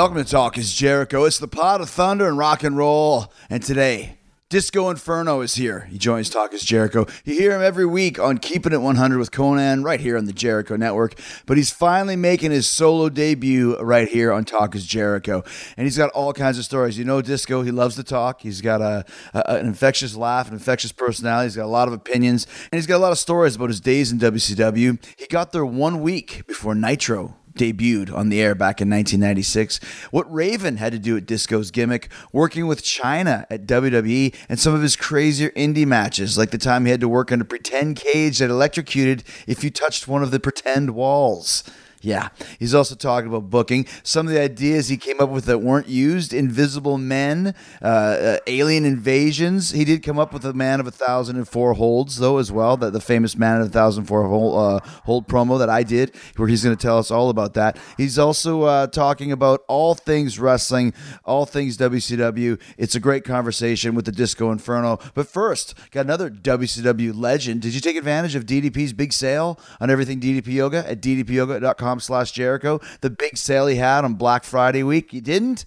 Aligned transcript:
welcome 0.00 0.16
to 0.16 0.24
Talk 0.24 0.56
is 0.56 0.72
Jericho. 0.72 1.24
It's 1.24 1.36
the 1.36 1.46
pot 1.46 1.82
of 1.82 1.90
thunder 1.90 2.26
and 2.26 2.38
rock 2.38 2.64
and 2.64 2.74
roll. 2.74 3.30
And 3.50 3.62
today, 3.62 4.16
Disco 4.48 4.88
Inferno 4.88 5.42
is 5.42 5.56
here. 5.56 5.80
He 5.90 5.98
joins 5.98 6.30
Talk 6.30 6.54
is 6.54 6.62
Jericho. 6.62 7.06
You 7.22 7.34
hear 7.34 7.54
him 7.54 7.60
every 7.60 7.84
week 7.84 8.18
on 8.18 8.38
Keeping 8.38 8.72
It 8.72 8.80
100 8.80 9.18
with 9.18 9.30
Konnan 9.30 9.84
right 9.84 10.00
here 10.00 10.16
on 10.16 10.24
the 10.24 10.32
Jericho 10.32 10.74
Network. 10.76 11.20
But 11.44 11.58
he's 11.58 11.70
finally 11.70 12.16
making 12.16 12.50
his 12.50 12.66
solo 12.66 13.10
debut 13.10 13.78
right 13.78 14.08
here 14.08 14.32
on 14.32 14.46
Talk 14.46 14.74
is 14.74 14.86
Jericho. 14.86 15.44
And 15.76 15.86
he's 15.86 15.98
got 15.98 16.08
all 16.12 16.32
kinds 16.32 16.56
of 16.56 16.64
stories. 16.64 16.96
You 16.96 17.04
know, 17.04 17.20
Disco, 17.20 17.60
he 17.60 17.70
loves 17.70 17.96
to 17.96 18.02
talk. 18.02 18.40
He's 18.40 18.62
got 18.62 18.80
a, 18.80 19.04
a 19.34 19.56
an 19.56 19.66
infectious 19.66 20.16
laugh, 20.16 20.48
an 20.48 20.54
infectious 20.54 20.92
personality. 20.92 21.48
He's 21.48 21.56
got 21.56 21.66
a 21.66 21.66
lot 21.66 21.88
of 21.88 21.92
opinions. 21.92 22.46
And 22.72 22.78
he's 22.78 22.86
got 22.86 22.96
a 22.96 23.04
lot 23.04 23.12
of 23.12 23.18
stories 23.18 23.54
about 23.54 23.68
his 23.68 23.82
days 23.82 24.10
in 24.12 24.18
WCW. 24.18 24.98
He 25.18 25.26
got 25.26 25.52
there 25.52 25.66
one 25.66 26.00
week 26.00 26.46
before 26.46 26.74
Nitro 26.74 27.36
debuted 27.54 28.12
on 28.14 28.28
the 28.28 28.40
air 28.40 28.54
back 28.54 28.80
in 28.80 28.88
1996. 28.90 29.80
What 30.10 30.32
Raven 30.32 30.76
had 30.76 30.92
to 30.92 30.98
do 30.98 31.16
at 31.16 31.26
Disco's 31.26 31.70
gimmick, 31.70 32.10
working 32.32 32.66
with 32.66 32.82
Chyna 32.82 33.46
at 33.50 33.66
WWE, 33.66 34.34
and 34.48 34.58
some 34.58 34.74
of 34.74 34.82
his 34.82 34.96
crazier 34.96 35.50
indie 35.50 35.86
matches, 35.86 36.38
like 36.38 36.50
the 36.50 36.58
time 36.58 36.84
he 36.84 36.90
had 36.90 37.00
to 37.00 37.08
work 37.08 37.32
in 37.32 37.40
a 37.40 37.44
pretend 37.44 37.96
cage 37.96 38.38
that 38.38 38.50
electrocuted 38.50 39.24
if 39.46 39.64
you 39.64 39.70
touched 39.70 40.08
one 40.08 40.22
of 40.22 40.30
the 40.30 40.40
pretend 40.40 40.90
walls. 40.94 41.64
Yeah, 42.02 42.28
he's 42.58 42.74
also 42.74 42.94
talking 42.94 43.28
about 43.28 43.50
booking. 43.50 43.86
Some 44.02 44.26
of 44.26 44.32
the 44.32 44.40
ideas 44.40 44.88
he 44.88 44.96
came 44.96 45.20
up 45.20 45.28
with 45.28 45.44
that 45.44 45.58
weren't 45.58 45.86
used: 45.86 46.32
Invisible 46.32 46.96
Men, 46.96 47.54
uh, 47.82 47.84
uh, 47.84 48.38
Alien 48.46 48.86
Invasions. 48.86 49.72
He 49.72 49.84
did 49.84 50.02
come 50.02 50.18
up 50.18 50.32
with 50.32 50.46
a 50.46 50.54
Man 50.54 50.80
of 50.80 50.86
a 50.86 50.90
Thousand 50.90 51.36
and 51.36 51.46
Four 51.46 51.74
Holds, 51.74 52.16
though, 52.16 52.38
as 52.38 52.50
well. 52.50 52.78
That 52.78 52.94
the 52.94 53.02
famous 53.02 53.36
Man 53.36 53.60
of 53.60 53.66
a 53.66 53.70
Thousand 53.70 54.04
Four 54.04 54.26
hold, 54.26 54.58
uh, 54.58 54.80
hold 55.04 55.28
promo 55.28 55.58
that 55.58 55.68
I 55.68 55.82
did, 55.82 56.16
where 56.36 56.48
he's 56.48 56.64
going 56.64 56.74
to 56.74 56.80
tell 56.80 56.96
us 56.96 57.10
all 57.10 57.28
about 57.28 57.52
that. 57.54 57.78
He's 57.98 58.18
also 58.18 58.62
uh, 58.62 58.86
talking 58.86 59.30
about 59.30 59.62
all 59.68 59.94
things 59.94 60.38
wrestling, 60.38 60.94
all 61.26 61.44
things 61.44 61.76
WCW. 61.76 62.58
It's 62.78 62.94
a 62.94 63.00
great 63.00 63.24
conversation 63.24 63.94
with 63.94 64.06
the 64.06 64.12
Disco 64.12 64.50
Inferno. 64.52 64.98
But 65.12 65.28
first, 65.28 65.74
got 65.90 66.06
another 66.06 66.30
WCW 66.30 67.12
legend. 67.14 67.60
Did 67.60 67.74
you 67.74 67.80
take 67.82 67.96
advantage 67.96 68.34
of 68.34 68.46
DDP's 68.46 68.94
big 68.94 69.12
sale 69.12 69.60
on 69.82 69.90
everything 69.90 70.18
DDP 70.18 70.46
Yoga 70.54 70.90
at 70.90 71.02
DDPYoga.com? 71.02 71.89
Slash 71.98 72.30
Jericho, 72.30 72.80
the 73.00 73.10
big 73.10 73.36
sale 73.36 73.66
he 73.66 73.76
had 73.76 74.04
on 74.04 74.14
Black 74.14 74.44
Friday 74.44 74.82
week. 74.82 75.12
You 75.12 75.20
didn't? 75.20 75.64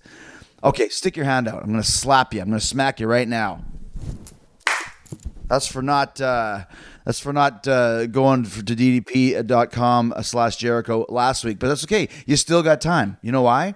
Okay, 0.63 0.87
stick 0.87 1.17
your 1.17 1.25
hand 1.25 1.47
out. 1.49 1.61
I'm 1.61 1.69
going 1.69 1.81
to 1.81 1.89
slap 1.89 2.33
you. 2.33 2.39
I'm 2.39 2.47
going 2.47 2.59
to 2.59 2.65
smack 2.65 3.01
you 3.01 3.07
right 3.07 3.27
now. 3.27 3.65
That's 5.47 5.67
for 5.67 5.81
not. 5.81 6.21
Uh, 6.21 6.65
that's 7.05 7.19
for 7.19 7.33
not 7.33 7.67
uh, 7.67 8.07
going 8.07 8.43
to 8.43 8.49
ddp.com 8.49 10.13
slash 10.21 10.55
Jericho 10.55 11.05
last 11.09 11.43
week, 11.43 11.59
but 11.59 11.67
that's 11.67 11.83
okay. 11.83 12.07
You 12.25 12.37
still 12.37 12.63
got 12.63 12.79
time. 12.79 13.17
You 13.21 13.33
know 13.33 13.41
why? 13.41 13.75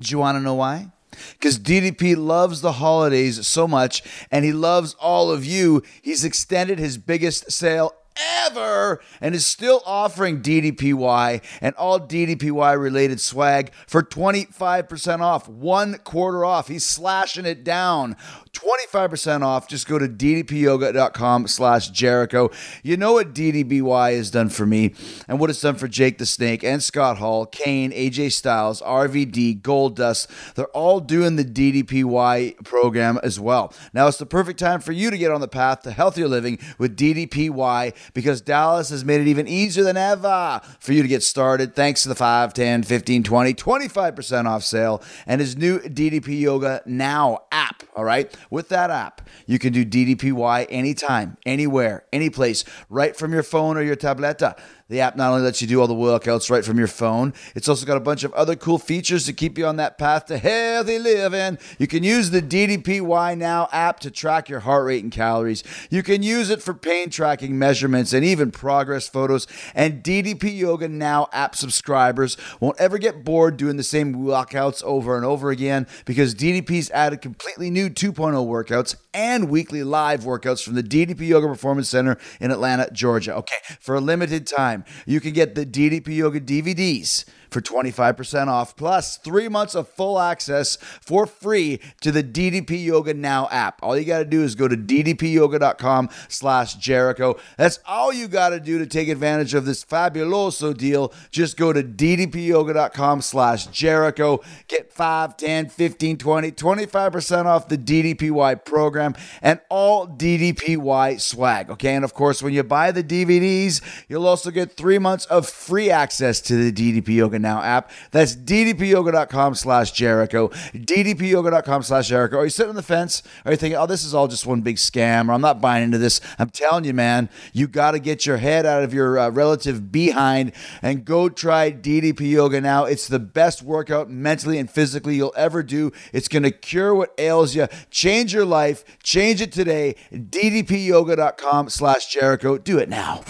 Do 0.00 0.10
you 0.10 0.18
want 0.18 0.36
to 0.36 0.40
know 0.40 0.54
why? 0.54 0.92
Because 1.32 1.58
DDP 1.58 2.16
loves 2.16 2.60
the 2.60 2.72
holidays 2.72 3.46
so 3.46 3.66
much 3.68 4.02
and 4.30 4.44
he 4.44 4.52
loves 4.52 4.94
all 4.94 5.30
of 5.30 5.44
you. 5.44 5.82
He's 6.00 6.24
extended 6.24 6.78
his 6.78 6.98
biggest 6.98 7.50
sale 7.50 7.94
ever 8.16 9.00
and 9.20 9.34
is 9.34 9.46
still 9.46 9.82
offering 9.86 10.42
DDPY 10.42 11.42
and 11.60 11.74
all 11.76 12.00
DDPY 12.00 12.80
related 12.80 13.20
swag 13.20 13.72
for 13.86 14.02
25% 14.02 15.20
off, 15.20 15.48
one 15.48 15.98
quarter 15.98 16.44
off. 16.44 16.68
He's 16.68 16.84
slashing 16.84 17.46
it 17.46 17.64
down. 17.64 18.16
25% 18.52 19.42
off. 19.42 19.66
Just 19.66 19.88
go 19.88 19.98
to 19.98 20.06
ddpyoga.com 20.06 21.46
slash 21.46 21.88
Jericho. 21.88 22.50
You 22.82 22.96
know 22.96 23.14
what 23.14 23.34
DDPY 23.34 24.16
has 24.16 24.30
done 24.30 24.50
for 24.50 24.66
me 24.66 24.94
and 25.26 25.40
what 25.40 25.48
it's 25.50 25.60
done 25.60 25.76
for 25.76 25.88
Jake 25.88 26.18
the 26.18 26.26
Snake 26.26 26.62
and 26.62 26.82
Scott 26.82 27.18
Hall, 27.18 27.46
Kane, 27.46 27.92
AJ 27.92 28.32
Styles, 28.32 28.82
RVD, 28.82 29.62
Goldust. 29.62 30.54
They're 30.54 30.66
all 30.66 31.00
doing 31.00 31.36
the 31.36 31.44
DDPY 31.44 32.62
program 32.64 33.18
as 33.22 33.40
well. 33.40 33.72
Now 33.94 34.06
it's 34.06 34.18
the 34.18 34.26
perfect 34.26 34.58
time 34.58 34.80
for 34.80 34.92
you 34.92 35.10
to 35.10 35.16
get 35.16 35.30
on 35.30 35.40
the 35.40 35.48
path 35.48 35.82
to 35.82 35.90
healthier 35.90 36.28
living 36.28 36.58
with 36.78 36.96
DDPY 36.96 37.94
because 38.12 38.40
Dallas 38.42 38.90
has 38.90 39.04
made 39.04 39.22
it 39.22 39.28
even 39.28 39.48
easier 39.48 39.84
than 39.84 39.96
ever 39.96 40.60
for 40.78 40.92
you 40.92 41.02
to 41.02 41.08
get 41.08 41.22
started 41.22 41.74
thanks 41.74 42.02
to 42.02 42.08
the 42.08 42.14
5, 42.14 42.52
10, 42.52 42.82
15, 42.82 43.22
20, 43.22 43.54
25% 43.54 44.46
off 44.46 44.62
sale 44.62 45.02
and 45.26 45.40
his 45.40 45.56
new 45.56 45.78
DDP 45.78 46.40
Yoga 46.40 46.82
Now 46.84 47.44
app. 47.50 47.82
All 47.96 48.04
right. 48.04 48.34
With 48.50 48.68
that 48.68 48.90
app, 48.90 49.28
you 49.46 49.58
can 49.58 49.72
do 49.72 49.84
DDPY 49.84 50.66
anytime, 50.68 51.36
anywhere, 51.46 52.04
any 52.12 52.30
place, 52.30 52.64
right 52.88 53.16
from 53.16 53.32
your 53.32 53.42
phone 53.42 53.76
or 53.76 53.82
your 53.82 53.96
tableta. 53.96 54.56
The 54.88 55.00
app 55.00 55.16
not 55.16 55.30
only 55.30 55.42
lets 55.42 55.62
you 55.62 55.68
do 55.68 55.80
all 55.80 55.86
the 55.86 55.94
workouts 55.94 56.50
right 56.50 56.64
from 56.64 56.78
your 56.78 56.86
phone, 56.86 57.32
it's 57.54 57.68
also 57.68 57.86
got 57.86 57.96
a 57.96 58.00
bunch 58.00 58.24
of 58.24 58.32
other 58.34 58.56
cool 58.56 58.78
features 58.78 59.24
to 59.26 59.32
keep 59.32 59.56
you 59.56 59.66
on 59.66 59.76
that 59.76 59.98
path 59.98 60.26
to 60.26 60.38
healthy 60.38 60.98
living. 60.98 61.58
You 61.78 61.86
can 61.86 62.02
use 62.02 62.30
the 62.30 62.42
DDPY 62.42 63.38
Now 63.38 63.68
app 63.72 64.00
to 64.00 64.10
track 64.10 64.48
your 64.48 64.60
heart 64.60 64.86
rate 64.86 65.02
and 65.02 65.12
calories. 65.12 65.64
You 65.90 66.02
can 66.02 66.22
use 66.22 66.50
it 66.50 66.62
for 66.62 66.74
pain 66.74 67.10
tracking 67.10 67.58
measurements 67.58 68.12
and 68.12 68.24
even 68.24 68.50
progress 68.50 69.08
photos. 69.08 69.46
And 69.74 70.02
DDP 70.02 70.56
Yoga 70.56 70.88
Now 70.88 71.28
app 71.32 71.56
subscribers 71.56 72.36
won't 72.60 72.80
ever 72.80 72.98
get 72.98 73.24
bored 73.24 73.56
doing 73.56 73.76
the 73.76 73.82
same 73.82 74.14
workouts 74.14 74.82
over 74.82 75.16
and 75.16 75.24
over 75.24 75.50
again 75.50 75.86
because 76.04 76.34
DDP's 76.34 76.90
added 76.90 77.20
completely 77.20 77.70
new 77.70 77.88
2.0 77.88 78.14
workouts 78.46 78.96
and 79.14 79.48
weekly 79.48 79.82
live 79.82 80.22
workouts 80.22 80.62
from 80.64 80.74
the 80.74 80.82
DDP 80.82 81.28
Yoga 81.28 81.46
Performance 81.46 81.88
Center 81.88 82.18
in 82.40 82.50
Atlanta, 82.50 82.88
Georgia. 82.92 83.34
Okay, 83.36 83.56
for 83.80 83.94
a 83.94 84.00
limited 84.00 84.46
time, 84.46 84.81
you 85.06 85.20
can 85.20 85.32
get 85.32 85.54
the 85.54 85.66
DDP 85.66 86.16
Yoga 86.16 86.40
DVDs 86.40 87.24
for 87.52 87.60
25% 87.60 88.48
off, 88.48 88.76
plus 88.76 89.18
three 89.18 89.48
months 89.48 89.74
of 89.74 89.88
full 89.88 90.18
access 90.18 90.76
for 90.76 91.26
free 91.26 91.80
to 92.00 92.10
the 92.10 92.22
DDP 92.22 92.84
Yoga 92.84 93.14
Now 93.14 93.48
app. 93.50 93.80
All 93.82 93.96
you 93.96 94.04
got 94.04 94.20
to 94.20 94.24
do 94.24 94.42
is 94.42 94.54
go 94.54 94.68
to 94.68 94.76
ddpyoga.com 94.76 96.08
slash 96.28 96.74
Jericho. 96.74 97.38
That's 97.56 97.78
all 97.86 98.12
you 98.12 98.28
got 98.28 98.50
to 98.50 98.60
do 98.60 98.78
to 98.78 98.86
take 98.86 99.08
advantage 99.08 99.54
of 99.54 99.64
this 99.64 99.84
fabuloso 99.84 100.76
deal. 100.76 101.12
Just 101.30 101.56
go 101.56 101.72
to 101.72 101.82
ddpyoga.com 101.82 103.20
slash 103.20 103.66
Jericho. 103.66 104.40
Get 104.68 104.92
5, 104.92 105.36
10, 105.36 105.68
15, 105.68 106.16
20, 106.18 106.52
25% 106.52 107.46
off 107.46 107.68
the 107.68 107.78
DDPY 107.78 108.64
program 108.64 109.14
and 109.40 109.60
all 109.68 110.06
DDPY 110.06 111.20
swag. 111.20 111.70
Okay, 111.70 111.94
and 111.94 112.04
of 112.04 112.14
course, 112.14 112.42
when 112.42 112.52
you 112.52 112.62
buy 112.62 112.90
the 112.92 113.04
DVDs, 113.04 113.80
you'll 114.08 114.26
also 114.26 114.50
get 114.50 114.72
three 114.72 114.98
months 114.98 115.26
of 115.26 115.48
free 115.48 115.90
access 115.90 116.40
to 116.40 116.56
the 116.56 116.72
DDP 116.72 117.16
Yoga 117.16 117.38
Now 117.42 117.60
app. 117.62 117.90
That's 118.10 118.34
ddpyoga.com 118.34 119.54
slash 119.54 119.92
Jericho. 119.92 120.48
ddpyoga.com 120.48 121.82
slash 121.82 122.08
Jericho. 122.08 122.38
Are 122.38 122.44
you 122.44 122.50
sitting 122.50 122.70
on 122.70 122.76
the 122.76 122.82
fence? 122.82 123.22
Are 123.44 123.52
you 123.52 123.56
thinking, 123.56 123.78
oh, 123.78 123.86
this 123.86 124.04
is 124.04 124.14
all 124.14 124.28
just 124.28 124.46
one 124.46 124.62
big 124.62 124.76
scam 124.76 125.28
or 125.28 125.32
I'm 125.32 125.40
not 125.40 125.60
buying 125.60 125.84
into 125.84 125.98
this? 125.98 126.20
I'm 126.38 126.50
telling 126.50 126.84
you, 126.84 126.94
man, 126.94 127.28
you 127.52 127.66
got 127.66 127.92
to 127.92 127.98
get 127.98 128.24
your 128.24 128.38
head 128.38 128.64
out 128.64 128.82
of 128.82 128.94
your 128.94 129.18
uh, 129.18 129.30
relative 129.30 129.92
behind 129.92 130.52
and 130.80 131.04
go 131.04 131.28
try 131.28 131.70
DDP 131.70 132.30
Yoga 132.30 132.60
now. 132.60 132.84
It's 132.84 133.08
the 133.08 133.18
best 133.18 133.62
workout 133.62 134.08
mentally 134.08 134.58
and 134.58 134.70
physically 134.70 135.16
you'll 135.16 135.34
ever 135.36 135.62
do. 135.62 135.92
It's 136.12 136.28
going 136.28 136.44
to 136.44 136.50
cure 136.50 136.94
what 136.94 137.12
ails 137.18 137.54
you, 137.54 137.66
change 137.90 138.32
your 138.32 138.44
life, 138.44 138.84
change 139.02 139.40
it 139.40 139.52
today. 139.52 139.96
ddpyoga.com 140.12 141.68
slash 141.68 142.06
Jericho. 142.06 142.58
Do 142.58 142.78
it 142.78 142.88
now. 142.88 143.22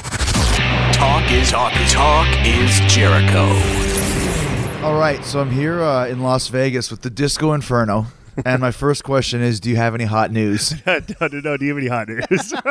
Talk 0.93 1.31
is 1.33 1.51
talk 1.51 1.75
is 1.81 1.93
talk 1.93 2.29
is 2.47 2.81
Jericho. 2.93 3.92
All 4.83 4.99
right, 4.99 5.25
so 5.25 5.41
I'm 5.41 5.51
here 5.51 5.81
uh, 5.81 6.09
in 6.09 6.23
Las 6.23 6.49
Vegas 6.49 6.91
with 6.91 7.03
the 7.03 7.11
Disco 7.11 7.53
Inferno. 7.53 8.07
and 8.45 8.61
my 8.61 8.71
first 8.73 9.05
question 9.05 9.41
is 9.41 9.61
Do 9.61 9.71
you 9.71 9.77
have 9.77 9.95
any 9.95 10.05
hot 10.05 10.33
news? 10.33 10.75
no, 10.87 10.99
no, 11.21 11.41
no. 11.41 11.57
Do 11.57 11.65
you 11.65 11.71
have 11.75 11.79
any 11.79 11.87
hot 11.87 12.09
news? 12.09 12.53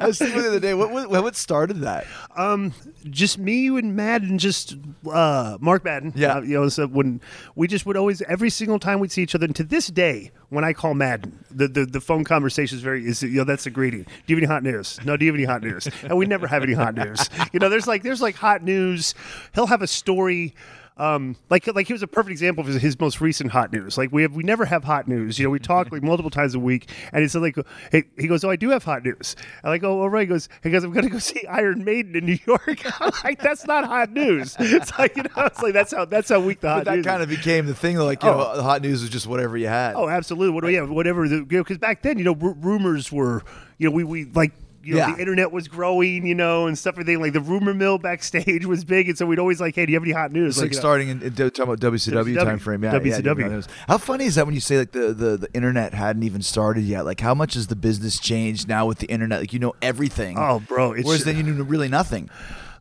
I 0.00 0.06
was 0.06 0.18
thinking 0.18 0.40
the 0.40 0.48
other 0.48 0.60
day, 0.60 0.72
what, 0.74 0.90
what, 0.90 1.10
what 1.10 1.36
started 1.36 1.80
that? 1.80 2.06
um, 2.36 2.72
just 3.10 3.36
me 3.38 3.60
you 3.60 3.76
and 3.76 3.94
Madden, 3.96 4.38
just 4.38 4.76
uh, 5.10 5.58
Mark 5.60 5.84
Madden. 5.84 6.12
Yeah. 6.16 6.36
Uh, 6.36 6.40
you 6.40 6.54
know, 6.54 6.68
so 6.70 6.86
when 6.86 7.20
we 7.54 7.68
just 7.68 7.84
would 7.84 7.96
always 7.96 8.22
every 8.22 8.48
single 8.50 8.78
time 8.78 8.98
we'd 8.98 9.12
see 9.12 9.22
each 9.22 9.34
other, 9.34 9.44
and 9.44 9.56
to 9.56 9.64
this 9.64 9.88
day, 9.88 10.30
when 10.48 10.64
I 10.64 10.72
call 10.72 10.94
Madden, 10.94 11.44
the 11.50 11.68
the, 11.68 11.84
the 11.84 12.00
phone 12.00 12.24
conversation 12.24 12.76
is 12.78 12.82
very 12.82 13.06
is 13.06 13.22
you 13.22 13.28
know 13.30 13.44
that's 13.44 13.66
a 13.66 13.70
greeting. 13.70 14.04
Do 14.04 14.08
you 14.26 14.36
have 14.36 14.42
any 14.42 14.46
hot 14.46 14.62
news? 14.62 14.98
No. 15.04 15.18
Do 15.18 15.26
you 15.26 15.32
have 15.32 15.38
any 15.38 15.44
hot 15.46 15.62
news? 15.62 15.86
And 16.02 16.16
we 16.16 16.24
never 16.26 16.46
have 16.46 16.62
any 16.62 16.72
hot 16.74 16.94
news. 16.94 17.28
You 17.52 17.60
know, 17.60 17.68
there's 17.68 17.86
like 17.86 18.02
there's 18.02 18.22
like 18.22 18.36
hot 18.36 18.62
news. 18.62 19.14
He'll 19.54 19.66
have 19.66 19.82
a 19.82 19.86
story. 19.86 20.54
Um, 20.98 21.36
like 21.48 21.66
like 21.74 21.86
he 21.86 21.92
was 21.92 22.02
a 22.02 22.08
perfect 22.08 22.32
example 22.32 22.62
of 22.62 22.66
his, 22.66 22.82
his 22.82 22.98
most 22.98 23.20
recent 23.20 23.52
hot 23.52 23.72
news. 23.72 23.96
Like 23.96 24.10
we 24.10 24.22
have 24.22 24.34
we 24.34 24.42
never 24.42 24.64
have 24.64 24.82
hot 24.82 25.06
news. 25.06 25.38
You 25.38 25.44
know, 25.44 25.50
we 25.50 25.60
talk 25.60 25.92
like 25.92 26.02
multiple 26.02 26.30
times 26.30 26.54
a 26.56 26.58
week, 26.58 26.90
and 27.12 27.22
it's 27.24 27.34
like 27.36 27.56
hey, 27.92 28.04
he 28.18 28.26
goes, 28.26 28.42
"Oh, 28.42 28.50
I 28.50 28.56
do 28.56 28.70
have 28.70 28.82
hot 28.82 29.04
news." 29.04 29.36
I 29.62 29.78
go, 29.78 30.00
"All 30.02 30.10
right." 30.10 30.22
He 30.22 30.26
goes, 30.26 30.48
"He 30.62 30.70
goes, 30.70 30.82
I'm 30.82 30.92
going 30.92 31.04
to 31.04 31.10
go 31.10 31.18
see 31.20 31.46
Iron 31.46 31.84
Maiden 31.84 32.16
in 32.16 32.26
New 32.26 32.38
York." 32.46 32.82
I'm 33.00 33.12
like, 33.22 33.40
"That's 33.40 33.64
not 33.66 33.84
hot 33.84 34.10
news." 34.12 34.56
It's 34.78 34.96
like 34.98 35.16
you 35.16 35.22
know, 35.22 35.44
it's 35.44 35.62
like 35.62 35.72
that's 35.72 35.92
how 35.92 36.04
that's 36.04 36.28
how 36.30 36.40
weak 36.40 36.60
the 36.60 36.68
hot 36.68 36.78
But 36.78 36.84
that 36.90 36.96
news. 36.96 37.06
kind 37.06 37.22
is. 37.22 37.24
of 37.24 37.30
became 37.30 37.66
the 37.66 37.74
thing. 37.74 37.96
Like, 37.98 38.22
you 38.22 38.28
know, 38.30 38.56
the 38.56 38.62
hot 38.62 38.82
news 38.82 39.00
was 39.02 39.10
just 39.10 39.26
whatever 39.26 39.56
you 39.56 39.68
had. 39.68 39.94
Oh, 39.94 40.08
absolutely. 40.08 40.50
What, 40.54 40.64
yeah, 40.72 40.82
whatever. 40.82 41.26
Because 41.44 41.78
back 41.78 42.02
then, 42.02 42.18
you 42.18 42.24
know, 42.24 42.36
r- 42.40 42.54
rumors 42.58 43.10
were, 43.12 43.42
you 43.78 43.88
know, 43.88 43.94
we, 43.94 44.02
we 44.04 44.24
like, 44.26 44.52
you 44.88 44.94
know 44.94 45.06
Yeah. 45.06 45.14
the 45.14 45.20
internet 45.20 45.52
was 45.52 45.68
growing, 45.68 46.26
you 46.26 46.34
know, 46.34 46.66
and 46.66 46.76
stuff. 46.78 46.94
Everything 46.94 47.20
like 47.20 47.32
the 47.34 47.40
rumor 47.40 47.74
mill 47.74 47.98
backstage 47.98 48.66
was 48.66 48.84
big, 48.84 49.08
and 49.08 49.16
so 49.18 49.26
we'd 49.26 49.38
always 49.38 49.60
like, 49.60 49.74
hey, 49.74 49.86
do 49.86 49.92
you 49.92 49.96
have 49.96 50.02
any 50.02 50.12
hot 50.12 50.32
news? 50.32 50.56
It's 50.56 50.62
like, 50.62 50.70
you 50.72 50.76
know, 50.76 50.80
starting 50.80 51.08
in, 51.10 51.22
in 51.22 51.32
talking 51.34 51.62
about 51.62 51.80
WCW, 51.80 52.34
WCW. 52.34 52.44
time 52.44 52.58
frame. 52.58 52.82
Yeah, 52.82 52.94
yeah, 52.94 52.98
WCW. 53.20 53.50
yeah, 53.66 53.74
How 53.86 53.98
funny 53.98 54.24
is 54.24 54.34
that 54.36 54.46
when 54.46 54.54
you 54.54 54.60
say 54.60 54.78
like 54.78 54.92
the, 54.92 55.12
the 55.12 55.36
the 55.36 55.48
internet 55.54 55.94
hadn't 55.94 56.22
even 56.24 56.42
started 56.42 56.84
yet? 56.84 57.02
Like 57.04 57.20
how 57.20 57.34
much 57.34 57.54
has 57.54 57.66
the 57.68 57.76
business 57.76 58.18
changed 58.18 58.66
now 58.68 58.86
with 58.86 58.98
the 58.98 59.06
internet? 59.06 59.40
Like 59.40 59.52
you 59.52 59.58
know 59.58 59.74
everything. 59.82 60.36
Oh, 60.38 60.60
bro, 60.66 60.92
it's 60.92 61.06
Whereas 61.06 61.24
then 61.24 61.36
you 61.36 61.42
knew 61.42 61.62
really 61.62 61.88
nothing. 61.88 62.30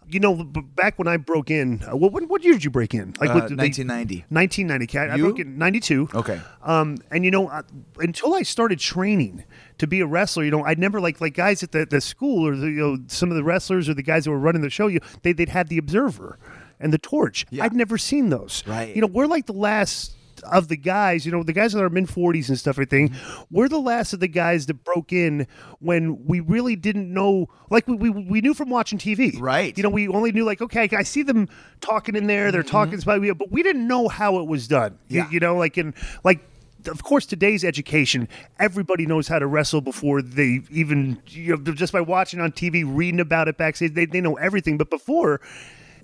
You 0.09 0.19
know, 0.19 0.43
back 0.43 0.97
when 0.97 1.07
I 1.07 1.17
broke 1.17 1.49
in, 1.51 1.83
uh, 1.87 1.95
what, 1.95 2.11
what 2.11 2.27
what 2.29 2.43
year 2.43 2.53
did 2.53 2.63
you 2.63 2.69
break 2.69 2.93
in? 2.93 3.13
Like 3.19 3.29
Uh, 3.29 3.33
what, 3.33 3.49
they- 3.49 3.55
1990. 3.55 4.25
1990. 4.29 4.97
I, 4.97 5.13
I 5.13 5.17
broke 5.17 5.39
in 5.39 5.57
92. 5.57 6.09
Okay. 6.13 6.41
Um, 6.63 6.97
and 7.11 7.23
you 7.25 7.31
know, 7.31 7.47
uh, 7.47 7.61
until 7.99 8.33
I 8.33 8.43
started 8.43 8.79
training 8.79 9.43
to 9.77 9.87
be 9.87 9.99
a 10.01 10.05
wrestler, 10.05 10.43
you 10.43 10.51
know, 10.51 10.63
I'd 10.65 10.79
never 10.79 10.99
like 10.99 11.21
like 11.21 11.33
guys 11.33 11.63
at 11.63 11.71
the, 11.71 11.85
the 11.85 12.01
school 12.01 12.47
or 12.47 12.55
the, 12.55 12.67
you 12.67 12.79
know 12.79 12.97
some 13.07 13.29
of 13.29 13.35
the 13.37 13.43
wrestlers 13.43 13.87
or 13.87 13.93
the 13.93 14.03
guys 14.03 14.25
that 14.25 14.31
were 14.31 14.39
running 14.39 14.61
the 14.61 14.69
show. 14.69 14.87
You 14.87 14.99
they 15.21 15.33
they'd 15.33 15.49
have 15.49 15.69
the 15.69 15.77
Observer 15.77 16.37
and 16.79 16.91
the 16.93 16.97
Torch. 16.97 17.45
Yeah. 17.49 17.63
I'd 17.63 17.73
never 17.73 17.97
seen 17.97 18.29
those. 18.29 18.63
Right. 18.67 18.93
You 18.95 19.01
know, 19.01 19.07
we're 19.07 19.27
like 19.27 19.45
the 19.45 19.53
last 19.53 20.16
of 20.43 20.67
the 20.67 20.77
guys, 20.77 21.25
you 21.25 21.31
know, 21.31 21.43
the 21.43 21.53
guys 21.53 21.73
that 21.73 21.83
are 21.83 21.89
mid 21.89 22.07
40s 22.07 22.49
and 22.49 22.59
stuff, 22.59 22.75
everything, 22.75 23.15
we're 23.49 23.69
the 23.69 23.79
last 23.79 24.13
of 24.13 24.19
the 24.19 24.27
guys 24.27 24.65
that 24.67 24.83
broke 24.83 25.11
in 25.11 25.47
when 25.79 26.25
we 26.25 26.39
really 26.39 26.75
didn't 26.75 27.11
know, 27.13 27.47
like 27.69 27.87
we, 27.87 27.95
we, 27.95 28.09
we 28.09 28.41
knew 28.41 28.53
from 28.53 28.69
watching 28.69 28.97
TV. 28.97 29.39
Right. 29.39 29.75
You 29.77 29.83
know, 29.83 29.89
we 29.89 30.07
only 30.07 30.31
knew, 30.31 30.45
like, 30.45 30.61
okay, 30.61 30.89
I 30.91 31.03
see 31.03 31.23
them 31.23 31.49
talking 31.81 32.15
in 32.15 32.27
there, 32.27 32.51
they're 32.51 32.61
mm-hmm. 32.61 32.71
talking, 32.71 33.01
about 33.01 33.37
but 33.37 33.51
we 33.51 33.63
didn't 33.63 33.87
know 33.87 34.07
how 34.07 34.39
it 34.39 34.47
was 34.47 34.67
done. 34.67 34.97
You- 35.07 35.17
Yeah. 35.17 35.29
You, 35.29 35.39
know, 35.39 35.57
like, 35.57 35.77
in, 35.77 35.93
like, 36.23 36.39
of 36.85 37.03
course, 37.03 37.25
today's 37.25 37.63
education, 37.63 38.27
everybody 38.59 39.05
knows 39.05 39.27
how 39.27 39.39
to 39.39 39.47
wrestle 39.47 39.81
before 39.81 40.21
they 40.21 40.61
even, 40.69 41.21
you 41.27 41.57
know, 41.57 41.73
just 41.73 41.91
by 41.91 42.01
watching 42.01 42.39
on 42.39 42.51
TV, 42.51 42.83
reading 42.85 43.19
about 43.19 43.47
it 43.47 43.57
backstage, 43.57 43.93
they, 43.93 44.05
they 44.05 44.21
know 44.21 44.35
everything. 44.35 44.77
But 44.77 44.89
before, 44.89 45.41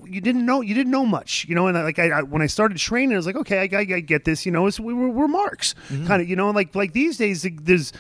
you 0.07 0.21
didn't 0.21 0.45
know 0.45 0.61
you 0.61 0.73
didn't 0.73 0.91
know 0.91 1.05
much, 1.05 1.45
you 1.47 1.55
know. 1.55 1.67
And 1.67 1.77
I, 1.77 1.83
like 1.83 1.99
I, 1.99 2.09
I 2.09 2.21
when 2.23 2.41
I 2.41 2.47
started 2.47 2.77
training, 2.77 3.13
I 3.13 3.17
was 3.17 3.25
like, 3.25 3.35
okay, 3.35 3.59
I, 3.59 3.77
I, 3.77 3.79
I 3.95 3.99
get 3.99 4.25
this, 4.25 4.45
you 4.45 4.51
know. 4.51 4.67
It's, 4.67 4.79
we 4.79 4.93
were, 4.93 5.09
we're 5.09 5.27
marks, 5.27 5.75
Mm-hmm. 5.89 6.07
kind 6.07 6.21
of, 6.21 6.29
you 6.29 6.35
know. 6.35 6.49
Like 6.51 6.75
like 6.75 6.93
these 6.93 7.17
days, 7.17 7.47
there's, 7.61 7.93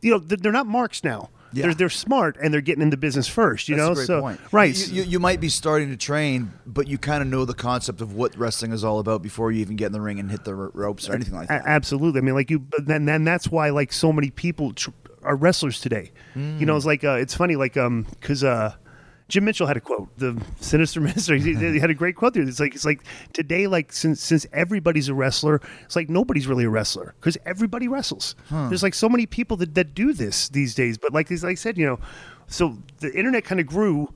you 0.00 0.10
know, 0.12 0.18
they're 0.18 0.52
not 0.52 0.66
marks 0.66 1.02
now. 1.04 1.30
Yeah. 1.52 1.64
They're 1.64 1.74
they're 1.74 1.88
smart 1.90 2.36
and 2.40 2.54
they're 2.54 2.60
getting 2.60 2.82
into 2.82 2.96
business 2.96 3.26
first, 3.26 3.68
you 3.68 3.74
That's 3.76 3.86
know. 3.86 3.92
a 3.92 3.94
great 3.96 4.06
so 4.06 4.20
point. 4.20 4.40
right, 4.52 4.88
You, 4.88 5.02
you, 5.02 5.02
you 5.02 5.18
might 5.18 5.40
be 5.40 5.48
starting 5.48 5.90
to 5.90 5.96
train, 5.96 6.52
but 6.64 6.86
you 6.86 6.96
kind 6.96 7.22
of 7.22 7.28
know 7.28 7.44
the 7.44 7.54
concept 7.54 8.00
of 8.00 8.14
what 8.14 8.36
wrestling 8.36 8.70
is 8.72 8.84
all 8.84 9.00
about 9.00 9.20
before 9.20 9.50
you 9.50 9.60
even 9.60 9.74
get 9.74 9.86
in 9.86 9.92
the 9.92 10.00
ring 10.00 10.20
and 10.20 10.30
hit 10.30 10.44
the 10.44 10.54
ropes 10.54 11.08
or 11.08 11.14
anything 11.14 11.34
like 11.34 11.48
that. 11.48 11.64
absolutely. 11.66 12.18
I 12.18 12.22
mean, 12.22 12.34
like 12.36 12.50
you, 12.50 12.60
but 12.60 12.86
then 12.86 13.04
then 13.04 13.24
that's 13.24 13.48
why 13.48 13.70
like 13.70 13.92
so 13.92 14.12
many 14.12 14.30
people 14.30 14.72
tr- 14.74 14.90
are 15.24 15.34
wrestlers 15.34 15.80
today. 15.80 16.12
You 16.36 16.64
know, 16.66 16.76
it's 16.76 16.86
like 16.86 17.02
uh, 17.02 17.14
it's 17.20 17.34
funny, 17.34 17.56
like 17.56 17.76
um, 17.76 18.06
because 18.20 18.44
uh. 18.44 18.74
Jim 19.30 19.44
Mitchell 19.44 19.66
had 19.66 19.76
a 19.76 19.80
quote. 19.80 20.08
The 20.18 20.40
sinister 20.60 21.00
minister. 21.08 21.36
He, 21.36 21.54
he 21.54 21.78
had 21.78 21.88
a 21.88 21.94
great 21.94 22.16
quote 22.16 22.34
there. 22.34 22.42
It's 22.42 22.60
like 22.60 22.74
it's 22.74 22.84
like 22.84 23.00
today, 23.32 23.66
like 23.66 23.92
since 23.92 24.20
since 24.20 24.46
everybody's 24.52 25.08
a 25.08 25.14
wrestler, 25.14 25.60
it's 25.84 25.96
like 25.96 26.10
nobody's 26.10 26.46
really 26.46 26.64
a 26.64 26.70
wrestler 26.70 27.14
because 27.20 27.38
everybody 27.46 27.88
wrestles. 27.88 28.34
There's 28.50 28.82
like 28.82 28.94
so 28.94 29.08
many 29.08 29.26
people 29.26 29.56
that, 29.58 29.74
that 29.74 29.94
do 29.94 30.12
this 30.12 30.48
these 30.48 30.74
days. 30.74 30.98
But 30.98 31.14
like 31.14 31.30
as 31.30 31.44
I 31.44 31.54
said, 31.54 31.78
you 31.78 31.86
know, 31.86 31.98
so 32.48 32.76
the 32.98 33.12
internet 33.14 33.44
kind 33.44 33.60
of 33.60 33.66
grew, 33.66 34.12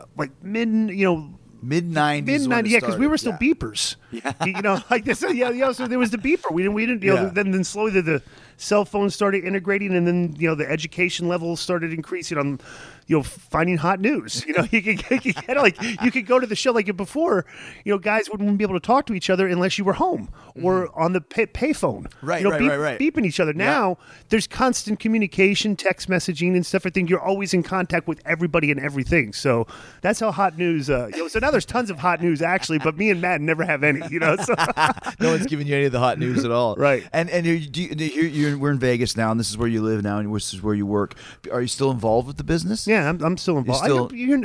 uh, 0.00 0.04
like 0.16 0.32
mid, 0.42 0.68
you 0.68 1.04
know, 1.04 1.38
Mid 1.62 1.90
nineties, 1.90 2.42
mid 2.42 2.48
ninety, 2.48 2.70
yeah, 2.70 2.80
because 2.80 2.96
we 2.96 3.06
were 3.06 3.16
still 3.16 3.32
beepers. 3.32 3.96
Yeah, 4.12 4.32
you 4.44 4.62
know, 4.62 4.80
like 4.90 5.04
this. 5.04 5.24
Yeah, 5.28 5.50
yeah. 5.50 5.72
So 5.72 5.88
there 5.88 5.98
was 5.98 6.10
the 6.10 6.18
beeper. 6.18 6.52
We 6.52 6.62
didn't. 6.62 6.74
We 6.74 6.86
didn't. 6.86 7.02
You 7.02 7.14
know, 7.14 7.28
then 7.30 7.50
then 7.50 7.64
slowly 7.64 7.90
the, 7.92 8.02
the 8.02 8.22
cell 8.56 8.84
phones 8.84 9.14
started 9.14 9.44
integrating, 9.44 9.96
and 9.96 10.06
then 10.06 10.36
you 10.38 10.48
know 10.48 10.54
the 10.54 10.70
education 10.70 11.28
level 11.28 11.56
started 11.56 11.92
increasing 11.92 12.38
on, 12.38 12.60
you 13.06 13.16
know, 13.16 13.22
finding 13.22 13.76
hot 13.76 14.00
news. 14.00 14.44
You 14.46 14.52
know, 14.52 14.68
you 14.70 14.80
could, 14.80 15.10
you 15.10 15.32
could 15.34 15.46
get 15.46 15.56
like 15.56 15.76
you 16.02 16.12
could 16.12 16.24
go 16.24 16.38
to 16.38 16.46
the 16.46 16.54
show 16.54 16.70
like 16.70 16.94
before. 16.96 17.46
You 17.84 17.92
know, 17.92 17.98
guys 17.98 18.30
wouldn't 18.30 18.58
be 18.58 18.62
able 18.62 18.78
to 18.78 18.86
talk 18.86 19.06
to 19.06 19.14
each 19.14 19.28
other 19.28 19.48
unless 19.48 19.76
you 19.76 19.84
were 19.84 19.94
home 19.94 20.28
or 20.62 20.96
on 20.96 21.12
the 21.14 21.20
pay, 21.20 21.46
payphone. 21.46 22.04
Mm-hmm. 22.04 22.26
Right, 22.26 22.38
you 22.40 22.44
know, 22.44 22.50
right, 22.50 22.60
beep- 22.60 22.70
right, 22.70 22.78
right. 22.78 22.98
beeping 23.00 23.26
each 23.26 23.40
other. 23.40 23.52
Now 23.52 23.98
there's 24.28 24.46
constant 24.46 25.00
communication, 25.00 25.74
text 25.74 26.08
messaging, 26.08 26.54
and 26.54 26.64
stuff. 26.64 26.86
I 26.86 26.90
think 26.90 27.10
you're 27.10 27.20
always 27.20 27.54
in 27.54 27.64
contact 27.64 28.06
with 28.06 28.20
everybody 28.24 28.70
and 28.70 28.78
everything. 28.78 29.32
So 29.32 29.66
that's 30.00 30.20
how 30.20 30.30
hot 30.30 30.56
news. 30.56 30.88
Uh, 30.88 31.08
you 31.12 31.18
know, 31.18 31.28
so 31.28 31.40
now 31.40 31.50
there's 31.50 31.66
tons 31.66 31.90
of 31.90 31.98
hot 31.98 32.22
news 32.22 32.40
actually, 32.40 32.78
but 32.78 32.96
me 32.96 33.10
and 33.10 33.20
Matt 33.20 33.40
never 33.40 33.64
have 33.64 33.82
any. 33.82 34.02
You 34.08 34.20
know, 34.20 34.36
so 34.36 34.54
no 35.20 35.30
one's 35.30 35.46
giving 35.46 35.66
you 35.66 35.74
any 35.74 35.86
of 35.86 35.92
the 35.92 35.98
hot 35.98 36.18
news 36.20 36.44
at 36.44 36.52
all. 36.52 36.76
Right. 36.86 37.04
And 37.12 37.30
and 37.30 37.44
you, 37.46 37.58
do 37.58 37.82
you, 37.82 38.22
you're, 38.22 38.58
we're 38.58 38.70
in 38.70 38.78
Vegas 38.78 39.16
now, 39.16 39.30
and 39.30 39.40
this 39.40 39.50
is 39.50 39.58
where 39.58 39.68
you 39.68 39.82
live 39.82 40.02
now, 40.02 40.18
and 40.18 40.32
this 40.32 40.54
is 40.54 40.62
where 40.62 40.74
you 40.74 40.86
work. 40.86 41.14
Are 41.50 41.60
you 41.60 41.68
still 41.68 41.90
involved 41.90 42.28
with 42.28 42.36
the 42.36 42.44
business? 42.44 42.86
yeah, 42.86 42.95
I'm, 43.04 43.22
I'm 43.22 43.36
still 43.36 43.58
involved. 43.58 43.82
I 43.82 43.86
still- 43.86 44.08
know- 44.08 44.14
you're- 44.14 44.44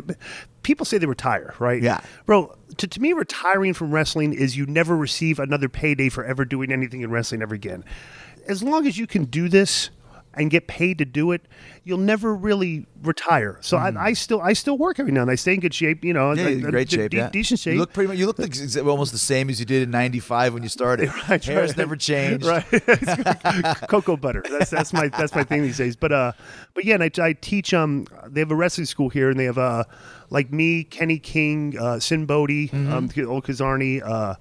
people 0.64 0.86
say 0.86 0.98
they 0.98 1.06
retire, 1.08 1.54
right? 1.60 1.82
Yeah. 1.82 2.02
bro. 2.26 2.56
To, 2.78 2.88
to 2.88 3.02
me, 3.02 3.14
retiring 3.14 3.74
from 3.74 3.92
wrestling 3.92 4.34
is 4.34 4.56
you 4.56 4.66
never 4.66 4.96
receive 4.96 5.40
another 5.40 5.68
payday 5.70 6.10
for 6.10 6.24
ever 6.24 6.46
doing 6.46 6.72
anything 6.72 7.02
in 7.02 7.10
wrestling 7.12 7.42
ever 7.42 7.56
again. 7.56 7.84
As 8.48 8.64
long 8.64 8.88
as 8.88 8.98
you 8.98 9.08
can 9.08 9.26
do 9.26 9.50
this 9.50 9.90
and 10.34 10.50
get 10.50 10.68
paid 10.68 10.98
to 11.00 11.06
do 11.06 11.32
it, 11.34 11.42
you'll 11.84 11.98
never 11.98 12.34
really 12.34 12.86
retire. 13.04 13.58
So 13.62 13.76
I, 13.78 13.92
I 13.98 14.14
still 14.14 14.40
I 14.42 14.54
still 14.54 14.78
work 14.78 15.00
every 15.00 15.12
now 15.12 15.22
and 15.22 15.30
then. 15.30 15.34
I 15.34 15.36
stay 15.36 15.54
in 15.56 15.60
good 15.60 15.74
shape. 15.74 16.06
You 16.06 16.14
know. 16.14 16.32
Yeah, 16.34 16.44
I- 16.46 16.48
you're 16.50 16.60
in 16.60 16.66
I- 16.68 16.72
great 16.72 16.90
shape. 16.92 17.12
de- 17.12 17.18
yeah. 17.18 17.30
decent 17.30 17.60
shape. 17.60 17.74
You 17.74 17.80
look 17.80 17.92
pretty 17.94 18.08
much. 18.08 18.18
You 18.18 18.28
look 18.28 18.40
almost 18.88 19.12
the 19.12 19.18
same 19.18 19.50
as 19.50 19.60
you 19.60 19.66
did 19.66 19.84
in 19.84 19.92
'95 19.92 20.54
when 20.54 20.64
you 20.64 20.70
started. 20.80 21.10
Right, 21.30 21.44
Hair's 21.44 21.72
right. 21.72 21.78
never 21.78 21.96
changed. 21.96 22.46
right 22.46 22.66
cocoa 23.90 24.16
butter 24.18 24.44
that's 24.50 24.70
that's 24.70 24.94
my 24.94 25.08
that's 25.10 25.36
my 25.36 25.44
thing 25.44 25.62
these 25.64 25.78
days 25.78 25.96
but 25.96 26.12
uh 26.12 26.32
but 26.74 26.86
yeah 26.86 26.96
and 26.96 27.04
I, 27.04 27.12
I 27.22 27.34
teach 27.34 27.74
um 27.74 28.06
they 28.28 28.40
have 28.40 28.52
a 28.52 28.56
wrestling 28.56 28.86
school 28.86 29.10
here 29.10 29.30
and 29.30 29.40
they 29.40 29.46
have 29.46 29.58
uh 29.58 29.84
like 30.30 30.52
me 30.52 30.84
kenny 30.84 31.20
king 31.20 31.76
uh 31.80 32.00
sinn 32.00 32.26
bodhi 32.26 32.70
Mm-hmm. 32.70 32.92
um 32.94 33.10
old 33.28 33.44
kazarni 33.44 34.02
uh 34.04 34.36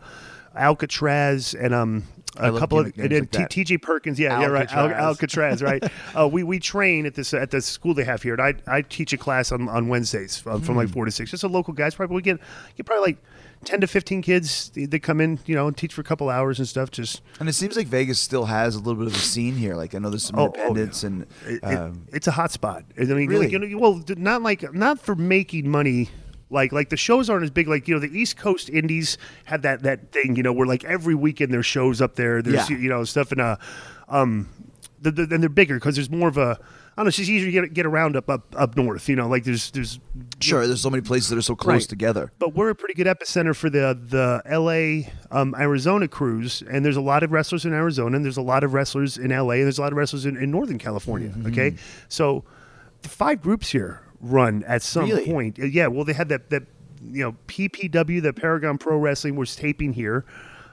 alcatraz 0.56 1.54
and 1.54 1.74
um 1.74 2.04
a 2.36 2.56
couple 2.58 2.78
of 2.78 2.86
and 2.96 3.12
like 3.12 3.30
T- 3.30 3.38
that. 3.38 3.50
TJ 3.50 3.82
Perkins, 3.82 4.18
yeah, 4.18 4.40
yeah, 4.40 4.46
right, 4.46 4.72
Al- 4.72 4.90
Alcatraz. 4.90 5.60
Alcatraz, 5.60 5.62
right. 5.62 5.84
uh, 6.18 6.28
we 6.28 6.42
we 6.42 6.58
train 6.58 7.06
at 7.06 7.14
this 7.14 7.34
at 7.34 7.50
the 7.50 7.60
school 7.60 7.92
they 7.94 8.04
have 8.04 8.22
here, 8.22 8.34
and 8.34 8.42
I 8.42 8.54
I 8.78 8.82
teach 8.82 9.12
a 9.12 9.18
class 9.18 9.50
on, 9.52 9.68
on 9.68 9.88
Wednesdays 9.88 10.42
uh, 10.46 10.58
from 10.58 10.76
like 10.76 10.88
Hmm. 10.88 10.92
four 10.94 11.04
to 11.06 11.10
six. 11.10 11.30
Just 11.30 11.42
a 11.44 11.48
local 11.48 11.74
guys, 11.74 11.94
probably 11.94 12.16
we 12.16 12.22
get 12.22 12.38
get 12.76 12.86
probably 12.86 13.04
like 13.12 13.18
ten 13.64 13.80
to 13.80 13.86
fifteen 13.86 14.22
kids. 14.22 14.70
They, 14.74 14.86
they 14.86 14.98
come 14.98 15.20
in, 15.20 15.38
you 15.46 15.54
know, 15.54 15.66
and 15.66 15.76
teach 15.76 15.92
for 15.92 16.00
a 16.00 16.04
couple 16.04 16.28
hours 16.30 16.58
and 16.58 16.68
stuff. 16.68 16.90
Just 16.90 17.20
And 17.40 17.48
it 17.48 17.52
seems 17.54 17.76
like 17.76 17.88
Vegas 17.88 18.18
still 18.20 18.44
has 18.46 18.74
a 18.74 18.78
little 18.78 18.94
bit 18.94 19.06
of 19.08 19.14
a 19.14 19.18
scene 19.18 19.54
here. 19.56 19.74
Like 19.74 19.94
I 19.94 19.98
know 19.98 20.08
there's 20.10 20.22
some 20.24 20.38
Oh, 20.38 20.42
oh, 20.42 20.46
independents 20.46 21.02
and 21.02 21.22
It, 21.46 21.54
it- 21.62 21.64
um, 21.64 22.06
it's 22.12 22.26
a 22.28 22.32
hot 22.32 22.52
spot. 22.52 22.84
I 22.98 23.04
mean, 23.04 23.28
Really? 23.28 23.46
like, 23.46 23.52
you 23.52 23.58
know, 23.58 23.78
well, 23.78 24.02
not 24.16 24.42
like 24.42 24.72
not 24.72 25.00
for 25.00 25.14
making 25.16 25.68
money. 25.68 26.08
Like 26.50 26.72
like 26.72 26.88
the 26.90 26.96
shows 26.96 27.30
aren't 27.30 27.44
as 27.44 27.50
big. 27.50 27.68
Like 27.68 27.86
you 27.88 27.94
know, 27.94 28.00
the 28.00 28.10
East 28.16 28.36
Coast 28.36 28.68
Indies 28.68 29.16
had 29.44 29.62
that 29.62 29.82
that 29.84 30.10
thing. 30.12 30.36
You 30.36 30.42
know, 30.42 30.52
where 30.52 30.66
like 30.66 30.84
every 30.84 31.14
weekend 31.14 31.52
there's 31.52 31.66
shows 31.66 32.02
up 32.02 32.16
there. 32.16 32.42
There's 32.42 32.68
Yeah. 32.68 32.76
you 32.76 32.88
know 32.88 33.04
stuff 33.04 33.30
and 33.32 33.40
uh, 33.40 33.56
um, 34.08 34.48
the, 35.00 35.10
the, 35.12 35.22
and 35.34 35.42
they're 35.42 35.48
bigger 35.48 35.76
because 35.76 35.94
there's 35.96 36.10
more 36.10 36.28
of 36.28 36.36
a. 36.36 36.58
I 36.96 37.02
don't 37.02 37.06
know. 37.06 37.08
It's 37.08 37.16
just 37.18 37.30
easier 37.30 37.46
to 37.46 37.52
get 37.68 37.72
get 37.72 37.86
around 37.86 38.16
up 38.16 38.28
up 38.28 38.52
up 38.58 38.76
north. 38.76 39.08
You 39.08 39.16
know, 39.16 39.28
like 39.28 39.44
there's 39.44 39.70
there's 39.70 40.00
sure, 40.40 40.66
there's 40.66 40.80
so 40.82 40.90
many 40.90 41.00
places 41.02 41.28
that 41.30 41.38
are 41.38 41.42
so 41.42 41.54
close 41.54 41.82
Right. 41.84 41.88
together. 41.88 42.32
but 42.38 42.54
we're 42.54 42.70
a 42.70 42.74
pretty 42.74 42.94
good 42.94 43.06
epicenter 43.06 43.54
for 43.56 43.70
the 43.70 43.96
the 44.08 44.42
L.A. 44.44 45.10
Um, 45.30 45.54
Arizona 45.58 46.08
crews, 46.08 46.62
and 46.68 46.84
there's 46.84 46.96
a 46.96 47.00
lot 47.00 47.22
of 47.22 47.30
wrestlers 47.30 47.64
in 47.64 47.72
Arizona, 47.72 48.16
and 48.16 48.24
there's 48.24 48.36
a 48.36 48.42
lot 48.42 48.64
of 48.64 48.74
wrestlers 48.74 49.16
in 49.16 49.30
L.A. 49.32 49.54
and 49.58 49.64
there's 49.64 49.78
a 49.78 49.82
lot 49.82 49.92
of 49.92 49.96
wrestlers 49.98 50.26
in, 50.26 50.36
in 50.36 50.50
Northern 50.50 50.78
California. 50.78 51.28
Mm-hmm. 51.28 51.46
Okay, 51.46 51.76
so 52.08 52.44
the 53.02 53.08
five 53.08 53.40
groups 53.40 53.70
here 53.70 54.02
run 54.20 54.62
at 54.64 54.82
some 54.82 55.06
Really? 55.08 55.26
point. 55.26 55.58
Uh, 55.58 55.64
Yeah, 55.66 55.86
well, 55.88 56.04
they 56.04 56.12
had 56.12 56.28
that 56.28 56.50
that 56.50 56.64
you 57.02 57.22
know 57.24 57.36
PPW, 57.48 58.22
the 58.22 58.32
Paragon 58.32 58.78
Pro 58.78 58.98
Wrestling, 58.98 59.36
was 59.36 59.56
taping 59.56 59.92
here. 59.92 60.24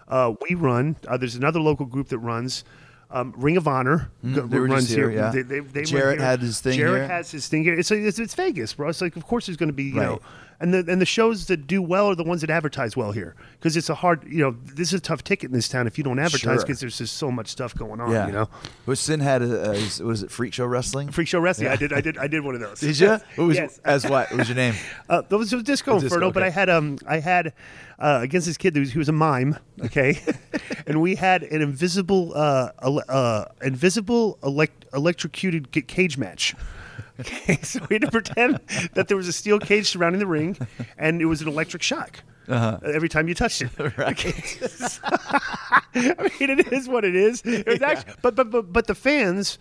Uh, 0.08 0.34
we 0.48 0.56
run. 0.56 0.96
Uh, 1.08 1.18
there's 1.18 1.36
another 1.36 1.60
local 1.60 1.86
group 1.86 2.10
that 2.10 2.20
runs. 2.20 2.64
Um, 3.10 3.34
Ring 3.38 3.56
of 3.56 3.70
Honor 3.70 4.12
Mm, 4.22 4.50
they 4.50 4.60
runs 4.60 4.84
just 4.88 4.96
here, 4.98 5.10
yeah. 5.10 5.32
They, 5.32 5.42
they, 5.42 5.60
they 5.62 5.84
Jarrett 5.84 6.18
here. 6.20 6.28
had 6.28 6.42
his 6.42 6.60
thing 6.60 6.78
Jarrett 6.78 7.04
here. 7.04 7.08
has 7.08 7.32
his 7.32 7.48
thing 7.48 7.64
here. 7.64 7.80
It's, 7.80 7.90
it's 7.90 8.20
it's 8.20 8.36
Vegas, 8.36 8.74
bro. 8.74 8.90
It's 8.90 9.00
like 9.00 9.16
of 9.16 9.26
course 9.26 9.46
there's 9.48 9.56
going 9.56 9.70
to 9.70 9.74
be 9.74 9.86
you 9.86 9.94
know 9.94 10.12
Right. 10.12 10.22
And 10.60 10.74
the 10.74 10.92
and 10.92 11.00
the 11.00 11.06
shows 11.06 11.46
that 11.48 11.68
do 11.68 11.84
well 11.84 12.08
are 12.08 12.16
the 12.16 12.24
ones 12.24 12.42
that 12.42 12.50
advertise 12.50 12.98
well 12.98 13.12
here 13.12 13.36
because 13.60 13.78
it's 13.78 13.90
a 13.90 13.94
hard 13.94 14.24
you 14.28 14.40
know 14.40 14.56
this 14.64 14.88
is 14.92 14.96
a 14.96 15.00
tough 15.00 15.24
ticket 15.24 15.50
in 15.50 15.54
this 15.54 15.70
town 15.70 15.86
if 15.86 16.00
you 16.00 16.04
don't 16.04 16.18
advertise 16.18 16.42
Sure. 16.42 16.58
because 16.66 16.80
there's 16.80 16.98
just 16.98 17.16
so 17.18 17.30
much 17.30 17.48
stuff 17.48 17.76
going 17.76 18.02
on 18.02 18.10
Yeah, 18.10 18.26
you 18.26 18.34
know 18.34 18.50
But 18.88 18.98
Sinn 18.98 19.20
had 19.20 19.44
a, 19.44 19.70
a 19.70 19.74
what 19.76 20.14
is 20.14 20.24
it? 20.24 20.32
Freak 20.32 20.56
show 20.56 20.66
wrestling. 20.66 21.12
freak 21.12 21.28
show 21.28 21.40
wrestling 21.40 21.68
I 21.68 21.76
did 21.76 21.94
I 21.94 22.02
did 22.02 22.18
I 22.18 22.26
did 22.26 22.44
one 22.44 22.56
of 22.56 22.62
those 22.62 22.80
Did 22.88 23.00
you? 23.00 23.20
What 23.36 23.46
was 23.46 23.58
Yes. 23.58 23.80
as 23.86 24.04
what? 24.10 24.32
What 24.32 24.40
was 24.40 24.50
your 24.50 24.56
name? 24.56 24.74
uh, 25.10 25.22
that 25.22 25.38
was, 25.38 25.54
it 25.54 25.58
was 25.58 25.64
Disco 25.64 25.94
Disco, 26.00 26.06
Inferno, 26.06 26.32
but. 26.32 26.42
I 26.42 26.50
had 26.50 26.70
um 26.72 26.98
I 27.08 27.20
had 27.20 27.54
uh, 28.00 28.20
against 28.24 28.48
this 28.48 28.58
kid 28.58 28.74
who 28.76 28.80
was, 28.80 28.92
he 28.94 28.98
was 28.98 29.10
a 29.10 29.12
mime, 29.12 29.58
okay, 29.86 30.20
and 30.88 31.02
we 31.02 31.16
had 31.16 31.44
an 31.44 31.62
invisible 31.62 32.32
uh, 32.36 32.72
uh 32.82 33.46
invisible 33.62 34.38
elect- 34.44 34.86
electrocuted 34.94 35.72
cage 35.88 36.18
match. 36.18 36.56
Okay, 37.20 37.58
so 37.64 37.80
we 37.90 37.96
had 37.96 38.02
to 38.04 38.12
pretend 38.12 38.60
that 38.94 39.08
there 39.08 39.18
was 39.18 39.28
a 39.28 39.34
steel 39.34 39.60
cage 39.60 39.88
surrounding 39.88 40.20
the 40.20 40.28
ring, 40.28 40.58
and 40.98 41.22
it 41.22 41.26
was 41.26 41.42
an 41.42 41.48
electric 41.48 41.82
shock 41.82 42.24
uh 42.50 42.78
every 42.94 43.10
time 43.10 43.28
you 43.28 43.34
touched 43.36 43.62
it. 43.62 43.70
Right. 43.98 44.26
I 46.00 46.32
mean, 46.40 46.50
it 46.50 46.72
is 46.72 46.88
what 46.88 47.04
it 47.04 47.16
is. 47.16 47.42
It 47.44 47.68
was 47.68 47.82
actually, 47.82 48.14
but 48.22 48.36
but 48.36 48.52
but 48.52 48.72
but 48.72 48.88
the 48.88 48.96
fans. 48.96 49.58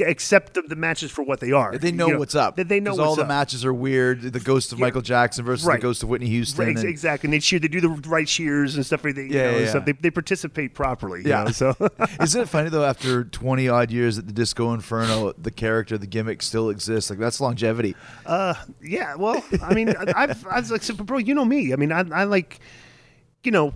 Accept 0.00 0.54
the, 0.54 0.62
the 0.62 0.76
matches 0.76 1.10
for 1.10 1.22
what 1.22 1.40
they 1.40 1.52
are. 1.52 1.76
They 1.78 1.92
know, 1.92 2.08
You 2.08 2.18
what's 2.18 2.34
up. 2.34 2.56
They, 2.56 2.62
they 2.62 2.80
know 2.80 2.98
all 3.00 3.16
the 3.16 3.26
matches 3.26 3.64
are 3.64 3.72
weird. 3.74 4.22
The 4.22 4.40
ghost 4.40 4.72
of 4.72 4.78
Yeah. 4.78 4.86
Michael 4.86 5.02
Jackson 5.02 5.44
versus 5.44 5.66
Right. 5.66 5.80
the 5.80 5.82
ghost 5.82 6.02
of 6.02 6.08
Whitney 6.08 6.28
Houston. 6.28 6.66
Right, 6.66 6.76
and- 6.76 6.88
exactly. 6.88 7.26
And 7.28 7.34
they 7.34 7.38
cheer. 7.40 7.58
They 7.58 7.68
do 7.68 7.80
the 7.80 7.88
right 8.08 8.26
cheers 8.26 8.76
and 8.76 8.84
stuff. 8.84 9.02
They, 9.02 9.10
you 9.10 9.22
Yeah, 9.30 9.50
know, 9.52 9.58
yeah. 9.58 9.78
They, 9.78 9.92
they 9.92 10.10
participate 10.10 10.74
properly. 10.74 11.22
you 11.22 11.28
Yeah. 11.30 11.44
know, 11.44 11.50
so 11.50 11.76
Isn't 12.20 12.40
it 12.42 12.48
funny 12.48 12.68
though? 12.70 12.84
After 12.84 13.24
twenty 13.24 13.68
odd 13.68 13.90
years 13.90 14.18
at 14.18 14.26
the 14.26 14.32
Disco 14.32 14.72
Inferno, 14.74 15.32
the 15.38 15.50
character, 15.50 15.96
the 15.98 16.06
gimmick 16.06 16.42
still 16.42 16.70
exists. 16.70 17.10
Like 17.10 17.18
that's 17.18 17.40
longevity. 17.40 17.94
Uh, 18.26 18.54
yeah. 18.82 19.14
Well, 19.14 19.44
I 19.62 19.74
mean, 19.74 19.90
I- 19.90 20.12
I've, 20.16 20.46
I 20.46 20.60
was 20.60 20.70
like, 20.70 20.86
bro, 20.98 21.18
you 21.18 21.34
know 21.34 21.44
me. 21.44 21.72
I 21.72 21.76
mean, 21.76 21.92
I, 21.92 22.04
I 22.12 22.24
like, 22.24 22.60
you 23.42 23.50
know. 23.52 23.74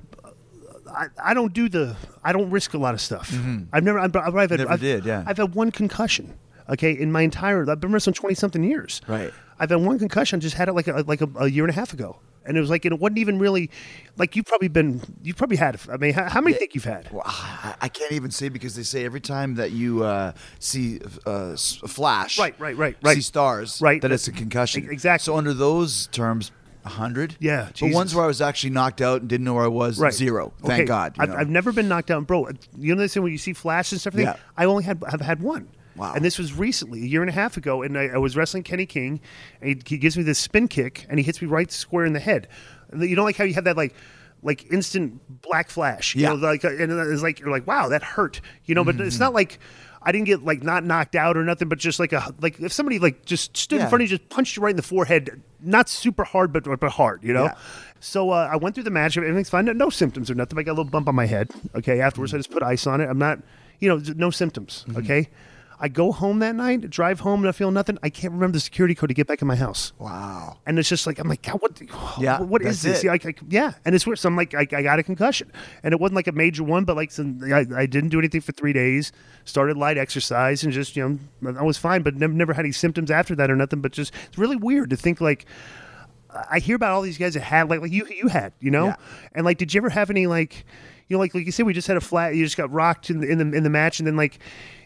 I, 0.88 1.06
I 1.22 1.34
don't 1.34 1.52
do 1.52 1.68
the 1.68 1.96
I 2.24 2.32
don't 2.32 2.50
risk 2.50 2.74
a 2.74 2.78
lot 2.78 2.94
of 2.94 3.00
stuff. 3.00 3.32
I've 3.72 3.84
never 3.84 3.98
I've, 3.98 4.14
I've, 4.16 4.32
Mm-hmm. 4.34 4.56
Never 4.56 4.70
I've, 4.72 4.80
did, 4.80 5.04
yeah. 5.04 5.24
I've 5.26 5.36
had 5.36 5.54
one 5.54 5.70
concussion. 5.70 6.34
Okay, 6.70 6.92
in 6.92 7.10
my 7.10 7.22
entire 7.22 7.68
I've 7.70 7.80
been 7.80 7.92
wrestling 7.92 8.14
twenty 8.14 8.34
something 8.34 8.62
years. 8.62 9.00
Right. 9.08 9.32
I've 9.58 9.70
had 9.70 9.76
one 9.80 9.98
concussion. 9.98 10.40
Just 10.40 10.54
had 10.56 10.68
it 10.68 10.72
like 10.74 10.86
a, 10.86 11.02
like 11.06 11.20
a, 11.20 11.28
a 11.38 11.48
year 11.48 11.64
and 11.64 11.70
a 11.70 11.74
half 11.74 11.92
ago, 11.94 12.20
and 12.44 12.56
it 12.56 12.60
was 12.60 12.68
like 12.70 12.84
it 12.84 12.96
wasn't 12.98 13.18
even 13.18 13.38
really 13.38 13.70
like 14.18 14.36
you've 14.36 14.44
probably 14.44 14.68
been 14.68 15.00
you've 15.22 15.36
probably 15.36 15.56
had. 15.56 15.80
I 15.90 15.96
mean, 15.96 16.12
how, 16.12 16.28
how 16.28 16.40
many 16.42 16.54
think 16.56 16.74
you've 16.74 16.84
had? 16.84 17.10
Well, 17.10 17.22
I 17.24 17.74
I 17.80 17.88
can't 17.88 18.12
even 18.12 18.30
say 18.30 18.50
because 18.50 18.76
they 18.76 18.82
say 18.82 19.04
every 19.06 19.20
time 19.20 19.54
that 19.54 19.72
you 19.72 20.04
uh, 20.04 20.32
see 20.58 21.00
uh, 21.26 21.54
a 21.54 21.56
flash, 21.88 22.38
Right, 22.38 22.54
right, 22.60 22.76
right, 22.76 22.96
right. 23.02 23.14
see 23.16 23.22
stars, 23.22 23.80
Right. 23.80 24.02
that 24.02 24.12
it's 24.12 24.28
a 24.28 24.32
concussion. 24.32 24.88
Exactly. 24.90 25.24
So 25.24 25.36
under 25.36 25.54
those 25.54 26.06
terms, 26.08 26.52
hundred. 26.88 27.36
Yeah, 27.40 27.68
But 27.80 27.92
ones 27.92 28.14
where 28.14 28.24
I 28.24 28.26
was 28.28 28.40
actually 28.40 28.70
knocked 28.70 29.00
out 29.00 29.20
and 29.20 29.28
didn't 29.28 29.44
know 29.44 29.54
where 29.54 29.64
I 29.64 29.68
was, 29.68 29.98
Right. 30.00 30.12
zero. 30.12 30.52
Thank 30.62 30.72
Okay, 30.80 30.84
God. 30.84 31.14
I've. 31.18 31.30
I've 31.32 31.48
never 31.50 31.72
been 31.72 31.88
knocked 31.88 32.10
out, 32.10 32.26
bro. 32.26 32.48
You 32.76 32.94
know 32.94 33.00
this 33.00 33.14
thing 33.14 33.22
when 33.22 33.32
you 33.32 33.38
see 33.38 33.52
flashes 33.52 33.92
and 33.92 34.00
stuff. 34.00 34.14
Yeah. 34.14 34.36
I 34.56 34.64
only 34.64 34.84
had 34.84 35.02
have 35.10 35.20
had 35.20 35.40
one. 35.42 35.68
Wow. 35.96 36.12
And 36.14 36.24
this 36.24 36.38
was 36.38 36.52
recently, 36.54 37.02
a 37.02 37.06
year 37.06 37.22
and 37.22 37.28
a 37.28 37.32
half 37.32 37.56
ago, 37.56 37.82
and 37.82 37.98
I, 37.98 38.04
I 38.08 38.18
was 38.18 38.36
wrestling 38.36 38.62
Kenny 38.62 38.86
King, 38.86 39.20
and 39.60 39.70
he, 39.70 39.82
he 39.84 39.98
gives 39.98 40.16
me 40.16 40.22
this 40.22 40.38
spin 40.38 40.68
kick, 40.68 41.04
and 41.08 41.18
he 41.18 41.24
hits 41.24 41.42
me 41.42 41.48
right 41.48 41.70
square 41.72 42.04
in 42.04 42.12
the 42.12 42.20
head. 42.20 42.46
You 42.96 43.16
know, 43.16 43.24
like 43.24 43.36
how 43.36 43.44
you 43.44 43.54
have 43.54 43.64
that 43.64 43.76
like. 43.76 43.94
Like 44.40 44.70
instant 44.70 45.20
black 45.42 45.68
flash, 45.68 46.14
you 46.14 46.22
Yeah. 46.22 46.28
know, 46.28 46.34
like 46.36 46.62
and 46.62 46.92
it's 46.92 47.22
like 47.22 47.40
you're 47.40 47.50
like, 47.50 47.66
wow, 47.66 47.88
that 47.88 48.04
hurt, 48.04 48.40
you 48.66 48.74
know. 48.76 48.84
But 48.84 48.94
Mm-hmm. 48.94 49.08
it's 49.08 49.18
not 49.18 49.34
like 49.34 49.58
I 50.02 50.12
didn't 50.12 50.26
get 50.26 50.44
like 50.44 50.62
not 50.62 50.84
knocked 50.84 51.14
out 51.16 51.36
or 51.36 51.44
nothing, 51.44 51.68
but 51.68 51.78
just 51.78 51.98
like 51.98 52.12
a 52.12 52.34
like 52.40 52.60
if 52.60 52.72
somebody 52.72 52.98
like 52.98 53.24
just 53.24 53.56
stood 53.56 53.76
Yeah. 53.78 53.84
in 53.84 53.88
front 53.90 54.02
of 54.04 54.10
you, 54.10 54.16
just 54.18 54.28
punched 54.30 54.56
you 54.56 54.62
right 54.62 54.70
in 54.70 54.76
the 54.76 54.82
forehead, 54.82 55.42
not 55.60 55.88
super 55.88 56.24
hard, 56.24 56.52
but 56.52 56.64
but 56.64 56.90
hard, 56.92 57.22
you 57.24 57.32
know. 57.32 57.44
Yeah. 57.44 57.54
So 58.00 58.30
uh, 58.30 58.48
I 58.52 58.56
went 58.56 58.74
through 58.74 58.84
the 58.84 58.90
match. 58.90 59.16
Everything's 59.16 59.50
fine. 59.50 59.64
No, 59.64 59.72
no 59.72 59.90
symptoms 59.90 60.30
or 60.30 60.34
nothing. 60.34 60.58
I 60.58 60.62
got 60.62 60.70
a 60.72 60.78
little 60.78 60.90
bump 60.90 61.08
on 61.08 61.14
my 61.14 61.26
head. 61.26 61.50
Okay. 61.74 62.00
Afterwards, 62.00 62.32
I 62.32 62.36
just 62.36 62.50
put 62.50 62.62
ice 62.62 62.86
on 62.86 63.00
it. 63.00 63.06
I'm 63.08 63.18
not, 63.18 63.40
you 63.80 63.88
know, 63.88 64.00
no 64.16 64.30
symptoms. 64.30 64.84
Mm-hmm. 64.88 64.98
Okay. 65.00 65.28
I 65.80 65.88
go 65.88 66.10
home 66.10 66.40
that 66.40 66.56
night, 66.56 66.90
drive 66.90 67.20
home, 67.20 67.40
and 67.40 67.48
I 67.48 67.52
feel 67.52 67.70
nothing. 67.70 67.98
I 68.02 68.10
can't 68.10 68.32
remember 68.34 68.54
the 68.56 68.60
security 68.60 68.94
code 68.96 69.10
to 69.10 69.14
get 69.14 69.26
back 69.28 69.40
in 69.42 69.46
my 69.48 69.54
house. 69.54 69.92
wow. 69.98 70.58
And 70.66 70.78
it's 70.78 70.88
just 70.88 71.06
like 71.06 71.18
I'm 71.20 71.28
like, 71.28 71.42
God, 71.42 71.60
what? 71.60 71.80
Yeah, 72.20 72.40
what 72.40 72.62
is 72.62 72.82
this? 72.82 73.00
it. 73.00 73.06
Yeah, 73.06 73.12
I, 73.12 73.20
I- 73.24 73.34
yeah, 73.48 73.72
and 73.84 73.94
it's 73.94 74.06
weird. 74.06 74.18
So 74.18 74.28
I'm 74.28 74.34
like, 74.36 74.54
I, 74.54 74.60
I 74.72 74.82
got 74.82 74.98
a 74.98 75.02
concussion, 75.04 75.52
and 75.84 75.94
it 75.94 76.00
wasn't 76.00 76.16
like 76.16 76.26
a 76.26 76.32
major 76.32 76.64
one, 76.64 76.84
but 76.84 76.96
like 76.96 77.10
some, 77.12 77.40
I, 77.44 77.64
I 77.76 77.86
didn't 77.86 78.08
do 78.10 78.18
anything 78.18 78.40
for 78.40 78.52
three 78.52 78.72
days. 78.72 79.12
Started 79.44 79.76
light 79.76 79.96
exercise 79.98 80.64
and 80.64 80.72
just 80.72 80.96
you 80.96 81.20
know 81.40 81.56
I 81.58 81.62
was 81.62 81.78
fine, 81.78 82.02
but 82.02 82.16
never, 82.16 82.32
never 82.32 82.52
had 82.52 82.64
any 82.64 82.72
symptoms 82.72 83.10
after 83.10 83.34
that 83.36 83.50
or 83.50 83.56
nothing. 83.56 83.80
But 83.80 83.92
just 83.92 84.12
it's 84.26 84.36
really 84.38 84.56
weird 84.56 84.90
to 84.90 84.96
think 84.96 85.20
like 85.20 85.46
I 86.50 86.58
hear 86.58 86.76
about 86.76 86.92
all 86.92 87.02
these 87.02 87.16
guys 87.18 87.34
that 87.34 87.40
had 87.40 87.70
like 87.70 87.80
like 87.80 87.90
you 87.92 88.06
you 88.06 88.28
had 88.28 88.52
you 88.60 88.70
know, 88.70 88.86
Yeah. 88.86 88.96
and 89.32 89.46
like 89.46 89.56
did 89.58 89.72
you 89.72 89.78
ever 89.78 89.88
have 89.90 90.10
any 90.10 90.26
like 90.26 90.64
you 91.08 91.16
know 91.16 91.18
like 91.20 91.34
like 91.34 91.44
you 91.46 91.52
said 91.52 91.66
we 91.66 91.72
just 91.72 91.88
had 91.88 91.96
a 91.96 92.00
flat 92.00 92.34
you 92.34 92.44
just 92.44 92.56
got 92.56 92.70
rocked 92.72 93.10
in 93.10 93.20
the 93.20 93.28
in 93.28 93.38
the 93.38 93.56
in 93.56 93.62
the 93.64 93.70
match 93.70 93.98
and 93.98 94.06
then 94.06 94.16
like 94.16 94.38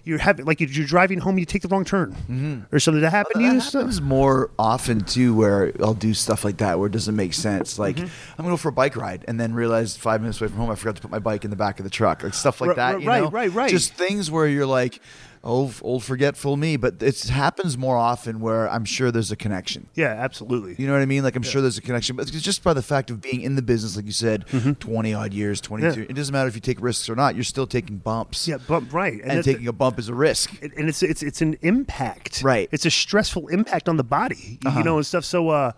you're 0.05 0.19
having 0.19 0.45
like 0.47 0.59
you're 0.61 0.85
driving 0.87 1.21
home 1.21 1.39
you 1.39 1.45
take 1.45 1.63
the 1.63 1.69
wrong 1.69 1.85
turn 1.85 2.67
or 2.73 2.81
something 2.81 3.01
that 3.03 3.11
happened 3.11 3.41
to 3.41 3.49
That 3.49 3.55
you. 3.55 3.61
So- 3.61 3.79
happens 3.81 4.01
more 4.01 4.51
often 4.59 5.03
too, 5.03 5.33
where 5.33 5.73
I'll 5.81 5.95
do 5.95 6.13
stuff 6.13 6.45
like 6.45 6.57
that 6.57 6.79
where 6.81 6.89
it 6.89 6.93
doesn't 6.93 7.15
make 7.15 7.35
sense. 7.35 7.79
Like 7.79 7.97
Mm-hmm. 7.97 8.07
I'm 8.39 8.45
gonna 8.45 8.49
go 8.51 8.57
for 8.57 8.71
a 8.71 8.73
bike 8.73 8.97
ride 8.97 9.25
and 9.29 9.39
then 9.39 9.55
realize 9.55 9.97
five 9.97 10.21
minutes 10.21 10.41
away 10.41 10.49
from 10.49 10.57
home 10.59 10.71
I 10.71 10.75
forgot 10.75 10.97
to 10.97 11.03
put 11.03 11.11
my 11.13 11.21
bike 11.21 11.45
in 11.45 11.51
the 11.51 11.57
back 11.57 11.79
of 11.79 11.85
the 11.85 11.91
truck, 11.91 12.25
like 12.25 12.35
stuff 12.35 12.61
like 12.61 12.71
Ri- 12.71 12.77
that. 12.77 13.01
you 13.01 13.07
right, 13.07 13.23
know? 13.23 13.31
right, 13.31 13.53
right. 13.53 13.71
Just 13.71 13.95
things 13.95 14.29
where 14.29 14.49
you're 14.49 14.67
like, 14.67 15.01
oh, 15.45 15.73
old 15.83 16.05
forgetful 16.05 16.57
me. 16.57 16.77
But 16.77 17.03
it 17.03 17.21
happens 17.29 17.77
more 17.79 17.97
often 17.97 18.41
where 18.41 18.69
I'm 18.71 18.85
sure 18.85 19.11
there's 19.11 19.31
a 19.33 19.37
connection. 19.37 19.89
yeah, 19.95 20.07
absolutely. 20.09 20.75
You 20.79 20.87
know 20.87 20.93
what 20.93 21.03
I 21.03 21.07
mean? 21.07 21.23
Like 21.23 21.37
I'm 21.37 21.43
sure 21.43 21.61
there's 21.61 21.79
a 21.79 21.83
connection, 21.83 22.17
but 22.17 22.29
it's 22.29 22.41
just 22.43 22.63
by 22.63 22.73
the 22.75 22.83
fact 22.83 23.11
of 23.11 23.21
being 23.21 23.41
in 23.43 23.57
the 23.57 23.63
business, 23.63 23.97
like 23.97 24.07
you 24.07 24.13
said, 24.13 24.47
Mm-hmm. 24.49 24.73
20 24.75 25.15
odd 25.15 25.33
years, 25.33 25.61
22. 25.61 26.01
Yeah. 26.01 26.07
It 26.09 26.15
doesn't 26.15 26.33
matter 26.33 26.49
if 26.49 26.55
you 26.55 26.61
take 26.61 26.81
risks 26.81 27.09
or 27.09 27.15
not. 27.17 27.35
You're 27.35 27.45
still 27.45 27.67
taking 27.67 27.97
bumps. 27.99 28.47
Yeah, 28.47 28.59
bump 28.59 28.93
right, 28.93 29.21
And, 29.23 29.39
that- 29.39 29.45
taking 29.45 29.67
a 29.69 29.73
bump 29.73 29.99
is 29.99 30.09
a 30.09 30.15
risk. 30.15 30.53
and 30.63 30.73
and 30.77 30.89
it's 30.89 31.03
it's 31.03 31.23
it's 31.23 31.41
an 31.43 31.57
impact. 31.63 32.43
Right. 32.43 32.67
Uh-huh. 32.69 32.75
It's 32.75 32.87
a 32.87 32.91
stressful 32.91 33.49
impact 33.49 33.89
on 33.89 33.97
the 33.97 34.05
body. 34.05 34.59
You 34.77 34.83
know, 34.85 34.97
and 34.97 35.07
stuff. 35.07 35.25
So 35.25 35.49
uh, 35.51 35.73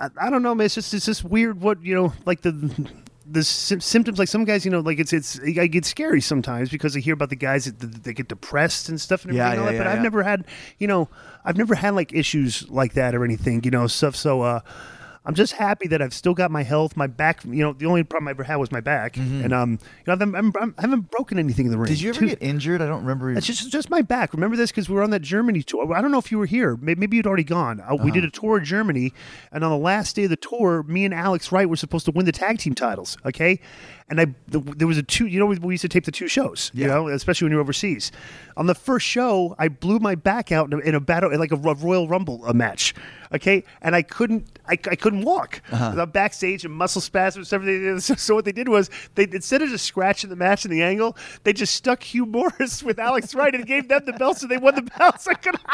I, 0.00 0.08
I 0.20 0.30
don't 0.30 0.42
know, 0.42 0.54
man. 0.54 0.64
It's 0.66 0.74
just 0.74 0.92
it's 0.94 1.06
just 1.06 1.24
weird. 1.24 1.60
What 1.60 1.82
you 1.82 1.94
know, 1.94 2.12
like 2.24 2.40
the. 2.42 2.52
The 3.32 3.44
sy- 3.44 3.78
symptoms, 3.78 4.18
like 4.18 4.28
some 4.28 4.44
guys, 4.44 4.64
you 4.64 4.70
know, 4.70 4.80
like 4.80 4.98
it's 4.98 5.12
it's 5.12 5.38
I 5.40 5.66
get 5.68 5.84
scary 5.84 6.20
sometimes 6.20 6.68
because 6.70 6.96
I 6.96 7.00
hear 7.00 7.14
about 7.14 7.30
the 7.30 7.36
guys 7.36 7.66
that, 7.66 7.78
that 7.80 8.02
they 8.04 8.12
get 8.12 8.28
depressed 8.28 8.88
and 8.88 9.00
stuff 9.00 9.24
and 9.24 9.34
Yeah, 9.34 9.44
everything. 9.46 9.60
all 9.60 9.72
yeah, 9.72 9.78
that, 9.78 9.84
but 9.84 9.90
yeah, 9.90 9.96
I've 9.96 10.02
never 10.02 10.22
had, 10.22 10.44
you 10.78 10.86
know, 10.88 11.08
I've 11.44 11.56
never 11.56 11.74
had 11.76 11.94
like 11.94 12.12
issues 12.12 12.68
like 12.68 12.94
that 12.94 13.14
or 13.14 13.24
anything, 13.24 13.62
you 13.62 13.70
know, 13.70 13.86
stuff. 13.86 14.16
So 14.16 14.42
uh, 14.42 14.60
I'm 15.22 15.34
just 15.34 15.52
happy 15.52 15.86
that 15.88 16.00
I've 16.00 16.14
still 16.14 16.32
got 16.32 16.50
my 16.50 16.62
health, 16.62 16.96
my 16.96 17.06
back. 17.06 17.44
You 17.44 17.62
know, 17.62 17.72
the 17.74 17.84
only 17.84 18.02
problem 18.04 18.28
I 18.28 18.30
ever 18.30 18.42
had 18.42 18.56
was 18.56 18.72
my 18.72 18.80
back, 18.80 19.18
and 19.18 19.52
um, 19.52 19.72
you 19.72 19.78
know, 20.06 20.14
I've, 20.14 20.22
I'm, 20.22 20.34
I'm, 20.34 20.74
I 20.78 20.80
haven't 20.80 21.10
broken 21.10 21.38
anything 21.38 21.66
in 21.66 21.72
the 21.72 21.76
ring. 21.76 21.88
Mm-hmm. 21.88 21.92
Did 21.94 22.00
you 22.00 22.08
ever 22.08 22.20
Two- 22.20 22.26
get 22.28 22.42
injured? 22.42 22.80
I 22.80 22.86
don't 22.86 23.02
remember. 23.02 23.30
it's 23.32 23.46
just 23.46 23.70
just 23.70 23.90
my 23.90 24.00
back. 24.00 24.32
Remember 24.32 24.56
this 24.56 24.70
because 24.70 24.88
we 24.88 24.94
were 24.94 25.02
on 25.02 25.10
that 25.10 25.20
Germany 25.20 25.62
tour. 25.62 25.92
I 25.92 26.00
don't 26.00 26.10
know 26.10 26.18
if 26.18 26.32
you 26.32 26.38
were 26.38 26.46
here. 26.46 26.76
May- 26.78 26.94
Maybe 26.94 27.18
you'd 27.18 27.26
already 27.26 27.44
gone. 27.44 27.80
Uh, 27.82 27.96
We 28.02 28.10
did 28.10 28.24
a 28.24 28.30
tour 28.30 28.56
of 28.58 28.64
Germany, 28.64 29.12
and 29.52 29.62
on 29.62 29.70
the 29.70 29.76
last 29.76 30.16
day 30.16 30.24
of 30.24 30.30
the 30.30 30.36
tour, 30.36 30.82
me 30.84 31.04
and 31.04 31.12
Alex 31.12 31.52
Wright 31.52 31.68
were 31.68 31.76
supposed 31.76 32.06
to 32.06 32.12
win 32.12 32.24
the 32.24 32.32
tag 32.32 32.56
team 32.58 32.74
titles. 32.74 33.18
Okay, 33.26 33.60
and 34.08 34.22
I 34.22 34.26
the, 34.48 34.60
there 34.60 34.88
was 34.88 34.96
a 34.96 35.02
two. 35.02 35.26
You 35.26 35.38
know, 35.38 35.46
we, 35.46 35.58
we 35.58 35.74
used 35.74 35.82
to 35.82 35.88
tape 35.90 36.06
the 36.06 36.12
two 36.12 36.28
shows. 36.28 36.70
You 36.72 36.86
Yeah. 36.86 36.94
know, 36.94 37.08
especially 37.08 37.44
when 37.44 37.52
you're 37.52 37.60
overseas. 37.60 38.10
On 38.56 38.64
the 38.66 38.74
first 38.74 39.06
show, 39.06 39.54
I 39.58 39.68
blew 39.68 39.98
my 39.98 40.14
back 40.14 40.50
out 40.50 40.72
in 40.72 40.78
a, 40.80 40.82
in 40.82 40.94
a 40.94 41.00
battle, 41.00 41.30
like 41.38 41.52
a 41.52 41.56
Ro- 41.56 41.74
Royal 41.74 42.08
Rumble 42.08 42.42
a 42.46 42.54
match. 42.54 42.94
Okay, 43.32 43.62
and 43.80 43.94
I 43.94 44.02
couldn't, 44.02 44.58
I, 44.66 44.72
I 44.72 44.96
couldn't 44.96 45.22
walk. 45.22 45.62
I'm 45.72 46.10
backstage 46.10 46.64
and 46.64 46.74
muscle 46.74 47.00
spasms, 47.00 47.52
everything. 47.52 48.00
So, 48.00 48.34
what 48.34 48.44
they 48.44 48.50
did 48.52 48.68
was 48.68 48.90
they 49.14 49.22
instead 49.22 49.62
of 49.62 49.68
just 49.68 49.84
scratching 49.84 50.30
the 50.30 50.36
match 50.36 50.64
in 50.64 50.70
the 50.72 50.82
angle, 50.82 51.16
they 51.44 51.52
just 51.52 51.74
stuck 51.76 52.02
Hugh 52.02 52.26
Morrus 52.26 52.82
with 52.84 52.98
Alex 52.98 53.32
Wright 53.34 53.54
and 53.54 53.64
gave 53.66 53.88
them 53.88 54.02
the 54.04 54.12
belt, 54.14 54.38
so 54.38 54.48
they 54.48 54.56
won 54.56 54.74
the 54.74 54.82
belts. 54.82 55.28
I 55.28 55.34
could. 55.34 55.54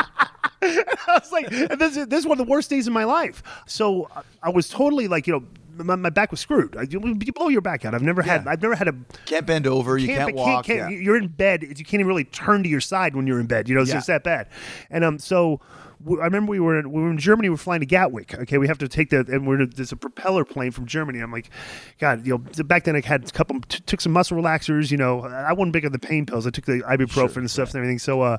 I 0.63 1.19
was 1.21 1.33
like, 1.33 1.51
and 1.51 1.81
this, 1.81 1.97
is, 1.97 2.07
this 2.09 2.21
is 2.21 2.27
one 2.27 2.39
of 2.41 2.47
the 2.47 2.51
worst 2.51 2.71
days 2.71 2.87
of 2.87 2.93
my 2.93 3.05
life. 3.05 3.43
So 3.67 4.09
I- 4.15 4.23
I 4.43 4.51
was 4.51 4.69
totally 4.69 5.09
like, 5.09 5.27
you 5.27 5.33
know, 5.33 5.85
my, 5.85 5.97
my 5.97 6.11
back 6.11 6.31
was 6.31 6.39
screwed. 6.41 6.77
I, 6.77 6.83
you 6.83 7.01
you 7.25 7.33
blow 7.33 7.49
your 7.49 7.61
back 7.63 7.85
out. 7.85 7.95
I've 7.95 8.03
never 8.03 8.23
had, 8.23 8.45
Yeah. 8.45 8.53
I've 8.53 8.63
never 8.63 8.75
had 8.77 8.87
a 8.89 8.95
can't 9.25 9.45
bend 9.45 9.67
over. 9.67 9.99
You 9.99 10.07
can't, 10.09 10.35
walk. 10.37 10.65
can't- 10.67 10.93
yeah. 10.93 10.99
You're 10.99 11.17
in 11.17 11.27
bed. 11.29 11.63
You 11.63 11.75
can't 11.85 11.95
even 11.95 12.07
really 12.07 12.25
turn 12.25 12.63
to 12.63 12.69
your 12.69 12.81
side 12.81 13.17
when 13.17 13.27
you're 13.27 13.41
in 13.41 13.47
bed. 13.47 13.69
You 13.69 13.75
know, 13.75 13.81
it's 13.81 13.91
Yeah. 13.91 13.97
just 13.97 14.07
that 14.07 14.23
bad. 14.25 14.49
And 14.91 15.03
um, 15.05 15.19
so 15.19 15.61
I 16.05 16.25
remember 16.25 16.51
we 16.51 16.61
were 16.61 16.79
in, 16.79 16.93
we 16.93 17.03
were 17.03 17.11
in 17.11 17.19
Germany. 17.19 17.49
We 17.49 17.55
were 17.55 17.57
flying 17.57 17.81
to 17.81 17.87
Gatwick. 17.87 18.35
Okay, 18.35 18.59
we 18.59 18.69
have 18.69 18.79
to 18.79 18.89
take 18.89 19.11
the 19.11 19.21
and 19.21 19.47
we're 19.47 19.67
there's 19.67 19.93
a 19.93 19.97
propeller 19.97 20.45
plane 20.45 20.71
from 20.71 20.87
Germany. 20.87 21.21
I'm 21.21 21.33
like, 21.33 21.51
God, 21.99 22.27
you 22.27 22.33
know, 22.33 22.65
back 22.65 22.85
then 22.85 22.97
I 22.97 23.01
had 23.01 23.25
a 23.25 23.31
couple 23.31 23.61
t- 23.63 23.81
took 23.87 24.01
some 24.01 24.13
muscle 24.13 24.37
relaxers. 24.37 24.91
You 24.91 24.99
know, 24.99 25.23
I 25.23 25.53
wasn't 25.53 25.73
big 25.73 25.87
on 25.87 25.93
the 25.93 25.99
pain 25.99 26.27
pills. 26.27 26.47
I 26.47 26.51
took 26.51 26.67
the 26.67 26.83
ibuprofen 26.83 27.39
and 27.39 27.51
stuff 27.51 27.71
and 27.71 27.77
everything. 27.77 27.99
So 27.99 28.23
uh. 28.23 28.39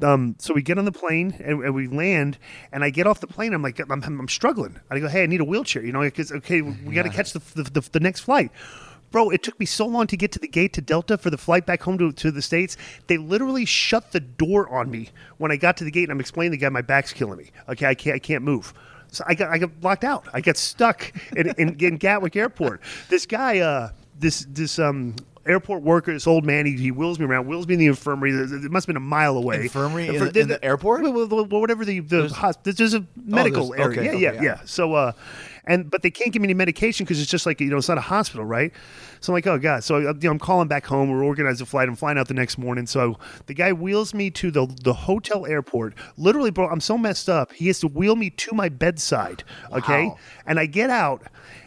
Um, 0.00 0.36
so 0.38 0.54
we 0.54 0.62
get 0.62 0.78
on 0.78 0.86
the 0.86 0.90
plane 0.90 1.36
and, 1.44 1.62
and 1.62 1.74
we 1.74 1.86
land, 1.86 2.38
and 2.72 2.82
I 2.82 2.88
get 2.88 3.06
off 3.06 3.20
the 3.20 3.26
plane. 3.26 3.52
I'm 3.52 3.62
like, 3.62 3.78
I'm, 3.78 4.02
I'm 4.02 4.26
struggling. 4.26 4.80
I 4.90 4.98
go, 4.98 5.06
hey, 5.06 5.22
I 5.22 5.26
need 5.26 5.40
a 5.40 5.44
wheelchair, 5.44 5.84
you 5.84 5.92
know, 5.92 6.00
because 6.00 6.32
okay, 6.32 6.62
we 6.62 6.94
got 6.94 7.02
to 7.02 7.10
catch 7.10 7.34
the, 7.34 7.40
the, 7.54 7.70
the 7.70 7.88
the 7.92 8.00
next 8.00 8.20
flight. 8.20 8.50
Bro, 9.12 9.30
it 9.30 9.42
took 9.42 9.60
me 9.60 9.66
so 9.66 9.86
long 9.86 10.06
to 10.08 10.16
get 10.16 10.32
to 10.32 10.38
the 10.38 10.48
gate 10.48 10.72
to 10.72 10.80
Delta 10.80 11.16
for 11.18 11.30
the 11.30 11.38
flight 11.38 11.66
back 11.66 11.82
home 11.82 11.98
to, 11.98 12.10
to 12.12 12.30
the 12.32 12.42
States. 12.42 12.76
They 13.06 13.18
literally 13.18 13.64
shut 13.66 14.10
the 14.10 14.20
door 14.20 14.68
on 14.70 14.90
me 14.90 15.10
when 15.38 15.52
I 15.52 15.56
got 15.56 15.76
to 15.76 15.84
the 15.84 15.90
gate 15.90 16.04
and 16.04 16.12
I'm 16.12 16.20
explaining 16.20 16.52
to 16.52 16.56
the 16.58 16.60
guy 16.60 16.68
my 16.70 16.82
back's 16.82 17.12
killing 17.12 17.36
me. 17.38 17.50
Okay, 17.68 17.86
I 17.86 17.94
can't 17.94 18.16
I 18.16 18.18
can't 18.18 18.42
move. 18.42 18.72
So 19.08 19.22
I 19.28 19.34
got 19.34 19.50
I 19.50 19.58
got 19.58 19.70
locked 19.82 20.04
out. 20.04 20.26
I 20.32 20.40
got 20.40 20.56
stuck 20.56 21.12
in, 21.36 21.50
in, 21.58 21.76
in 21.78 21.96
Gatwick 21.98 22.34
Airport. 22.34 22.80
This 23.10 23.26
guy, 23.26 23.58
uh, 23.60 23.90
this 24.18 24.46
this 24.50 24.78
um 24.78 25.14
airport 25.44 25.82
worker, 25.82 26.12
this 26.12 26.26
old 26.28 26.44
man, 26.46 26.64
he, 26.64 26.76
he 26.76 26.90
wheels 26.92 27.18
me 27.18 27.26
around, 27.26 27.46
wheels 27.48 27.66
me 27.66 27.74
in 27.74 27.80
the 27.80 27.86
infirmary. 27.86 28.30
It 28.30 28.70
must 28.70 28.86
have 28.86 28.94
been 28.94 28.96
a 28.96 29.00
mile 29.00 29.36
away. 29.36 29.62
Infirmary 29.62 30.06
in 30.08 30.18
the- 30.32 30.40
in 30.40 30.48
the 30.48 30.64
airport? 30.64 31.02
Whatever 31.02 31.84
the 31.84 31.98
the 32.00 32.28
hosp- 32.28 32.62
there's 32.62 32.94
a 32.94 33.04
medical 33.16 33.70
there's- 33.70 33.86
area. 33.98 34.00
okay, 34.00 34.04
yeah, 34.20 34.28
okay, 34.30 34.36
yeah, 34.36 34.42
yeah. 34.42 34.42
yeah. 34.42 34.60
So, 34.64 34.94
uh, 34.94 35.12
and 35.64 35.90
but 35.90 36.02
they 36.02 36.10
can't 36.10 36.32
give 36.32 36.42
me 36.42 36.46
any 36.46 36.54
medication 36.54 37.04
because 37.04 37.20
it's 37.20 37.30
just 37.30 37.46
like 37.46 37.60
you 37.60 37.68
know 37.70 37.76
it's 37.76 37.88
not 37.88 37.98
a 37.98 38.02
hospital, 38.02 38.44
right? 38.44 38.72
So 39.20 39.32
I'm 39.32 39.34
like, 39.34 39.46
oh 39.46 39.58
god. 39.58 39.84
So 39.84 39.96
uh, 39.96 40.00
you 40.00 40.14
know, 40.24 40.30
I'm 40.30 40.38
calling 40.38 40.68
back 40.68 40.86
home. 40.86 41.10
We're 41.10 41.24
organizing 41.24 41.62
a 41.62 41.66
flight. 41.66 41.88
I'm 41.88 41.96
flying 41.96 42.18
out 42.18 42.28
the 42.28 42.34
next 42.34 42.58
morning. 42.58 42.86
So 42.86 43.18
the 43.46 43.54
guy 43.54 43.72
wheels 43.72 44.14
me 44.14 44.30
to 44.32 44.50
the 44.50 44.66
the 44.82 44.92
hotel 44.94 45.46
airport. 45.46 45.94
Literally, 46.16 46.50
bro, 46.50 46.68
I'm 46.68 46.80
so 46.80 46.98
messed 46.98 47.28
up. 47.28 47.52
He 47.52 47.66
has 47.68 47.80
to 47.80 47.88
wheel 47.88 48.16
me 48.16 48.30
to 48.30 48.54
my 48.54 48.68
bedside. 48.68 49.44
Okay, 49.72 50.06
Wow. 50.06 50.18
and 50.46 50.58
I 50.58 50.66
get 50.66 50.90
out. 50.90 51.22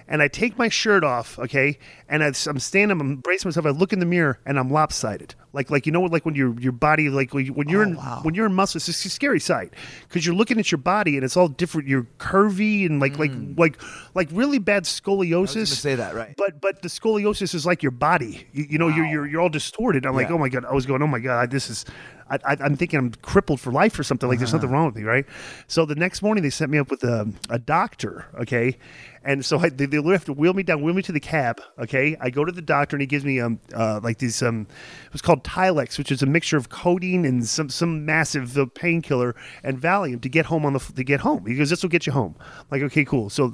And 0.07 0.21
I 0.21 0.27
take 0.27 0.55
my 0.57 0.69
shirt 0.69 1.03
off, 1.03 1.39
okay, 1.39 1.79
and 2.07 2.23
I, 2.23 2.27
I'm 2.27 2.59
standing, 2.59 3.01
I'm 3.01 3.15
bracing 3.17 3.49
myself. 3.49 3.65
I 3.65 3.71
look 3.71 3.91
in 3.91 3.97
the 3.99 4.05
mirror, 4.05 4.39
and 4.45 4.59
I'm 4.59 4.69
lopsided. 4.69 5.33
Like, 5.51 5.71
like 5.71 5.87
you 5.87 5.91
know, 5.91 6.01
like 6.03 6.25
when 6.25 6.35
your 6.35 6.53
your 6.59 6.73
body, 6.73 7.09
like 7.09 7.33
when 7.33 7.45
you- 7.47 7.53
when 7.53 7.69
you're 7.69 7.81
Oh, 7.81 7.89
in 7.89 7.95
wow. 7.95 8.19
when 8.21 8.35
you're 8.35 8.45
in 8.45 8.53
muscle, 8.53 8.77
it's 8.77 8.87
a 8.87 8.93
scary 9.09 9.39
sight 9.39 9.73
because 10.07 10.23
you're 10.25 10.35
looking 10.35 10.59
at 10.59 10.71
your 10.71 10.77
body, 10.79 11.15
and 11.15 11.23
it's 11.23 11.35
all 11.35 11.47
different. 11.47 11.87
You're 11.87 12.05
curvy 12.19 12.85
and 12.85 12.99
like 12.99 13.17
like 13.17 13.31
like 13.57 13.81
like 14.13 14.29
really 14.31 14.59
bad 14.59 14.83
scoliosis. 14.83 15.67
Say 15.67 15.95
that, 15.95 16.13
right. 16.13 16.35
But 16.37 16.61
but 16.61 16.81
the 16.83 16.87
scoliosis 16.89 17.55
is 17.55 17.65
like 17.65 17.81
your 17.81 17.91
body. 17.91 18.45
You, 18.53 18.65
you 18.71 18.77
know, 18.77 18.89
you're, 18.89 19.05
you're 19.05 19.25
you're 19.27 19.41
all 19.41 19.49
distorted. 19.49 20.05
I'm 20.05 20.13
like, 20.15 20.29
oh 20.29 20.37
my 20.37 20.49
god. 20.49 20.65
I 20.65 20.73
was 20.73 20.85
going, 20.85 21.01
oh 21.01 21.07
my 21.07 21.19
god, 21.19 21.49
this 21.51 21.69
is. 21.69 21.85
I, 22.27 22.39
I, 22.43 22.57
I'm 22.59 22.75
thinking 22.75 22.97
I'm 22.97 23.11
crippled 23.21 23.59
for 23.59 23.71
life 23.71 23.99
or 23.99 24.03
something. 24.03 24.27
Like 24.27 24.39
there's 24.39 24.49
Uh-huh. 24.49 24.61
something 24.61 24.71
wrong 24.71 24.87
with 24.87 24.95
me, 24.95 25.03
right? 25.03 25.25
So 25.67 25.85
the 25.85 25.93
next 25.93 26.23
morning 26.23 26.43
they 26.43 26.49
sent 26.49 26.71
me 26.71 26.79
up 26.79 26.89
with 26.89 27.03
a, 27.03 27.31
a 27.51 27.59
doctor. 27.59 28.25
Okay, 28.41 28.77
and 29.25 29.43
so 29.43 29.57
I, 29.57 29.69
they, 29.69 29.87
they 29.87 29.97
have 29.97 30.25
to 30.25 30.33
wheel 30.33 30.53
me 30.53 30.61
down, 30.61 30.83
wheel 30.83 30.93
me 30.93 31.01
to 31.01 31.11
the 31.11 31.19
cab. 31.19 31.59
Okay, 31.79 32.15
I 32.21 32.29
go 32.29 32.45
to 32.45 32.51
the 32.51 32.61
doctor 32.61 32.95
and 32.95 33.01
he 33.01 33.07
gives 33.07 33.25
me 33.25 33.39
um 33.39 33.59
uh, 33.73 33.99
like 34.03 34.19
these 34.19 34.41
um 34.43 34.67
it 35.05 35.13
was 35.13 35.21
called 35.21 35.43
Tylex, 35.43 35.97
which 35.97 36.11
is 36.11 36.21
a 36.21 36.27
mixture 36.27 36.57
of 36.57 36.69
codeine 36.69 37.25
and 37.25 37.45
some 37.45 37.69
some 37.69 38.05
massive 38.05 38.57
uh, 38.57 38.67
painkiller 38.75 39.35
and 39.63 39.81
Valium 39.81 40.21
to 40.21 40.29
get 40.29 40.45
home 40.45 40.65
on 40.65 40.73
the 40.73 40.79
to 40.79 41.03
get 41.03 41.21
home 41.21 41.43
because 41.43 41.71
this 41.71 41.81
will 41.81 41.89
get 41.89 42.05
you 42.05 42.13
home. 42.13 42.35
I'm 42.39 42.65
like 42.69 42.81
okay, 42.83 43.03
cool. 43.03 43.29
So 43.31 43.53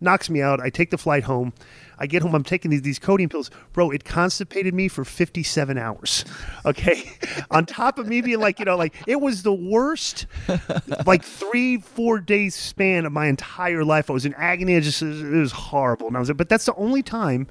knocks 0.00 0.28
me 0.28 0.42
out. 0.42 0.60
I 0.60 0.68
take 0.68 0.90
the 0.90 0.98
flight 0.98 1.24
home. 1.24 1.54
I 1.98 2.06
get 2.06 2.22
home. 2.22 2.34
I'm 2.34 2.44
taking 2.44 2.70
these 2.70 2.82
these 2.82 2.98
codeine 2.98 3.28
pills, 3.28 3.50
bro. 3.72 3.90
It 3.90 4.04
constipated 4.04 4.74
me 4.74 4.88
for 4.88 5.04
57 5.04 5.78
hours. 5.78 6.24
Okay, 6.64 7.10
on 7.50 7.64
top 7.64 7.98
of 7.98 8.06
me 8.06 8.20
being 8.20 8.40
like, 8.40 8.58
you 8.58 8.64
know, 8.64 8.76
like 8.76 8.94
it 9.06 9.20
was 9.20 9.42
the 9.42 9.52
worst, 9.52 10.26
like 11.06 11.24
three 11.24 11.78
four 11.78 12.18
days 12.18 12.54
span 12.54 13.06
of 13.06 13.12
my 13.12 13.26
entire 13.26 13.84
life. 13.84 14.10
I 14.10 14.12
was 14.12 14.26
in 14.26 14.34
agony. 14.34 14.76
I 14.76 14.80
just 14.80 15.00
it 15.06 15.08
was, 15.08 15.22
it 15.22 15.38
was 15.38 15.52
horrible. 15.52 16.08
And 16.08 16.16
I 16.16 16.20
was, 16.20 16.32
but 16.32 16.48
that's 16.48 16.66
the 16.66 16.74
only 16.74 17.02
time 17.02 17.46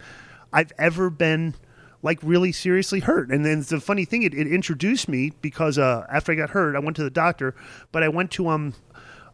I've 0.53 0.71
ever 0.77 1.09
been 1.09 1.55
like 2.01 2.19
really 2.21 2.51
seriously 2.51 2.99
hurt. 2.99 3.31
And 3.31 3.43
then 3.45 3.61
the 3.61 3.79
funny 3.79 4.05
thing, 4.05 4.21
it, 4.23 4.33
it 4.33 4.47
introduced 4.47 5.09
me 5.09 5.31
because 5.41 5.77
uh, 5.77 6.05
after 6.11 6.31
I 6.31 6.35
got 6.35 6.51
hurt, 6.51 6.75
I 6.75 6.79
went 6.79 6.95
to 6.97 7.03
the 7.03 7.09
doctor, 7.09 7.55
but 7.91 8.03
I 8.03 8.09
went 8.09 8.31
to 8.31 8.47
um 8.49 8.73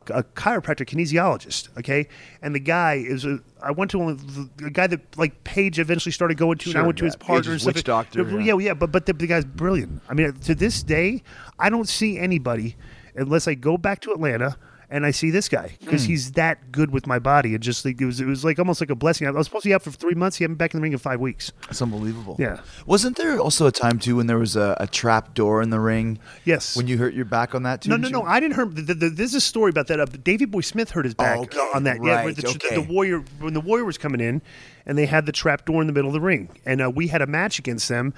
a 0.09 0.23
chiropractor 0.23 0.83
kinesiologist 0.83 1.69
okay 1.77 2.07
and 2.41 2.55
the 2.55 2.59
guy 2.59 2.95
is 2.95 3.23
a 3.23 3.39
i 3.61 3.69
went 3.69 3.91
to 3.91 3.99
one 3.99 4.09
of 4.13 4.35
the, 4.35 4.63
the 4.63 4.69
guy 4.71 4.87
that 4.87 4.99
like 5.15 5.43
Paige 5.43 5.77
eventually 5.77 6.11
started 6.11 6.37
going 6.37 6.57
to 6.57 6.71
and 6.71 6.77
i 6.77 6.79
Sure, 6.79 6.85
went 6.87 6.97
to 6.97 7.05
his 7.05 7.15
partner 7.15 7.51
Paige's 7.51 7.67
and 7.67 7.77
stuff. 7.77 7.83
doctor, 7.83 8.23
yeah 8.23 8.37
yeah. 8.39 8.43
yeah, 8.45 8.57
yeah 8.57 8.73
but 8.73 8.91
but 8.91 9.05
the, 9.05 9.13
the 9.13 9.27
guy's 9.27 9.45
brilliant 9.45 10.01
i 10.09 10.15
mean 10.15 10.33
to 10.33 10.55
this 10.55 10.81
day 10.81 11.21
i 11.59 11.69
don't 11.69 11.87
see 11.87 12.17
anybody 12.17 12.75
unless 13.15 13.47
i 13.47 13.53
go 13.53 13.77
back 13.77 14.01
to 14.01 14.11
atlanta 14.11 14.57
and 14.91 15.05
I 15.05 15.11
see 15.11 15.31
this 15.31 15.47
guy 15.49 15.77
because 15.79 16.03
Hmm. 16.03 16.09
he's 16.11 16.31
that 16.33 16.71
good 16.71 16.91
with 16.91 17.07
my 17.07 17.17
body. 17.17 17.55
It 17.55 17.61
just 17.61 17.85
it 17.85 17.99
was, 18.01 18.19
it 18.19 18.25
was 18.27 18.43
like 18.45 18.59
almost 18.59 18.81
like 18.81 18.89
a 18.89 18.95
blessing. 18.95 19.25
I 19.27 19.31
was 19.31 19.47
supposed 19.47 19.63
to 19.63 19.69
be 19.69 19.73
out 19.73 19.81
for 19.81 19.89
three 19.91 20.13
months. 20.15 20.35
He 20.37 20.43
had 20.43 20.51
me 20.51 20.55
back 20.55 20.73
in 20.73 20.79
the 20.79 20.83
ring 20.83 20.91
in 20.91 20.99
five 20.99 21.19
weeks. 21.19 21.51
It's 21.69 21.81
unbelievable. 21.81 22.35
Yeah. 22.37 22.59
Wasn't 22.85 23.15
there 23.17 23.39
also 23.39 23.65
a 23.67 23.71
time 23.71 23.97
too 23.99 24.17
when 24.17 24.27
there 24.27 24.37
was 24.37 24.55
a, 24.55 24.75
a 24.79 24.87
trap 24.87 25.33
door 25.33 25.61
in 25.61 25.69
the 25.69 25.79
ring? 25.79 26.19
Yes. 26.45 26.75
When 26.75 26.87
you 26.87 26.97
hurt 26.97 27.13
your 27.13 27.25
back 27.25 27.55
on 27.55 27.63
that 27.63 27.81
too? 27.81 27.89
No, 27.89 27.95
no, 27.95 28.09
no. 28.09 28.21
you? 28.23 28.27
I 28.27 28.39
didn't 28.41 28.55
hurt. 28.55 28.75
The, 28.75 28.93
the, 28.93 29.09
there's 29.09 29.33
a 29.33 29.41
story 29.41 29.69
about 29.69 29.87
that. 29.87 29.99
Uh, 29.99 30.05
Davy 30.05 30.45
Boy 30.45 30.61
Smith 30.61 30.91
hurt 30.91 31.05
his 31.05 31.13
back 31.15 31.37
Oh, 31.37 31.43
okay. 31.43 31.59
on 31.73 31.83
that. 31.85 32.03
yeah, 32.03 32.15
Right, 32.15 32.25
with 32.25 32.35
the, 32.37 32.47
okay. 32.49 32.75
the, 32.75 32.81
warrior 32.81 33.19
when 33.39 33.53
the 33.53 33.61
warrior 33.61 33.85
was 33.85 33.97
coming 33.97 34.19
in, 34.19 34.41
and 34.85 34.97
they 34.97 35.05
had 35.05 35.25
the 35.25 35.31
trap 35.31 35.65
door 35.65 35.79
in 35.79 35.87
the 35.87 35.93
middle 35.93 36.09
of 36.09 36.13
the 36.13 36.19
ring, 36.21 36.49
and 36.65 36.81
uh, 36.81 36.89
we 36.89 37.07
had 37.07 37.21
a 37.21 37.27
match 37.27 37.57
against 37.59 37.87
them, 37.87 38.13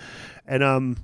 and 0.47 0.63
um. 0.63 0.97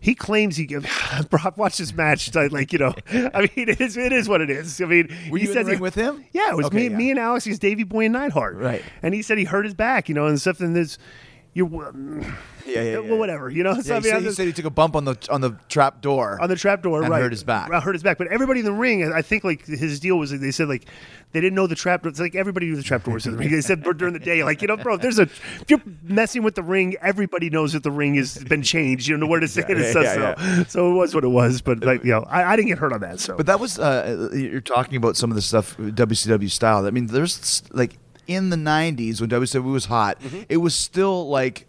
He 0.00 0.14
claims 0.14 0.56
he. 0.56 0.66
Brock, 1.30 1.56
watch 1.56 1.78
this 1.78 1.94
match. 1.94 2.34
Like 2.34 2.72
you 2.72 2.78
know, 2.78 2.94
I 3.12 3.42
mean, 3.54 3.68
it 3.68 3.80
is. 3.80 3.96
It 3.96 4.12
is 4.12 4.28
what 4.28 4.40
it 4.40 4.48
is. 4.50 4.80
I 4.80 4.86
mean, 4.86 5.08
Were 5.30 5.38
he 5.38 5.46
you 5.46 5.52
says 5.52 5.68
he- 5.68 5.76
with 5.76 5.94
him? 5.94 6.24
Yeah, 6.32 6.50
it 6.50 6.56
was 6.56 6.66
Okay, 6.66 6.76
me, 6.76 6.82
yeah. 6.88 6.96
me 6.96 7.10
and 7.10 7.18
Alex. 7.20 7.44
He's 7.44 7.58
Davy 7.58 7.84
Boy 7.84 8.04
and 8.06 8.14
Neidhart. 8.14 8.56
Right. 8.56 8.82
And 9.02 9.12
he 9.14 9.22
said 9.22 9.36
he 9.38 9.44
hurt 9.44 9.64
his 9.64 9.74
back. 9.74 10.08
You 10.08 10.14
know, 10.14 10.26
and 10.26 10.40
stuff. 10.40 10.60
And 10.60 10.74
there's, 10.74 10.98
you. 11.54 12.24
Yeah, 12.66 12.82
yeah, 12.82 12.98
Well, 12.98 13.18
whatever. 13.18 13.48
You 13.48 13.64
know. 13.64 13.80
So, 13.80 13.94
Yeah, 13.94 13.96
I 13.96 14.00
he, 14.00 14.02
mean, 14.04 14.12
said, 14.12 14.22
he 14.22 14.32
said 14.32 14.46
he 14.46 14.52
took 14.52 14.66
a 14.66 14.70
bump 14.70 14.94
on 14.94 15.06
the 15.06 15.16
on 15.30 15.40
the 15.40 15.56
trap 15.70 16.02
door. 16.02 16.38
on 16.40 16.48
the 16.50 16.54
trapdoor, 16.54 17.00
And 17.02 17.10
right? 17.10 17.22
hurt 17.22 17.32
his 17.32 17.42
back. 17.42 17.72
Uh, 17.72 17.80
hurt 17.80 17.94
his 17.94 18.02
back. 18.02 18.18
But 18.18 18.28
everybody 18.28 18.60
in 18.60 18.66
the 18.66 18.72
ring, 18.72 19.10
I 19.10 19.22
think, 19.22 19.44
like 19.44 19.64
his 19.66 19.98
deal 19.98 20.18
was, 20.18 20.30
they 20.38 20.50
said 20.50 20.68
like 20.68 20.84
they 21.32 21.40
didn't 21.40 21.54
know 21.54 21.66
the 21.66 21.74
trap. 21.74 22.04
It's 22.06 22.20
like 22.20 22.36
everybody 22.36 22.66
knew 22.66 22.76
the 22.76 22.82
trapdoors 22.82 23.24
in 23.26 23.32
the 23.32 23.38
ring. 23.38 23.50
They 23.50 23.62
said 23.62 23.82
during 23.82 24.12
the 24.12 24.20
day, 24.20 24.44
like 24.44 24.60
you 24.60 24.68
know, 24.68 24.76
bro, 24.76 24.98
there's 24.98 25.18
a 25.18 25.22
if 25.22 25.64
you're 25.68 25.80
messing 26.02 26.42
with 26.42 26.54
the 26.54 26.62
ring, 26.62 26.96
everybody 27.00 27.48
knows 27.48 27.72
that 27.72 27.82
the 27.82 27.90
ring 27.90 28.14
has 28.16 28.36
been 28.44 28.62
changed. 28.62 29.08
You 29.08 29.16
know 29.16 29.26
where 29.26 29.40
to 29.40 29.48
say 29.48 29.64
it. 29.66 29.78
yeah, 29.78 29.90
stuff, 29.90 30.04
yeah, 30.04 30.56
so, 30.58 30.64
so 30.64 30.90
it 30.90 30.94
was 30.94 31.14
what 31.14 31.24
it 31.24 31.28
was. 31.28 31.62
But 31.62 31.82
like 31.82 32.04
you 32.04 32.10
know, 32.12 32.24
I, 32.28 32.44
I 32.52 32.56
didn't 32.56 32.68
get 32.68 32.78
hurt 32.78 32.92
on 32.92 33.00
that. 33.00 33.20
So 33.20 33.36
But 33.36 33.46
that 33.46 33.58
was 33.58 33.78
uh, 33.78 34.28
you're 34.34 34.60
talking 34.60 34.96
about 34.96 35.16
some 35.16 35.30
of 35.30 35.34
the 35.34 35.42
stuff 35.42 35.76
WCW 35.78 36.50
style. 36.50 36.86
I 36.86 36.90
mean, 36.90 37.06
there's 37.06 37.62
like 37.72 37.96
in 38.30 38.50
the 38.50 38.56
'90s 38.56 39.20
when 39.20 39.28
WCW 39.30 39.72
was 39.72 39.86
hot, 39.86 40.20
Mm-hmm. 40.20 40.42
it 40.48 40.58
was 40.58 40.74
still 40.74 41.28
like 41.28 41.66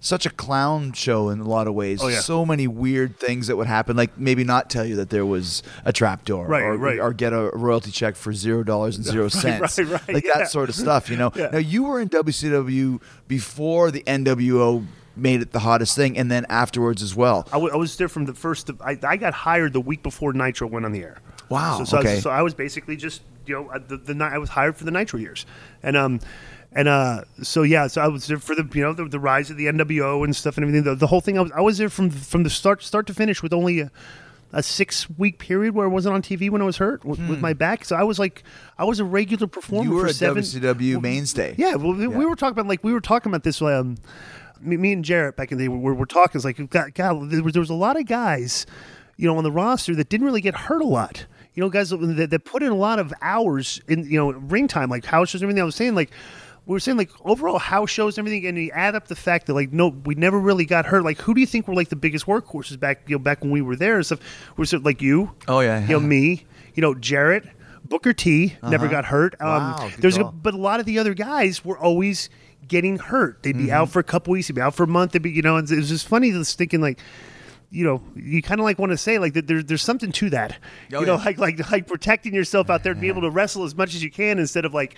such 0.00 0.26
a 0.26 0.30
clown 0.30 0.92
show 0.92 1.30
in 1.30 1.40
a 1.40 1.48
lot 1.48 1.66
of 1.66 1.72
ways. 1.72 2.02
Oh, 2.02 2.08
yeah. 2.08 2.20
So 2.20 2.44
many 2.44 2.66
weird 2.66 3.18
things 3.18 3.46
that 3.46 3.56
would 3.56 3.66
happen, 3.66 3.96
like 3.96 4.18
maybe 4.18 4.44
not 4.44 4.68
tell 4.68 4.84
you 4.84 4.96
that 4.96 5.08
there 5.08 5.24
was 5.24 5.62
a 5.86 5.94
trap 5.94 6.26
door, 6.26 6.46
Right, 6.46 6.62
or, 6.62 6.76
right. 6.76 7.00
or 7.00 7.14
get 7.14 7.32
a 7.32 7.50
royalty 7.54 7.90
check 7.90 8.14
for 8.14 8.32
zero 8.34 8.62
dollars 8.62 8.96
and 8.96 9.04
zero 9.14 9.28
cents, 9.28 9.78
right, 9.78 9.88
right, 9.88 10.14
like 10.16 10.24
yeah. 10.26 10.40
that 10.40 10.50
sort 10.50 10.68
of 10.68 10.74
stuff. 10.74 11.08
You 11.10 11.16
know. 11.16 11.32
Yeah. 11.36 11.48
Now 11.52 11.58
you 11.58 11.84
were 11.84 12.00
in 12.00 12.08
WCW 12.10 13.00
before 13.28 13.90
the 13.90 14.02
NWO 14.02 14.84
made 15.16 15.40
it 15.40 15.52
the 15.52 15.60
hottest 15.60 15.96
thing, 15.96 16.18
and 16.18 16.30
then 16.30 16.44
afterwards 16.50 17.02
as 17.02 17.14
well. 17.14 17.48
I 17.52 17.56
was 17.56 17.96
there 17.96 18.08
from 18.08 18.26
the 18.26 18.34
first. 18.34 18.70
I, 18.84 18.98
I 19.02 19.16
got 19.16 19.32
hired 19.32 19.72
the 19.72 19.80
week 19.80 20.02
before 20.02 20.32
Nitro 20.34 20.66
went 20.68 20.84
on 20.84 20.92
the 20.92 21.02
air. 21.02 21.16
Wow, 21.48 21.78
So, 21.78 21.84
so, 21.84 21.96
I, 21.96 22.00
okay. 22.00 22.14
was, 22.16 22.22
so 22.24 22.30
I 22.30 22.42
was 22.42 22.52
basically 22.54 22.96
just 22.96 23.22
you 23.46 23.54
know 23.54 23.68
uh, 23.68 23.78
the, 23.86 23.96
the 23.96 24.14
ni- 24.14 24.24
I 24.24 24.38
was 24.38 24.50
hired 24.50 24.76
for 24.76 24.84
the 24.84 24.90
Nitro 24.90 25.18
years, 25.20 25.46
and 25.82 25.96
um 25.96 26.20
and 26.72 26.88
uh 26.88 27.22
so 27.42 27.62
yeah 27.62 27.86
so 27.86 28.00
I 28.02 28.08
was 28.08 28.26
there 28.26 28.38
for 28.38 28.54
the 28.54 28.68
you 28.74 28.82
know 28.82 28.92
the, 28.92 29.04
the 29.06 29.20
rise 29.20 29.50
of 29.50 29.56
the 29.56 29.66
NWO 29.66 30.24
and 30.24 30.34
stuff 30.34 30.56
and 30.56 30.64
everything. 30.64 30.84
The, 30.84 30.94
the 30.94 31.06
whole 31.06 31.20
thing 31.20 31.38
I 31.38 31.42
was 31.42 31.52
I 31.52 31.60
was 31.60 31.78
there 31.78 31.88
from 31.88 32.10
from 32.10 32.42
the 32.42 32.50
start 32.50 32.82
start 32.82 33.06
to 33.08 33.14
finish 33.14 33.42
with 33.42 33.52
only 33.52 33.80
a. 33.80 33.90
A 34.56 34.62
six 34.62 35.10
week 35.18 35.40
period 35.40 35.74
where 35.74 35.84
I 35.84 35.88
wasn't 35.90 36.14
on 36.14 36.22
TV 36.22 36.48
when 36.48 36.62
I 36.62 36.64
was 36.64 36.76
hurt 36.76 37.04
with, 37.04 37.18
with 37.28 37.40
my 37.40 37.54
back, 37.54 37.84
so 37.84 37.96
I 37.96 38.04
was 38.04 38.20
like, 38.20 38.44
I 38.78 38.84
was 38.84 39.00
a 39.00 39.04
regular 39.04 39.48
performer. 39.48 39.82
Hmm. 39.86 39.90
You 39.90 39.96
were 39.96 40.02
for 40.02 40.06
a 40.10 40.12
seven, 40.12 40.44
WCW 40.44 41.02
mainstay. 41.02 41.56
yeah, 41.58 41.74
well, 41.74 41.92
we- 41.92 42.06
we 42.06 42.24
were 42.24 42.36
talking 42.36 42.52
about 42.52 42.68
like 42.68 42.84
we 42.84 42.92
were 42.92 43.00
talking 43.00 43.32
about 43.32 43.42
this. 43.42 43.60
Um, 43.60 43.96
me, 44.60 44.76
me 44.76 44.92
and 44.92 45.04
Jarrett 45.04 45.34
back 45.34 45.50
in 45.50 45.58
the 45.58 45.64
day, 45.64 45.68
we 45.68 45.76
were, 45.78 45.92
were 45.92 46.06
talking. 46.06 46.38
It's 46.38 46.44
like 46.44 46.58
God, 46.70 46.94
God 46.94 47.30
there, 47.32 47.42
was, 47.42 47.52
there 47.54 47.60
was 47.62 47.70
a 47.70 47.74
lot 47.74 47.98
of 47.98 48.06
guys, 48.06 48.64
you 49.16 49.26
know, 49.26 49.36
on 49.36 49.42
the 49.42 49.50
roster 49.50 49.92
that 49.96 50.08
didn't 50.08 50.24
really 50.24 50.40
get 50.40 50.54
hurt 50.54 50.82
a 50.82 50.86
lot. 50.86 51.26
You 51.54 51.62
know, 51.62 51.68
guys 51.70 51.90
that, 51.90 52.28
that 52.30 52.44
put 52.44 52.62
in 52.62 52.70
a 52.72 52.76
lot 52.76 52.98
of 52.98 53.12
hours 53.22 53.80
in 53.88 54.04
you 54.10 54.18
know 54.18 54.32
ring 54.32 54.66
time, 54.68 54.90
like 54.90 55.04
house 55.04 55.30
shows 55.30 55.40
and 55.42 55.46
everything. 55.48 55.62
I 55.62 55.66
was 55.66 55.76
saying 55.76 55.94
like. 55.94 56.10
We 56.66 56.72
were 56.72 56.80
saying 56.80 56.96
like 56.96 57.10
overall 57.26 57.58
house 57.58 57.90
shows 57.90 58.16
and 58.16 58.26
everything, 58.26 58.46
and 58.48 58.56
you 58.56 58.70
add 58.72 58.94
up 58.94 59.08
the 59.08 59.14
fact 59.14 59.48
that 59.48 59.52
like 59.52 59.70
no, 59.70 59.88
we 59.88 60.14
never 60.14 60.38
really 60.40 60.64
got 60.64 60.86
hurt. 60.86 61.04
Like, 61.04 61.18
who 61.20 61.34
do 61.34 61.40
you 61.42 61.46
think 61.46 61.68
were 61.68 61.74
like 61.74 61.90
the 61.90 61.94
biggest 61.96 62.24
workhorses 62.24 62.80
back 62.80 63.02
you 63.06 63.16
know 63.16 63.18
back 63.18 63.42
when 63.42 63.50
we 63.50 63.60
were 63.60 63.76
there 63.76 63.96
and 63.96 64.06
stuff? 64.06 64.20
We 64.56 64.64
were 64.72 64.78
like 64.78 65.02
you, 65.02 65.32
Oh, 65.46 65.60
yeah, 65.60 65.82
you 65.82 65.88
know 65.88 66.00
me, 66.00 66.46
you 66.74 66.80
know 66.80 66.94
Jarrett, 66.94 67.44
Booker 67.84 68.14
T 68.14 68.56
never 68.62 68.88
got 68.88 69.04
hurt. 69.04 69.34
Um, 69.42 69.46
Uh-huh. 69.48 69.74
Wow, 69.88 69.90
there's 69.98 70.16
a, 70.16 70.24
but 70.24 70.54
a 70.54 70.56
lot 70.56 70.80
of 70.80 70.86
the 70.86 70.98
other 70.98 71.12
guys 71.12 71.62
were 71.66 71.76
always 71.78 72.30
getting 72.66 72.96
hurt. 72.96 73.42
They'd 73.42 73.58
be 73.58 73.64
Mm-hmm. 73.64 73.72
out 73.74 73.90
for 73.90 73.98
a 73.98 74.02
couple 74.02 74.32
weeks, 74.32 74.48
they'd 74.48 74.54
be 74.54 74.62
out 74.62 74.74
for 74.74 74.84
a 74.84 74.88
month. 74.88 75.12
They'd 75.12 75.20
be, 75.20 75.32
you 75.32 75.42
know, 75.42 75.58
and 75.58 75.70
it 75.70 75.76
was 75.76 75.90
just 75.90 76.08
funny 76.08 76.32
just 76.32 76.56
thinking 76.56 76.80
like, 76.80 76.98
you 77.70 77.84
know, 77.84 78.02
you 78.14 78.40
kind 78.42 78.60
of 78.60 78.64
like 78.64 78.78
want 78.78 78.92
to 78.92 78.98
say 78.98 79.18
like 79.18 79.32
that. 79.34 79.46
There's 79.46 79.64
there's 79.64 79.82
something 79.82 80.12
to 80.12 80.30
that. 80.30 80.58
Oh, 80.92 81.00
you 81.00 81.06
know, 81.06 81.16
yeah. 81.16 81.24
like 81.24 81.38
like 81.38 81.70
like 81.70 81.86
protecting 81.86 82.34
yourself 82.34 82.70
out 82.70 82.82
there 82.84 82.94
to 82.94 83.00
be 83.00 83.08
able 83.08 83.22
to 83.22 83.30
wrestle 83.30 83.64
as 83.64 83.74
much 83.74 83.94
as 83.94 84.02
you 84.02 84.10
can 84.10 84.38
instead 84.38 84.64
of 84.64 84.72
like, 84.74 84.94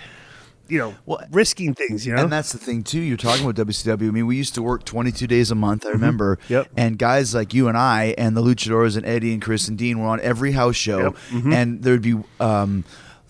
you 0.68 0.78
know, 0.78 0.94
Well, 1.06 1.20
risking 1.30 1.74
things. 1.74 2.06
You 2.06 2.14
know, 2.14 2.22
And 2.24 2.32
that's 2.32 2.52
the 2.52 2.58
thing 2.58 2.82
too. 2.82 3.00
You're 3.00 3.16
talking 3.16 3.48
about 3.48 3.66
WCW. 3.66 4.08
I 4.08 4.10
mean, 4.10 4.26
we 4.26 4.36
used 4.36 4.54
to 4.56 4.62
work 4.62 4.84
22 4.84 5.26
days 5.26 5.50
a 5.50 5.54
month. 5.54 5.86
I 5.86 5.90
remember. 5.90 6.36
Mm-hmm. 6.36 6.52
Yep. 6.52 6.68
And 6.76 6.98
guys 6.98 7.34
like 7.34 7.54
you 7.54 7.68
and 7.68 7.78
I 7.78 8.14
and 8.18 8.36
the 8.36 8.42
Luchadors 8.42 8.96
and 8.96 9.06
Eddie 9.06 9.32
and 9.32 9.40
Chris 9.40 9.68
and 9.68 9.78
Dean 9.78 10.00
were 10.00 10.06
on 10.08 10.20
every 10.20 10.52
house 10.52 10.76
show, 10.76 10.98
Yep. 11.00 11.12
Mm-hmm. 11.30 11.52
and 11.52 11.82
there'd 11.82 12.02
be. 12.02 12.16
Um, 12.40 12.84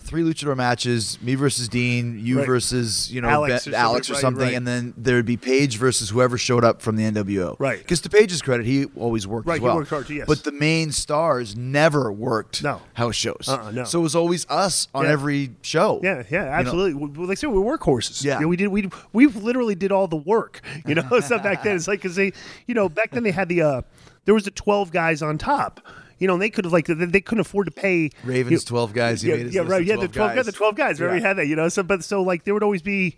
Three 0.07 0.23
luchador 0.23 0.55
matches: 0.55 1.17
me 1.21 1.35
versus 1.35 1.67
Dean, 1.67 2.17
you 2.23 2.37
Right. 2.37 2.47
versus 2.47 3.11
you 3.11 3.19
know 3.19 3.27
Alex 3.27 3.49
Be- 3.49 3.55
or 3.55 3.59
something, 3.59 3.79
Alex 3.79 4.09
or 4.09 4.15
something, 4.15 4.43
right. 4.45 4.53
and 4.55 4.65
then 4.65 4.93
there'd 4.95 5.25
be 5.25 5.35
Page 5.35 5.77
versus 5.77 6.09
whoever 6.09 6.37
showed 6.37 6.63
up 6.63 6.81
from 6.81 6.95
the 6.95 7.03
NWO. 7.03 7.57
Right. 7.59 7.77
Because 7.79 7.99
to 8.01 8.09
Page's 8.09 8.41
credit, 8.41 8.65
he 8.65 8.85
always 8.95 9.27
worked 9.27 9.47
Right, 9.47 9.61
as 9.61 9.61
he 9.61 9.75
worked 9.75 9.89
hard 9.89 10.07
too, 10.07 10.13
yes. 10.15 10.25
But 10.27 10.45
the 10.45 10.53
main 10.53 10.93
stars 10.93 11.57
never 11.57 12.09
worked 12.11 12.63
No. 12.63 12.81
house 12.93 13.15
shows. 13.15 13.45
Uh-uh, 13.49 13.71
no. 13.71 13.83
So 13.83 13.99
it 13.99 14.03
was 14.03 14.15
always 14.15 14.45
us 14.49 14.87
on 14.95 15.03
Yeah. 15.05 15.11
every 15.11 15.51
show. 15.61 15.99
Yeah, 16.01 16.23
yeah, 16.31 16.43
absolutely. 16.45 16.93
Well, 16.93 17.11
Like 17.27 17.37
I 17.37 17.39
said, 17.41 17.49
we're 17.49 17.77
workhorses. 17.77 18.23
Yeah. 18.23 18.35
You 18.35 18.41
know, 18.43 18.47
we 18.47 18.55
did. 18.55 18.67
We 18.69 18.89
we 19.11 19.27
literally 19.27 19.75
did 19.75 19.91
all 19.91 20.07
the 20.07 20.15
work. 20.15 20.61
You 20.85 20.95
know, 20.95 21.03
stuff 21.19 21.43
back 21.43 21.63
then. 21.63 21.75
It's 21.75 21.87
like 21.87 21.99
because 21.99 22.15
they, 22.15 22.31
you 22.65 22.73
know, 22.73 22.87
back 22.87 23.11
then 23.11 23.23
they 23.23 23.31
had 23.31 23.49
the 23.49 23.61
uh, 23.61 23.81
there 24.23 24.33
was 24.33 24.45
the 24.45 24.51
twelve 24.51 24.91
guys 24.91 25.21
on 25.21 25.37
top. 25.37 25.81
You 26.19 26.27
know, 26.27 26.33
and 26.33 26.41
they 26.41 26.49
could 26.49 26.65
have 26.65 26.73
like 26.73 26.85
they, 26.87 27.21
couldn't 27.21 27.41
afford 27.41 27.67
to 27.67 27.71
pay 27.71 28.09
Ravens, 28.23 28.63
you- 28.63 28.67
12 28.67 28.93
guys. 28.93 29.21
He 29.21 29.29
yeah, 29.29 29.35
yeah, 29.35 29.61
right. 29.61 29.85
Yeah, 29.85 29.97
the 29.97 30.07
12 30.07 30.11
guys. 30.29 30.35
guys. 30.35 30.45
The 30.45 30.51
twelve 30.51 30.75
guys. 30.75 30.99
Yeah. 30.99 31.13
we 31.13 31.21
had 31.21 31.37
that. 31.37 31.47
You 31.47 31.55
know, 31.55 31.69
so 31.69 31.83
but 31.83 32.03
so 32.03 32.21
like 32.23 32.43
there 32.43 32.53
would 32.53 32.63
always 32.63 32.81
be 32.81 33.17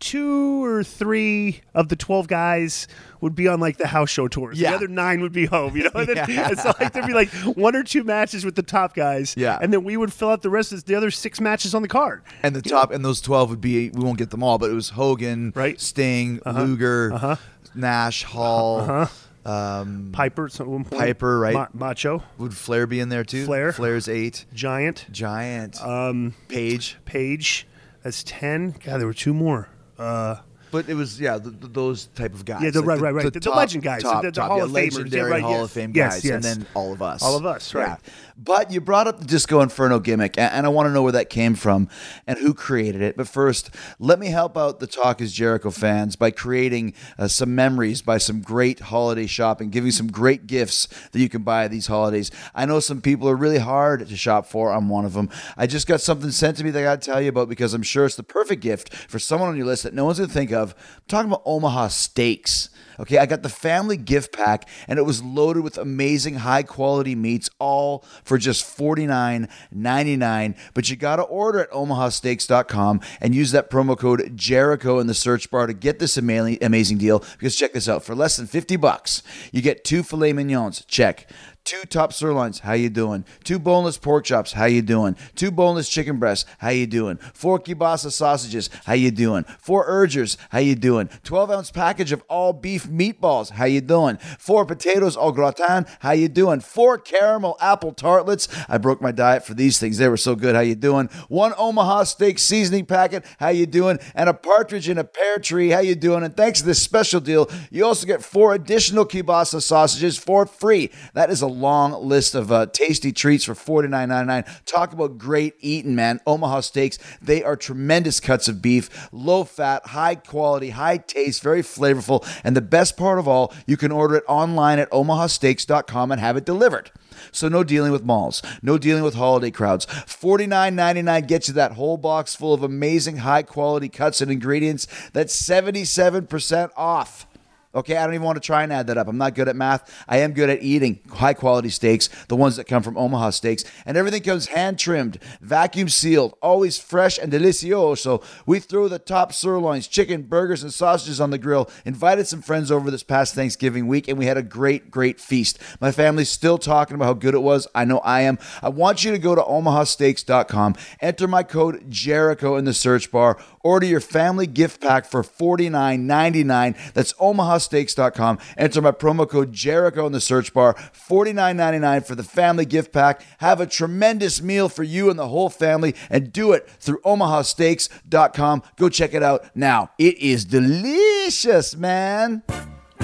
two 0.00 0.64
or 0.64 0.84
three 0.84 1.60
of 1.74 1.88
the 1.88 1.96
12 1.96 2.28
guys 2.28 2.86
would 3.20 3.34
be 3.34 3.48
on 3.48 3.58
like 3.58 3.78
the 3.78 3.86
house 3.88 4.08
show 4.10 4.28
tours. 4.28 4.60
Yeah. 4.60 4.70
The 4.70 4.76
other 4.76 4.86
nine 4.88 5.20
would 5.22 5.32
be 5.32 5.46
home, 5.46 5.76
you 5.76 5.82
know? 5.84 5.90
And, 5.94 6.06
then, 6.08 6.16
Yeah. 6.30 6.48
and 6.50 6.58
so 6.58 6.72
like 6.78 6.92
there'd 6.92 7.04
be 7.08 7.14
like 7.14 7.30
one 7.56 7.74
or 7.74 7.82
two 7.82 8.04
matches 8.04 8.44
with 8.44 8.54
the 8.54 8.62
top 8.62 8.94
guys. 8.94 9.34
Yeah. 9.36 9.58
And 9.60 9.72
then 9.72 9.82
we 9.82 9.96
would 9.96 10.12
fill 10.12 10.30
out 10.30 10.42
the 10.42 10.50
rest 10.50 10.72
of 10.72 10.84
the 10.84 10.94
other 10.94 11.10
six 11.10 11.40
matches 11.40 11.74
on 11.74 11.82
the 11.82 11.88
card. 11.88 12.22
And 12.44 12.54
the 12.54 12.62
top 12.62 12.92
and 12.92 13.04
those 13.04 13.20
twelve 13.20 13.50
would 13.50 13.60
be 13.60 13.90
we 13.90 14.04
won't 14.04 14.18
get 14.18 14.30
them 14.30 14.44
all, 14.44 14.56
but 14.58 14.70
it 14.70 14.74
was 14.74 14.90
Hogan, 14.90 15.52
Right. 15.56 15.74
Uh-huh. 15.74 15.78
Sting, 15.80 16.40
Luger, 16.46 17.36
Nash, 17.74 18.22
Hall, 18.22 19.08
um, 19.44 20.10
Piper, 20.12 20.48
so 20.48 20.64
at 20.64 20.70
one 20.70 20.84
point. 20.84 21.00
Piper, 21.00 21.38
right. 21.38 21.54
Ma- 21.54 21.68
Macho, 21.72 22.22
would 22.38 22.54
Flair 22.56 22.86
be 22.86 23.00
in 23.00 23.08
there 23.08 23.24
too? 23.24 23.44
Flair. 23.46 23.72
Flair's 23.72 24.08
eight. 24.08 24.44
Giant, 24.52 25.06
Giant. 25.10 25.82
Um, 25.82 26.34
Page. 26.48 26.96
Page. 27.04 27.66
That's 28.02 28.22
10. 28.24 28.74
God, 28.84 28.98
there 28.98 29.06
were 29.06 29.14
two 29.14 29.34
more. 29.34 29.68
Uh, 29.98 30.36
But 30.70 30.88
it 30.88 30.94
was 30.94 31.18
yeah, 31.20 31.38
th 31.38 31.58
th 31.60 31.72
those 31.72 32.06
type 32.14 32.34
of 32.34 32.44
guys. 32.44 32.62
Yeah, 32.62 32.70
the- 32.70 32.80
Like 32.80 32.88
right, 32.88 33.00
right, 33.00 33.14
right. 33.24 33.32
The- 33.32 33.40
the 33.40 33.50
legend 33.50 33.82
guys, 33.82 34.02
top, 34.02 34.22
the- 34.22 34.28
the 34.28 34.32
top, 34.32 34.48
Hall 34.48 34.58
yeah, 34.58 34.64
of 34.64 34.70
Famers. 34.70 35.10
Yeah, 35.12 35.22
right, 35.22 35.42
Hall 35.42 35.52
yes. 35.52 35.64
of 35.64 35.70
Fame 35.70 35.92
Yes, 35.94 36.14
guys, 36.16 36.24
yes. 36.26 36.34
and 36.34 36.44
then 36.44 36.66
all 36.74 36.92
of 36.92 37.00
us, 37.02 37.22
All 37.22 37.36
of 37.36 37.46
us, 37.46 37.74
right. 37.74 37.88
Yeah. 37.88 38.12
But 38.40 38.70
you 38.70 38.80
brought 38.80 39.08
up 39.08 39.18
the 39.18 39.24
Disco 39.24 39.60
Inferno 39.60 39.98
gimmick, 39.98 40.38
and 40.38 40.64
I 40.64 40.68
want 40.68 40.86
to 40.86 40.92
know 40.92 41.02
where 41.02 41.10
that 41.10 41.28
came 41.28 41.56
from 41.56 41.88
and 42.24 42.38
who 42.38 42.54
created 42.54 43.02
it. 43.02 43.16
But 43.16 43.26
first, 43.26 43.74
let 43.98 44.20
me 44.20 44.28
help 44.28 44.56
out 44.56 44.78
the 44.78 44.86
Talk 44.86 45.20
is 45.20 45.32
Jericho 45.32 45.72
fans 45.72 46.14
by 46.14 46.30
creating 46.30 46.94
uh, 47.18 47.26
some 47.26 47.56
memories 47.56 48.00
by 48.00 48.18
some 48.18 48.40
great 48.40 48.78
holiday 48.78 49.26
shopping, 49.26 49.70
giving 49.70 49.90
some 49.90 50.06
great 50.06 50.46
gifts 50.46 50.86
that 51.10 51.18
you 51.18 51.28
can 51.28 51.42
buy 51.42 51.66
these 51.66 51.88
holidays. 51.88 52.30
I 52.54 52.64
know 52.64 52.78
some 52.78 53.00
people 53.00 53.28
are 53.28 53.34
really 53.34 53.58
hard 53.58 54.06
to 54.06 54.16
shop 54.16 54.46
for. 54.46 54.72
I'm 54.72 54.88
one 54.88 55.04
of 55.04 55.14
them. 55.14 55.30
I 55.56 55.66
just 55.66 55.88
got 55.88 56.00
something 56.00 56.30
sent 56.30 56.58
to 56.58 56.64
me 56.64 56.70
that 56.70 56.78
I 56.78 56.84
got 56.84 57.02
to 57.02 57.10
tell 57.10 57.20
you 57.20 57.30
about 57.30 57.48
because 57.48 57.74
I'm 57.74 57.82
sure 57.82 58.06
it's 58.06 58.14
the 58.14 58.22
perfect 58.22 58.62
gift 58.62 58.94
for 58.94 59.18
someone 59.18 59.48
on 59.48 59.56
your 59.56 59.66
list 59.66 59.82
that 59.82 59.94
no 59.94 60.04
one's 60.04 60.18
going 60.18 60.28
to 60.28 60.34
think 60.34 60.52
of. 60.52 60.76
I'm 60.78 61.02
talking 61.08 61.30
about 61.30 61.42
Omaha 61.44 61.88
Steaks. 61.88 62.70
Okay, 63.00 63.18
I 63.18 63.26
got 63.26 63.42
the 63.42 63.48
family 63.48 63.96
gift 63.96 64.32
pack 64.32 64.68
and 64.88 64.98
it 64.98 65.02
was 65.02 65.22
loaded 65.22 65.62
with 65.62 65.78
amazing 65.78 66.34
high 66.36 66.64
quality 66.64 67.14
meats, 67.14 67.48
all 67.58 68.04
for 68.24 68.38
just 68.38 68.64
$49.99. 68.76 70.56
But 70.74 70.90
you 70.90 70.96
got 70.96 71.16
to 71.16 71.22
order 71.22 71.60
at 71.60 71.70
omahasteaks.com 71.70 73.00
and 73.20 73.34
use 73.34 73.52
that 73.52 73.70
promo 73.70 73.96
code 73.96 74.32
Jericho 74.36 74.98
in 74.98 75.06
the 75.06 75.14
search 75.14 75.50
bar 75.50 75.66
to 75.66 75.74
get 75.74 75.98
this 75.98 76.16
amazing 76.16 76.98
deal. 76.98 77.20
Because 77.38 77.54
check 77.56 77.72
this 77.72 77.88
out 77.88 78.02
for 78.04 78.14
less 78.14 78.36
than 78.36 78.46
50 78.46 78.76
bucks, 78.76 79.22
you 79.52 79.62
get 79.62 79.84
two 79.84 80.02
filet 80.02 80.32
mignons. 80.32 80.84
Check 80.86 81.30
two 81.64 81.82
top 81.82 82.14
sirloins 82.14 82.60
how 82.60 82.72
you 82.72 82.88
doing 82.88 83.24
two 83.44 83.58
boneless 83.58 83.98
pork 83.98 84.24
chops 84.24 84.52
how 84.52 84.64
you 84.64 84.80
doing 84.80 85.14
two 85.34 85.50
boneless 85.50 85.86
chicken 85.86 86.18
breasts 86.18 86.48
how 86.60 86.70
you 86.70 86.86
doing 86.86 87.18
four 87.34 87.58
kielbasa 87.58 88.10
sausages 88.10 88.70
how 88.86 88.94
you 88.94 89.10
doing 89.10 89.44
four 89.58 89.84
urgers 89.86 90.38
how 90.48 90.58
you 90.58 90.74
doing 90.74 91.10
12 91.24 91.50
ounce 91.50 91.70
package 91.70 92.10
of 92.10 92.22
all 92.28 92.54
beef 92.54 92.86
meatballs 92.86 93.50
how 93.50 93.66
you 93.66 93.82
doing 93.82 94.16
four 94.38 94.64
potatoes 94.64 95.14
au 95.18 95.30
gratin 95.30 95.86
how 96.00 96.12
you 96.12 96.26
doing 96.26 96.58
four 96.58 96.96
caramel 96.96 97.54
apple 97.60 97.92
tartlets 97.92 98.48
i 98.66 98.78
broke 98.78 99.02
my 99.02 99.12
diet 99.12 99.44
for 99.44 99.52
these 99.52 99.78
things 99.78 99.98
they 99.98 100.08
were 100.08 100.16
so 100.16 100.34
good 100.34 100.54
how 100.54 100.62
you 100.62 100.74
doing 100.74 101.06
one 101.28 101.52
omaha 101.58 102.02
steak 102.02 102.38
seasoning 102.38 102.86
packet 102.86 103.22
how 103.40 103.48
you 103.48 103.66
doing 103.66 103.98
and 104.14 104.30
a 104.30 104.34
partridge 104.34 104.88
in 104.88 104.96
a 104.96 105.04
pear 105.04 105.38
tree 105.38 105.68
how 105.68 105.80
you 105.80 105.94
doing 105.94 106.22
and 106.22 106.34
thanks 106.34 106.60
to 106.60 106.66
this 106.66 106.82
special 106.82 107.20
deal 107.20 107.50
you 107.70 107.84
also 107.84 108.06
get 108.06 108.22
four 108.22 108.54
additional 108.54 109.04
kielbasa 109.04 109.60
sausages 109.60 110.16
for 110.16 110.46
free 110.46 110.90
that 111.12 111.28
is 111.28 111.42
a 111.42 111.57
long 111.58 111.92
list 112.06 112.34
of 112.34 112.50
uh, 112.52 112.66
tasty 112.66 113.12
treats 113.12 113.44
for 113.44 113.54
$49.99. 113.54 114.64
Talk 114.64 114.92
about 114.92 115.18
great 115.18 115.54
eating, 115.60 115.94
man. 115.94 116.20
Omaha 116.26 116.60
Steaks, 116.60 116.98
they 117.20 117.42
are 117.42 117.56
tremendous 117.56 118.20
cuts 118.20 118.48
of 118.48 118.62
beef, 118.62 119.08
low 119.12 119.44
fat, 119.44 119.86
high 119.88 120.14
quality, 120.14 120.70
high 120.70 120.98
taste, 120.98 121.42
very 121.42 121.62
flavorful. 121.62 122.26
And 122.44 122.56
the 122.56 122.60
best 122.60 122.96
part 122.96 123.18
of 123.18 123.28
all, 123.28 123.52
you 123.66 123.76
can 123.76 123.92
order 123.92 124.16
it 124.16 124.24
online 124.28 124.78
at 124.78 124.90
omahasteaks.com 124.90 126.12
and 126.12 126.20
have 126.20 126.36
it 126.36 126.44
delivered. 126.44 126.90
So 127.32 127.48
no 127.48 127.64
dealing 127.64 127.92
with 127.92 128.04
malls, 128.04 128.42
no 128.62 128.78
dealing 128.78 129.02
with 129.02 129.14
holiday 129.14 129.50
crowds. 129.50 129.86
$49.99 129.86 131.26
gets 131.26 131.48
you 131.48 131.54
that 131.54 131.72
whole 131.72 131.96
box 131.96 132.34
full 132.34 132.54
of 132.54 132.62
amazing 132.62 133.18
high 133.18 133.42
quality 133.42 133.88
cuts 133.88 134.20
and 134.20 134.30
ingredients. 134.30 134.86
That's 135.12 135.40
77% 135.40 136.70
off. 136.76 137.26
Okay, 137.74 137.98
I 137.98 138.04
don't 138.04 138.14
even 138.14 138.24
want 138.24 138.36
to 138.36 138.46
try 138.46 138.62
and 138.62 138.72
add 138.72 138.86
that 138.86 138.96
up. 138.96 139.08
I'm 139.08 139.18
not 139.18 139.34
good 139.34 139.46
at 139.46 139.54
math. 139.54 140.04
I 140.08 140.18
am 140.18 140.32
good 140.32 140.48
at 140.48 140.62
eating 140.62 141.00
high 141.12 141.34
quality 141.34 141.68
steaks, 141.68 142.08
the 142.28 142.36
ones 142.36 142.56
that 142.56 142.64
come 142.64 142.82
from 142.82 142.96
Omaha 142.96 143.30
Steaks. 143.30 143.62
And 143.84 143.96
everything 143.96 144.22
comes 144.22 144.46
hand 144.46 144.78
trimmed, 144.78 145.18
vacuum 145.42 145.90
sealed, 145.90 146.34
always 146.40 146.78
fresh 146.78 147.18
and 147.18 147.30
delicioso. 147.30 147.98
So 147.98 148.22
we 148.46 148.58
threw 148.58 148.88
the 148.88 148.98
top 148.98 149.34
sirloins, 149.34 149.86
chicken, 149.86 150.22
burgers, 150.22 150.62
and 150.62 150.72
sausages 150.72 151.20
on 151.20 151.30
the 151.30 151.36
grill. 151.36 151.68
Invited 151.84 152.26
some 152.26 152.40
friends 152.40 152.70
over 152.70 152.90
this 152.90 153.02
past 153.02 153.34
Thanksgiving 153.34 153.86
week, 153.86 154.08
and 154.08 154.18
we 154.18 154.24
had 154.24 154.38
a 154.38 154.42
great, 154.42 154.90
great 154.90 155.20
feast. 155.20 155.58
My 155.78 155.92
family's 155.92 156.30
still 156.30 156.56
talking 156.56 156.94
about 156.94 157.04
how 157.04 157.14
good 157.14 157.34
it 157.34 157.42
was. 157.42 157.66
I 157.74 157.84
know 157.84 157.98
I 157.98 158.22
am. 158.22 158.38
I 158.62 158.70
want 158.70 159.04
you 159.04 159.10
to 159.10 159.18
go 159.18 159.34
to 159.34 159.42
omahasteaks.com, 159.42 160.74
enter 161.00 161.28
my 161.28 161.42
code 161.42 161.90
Jericho 161.90 162.56
in 162.56 162.64
the 162.64 162.72
search 162.72 163.10
bar, 163.10 163.38
order 163.60 163.86
your 163.86 164.00
family 164.00 164.46
gift 164.46 164.80
pack 164.80 165.04
for 165.04 165.22
$49.99. 165.22 166.92
That's 166.94 167.12
omahasteaks.com. 167.58 168.38
Enter 168.56 168.82
my 168.82 168.92
promo 168.92 169.28
code 169.28 169.52
Jericho 169.52 170.06
in 170.06 170.12
the 170.12 170.20
search 170.20 170.52
bar, 170.52 170.74
$49.99 170.74 172.06
for 172.06 172.14
the 172.14 172.22
family 172.22 172.64
gift 172.64 172.92
pack. 172.92 173.22
Have 173.38 173.60
a 173.60 173.66
tremendous 173.66 174.40
meal 174.42 174.68
for 174.68 174.82
you 174.82 175.10
and 175.10 175.18
the 175.18 175.28
whole 175.28 175.50
family, 175.50 175.94
and 176.10 176.32
do 176.32 176.52
it 176.52 176.68
through 176.78 177.00
omahasteaks.com. 177.02 178.62
Go 178.76 178.88
check 178.88 179.14
it 179.14 179.22
out 179.22 179.44
now. 179.54 179.90
It 179.98 180.18
is 180.18 180.44
delicious, 180.44 181.76
man. 181.76 182.42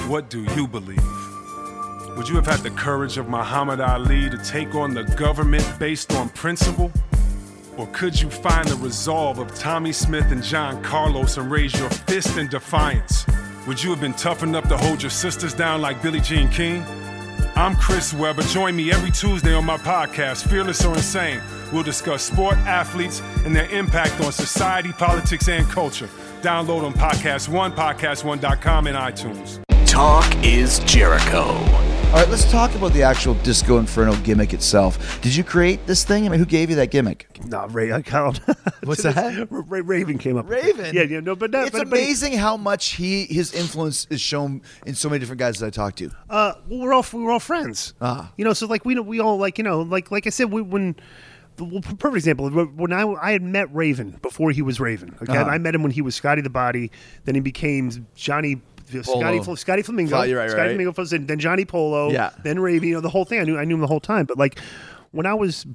What 0.07 0.29
do 0.29 0.43
you 0.55 0.67
believe? 0.67 1.03
Would 2.17 2.29
you 2.29 2.35
have 2.35 2.47
had 2.47 2.59
the 2.61 2.71
courage 2.71 3.17
of 3.17 3.27
Muhammad 3.27 3.81
Ali 3.81 4.29
to 4.29 4.37
take 4.37 4.73
on 4.73 4.93
the 4.93 5.03
government 5.03 5.67
based 5.79 6.13
on 6.13 6.29
principle? 6.29 6.91
Or 7.77 7.87
could 7.87 8.19
you 8.19 8.29
find 8.29 8.65
the 8.69 8.77
resolve 8.77 9.37
of 9.37 9.53
Tommie 9.53 9.91
Smith 9.91 10.31
and 10.31 10.41
John 10.41 10.81
Carlos 10.81 11.37
and 11.37 11.51
raise 11.51 11.77
your 11.77 11.89
fist 11.89 12.37
in 12.37 12.47
defiance? 12.47 13.25
Would 13.67 13.81
you 13.81 13.89
have 13.89 13.99
been 13.99 14.13
tough 14.13 14.43
enough 14.43 14.69
to 14.69 14.77
hold 14.77 15.01
your 15.01 15.09
sisters 15.09 15.53
down 15.53 15.81
like 15.81 16.01
Billie 16.03 16.19
Jean 16.19 16.49
King? 16.49 16.85
I'm 17.55 17.75
Chris 17.75 18.13
Webber. 18.13 18.43
Join 18.43 18.75
me 18.75 18.91
every 18.91 19.09
Tuesday 19.09 19.55
on 19.55 19.65
my 19.65 19.77
podcast, 19.77 20.47
Fearless 20.47 20.85
or 20.85 20.93
Insane. 20.93 21.41
We'll 21.73 21.81
discuss 21.81 22.21
sport, 22.21 22.57
athletes, 22.59 23.21
and 23.43 23.55
their 23.55 23.67
impact 23.69 24.21
on 24.21 24.31
society, 24.31 24.91
politics, 24.91 25.47
and 25.47 25.67
culture. 25.67 26.09
Download 26.41 26.83
on 26.83 26.93
Podcast 26.93 27.49
One, 27.49 27.71
PodcastOne.com, 27.71 28.85
and 28.85 28.95
iTunes. 28.95 29.74
Talk 29.95 30.29
is 30.43 30.79
Jericho. 30.79 31.39
All 31.43 32.11
right, 32.21 32.27
let's 32.29 32.49
talk 32.51 32.75
about 32.75 32.91
the 32.91 33.01
actual 33.01 33.33
Disco 33.35 33.77
Inferno 33.77 34.13
gimmick 34.23 34.53
itself. 34.53 35.21
Did 35.21 35.33
you 35.33 35.41
create 35.41 35.87
this 35.87 36.03
thing? 36.03 36.25
I 36.25 36.29
mean, 36.29 36.37
who 36.39 36.45
gave 36.45 36.69
you 36.69 36.75
that 36.75 36.91
gimmick? 36.91 37.29
No, 37.45 37.65
Ray, 37.67 37.93
I 37.93 38.01
called. 38.01 38.39
What's 38.83 39.03
that? 39.03 39.47
Ray, 39.49 39.79
Raven 39.79 40.17
came 40.17 40.35
up. 40.35 40.47
with. 40.47 40.63
Raven. 40.65 40.93
Yeah, 40.93 41.03
yeah, 41.03 41.21
no, 41.21 41.33
but 41.35 41.51
not, 41.51 41.67
it's 41.67 41.71
but, 41.71 41.89
but- 41.89 41.97
amazing 41.97 42.33
how 42.33 42.57
much 42.57 42.91
he 42.95 43.23
his 43.25 43.53
influence 43.53 44.05
is 44.09 44.19
shown 44.19 44.61
in 44.85 44.95
so 44.95 45.07
many 45.09 45.19
different 45.19 45.39
guys 45.39 45.59
that 45.59 45.67
I 45.67 45.69
talk 45.69 45.95
to. 45.95 46.11
Uh, 46.29 46.53
well, 46.67 46.79
we're 46.81 46.93
all 46.93 47.05
we're 47.13 47.31
all 47.31 47.39
friends. 47.39 47.93
Ah. 48.01 48.31
You 48.35 48.43
know, 48.43 48.51
so 48.53 48.67
like 48.67 48.83
we 48.83 48.99
we 48.99 49.21
all 49.21 49.37
like 49.37 49.57
you 49.57 49.63
know 49.63 49.81
like 49.81 50.11
like 50.11 50.27
I 50.27 50.29
said 50.29 50.51
we, 50.51 50.61
when. 50.61 50.97
Well, 51.57 51.79
perfect 51.81 52.15
example. 52.17 52.49
When 52.49 52.91
I, 52.91 53.03
I 53.13 53.31
had 53.31 53.41
met 53.41 53.73
Raven 53.73 54.19
before 54.21 54.51
he 54.51 54.61
was 54.61 54.81
Raven. 54.81 55.15
Okay, 55.21 55.37
Uh-huh. 55.37 55.49
I 55.49 55.57
met 55.57 55.73
him 55.73 55.83
when 55.83 55.91
he 55.93 56.01
was 56.01 56.13
Scotty 56.13 56.41
the 56.41 56.49
Body. 56.49 56.91
Then 57.23 57.33
he 57.33 57.39
became 57.39 58.05
Johnny. 58.13 58.61
Scotty. 59.03 59.55
Scotty 59.55 59.81
Flamingo, 59.81 60.09
Fla- 60.11 60.19
right, 60.19 60.49
Scotty 60.49 60.61
right. 60.61 60.69
Flamingo, 60.69 60.93
first, 60.93 61.11
then 61.11 61.25
then 61.25 61.39
Johnny 61.39 61.65
Polo, 61.65 62.11
Yeah. 62.11 62.29
then 62.43 62.59
Raven. 62.59 62.87
You 62.89 62.95
know 62.95 63.01
the 63.01 63.09
whole 63.09 63.25
thing. 63.25 63.39
I 63.39 63.43
knew 63.43 63.57
I 63.57 63.65
knew 63.65 63.75
him 63.75 63.81
the 63.81 63.87
whole 63.87 63.99
time. 63.99 64.25
But 64.25 64.37
like 64.37 64.59
when 65.11 65.25
I 65.25 65.33
was 65.33 65.65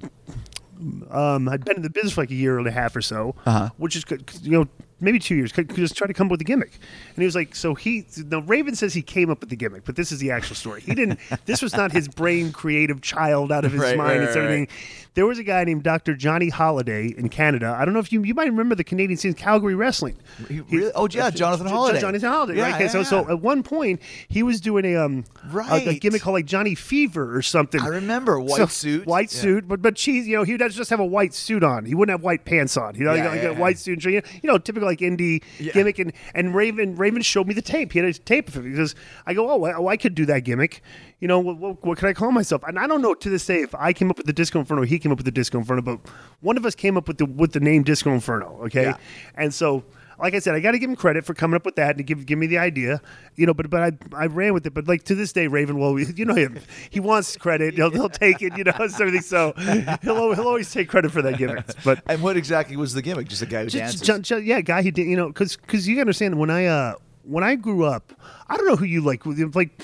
um, 1.09 1.47
I'd 1.49 1.63
been 1.63 1.75
in 1.77 1.81
the 1.83 1.89
business 1.89 2.13
for 2.13 2.21
like 2.21 2.31
a 2.31 2.35
year 2.35 2.57
and 2.57 2.67
a 2.67 2.71
half 2.71 2.95
or 2.95 3.01
so, 3.01 3.35
Uh-huh. 3.45 3.69
which 3.77 3.95
is 3.95 4.03
good. 4.03 4.29
you 4.41 4.51
know 4.51 4.67
maybe 5.01 5.19
two 5.19 5.35
years. 5.35 5.51
Could, 5.51 5.67
could 5.69 5.77
just 5.77 5.95
try 5.97 6.07
to 6.07 6.13
come 6.13 6.27
up 6.27 6.31
with 6.31 6.41
a 6.41 6.45
gimmick, 6.45 6.71
and 7.09 7.17
he 7.17 7.25
was 7.25 7.35
like, 7.35 7.55
so 7.55 7.75
he. 7.75 8.05
Now 8.27 8.39
Raven 8.41 8.75
says 8.75 8.93
he 8.93 9.01
came 9.01 9.29
up 9.29 9.39
with 9.41 9.49
the 9.49 9.55
gimmick, 9.55 9.83
but 9.85 9.95
this 9.95 10.11
is 10.11 10.19
the 10.19 10.31
actual 10.31 10.55
story. 10.55 10.81
He 10.81 10.95
didn't. 10.95 11.19
this 11.45 11.61
was 11.61 11.75
not 11.75 11.91
his 11.91 12.07
brain 12.07 12.51
creative 12.51 13.01
child 13.01 13.51
out 13.51 13.65
of 13.65 13.71
his 13.71 13.81
Right, 13.81 13.97
mind 13.97 14.09
right, 14.09 14.27
and 14.29 14.35
right, 14.35 14.37
everything. 14.37 14.67
There 15.13 15.25
was 15.25 15.39
a 15.39 15.43
guy 15.43 15.65
named 15.65 15.83
Dr. 15.83 16.15
Johnny 16.15 16.47
Holiday 16.47 17.13
in 17.17 17.27
Canada. 17.27 17.75
I 17.77 17.83
don't 17.83 17.93
know 17.93 17.99
if 17.99 18.13
you 18.13 18.23
you 18.23 18.33
might 18.33 18.45
remember 18.47 18.75
the 18.75 18.83
Canadian 18.85 19.17
scene, 19.17 19.33
Calgary 19.33 19.75
wrestling. 19.75 20.15
He 20.47 20.61
really- 20.61 20.91
oh, 20.95 21.09
yeah, 21.11 21.29
Jonathan 21.31 21.67
J- 21.67 21.73
Holiday. 21.73 21.99
Jonathan 21.99 22.29
Holiday. 22.29 22.57
Yeah, 22.57 22.63
right? 22.63 22.75
Okay, 22.75 22.87
so 22.87 22.99
yeah, 22.99 23.03
so 23.03 23.21
yeah. 23.25 23.31
at 23.33 23.41
one 23.41 23.61
point 23.61 24.01
he 24.29 24.41
was 24.41 24.61
doing 24.61 24.85
a 24.85 24.95
um 24.95 25.25
a- 25.43 25.47
a, 25.47 25.51
Right. 25.51 25.99
gimmick 26.01 26.21
called 26.21 26.35
like 26.35 26.45
Johnny 26.45 26.75
Fever 26.75 27.35
or 27.35 27.41
something. 27.41 27.81
I 27.81 27.87
remember, 27.87 28.39
white 28.39 28.55
So, 28.55 28.65
suit. 28.67 29.05
white 29.05 29.33
Yeah. 29.35 29.41
suit, 29.41 29.67
but 29.67 29.81
but 29.81 29.95
cheese. 29.97 30.27
You 30.29 30.37
know, 30.37 30.43
he 30.43 30.53
would 30.55 30.71
just 30.71 30.89
have 30.89 31.01
a 31.01 31.05
white 31.05 31.33
suit 31.33 31.61
on. 31.63 31.83
He 31.83 31.93
wouldn't 31.93 32.13
have 32.13 32.23
white 32.23 32.45
pants 32.45 32.77
on. 32.77 32.95
You 32.95 33.03
know, 33.03 33.13
Yeah, 33.13 33.23
like, 33.23 33.31
like 33.33 33.43
yeah, 33.43 33.49
a 33.49 33.53
yeah. 33.53 33.59
white 33.59 33.79
suit. 33.79 34.05
You 34.05 34.21
know, 34.43 34.57
typical 34.59 34.87
like 34.91 34.99
indie 34.99 35.41
Yeah. 35.59 35.73
gimmick. 35.73 35.99
And 35.99 36.13
and 36.35 36.53
Raven 36.53 36.95
Raven 36.95 37.21
showed 37.21 37.47
me 37.47 37.53
the 37.53 37.61
tape. 37.61 37.91
He 37.93 37.99
had 37.99 38.07
a 38.07 38.13
tape 38.13 38.47
of 38.49 38.57
it 38.57 38.69
because 38.69 38.93
I 39.25 39.33
go, 39.33 39.49
oh, 39.49 39.63
I, 39.65 39.73
oh, 39.75 39.87
I 39.87 39.97
could 39.97 40.15
do 40.15 40.25
that 40.27 40.39
gimmick. 40.43 40.81
You 41.19 41.27
know, 41.27 41.39
what, 41.39 41.57
what, 41.57 41.83
what 41.85 41.97
could 41.97 42.07
I 42.09 42.13
call 42.13 42.31
myself? 42.31 42.63
And 42.67 42.77
I 42.79 42.87
don't 42.87 43.01
know 43.01 43.13
to 43.13 43.29
this 43.29 43.45
day 43.45 43.61
if 43.61 43.73
I 43.75 43.93
came 43.93 44.09
up 44.09 44.17
with 44.17 44.25
the 44.25 44.33
Disco 44.33 44.59
Inferno, 44.59 44.81
or 44.81 44.85
he 44.85 44.97
came 44.99 45.11
up 45.11 45.17
with 45.19 45.25
the 45.25 45.31
Disco 45.31 45.57
Inferno, 45.59 45.81
but 45.83 45.99
one 46.41 46.57
of 46.57 46.65
us 46.65 46.73
came 46.75 46.97
up 46.97 47.07
with 47.07 47.17
the 47.19 47.25
with 47.25 47.51
the 47.53 47.59
name 47.59 47.83
Disco 47.83 48.11
Inferno. 48.13 48.59
Okay, 48.65 48.83
Yeah. 48.83 48.97
and 49.35 49.53
so 49.53 49.83
like 50.21 50.35
I 50.35 50.39
said, 50.39 50.53
I 50.53 50.59
got 50.59 50.71
to 50.71 50.79
give 50.79 50.89
him 50.89 50.95
credit 50.95 51.25
for 51.25 51.33
coming 51.33 51.55
up 51.55 51.65
with 51.65 51.75
that 51.75 51.89
and 51.89 51.97
to 51.97 52.03
give 52.03 52.25
give 52.25 52.37
me 52.37 52.47
the 52.47 52.59
idea, 52.59 53.01
you 53.35 53.45
know. 53.45 53.53
But 53.53 53.69
but 53.69 53.81
I 53.81 53.91
I 54.15 54.27
ran 54.27 54.53
with 54.53 54.65
it. 54.67 54.73
But 54.73 54.87
like 54.87 55.03
to 55.05 55.15
this 55.15 55.33
day, 55.33 55.47
Raven, 55.47 55.79
will 55.79 55.99
you 56.17 56.25
know 56.25 56.35
him, 56.35 56.59
he 56.89 56.99
wants 56.99 57.35
credit. 57.37 57.73
He'll, 57.73 57.89
he'll 57.89 58.09
take 58.09 58.41
it, 58.41 58.55
you 58.57 58.63
know, 58.63 58.73
everything. 58.77 59.21
So 59.21 59.53
he'll 60.01 60.33
he'll 60.33 60.47
always 60.47 60.71
take 60.71 60.89
credit 60.89 61.11
for 61.11 61.21
that 61.23 61.37
gimmick. 61.37 61.65
But 61.83 62.03
And 62.05 62.21
what 62.21 62.37
exactly 62.37 62.77
was 62.77 62.93
the 62.93 63.01
gimmick? 63.01 63.27
Just 63.27 63.41
a 63.41 63.45
guy 63.45 63.63
who 63.63 63.69
dances. 63.69 64.01
just, 64.01 64.21
just, 64.21 64.43
yeah, 64.43 64.61
guy 64.61 64.83
who 64.83 64.91
did, 64.91 65.07
you 65.07 65.15
know, 65.15 65.27
because 65.27 65.57
because 65.57 65.87
you 65.87 65.99
understand 65.99 66.37
when 66.37 66.49
I 66.49 66.65
uh 66.65 66.95
when 67.23 67.43
I 67.43 67.55
grew 67.55 67.85
up, 67.85 68.13
I 68.47 68.57
don't 68.57 68.67
know 68.67 68.75
who 68.75 68.85
you 68.85 69.01
like 69.01 69.25
like 69.25 69.81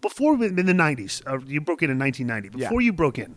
before 0.00 0.34
in 0.44 0.56
the 0.56 0.72
'90s. 0.72 1.26
Uh, 1.26 1.38
you 1.46 1.60
broke 1.60 1.82
in 1.82 1.90
in 1.90 1.98
1990. 1.98 2.58
Yeah. 2.58 2.68
Before 2.68 2.80
you 2.82 2.92
broke 2.92 3.18
in, 3.18 3.36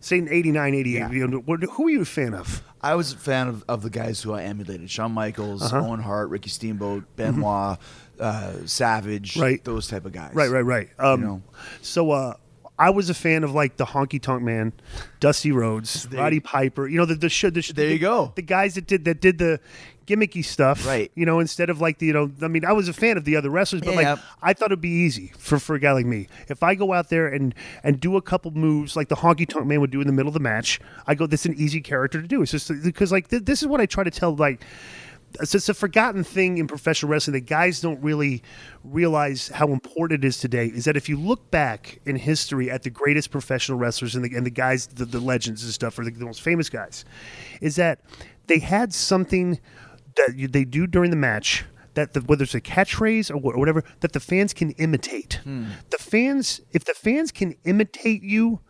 say 0.00 0.18
in 0.18 0.28
'89, 0.28 0.74
'88, 0.74 0.92
Yeah. 0.98 1.10
you 1.10 1.26
know, 1.28 1.40
who 1.40 1.84
were 1.84 1.90
you 1.90 2.02
a 2.02 2.04
fan 2.04 2.34
of? 2.34 2.62
I 2.82 2.94
was 2.94 3.12
a 3.12 3.16
fan 3.18 3.48
of, 3.48 3.64
of 3.68 3.82
the 3.82 3.90
guys 3.90 4.20
who 4.22 4.32
I 4.32 4.42
emulated: 4.44 4.90
Shawn 4.90 5.12
Michaels, 5.12 5.62
Uh-huh. 5.62 5.86
Owen 5.86 6.00
Hart, 6.00 6.30
Ricky 6.30 6.48
Steamboat, 6.50 7.04
Benoit, 7.16 7.78
uh, 8.18 8.52
Savage, 8.66 9.34
Mm-hmm. 9.34 9.42
Right. 9.42 9.64
Those 9.64 9.86
type 9.88 10.04
of 10.06 10.12
guys. 10.12 10.32
Right, 10.34 10.50
right, 10.50 10.64
right. 10.64 10.88
Um, 10.98 11.20
know. 11.20 11.42
So 11.82 12.10
uh, 12.10 12.34
I 12.80 12.90
was 12.90 13.10
a 13.10 13.14
fan 13.14 13.44
of 13.44 13.52
like 13.52 13.76
the 13.76 13.84
Honky 13.84 14.20
Tonk 14.20 14.42
Man, 14.42 14.72
Dusty 15.20 15.52
Rhodes, 15.52 16.08
Roddy 16.10 16.40
Piper. 16.40 16.88
You 16.88 16.96
know 16.98 17.04
the 17.04 17.14
the, 17.14 17.20
the 17.20 17.28
sh- 17.62 17.72
There 17.72 17.86
you 17.88 17.92
the- 17.94 17.98
go. 17.98 18.32
The 18.34 18.42
guys 18.42 18.74
that 18.74 18.86
did 18.86 19.04
that 19.04 19.20
did 19.20 19.38
the 19.38 19.60
gimmicky 20.06 20.44
stuff. 20.44 20.84
Right. 20.86 21.12
You 21.14 21.24
know, 21.26 21.38
instead 21.38 21.70
of 21.70 21.80
like 21.80 21.98
the 21.98 22.06
you 22.06 22.12
know, 22.12 22.30
I 22.42 22.48
mean, 22.48 22.64
I 22.64 22.72
was 22.72 22.88
a 22.88 22.92
fan 22.92 23.16
of 23.16 23.24
the 23.24 23.36
other 23.36 23.50
wrestlers, 23.50 23.82
but 23.82 23.94
Yeah. 23.94 24.12
like 24.14 24.18
I 24.42 24.52
thought 24.54 24.70
it'd 24.72 24.80
be 24.80 24.88
easy 24.88 25.30
for 25.38 25.58
for 25.58 25.74
a 25.76 25.78
guy 25.80 25.92
like 25.92 26.06
me 26.06 26.26
if 26.48 26.62
I 26.62 26.74
go 26.74 26.92
out 26.92 27.10
there 27.10 27.28
and 27.28 27.54
and 27.84 28.00
do 28.00 28.16
a 28.16 28.22
couple 28.22 28.50
moves 28.52 28.96
like 28.96 29.08
the 29.08 29.16
Honky 29.16 29.46
Tonk 29.48 29.66
Man 29.66 29.80
would 29.80 29.90
do 29.90 30.00
in 30.00 30.06
the 30.06 30.12
middle 30.12 30.28
of 30.30 30.34
the 30.34 30.40
match. 30.40 30.80
I 31.06 31.14
go, 31.14 31.26
this 31.26 31.40
is 31.42 31.46
an 31.46 31.54
easy 31.58 31.80
character 31.82 32.20
to 32.22 32.26
do. 32.26 32.40
It's 32.42 32.50
just 32.50 32.72
because 32.82 33.12
like 33.12 33.28
th- 33.28 33.44
this 33.44 33.60
is 33.62 33.68
what 33.68 33.80
I 33.80 33.86
try 33.86 34.04
to 34.04 34.10
tell 34.10 34.34
like 34.34 34.62
it's, 35.40 35.54
it's 35.54 35.68
a 35.68 35.74
forgotten 35.74 36.24
thing 36.24 36.58
in 36.58 36.66
professional 36.66 37.10
wrestling 37.10 37.34
that 37.34 37.46
guys 37.46 37.80
don't 37.80 38.02
really 38.02 38.42
realize 38.82 39.48
how 39.48 39.68
important 39.68 40.24
it 40.24 40.26
is 40.26 40.38
today. 40.38 40.66
Is 40.66 40.84
that 40.84 40.96
if 40.96 41.08
you 41.08 41.18
look 41.18 41.50
back 41.50 42.00
in 42.04 42.16
history 42.16 42.70
at 42.70 42.82
the 42.82 42.90
greatest 42.90 43.30
professional 43.30 43.78
wrestlers 43.78 44.14
and 44.14 44.24
the, 44.24 44.36
and 44.36 44.44
the 44.44 44.50
guys, 44.50 44.86
the, 44.88 45.04
the 45.04 45.20
legends 45.20 45.62
and 45.62 45.72
stuff, 45.72 45.98
or 45.98 46.04
the, 46.04 46.10
the 46.10 46.24
most 46.24 46.42
famous 46.42 46.68
guys, 46.68 47.04
is 47.60 47.76
that 47.76 48.00
they 48.46 48.58
had 48.58 48.92
something 48.92 49.60
that 50.16 50.36
you, 50.36 50.48
they 50.48 50.64
do 50.64 50.86
during 50.86 51.10
the 51.10 51.16
match. 51.16 51.64
That 51.94 52.14
the, 52.14 52.20
whether 52.20 52.44
it's 52.44 52.54
a 52.54 52.60
catchphrase 52.60 53.32
or 53.32 53.36
wha- 53.36 53.52
or 53.52 53.58
whatever 53.58 53.82
that 53.98 54.12
the 54.12 54.20
fans 54.20 54.54
can 54.54 54.70
imitate, 54.72 55.40
hmm. 55.42 55.66
the 55.90 55.98
fans 55.98 56.60
if 56.70 56.84
the 56.84 56.94
fans 56.94 57.32
can 57.32 57.56
imitate 57.64 58.22
you, 58.22 58.60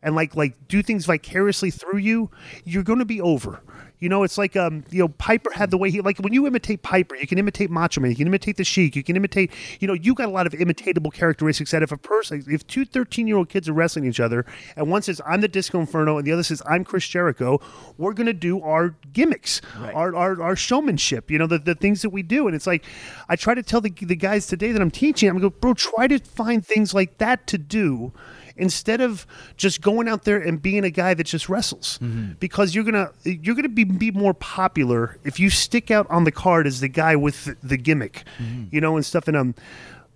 and 0.00 0.14
like 0.14 0.36
like 0.36 0.68
do 0.68 0.80
things 0.82 1.04
vicariously 1.04 1.72
through 1.72 1.98
you, 1.98 2.30
you're 2.64 2.84
going 2.84 3.00
to 3.00 3.04
be 3.04 3.20
over. 3.20 3.62
You 4.00 4.08
know, 4.08 4.22
it's 4.22 4.38
like 4.38 4.56
um, 4.56 4.84
you 4.90 5.00
know, 5.00 5.08
Piper 5.08 5.50
had 5.52 5.70
the 5.70 5.78
way 5.78 5.90
he 5.90 6.00
like 6.00 6.18
when 6.18 6.32
you 6.32 6.46
imitate 6.46 6.82
Piper, 6.82 7.16
you 7.16 7.26
can 7.26 7.38
imitate 7.38 7.70
Macho 7.70 8.00
Man, 8.00 8.10
you 8.10 8.16
can 8.16 8.26
imitate 8.26 8.56
the 8.56 8.64
Sheik, 8.64 8.94
you 8.94 9.02
can 9.02 9.16
imitate, 9.16 9.52
you 9.80 9.88
know, 9.88 9.94
you 9.94 10.14
got 10.14 10.28
a 10.28 10.30
lot 10.30 10.46
of 10.46 10.52
imitatable 10.52 11.12
characteristics 11.12 11.70
that 11.72 11.82
if 11.82 11.90
a 11.90 11.96
person 11.96 12.44
if 12.48 12.66
two 12.66 12.84
13 12.84 13.26
year 13.26 13.36
old 13.36 13.48
kids 13.48 13.68
are 13.68 13.72
wrestling 13.72 14.06
each 14.06 14.20
other 14.20 14.46
and 14.76 14.88
one 14.88 15.02
says 15.02 15.20
I'm 15.26 15.40
the 15.40 15.48
Disco 15.48 15.80
Inferno 15.80 16.18
and 16.18 16.26
the 16.26 16.32
other 16.32 16.42
says 16.42 16.62
I'm 16.66 16.84
Chris 16.84 17.06
Jericho, 17.08 17.60
we're 17.96 18.12
gonna 18.12 18.32
do 18.32 18.60
our 18.62 18.94
gimmicks, 19.12 19.60
our, 19.76 20.14
our 20.14 20.40
our 20.40 20.56
showmanship, 20.56 21.30
you 21.30 21.38
know, 21.38 21.46
the, 21.46 21.58
the 21.58 21.74
things 21.74 22.02
that 22.02 22.10
we 22.10 22.22
do. 22.22 22.46
And 22.46 22.54
it's 22.54 22.66
like 22.66 22.84
I 23.28 23.36
try 23.36 23.54
to 23.54 23.62
tell 23.62 23.80
the 23.80 23.90
the 23.90 24.16
guys 24.16 24.46
today 24.46 24.72
that 24.72 24.80
I'm 24.80 24.90
teaching, 24.90 25.28
I'm 25.28 25.38
go, 25.38 25.50
bro, 25.50 25.74
try 25.74 26.06
to 26.06 26.18
find 26.18 26.64
things 26.64 26.94
like 26.94 27.18
that 27.18 27.46
to 27.48 27.58
do 27.58 28.12
instead 28.58 29.00
of 29.00 29.26
just 29.56 29.80
going 29.80 30.08
out 30.08 30.24
there 30.24 30.38
and 30.38 30.60
being 30.60 30.84
a 30.84 30.90
guy 30.90 31.14
that 31.14 31.24
just 31.24 31.48
wrestles 31.48 31.98
because 32.38 32.74
you're 32.74 32.84
gonna 32.84 33.10
you're 33.24 33.54
gonna 33.54 33.68
be, 33.68 33.84
be 33.84 34.10
more 34.10 34.34
popular 34.34 35.18
if 35.24 35.38
you 35.40 35.50
stick 35.50 35.90
out 35.90 36.08
on 36.10 36.24
the 36.24 36.32
card 36.32 36.66
as 36.66 36.80
the 36.80 36.88
guy 36.88 37.16
with 37.16 37.44
the, 37.44 37.56
the 37.62 37.76
gimmick 37.76 38.24
you 38.70 38.80
know 38.80 38.96
and 38.96 39.06
stuff 39.06 39.28
and 39.28 39.36
um 39.36 39.54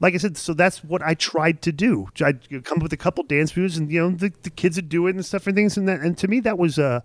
like 0.00 0.14
I 0.14 0.16
said, 0.16 0.36
so 0.36 0.52
that's 0.52 0.82
what 0.82 1.00
I 1.00 1.14
tried 1.14 1.62
to 1.62 1.70
do. 1.70 2.08
I 2.20 2.32
come 2.64 2.78
up 2.78 2.82
with 2.82 2.92
a 2.92 2.96
couple 2.96 3.22
dance 3.22 3.56
moves, 3.56 3.78
and 3.78 3.88
you 3.88 4.00
know 4.00 4.10
the, 4.10 4.32
the 4.42 4.50
kids 4.50 4.74
would 4.74 4.88
do 4.88 5.06
it 5.06 5.14
and 5.14 5.24
stuff 5.24 5.46
and 5.46 5.54
things, 5.54 5.76
and 5.76 5.88
that. 5.88 6.00
And 6.00 6.18
to 6.18 6.26
me, 6.26 6.40
that 6.40 6.58
was 6.58 6.76
uh, 6.76 7.02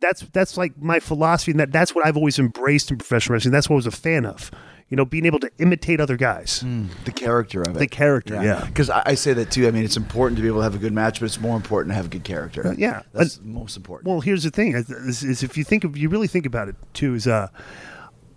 that's 0.00 0.20
that's 0.32 0.58
like 0.58 0.76
my 0.76 1.00
philosophy, 1.00 1.52
and 1.52 1.60
that 1.60 1.72
that's 1.72 1.94
what 1.94 2.04
I've 2.06 2.18
always 2.18 2.38
embraced 2.38 2.90
in 2.90 2.98
professional 2.98 3.32
wrestling. 3.32 3.52
That's 3.52 3.70
what 3.70 3.76
I 3.76 3.76
was 3.76 3.86
a 3.86 3.90
fan 3.90 4.26
of. 4.26 4.50
You 4.94 4.96
know, 4.96 5.04
being 5.04 5.26
able 5.26 5.40
to 5.40 5.50
imitate 5.58 5.98
other 5.98 6.16
guys. 6.16 6.64
The 7.04 7.10
character 7.10 7.62
of 7.62 7.74
it. 7.74 7.80
The 7.80 7.88
character, 7.88 8.40
yeah. 8.40 8.64
Because 8.64 8.90
I, 8.90 9.02
I 9.06 9.14
say 9.14 9.32
that 9.32 9.50
too. 9.50 9.66
I 9.66 9.72
mean, 9.72 9.82
it's 9.82 9.96
important 9.96 10.36
to 10.36 10.42
be 10.42 10.46
able 10.46 10.58
to 10.58 10.62
have 10.62 10.76
a 10.76 10.78
good 10.78 10.92
match, 10.92 11.18
but 11.18 11.26
it's 11.26 11.40
more 11.40 11.56
important 11.56 11.90
to 11.90 11.96
have 11.96 12.06
a 12.06 12.08
good 12.08 12.22
character. 12.22 12.68
Uh, 12.68 12.74
yeah. 12.78 13.02
That's 13.12 13.38
And- 13.38 13.46
most 13.52 13.76
important. 13.76 14.08
Well, 14.08 14.20
here's 14.20 14.44
the 14.44 14.52
thing: 14.52 14.76
is, 14.76 14.88
is, 15.24 15.42
if 15.42 15.56
you 15.56 15.64
think 15.64 15.82
of, 15.82 15.98
you 15.98 16.08
really 16.08 16.28
think 16.28 16.46
about 16.46 16.68
it 16.68 16.76
too, 16.92 17.16
is 17.16 17.26
uh, 17.26 17.48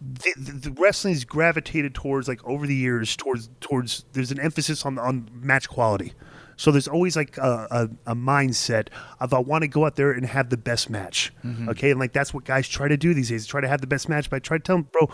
the, 0.02 0.34
the, 0.36 0.72
wrestling's 0.72 1.26
gravitated 1.26 1.94
towards 1.94 2.28
like 2.28 2.44
over 2.44 2.66
the 2.66 2.74
years 2.74 3.16
towards 3.16 3.52
towards 3.60 4.06
there's 4.14 4.32
an 4.32 4.40
emphasis 4.40 4.84
on 4.84 4.98
on 4.98 5.30
match 5.32 5.70
quality. 5.70 6.14
So 6.56 6.72
there's 6.72 6.88
always 6.88 7.16
like 7.16 7.38
a, 7.38 7.68
a, 7.70 8.14
a 8.14 8.16
mindset 8.16 8.88
of 9.20 9.32
I 9.32 9.38
want 9.38 9.62
to 9.62 9.68
go 9.68 9.86
out 9.86 9.96
there 9.96 10.12
and 10.12 10.26
have 10.26 10.50
the 10.50 10.58
best 10.58 10.90
match. 10.90 11.32
Okay, 11.70 11.92
and 11.92 12.00
like 12.00 12.14
that's 12.14 12.34
what 12.34 12.46
guys 12.46 12.68
try 12.68 12.88
to 12.88 12.98
do 12.98 13.14
these 13.14 13.30
days. 13.30 13.46
Try 13.46 13.62
to 13.62 13.68
have 13.68 13.80
the 13.80 13.86
best 13.86 14.10
match, 14.10 14.32
but 14.32 14.38
I 14.38 14.40
try 14.40 14.58
to 14.58 14.64
tell 14.64 14.78
them, 14.78 14.88
bro. 14.92 15.08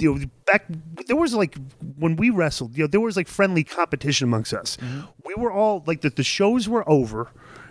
You 0.00 0.14
know, 0.14 0.26
back 0.46 0.64
there 1.06 1.16
was 1.16 1.34
like 1.34 1.56
when 1.98 2.16
we 2.16 2.30
wrestled, 2.30 2.76
you 2.76 2.84
know, 2.84 2.88
there 2.88 3.00
was 3.00 3.16
like 3.16 3.28
friendly 3.28 3.64
competition 3.64 4.24
amongst 4.26 4.52
us. 4.52 4.76
Mm-hmm. 4.76 5.00
We 5.24 5.34
were 5.36 5.52
all 5.52 5.84
like 5.86 6.00
the, 6.00 6.10
the 6.10 6.22
shows 6.22 6.68
were 6.68 6.88
over. 6.88 7.30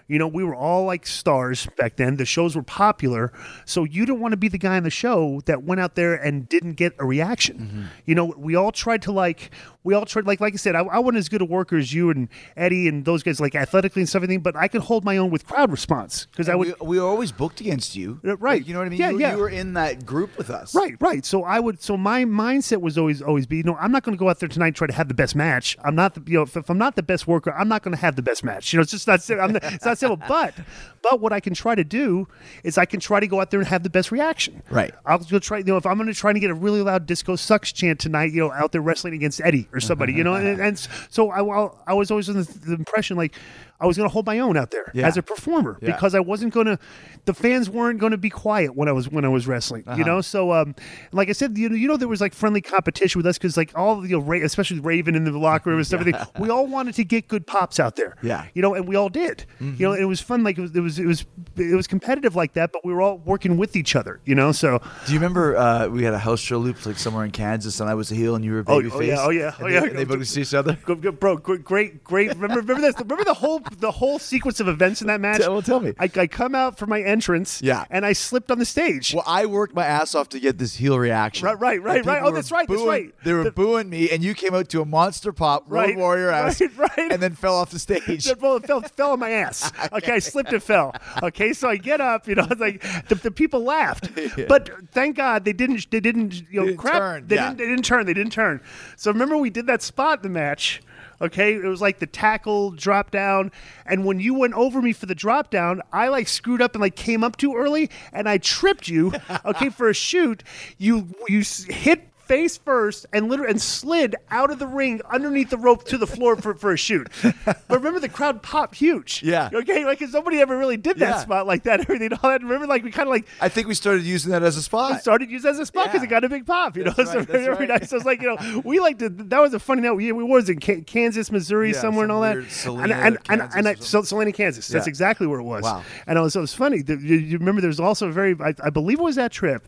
You 0.09 0.19
know, 0.19 0.27
we 0.27 0.43
were 0.43 0.55
all 0.55 0.83
like 0.85 1.07
stars 1.07 1.67
back 1.77 1.95
then. 1.95 2.17
The 2.17 2.25
shows 2.25 2.55
were 2.55 2.63
popular. 2.63 3.31
So 3.65 3.83
you 3.85 4.05
don't 4.05 4.19
want 4.19 4.33
to 4.33 4.37
be 4.37 4.47
the 4.49 4.57
guy 4.57 4.75
on 4.75 4.83
the 4.83 4.89
show 4.89 5.41
that 5.45 5.63
went 5.63 5.79
out 5.79 5.95
there 5.95 6.15
and 6.15 6.49
didn't 6.49 6.73
get 6.73 6.93
a 6.99 7.05
reaction. 7.05 7.89
You 8.05 8.15
know, 8.15 8.33
we 8.37 8.55
all 8.55 8.71
tried 8.71 9.03
to 9.03 9.11
like, 9.11 9.51
we 9.83 9.93
all 9.93 10.05
tried, 10.05 10.25
like, 10.25 10.41
like 10.41 10.53
I 10.53 10.57
said, 10.57 10.75
I, 10.75 10.79
I 10.81 10.99
wasn't 10.99 11.19
as 11.19 11.29
good 11.29 11.41
a 11.41 11.45
worker 11.45 11.77
as 11.77 11.93
you 11.93 12.09
and 12.09 12.27
Eddie 12.57 12.87
and 12.89 13.05
those 13.05 13.23
guys, 13.23 13.39
like 13.39 13.55
athletically 13.55 14.01
and 14.01 14.09
stuff, 14.09 14.19
everything, 14.23 14.41
but 14.41 14.55
I 14.55 14.67
could 14.67 14.81
hold 14.81 15.05
my 15.05 15.15
own 15.17 15.29
with 15.29 15.45
crowd 15.45 15.71
response 15.71 16.25
because 16.31 16.49
I 16.49 16.55
would. 16.55 16.75
we, 16.81 16.87
we 16.87 16.99
were 16.99 17.05
always 17.07 17.31
booked 17.31 17.61
against 17.61 17.95
you, 17.95 18.19
Uh, 18.25 18.35
right. 18.37 18.59
Like, 18.61 18.67
you 18.67 18.73
know 18.73 18.79
what 18.79 18.87
I 18.87 18.89
mean? 18.89 18.99
Yeah, 18.99 19.09
you, 19.09 19.15
were- 19.15 19.21
yeah. 19.21 19.31
you 19.35 19.37
were 19.37 19.49
in 19.49 19.73
that 19.73 20.05
group 20.05 20.37
with 20.37 20.49
us, 20.49 20.73
Right, 20.75 20.95
right. 20.99 21.23
So 21.25 21.43
I 21.43 21.59
would. 21.59 21.81
So 21.81 21.95
my 21.95 22.25
mindset 22.25 22.81
was 22.81 22.97
always, 22.97 23.21
always 23.21 23.45
be, 23.45 23.57
you 23.57 23.63
know, 23.63 23.75
I'm 23.79 23.91
not 23.91 24.03
going 24.03 24.17
to 24.17 24.19
go 24.19 24.27
out 24.29 24.39
there 24.39 24.49
tonight 24.49 24.67
and 24.67 24.75
try 24.75 24.87
to 24.87 24.93
have 24.93 25.07
the 25.07 25.13
best 25.13 25.35
match. 25.35 25.77
I'm 25.83 25.95
not, 25.95 26.15
the, 26.15 26.23
you 26.29 26.37
know, 26.37 26.43
if, 26.43 26.57
if 26.57 26.69
I'm 26.69 26.77
not 26.79 26.95
the 26.95 27.03
best 27.03 27.27
worker, 27.27 27.53
I'm 27.53 27.67
not 27.69 27.83
going 27.83 27.93
to 27.95 28.01
have 28.01 28.15
the 28.15 28.21
best 28.23 28.43
match. 28.43 28.73
You 28.73 28.77
know, 28.77 28.81
it's 28.81 28.91
just 28.91 29.07
not. 29.07 29.21
I'm 29.29 29.53
not, 29.53 29.63
it's 29.63 29.85
not 29.85 29.98
But, 30.29 30.53
but 31.01 31.21
what 31.21 31.33
I 31.33 31.39
can 31.39 31.53
try 31.53 31.75
to 31.75 31.83
do 31.83 32.27
is 32.63 32.77
I 32.77 32.85
can 32.85 32.99
try 32.99 33.19
to 33.19 33.27
go 33.27 33.41
out 33.41 33.51
there 33.51 33.59
and 33.59 33.67
have 33.67 33.83
the 33.83 33.89
best 33.89 34.11
reaction. 34.11 34.61
Right. 34.69 34.93
I'll 35.05 35.19
go 35.19 35.39
try. 35.39 35.59
You 35.59 35.63
know, 35.63 35.77
if 35.77 35.85
I'm 35.85 35.97
going 35.97 36.07
to 36.07 36.13
try 36.13 36.33
to 36.33 36.39
get 36.39 36.51
a 36.51 36.53
really 36.53 36.81
loud 36.81 37.05
disco 37.05 37.35
sucks 37.35 37.71
chant 37.71 37.99
tonight, 37.99 38.31
you 38.31 38.41
know, 38.41 38.51
out 38.51 38.71
there 38.71 38.81
wrestling 38.81 39.13
against 39.13 39.41
Eddie 39.43 39.67
or 39.73 39.79
somebody, 39.79 40.13
you 40.13 40.23
know, 40.23 40.35
uh-huh. 40.35 40.47
and, 40.47 40.61
and 40.61 40.87
so 41.09 41.31
I, 41.31 41.71
I 41.87 41.93
was 41.93 42.11
always 42.11 42.29
in 42.29 42.37
the, 42.37 42.43
the 42.43 42.73
impression 42.73 43.17
like 43.17 43.35
I 43.81 43.85
was 43.87 43.95
going 43.97 44.07
to 44.09 44.11
hold 44.13 44.25
my 44.25 44.39
own 44.39 44.57
out 44.57 44.71
there 44.71 44.91
Yeah. 44.93 45.07
as 45.07 45.15
a 45.17 45.21
performer 45.23 45.77
Yeah. 45.81 45.91
because 45.93 46.13
I 46.15 46.19
wasn't 46.19 46.53
going 46.53 46.65
to. 46.65 46.77
The 47.25 47.33
fans 47.33 47.69
weren't 47.69 47.99
going 47.99 48.11
to 48.11 48.17
be 48.17 48.29
quiet 48.29 48.75
when 48.75 48.87
I 48.89 48.91
was 48.91 49.07
when 49.09 49.23
I 49.23 49.29
was 49.29 49.47
wrestling, 49.47 49.83
Uh-huh. 49.87 49.97
you 49.97 50.03
know. 50.03 50.21
So, 50.21 50.51
um, 50.51 50.75
like 51.11 51.29
I 51.29 51.33
said, 51.33 51.57
you 51.57 51.69
know, 51.69 51.75
you 51.75 51.87
know, 51.87 51.95
there 51.97 52.07
was 52.07 52.21
like 52.21 52.33
friendly 52.33 52.61
competition 52.61 53.19
with 53.19 53.25
us 53.25 53.37
because 53.37 53.55
like 53.55 53.71
all 53.75 54.05
you 54.05 54.17
know, 54.17 54.23
Ra- 54.23 54.39
especially 54.43 54.79
Raven 54.79 55.15
in 55.15 55.23
the 55.23 55.31
locker 55.37 55.69
room 55.69 55.79
and 55.79 55.87
stuff. 55.87 56.01
everything, 56.01 56.21
We 56.39 56.49
all 56.49 56.67
wanted 56.67 56.95
to 56.95 57.03
get 57.03 57.27
good 57.27 57.45
pops 57.47 57.79
out 57.79 57.95
there, 57.95 58.15
Yeah. 58.21 58.45
You 58.53 58.61
know, 58.61 58.73
and 58.73 58.87
we 58.87 58.95
all 58.95 59.09
did. 59.09 59.45
You 59.59 59.75
know, 59.87 59.93
it 59.93 60.05
was 60.05 60.19
fun. 60.19 60.43
Like 60.43 60.57
it 60.57 60.61
was, 60.61 60.75
it 60.75 60.81
was, 60.81 60.99
it 60.99 61.05
was, 61.05 61.25
it 61.57 61.75
was 61.75 61.87
competitive 61.87 62.35
like 62.35 62.53
that, 62.53 62.71
but 62.71 62.83
we 62.85 62.93
were 62.93 63.01
all 63.01 63.17
working 63.19 63.57
with 63.57 63.75
each 63.75 63.95
other, 63.95 64.19
you 64.25 64.35
know. 64.35 64.51
So, 64.51 64.79
Do 65.05 65.13
you 65.13 65.19
remember 65.19 65.55
uh, 65.57 65.87
we 65.87 66.03
had 66.03 66.13
a 66.13 66.19
house 66.19 66.39
show 66.39 66.57
loop 66.57 66.85
like 66.85 66.97
somewhere 66.97 67.23
in 67.25 67.31
Kansas, 67.31 67.79
and 67.79 67.89
I 67.89 67.93
was 67.95 68.11
a 68.11 68.15
heel 68.15 68.35
and 68.35 68.43
you 68.43 68.51
were 68.53 68.59
a 68.59 68.63
Oh, 68.67 68.79
baby 68.81 68.91
oh, 68.93 68.99
face? 68.99 69.07
yeah, 69.09 69.17
oh, 69.25 69.29
yeah, 69.29 69.53
and 69.55 69.55
oh, 69.61 69.67
they, 69.67 69.73
yeah. 69.73 69.83
and 69.83 69.97
they 69.97 70.05
to 70.05 70.25
see 70.25 70.41
each 70.41 70.53
other. 70.53 70.77
Bro, 70.85 71.37
great, 71.37 72.03
great. 72.03 72.29
Remember, 72.35 72.57
remember 72.61 72.81
this. 72.81 72.95
Remember 72.99 73.23
the 73.23 73.33
whole, 73.33 73.61
the 73.77 73.91
whole 73.91 74.19
sequence 74.19 74.59
of 74.59 74.67
events 74.67 75.01
in 75.01 75.07
that 75.07 75.21
match. 75.21 75.41
Tell- 75.41 75.53
well, 75.53 75.61
tell 75.61 75.79
me. 75.79 75.93
I, 75.99 76.09
I 76.15 76.27
come 76.27 76.55
out 76.55 76.77
for 76.77 76.85
my 76.85 77.01
entrance, 77.01 77.61
Yeah. 77.61 77.85
and 77.89 78.05
I 78.05 78.13
slipped 78.13 78.51
on 78.51 78.59
the 78.59 78.65
stage. 78.65 79.13
Well, 79.13 79.23
I 79.27 79.45
worked 79.45 79.73
my 79.75 79.85
ass 79.85 80.15
off 80.15 80.29
to 80.29 80.39
get 80.39 80.57
this 80.57 80.75
heel 80.75 80.97
reaction. 80.99 81.45
Right, 81.45 81.59
right, 81.59 81.81
right, 81.81 82.05
right. 82.05 82.21
Oh, 82.23 82.31
that's 82.31 82.51
right, 82.51 82.67
that's 82.67 82.81
right. 82.83 83.13
They 83.23 83.33
were 83.33 83.45
The- 83.45 83.51
booing 83.51 83.89
me, 83.89 84.09
and 84.09 84.23
you 84.23 84.33
came 84.33 84.53
out 84.53 84.69
to 84.69 84.81
a 84.81 84.85
monster 84.85 85.31
pop, 85.31 85.63
Road 85.67 85.79
Right, 85.81 85.97
Warrior 85.97 86.29
ass, 86.29 86.61
right, 86.61 86.77
right. 86.77 87.11
and 87.11 87.21
then 87.21 87.35
fell 87.35 87.55
off 87.55 87.71
the 87.71 87.79
stage. 87.79 88.27
Ball 88.39 88.59
fell, 88.59 88.81
fell 88.81 89.11
on 89.11 89.19
my 89.19 89.31
ass. 89.31 89.71
Okay, 89.91 90.13
I 90.13 90.19
slipped 90.19 90.53
and 90.53 90.61
fell. 90.61 90.93
Okay, 91.23 91.51
so 91.53 91.67
I 91.69 91.77
get 91.77 91.99
up. 91.99 92.27
You 92.27 92.35
know, 92.35 92.47
it's 92.49 92.61
like 92.61 92.81
the, 93.07 93.15
the 93.15 93.31
people 93.31 93.61
laughed, 93.63 94.09
but 94.47 94.69
thank 94.91 95.15
God 95.17 95.45
they 95.45 95.53
didn't. 95.53 95.89
They 95.91 95.99
didn't. 95.99 96.43
You 96.51 96.59
know, 96.61 96.65
didn't 96.67 96.77
crap. 96.77 96.93
turn, 96.93 97.27
They 97.27 97.35
yeah. 97.35 97.47
didn't. 97.49 97.57
They 97.57 97.65
didn't 97.67 97.85
turn. 97.85 98.05
They 98.05 98.13
didn't 98.13 98.31
turn. 98.33 98.61
So 98.97 99.11
remember, 99.11 99.37
we 99.37 99.49
did 99.49 99.65
that 99.67 99.81
spot 99.81 100.19
in 100.19 100.23
the 100.23 100.29
match. 100.29 100.81
Okay, 101.21 101.55
it 101.55 101.65
was 101.65 101.81
like 101.81 101.99
the 101.99 102.07
tackle 102.07 102.71
drop 102.71 103.11
down, 103.11 103.51
and 103.85 104.05
when 104.05 104.19
you 104.19 104.33
went 104.33 104.53
over 104.53 104.81
me 104.81 104.93
for 104.93 105.05
the 105.05 105.15
drop 105.15 105.49
down, 105.51 105.81
I 105.91 106.07
like 106.07 106.27
screwed 106.27 106.61
up 106.61 106.75
and 106.75 106.81
like 106.81 106.95
came 106.95 107.23
up 107.23 107.35
too 107.37 107.55
early, 107.55 107.89
and 108.13 108.27
I 108.29 108.37
tripped 108.37 108.87
you. 108.87 109.13
Okay, 109.45 109.69
for 109.69 109.89
a 109.89 109.93
shoot, 109.93 110.43
you 110.77 111.07
you 111.27 111.43
hit 111.67 112.08
face 112.29 112.57
first 112.57 113.07
and 113.11 113.27
literally 113.27 113.49
and 113.49 113.59
slid 113.61 114.15
out 114.29 114.51
of 114.51 114.59
the 114.59 114.67
ring 114.67 115.01
underneath 115.09 115.49
the 115.49 115.57
rope 115.57 115.83
to 115.85 115.97
the 115.97 116.05
floor 116.05 116.35
for, 116.35 116.53
for 116.53 116.71
a 116.71 116.77
shoot. 116.77 117.07
But 117.43 117.57
remember, 117.69 117.99
the 117.99 118.07
crowd 118.07 118.43
popped 118.43 118.75
huge. 118.75 119.23
Yeah. 119.23 119.49
Okay, 119.51 119.83
like 119.83 119.97
'cause 119.99 120.13
nobody 120.13 120.39
ever 120.39 120.55
really 120.57 120.77
did 120.77 120.97
that 120.99 121.09
Yeah. 121.09 121.17
spot 121.19 121.47
like 121.47 121.63
that. 121.63 121.79
Everything. 121.89 122.13
All 122.21 122.29
that. 122.29 122.43
Remember, 122.43 122.67
like 122.67 122.83
we 122.83 122.91
kind 122.91 123.07
of 123.07 123.11
like 123.11 123.25
I 123.41 123.49
think 123.49 123.67
we 123.67 123.73
started 123.73 124.03
using 124.03 124.31
that 124.31 124.43
as 124.43 124.55
a 124.57 124.61
spot. 124.61 125.01
started 125.01 125.31
using 125.31 125.49
it 125.49 125.51
as 125.53 125.59
a 125.59 125.65
spot 125.65 125.85
because 125.85 126.01
Yeah. 126.01 126.07
it 126.07 126.09
got 126.11 126.23
a 126.23 126.29
big 126.29 126.45
pop. 126.45 126.77
You 126.77 126.83
That's 126.83 126.97
know, 126.99 127.03
right, 127.03 127.11
so 127.11 127.17
that's 127.19 127.31
very, 127.31 127.43
very 127.45 127.67
right. 127.67 127.81
nice. 127.81 127.89
So 127.89 127.95
it's 127.97 128.05
like 128.05 128.21
you 128.21 128.27
know, 128.35 128.61
we 128.63 128.79
like 128.79 128.99
to. 128.99 129.09
That 129.09 129.39
was 129.41 129.53
a 129.55 129.59
funny 129.59 129.81
night. 129.81 129.93
We, 129.93 130.11
we 130.11 130.23
was 130.23 130.49
in 130.49 130.59
Ka- 130.59 130.83
Kansas, 130.85 131.31
Missouri, 131.31 131.71
Yeah, 131.71 131.81
somewhere 131.81 132.03
and 132.03 132.11
all 132.11 132.21
that. 132.21 132.37
and 132.37 132.45
and 132.45 132.91
and, 132.91 133.23
Kansas 133.23 133.55
and 133.55 133.67
I, 133.67 133.73
so, 133.75 134.03
Salina, 134.03 134.31
Kansas. 134.31 134.67
That's 134.67 134.85
exactly 134.87 135.25
where 135.25 135.39
it 135.39 135.43
was. 135.43 135.63
Wow. 135.63 135.83
And 136.05 136.17
it 136.17 136.21
was, 136.21 136.35
it 136.35 136.39
was 136.41 136.53
funny. 136.53 136.81
The- 136.83 136.97
You, 136.99 137.15
you 137.15 137.37
remember 137.39 137.59
there 137.61 137.69
was 137.69 137.79
also 137.79 138.07
a 138.07 138.11
very. 138.11 138.35
I, 138.39 138.53
I 138.63 138.69
believe 138.69 138.99
it 138.99 139.03
was 139.03 139.15
that 139.15 139.31
trip 139.31 139.67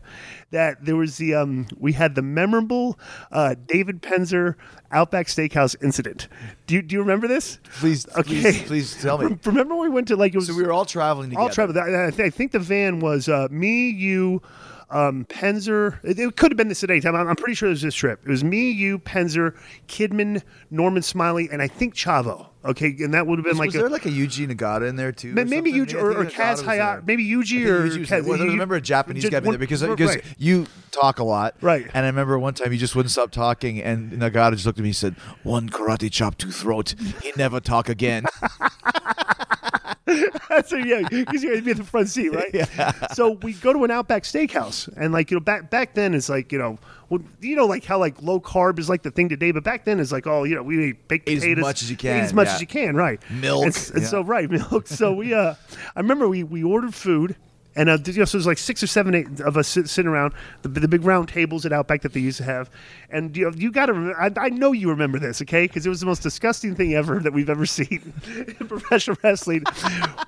that 0.52 0.84
there 0.84 0.96
was 0.96 1.16
the 1.16 1.34
um 1.34 1.66
we 1.78 1.92
had 1.92 2.14
the 2.14 2.22
memorable 2.56 2.98
uh, 3.30 3.54
David 3.66 4.02
Penzer 4.02 4.54
Outback 4.90 5.26
Steakhouse 5.26 5.74
incident. 5.82 6.28
Do 6.66 6.74
you 6.74 6.82
do 6.82 6.94
you 6.94 7.00
remember 7.00 7.26
this? 7.26 7.58
Please, 7.80 8.06
Okay. 8.16 8.40
please, 8.42 8.62
please 8.64 9.02
tell 9.02 9.18
me. 9.18 9.36
Remember 9.44 9.74
when 9.74 9.88
we 9.88 9.94
went 9.94 10.08
to 10.08 10.16
like 10.16 10.34
it 10.34 10.36
was 10.38 10.46
So 10.48 10.54
we 10.54 10.62
were 10.62 10.72
all 10.72 10.84
traveling 10.84 11.30
together. 11.30 11.42
all 11.42 11.48
travel. 11.50 11.78
I, 11.78 12.10
thi- 12.10 12.24
I 12.24 12.30
think 12.30 12.52
the 12.52 12.58
van 12.58 13.00
was 13.00 13.28
uh, 13.28 13.48
me, 13.50 13.88
you, 13.90 14.42
um, 14.90 15.24
Penzer. 15.24 15.98
It, 16.04 16.18
it 16.18 16.36
could 16.36 16.52
have 16.52 16.56
been 16.58 16.68
this 16.68 16.84
at 16.84 16.90
any 16.90 17.00
time. 17.00 17.14
I'm, 17.16 17.26
I'm 17.28 17.36
pretty 17.36 17.54
sure 17.54 17.68
it 17.68 17.72
was 17.72 17.82
this 17.82 17.94
trip. 17.94 18.20
It 18.24 18.28
was 18.30 18.44
me, 18.44 18.70
you, 18.70 18.98
Penzer, 18.98 19.56
Kidman, 19.88 20.42
Norman 20.70 21.02
Smiley, 21.02 21.48
and 21.50 21.62
I 21.62 21.68
think 21.68 21.94
Chavo. 21.94 22.48
Okay, 22.64 22.94
and 23.00 23.14
that 23.14 23.26
would 23.26 23.38
have 23.38 23.44
been 23.44 23.52
Was, 23.52 23.58
like 23.58 23.66
was 23.68 23.74
a, 23.74 23.78
there 23.78 23.88
like 23.88 24.06
a 24.06 24.10
Yuji 24.10 24.48
Nagata 24.48 24.88
in 24.88 24.94
there 24.94 25.10
too? 25.10 25.30
or 25.30 25.44
maybe 25.44 25.72
something? 25.72 25.74
Yuji 25.74 26.00
or, 26.00 26.12
or 26.12 26.24
Kaz. 26.26 26.60
Uh, 26.60 26.70
Hayat, 26.70 27.06
maybe 27.06 27.26
Yuji 27.26 27.66
or 27.66 27.88
Yuji 27.88 27.98
was 28.00 28.08
Kaz. 28.08 28.24
Well, 28.24 28.40
I 28.40 28.44
remember 28.44 28.76
a 28.76 28.80
Japanese 28.80 29.28
guy 29.28 29.40
there 29.40 29.58
because 29.58 29.82
right. 29.84 29.96
because 29.96 30.16
you 30.38 30.66
talk 30.92 31.18
a 31.18 31.24
lot, 31.24 31.54
Right. 31.60 31.86
And 31.92 32.04
I 32.04 32.08
remember 32.08 32.38
one 32.38 32.54
time 32.54 32.72
you 32.72 32.78
just 32.78 32.94
wouldn't 32.94 33.10
stop 33.10 33.32
talking, 33.32 33.82
and 33.82 34.12
Nagata 34.12 34.52
just 34.52 34.66
looked 34.66 34.78
at 34.78 34.82
me 34.82 34.90
and 34.90 34.96
said, 34.96 35.16
"One 35.42 35.68
karate 35.68 36.10
chop 36.10 36.38
to 36.38 36.52
throat. 36.52 36.94
He 37.22 37.32
never 37.36 37.58
talk 37.58 37.88
again." 37.88 38.26
so 40.66 40.76
yeah, 40.76 41.02
because 41.08 41.42
you're 41.42 41.52
gonna 41.52 41.64
be 41.64 41.70
in 41.72 41.76
the 41.76 41.84
front 41.84 42.08
seat, 42.08 42.30
right? 42.30 42.50
Yeah. 42.52 42.92
So 43.08 43.32
we 43.42 43.54
go 43.54 43.72
to 43.72 43.84
an 43.84 43.90
Outback 43.90 44.24
Steakhouse, 44.24 44.88
and 44.96 45.12
like 45.12 45.30
you 45.30 45.36
know, 45.36 45.40
back 45.40 45.70
back 45.70 45.94
then 45.94 46.14
it's 46.14 46.28
like 46.28 46.52
you 46.52 46.58
know, 46.58 46.78
well, 47.08 47.22
you 47.40 47.56
know, 47.56 47.66
like 47.66 47.84
how 47.84 47.98
like 47.98 48.20
low 48.22 48.40
carb 48.40 48.78
is 48.78 48.88
like 48.88 49.02
the 49.02 49.10
thing 49.10 49.28
today, 49.28 49.52
but 49.52 49.64
back 49.64 49.84
then 49.84 50.00
it's 50.00 50.12
like 50.12 50.26
oh, 50.26 50.44
you 50.44 50.54
know, 50.54 50.62
we 50.62 50.90
eat 50.90 51.08
baked 51.08 51.28
Eat 51.28 51.42
as 51.42 51.58
much 51.58 51.82
as 51.82 51.90
you 51.90 51.96
can, 51.96 52.18
eat 52.18 52.24
as 52.24 52.34
much 52.34 52.46
yeah. 52.48 52.54
as 52.54 52.60
you 52.60 52.66
can, 52.66 52.94
right? 52.94 53.20
Milk, 53.30 53.64
and, 53.64 53.90
and 53.94 54.02
yeah. 54.02 54.08
so 54.08 54.22
right, 54.22 54.50
milk. 54.70 54.86
So 54.86 55.12
we 55.12 55.32
uh, 55.34 55.54
I 55.96 56.00
remember 56.00 56.28
we 56.28 56.44
we 56.44 56.62
ordered 56.62 56.94
food. 56.94 57.36
And 57.74 57.88
uh, 57.88 57.98
you 58.04 58.12
know, 58.18 58.24
so 58.26 58.36
there's 58.38 58.46
like 58.46 58.58
six 58.58 58.82
or 58.82 58.86
seven 58.86 59.14
eight 59.14 59.40
of 59.40 59.56
us 59.56 59.66
sit, 59.68 59.88
sitting 59.88 60.10
around 60.10 60.34
the, 60.60 60.68
the 60.68 60.88
big 60.88 61.04
round 61.04 61.28
tables 61.28 61.64
at 61.64 61.72
Outback 61.72 62.02
that 62.02 62.12
they 62.12 62.20
used 62.20 62.36
to 62.38 62.44
have, 62.44 62.68
and 63.10 63.34
you 63.36 63.46
know, 63.46 63.56
you 63.56 63.72
got 63.72 63.86
to. 63.86 63.94
Remember, 63.94 64.20
I, 64.20 64.30
I 64.46 64.48
know 64.50 64.72
you 64.72 64.90
remember 64.90 65.18
this, 65.18 65.40
okay? 65.42 65.66
Because 65.66 65.86
it 65.86 65.88
was 65.88 66.00
the 66.00 66.06
most 66.06 66.22
disgusting 66.22 66.74
thing 66.74 66.94
ever 66.94 67.18
that 67.20 67.32
we've 67.32 67.48
ever 67.48 67.64
seen 67.78 68.12
in 68.58 68.68
professional 68.68 69.16
wrestling. 69.22 69.62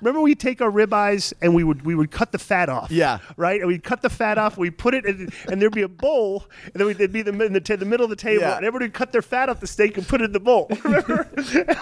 remember, 0.01 0.21
we 0.21 0.33
take 0.33 0.59
our 0.61 0.71
ribeyes 0.71 1.33
and 1.41 1.53
we 1.53 1.63
would 1.63 1.85
we 1.85 1.93
would 1.93 2.09
cut 2.11 2.31
the 2.31 2.39
fat 2.39 2.67
off. 2.67 2.89
Yeah. 2.89 3.19
right. 3.37 3.59
And 3.59 3.67
we'd 3.67 3.83
cut 3.83 4.01
the 4.01 4.09
fat 4.09 4.37
off. 4.39 4.57
We 4.57 4.71
put 4.71 4.95
it, 4.95 5.05
in, 5.05 5.29
and 5.47 5.61
there'd 5.61 5.71
be 5.73 5.83
a 5.83 5.87
bowl, 5.87 6.45
and 6.63 6.73
then 6.73 6.87
we'd 6.87 7.11
be 7.11 7.21
the, 7.21 7.43
in 7.43 7.53
the, 7.53 7.61
ta- 7.61 7.75
the 7.75 7.85
middle 7.85 8.03
of 8.05 8.09
the 8.09 8.15
table, 8.15 8.41
Yeah. 8.41 8.57
and 8.57 8.65
everybody 8.65 8.85
would 8.85 8.93
cut 8.93 9.11
their 9.11 9.21
fat 9.21 9.49
off 9.49 9.59
the 9.59 9.67
steak 9.67 9.97
and 9.97 10.07
put 10.07 10.21
it 10.21 10.25
in 10.25 10.31
the 10.31 10.39
bowl. 10.39 10.67
Remember, 10.83 11.29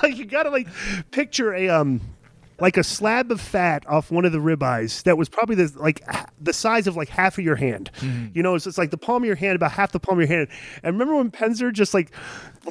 like 0.04 0.17
you 0.17 0.26
got 0.26 0.43
to 0.43 0.49
like 0.49 0.67
picture 1.12 1.54
a 1.54 1.69
um 1.69 2.02
like 2.63 2.78
a 2.78 2.84
slab 2.84 3.30
of 3.30 3.41
fat 3.41 3.86
off 3.89 4.10
one 4.10 4.23
of 4.23 4.32
the 4.32 4.38
ribeyes 4.38 5.04
that 5.04 5.17
was 5.17 5.28
probably 5.28 5.54
the 5.54 5.69
like 5.76 6.02
the 6.39 6.54
size 6.54 6.88
of 6.88 6.95
like 6.95 7.10
half 7.10 7.38
of 7.38 7.43
your 7.43 7.58
hand. 7.58 7.91
Mm-hmm. 7.97 8.28
You 8.34 8.41
know, 8.41 8.56
it's, 8.56 8.65
it's 8.65 8.78
like 8.78 8.89
the 8.89 8.97
palm 8.97 9.21
of 9.21 9.28
your 9.28 9.36
hand, 9.36 9.58
about 9.58 9.73
half 9.73 9.91
the 9.91 9.99
palm 9.99 10.17
of 10.17 10.30
your 10.30 10.38
hand. 10.38 10.47
And 10.82 10.95
remember 10.95 11.17
when 11.17 11.30
Penzer 11.30 11.73
just 11.73 11.93
like 11.93 12.13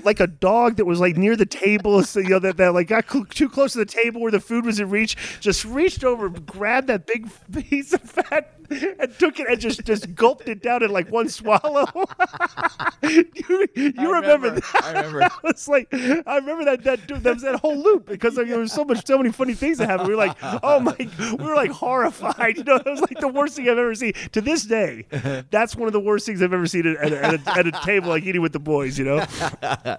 like 0.03 0.19
a 0.19 0.27
dog 0.27 0.77
that 0.77 0.87
was 0.87 0.99
like 0.99 1.19
near 1.19 1.37
the 1.37 1.45
table, 1.45 2.03
so, 2.05 2.21
you 2.21 2.31
know 2.31 2.39
that, 2.39 2.57
that 2.57 2.73
like 2.73 2.89
got 2.89 3.11
cl- 3.11 3.27
too 3.27 3.51
close 3.51 3.73
to 3.73 3.79
the 3.81 3.85
table 3.85 4.23
where 4.23 4.31
the 4.31 4.41
food 4.41 4.65
was 4.65 4.81
in 4.81 4.89
reach, 4.89 5.15
just 5.41 5.63
reached 5.67 6.05
over, 6.05 6.31
grabbed 6.31 6.87
that 6.87 7.07
big 7.07 7.31
piece 7.53 7.93
of 7.93 8.01
fat. 8.01 8.57
And 8.71 9.19
took 9.19 9.39
it 9.39 9.49
and 9.49 9.61
just, 9.61 9.85
just 9.85 10.15
gulped 10.15 10.49
it 10.49 10.63
down 10.63 10.83
in 10.83 10.91
like 10.91 11.11
one 11.11 11.29
swallow. 11.29 11.85
you 13.03 13.27
you 13.75 13.93
remember, 13.99 14.49
remember. 14.49 14.51
that? 14.53 14.81
I 14.83 14.93
remember. 14.93 15.19
That 15.19 15.43
was 15.43 15.69
like 15.69 15.89
I 15.93 16.37
remember 16.37 16.65
that 16.65 16.83
that 16.85 17.07
that 17.23 17.35
was 17.35 17.43
that 17.43 17.61
whole 17.61 17.77
loop 17.77 18.07
because 18.07 18.37
there 18.37 18.59
was 18.59 18.73
so 18.73 18.85
much 18.85 19.05
so 19.05 19.19
many 19.19 19.31
funny 19.31 19.53
things 19.53 19.79
that 19.83 19.91
happened. 19.91 20.09
We 20.09 20.15
were 20.15 20.25
like, 20.27 20.37
oh 20.63 20.81
my, 20.81 20.95
we 20.99 21.45
were 21.45 21.55
like 21.55 21.71
horrified. 21.71 22.57
You 22.57 22.65
know, 22.65 22.77
it 22.77 22.87
was 22.87 23.01
like 23.01 23.19
the 23.21 23.29
worst 23.29 23.57
thing 23.57 23.69
I've 23.69 23.79
ever 23.79 23.95
seen. 23.95 24.13
To 24.33 24.41
this 24.41 24.65
day, 24.65 25.05
that's 25.51 25.77
one 25.77 25.87
of 25.87 25.93
the 25.93 26.01
worst 26.01 26.27
things 26.27 26.43
I've 26.43 26.53
ever 26.53 26.67
seen 26.67 26.87
at, 26.87 26.97
at, 26.97 27.13
a, 27.13 27.25
at, 27.25 27.35
a, 27.35 27.59
at 27.59 27.67
a 27.67 27.73
table 27.85 28.09
like 28.09 28.25
eating 28.25 28.41
with 28.43 28.53
the 28.53 28.59
boys. 28.61 28.99
You 28.99 29.05
know, 29.05 29.27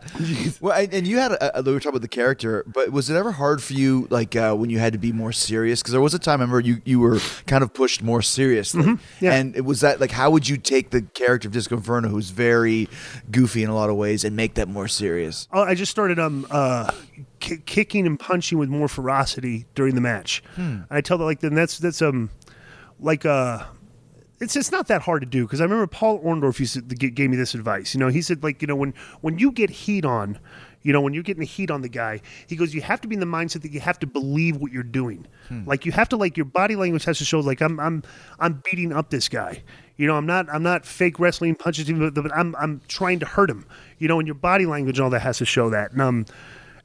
Well, 0.62 0.74
and, 0.80 0.94
and 0.94 1.08
you 1.08 1.18
had 1.18 1.32
a, 1.34 1.60
a, 1.60 1.62
we 1.64 1.74
were 1.74 1.80
talking 1.80 1.90
about 1.98 2.02
the 2.02 2.08
character, 2.08 2.64
but 2.68 2.92
was 2.92 3.10
it 3.10 3.16
ever 3.16 3.32
hard 3.32 3.62
for 3.62 3.74
you, 3.74 4.08
like 4.10 4.36
uh, 4.36 4.54
when 4.56 4.70
you 4.70 4.80
had 4.80 4.94
to 4.94 5.00
be 5.00 5.12
more 5.12 5.32
serious? 5.32 5.82
Because 5.82 5.92
there 5.92 6.02
was 6.02 6.14
a 6.14 6.20
time, 6.20 6.40
I 6.40 6.44
remember 6.44 6.60
you 6.62 6.82
you 6.86 7.00
were 7.00 7.20
kind 7.48 7.64
of 7.64 7.74
pushed 7.74 8.02
more 8.02 8.22
seriously, 8.22 8.84
Mm-hmm. 8.84 9.26
Yeah. 9.26 9.34
and 9.34 9.56
it 9.56 9.62
was 9.66 9.82
that 9.82 10.00
like 10.02 10.12
how 10.12 10.30
would 10.32 10.48
you 10.48 10.58
take 10.58 10.90
the 10.90 11.02
character 11.02 11.48
of 11.48 11.54
Disco 11.54 11.76
Inferno, 11.78 12.10
who's 12.10 12.30
very 12.32 12.88
goofy 13.32 13.64
in 13.64 13.70
a 13.70 13.76
lot 13.76 13.90
of 13.90 13.96
ways, 13.96 14.24
and 14.24 14.36
make 14.36 14.56
that 14.56 14.68
more 14.68 14.88
serious? 14.88 15.48
Oh, 15.52 15.62
I 15.64 15.76
just 15.76 15.92
started 15.92 16.20
um 16.20 16.46
uh 16.52 16.92
ki- 17.44 17.62
kicking 17.66 18.08
and 18.08 18.20
punching 18.20 18.58
with 18.58 18.70
more 18.70 18.88
ferocity 18.88 19.66
during 19.76 19.94
the 19.96 20.02
match. 20.02 20.42
And 20.56 20.86
I 20.90 21.02
tell 21.02 21.18
that 21.20 21.26
like 21.26 21.42
then 21.42 21.54
that's 21.54 21.78
that's 21.78 22.02
um 22.02 22.30
like 23.00 23.26
uh 23.26 23.66
it's 24.40 24.56
it's 24.56 24.72
not 24.72 24.88
that 24.88 25.02
hard 25.04 25.22
to 25.22 25.26
do 25.28 25.46
because 25.46 25.62
I 25.62 25.64
remember 25.66 25.88
Paul 25.88 26.20
Orndorff 26.24 26.60
used 26.60 26.74
to 26.74 26.82
g- 26.96 27.10
gave 27.12 27.30
me 27.30 27.38
this 27.38 27.54
advice. 27.54 27.94
You 27.94 28.00
know, 28.00 28.08
he 28.10 28.22
said 28.22 28.44
like 28.44 28.62
you 28.62 28.68
know 28.68 28.76
when 28.76 28.94
when 29.22 29.38
you 29.38 29.52
get 29.52 29.70
heat 29.70 30.04
on, 30.06 30.38
you 30.82 30.92
know 30.92 31.00
when 31.02 31.14
you're 31.14 31.24
getting 31.24 31.40
the 31.42 31.46
heat 31.46 31.70
on 31.72 31.82
the 31.82 31.88
guy, 31.90 32.20
he 32.48 32.56
goes 32.56 32.74
you 32.74 32.82
have 32.82 33.00
to 33.02 33.08
be 33.08 33.14
in 33.16 33.20
the 33.22 33.26
mindset 33.38 33.62
that 33.62 33.72
you 33.72 33.80
have 33.80 34.00
to 34.00 34.08
believe 34.08 34.58
what 34.58 34.72
you're 34.72 34.84
doing. 34.84 35.28
Like 35.68 35.86
you 35.86 35.92
have 35.94 36.10
to 36.10 36.18
like 36.18 36.36
your 36.36 36.46
body 36.48 36.76
language 36.76 37.06
has 37.06 37.20
to 37.20 37.26
show 37.26 37.40
like 37.40 37.62
I'm 37.62 37.80
I'm 37.80 38.04
I'm 38.40 38.62
beating 38.66 38.92
up 38.92 39.12
this 39.12 39.30
guy. 39.30 39.64
You 39.96 40.08
know, 40.08 40.16
I'm 40.16 40.26
not 40.26 40.50
I'm 40.50 40.64
not 40.64 40.86
fake 40.86 41.20
wrestling 41.20 41.56
punches 41.56 41.88
him, 41.88 42.00
but, 42.00 42.16
but 42.16 42.36
I'm 42.36 42.56
I'm 42.58 42.82
trying 42.88 43.20
to 43.20 43.26
hurt 43.26 43.50
him. 43.50 43.66
You 44.00 44.08
know, 44.10 44.20
and 44.20 44.28
your 44.28 44.36
body 44.36 44.66
language 44.66 44.98
and 44.98 45.04
all 45.06 45.12
that 45.12 45.22
has 45.22 45.38
to 45.38 45.46
show 45.46 45.70
that. 45.70 45.92
And 45.94 46.02
um 46.02 46.26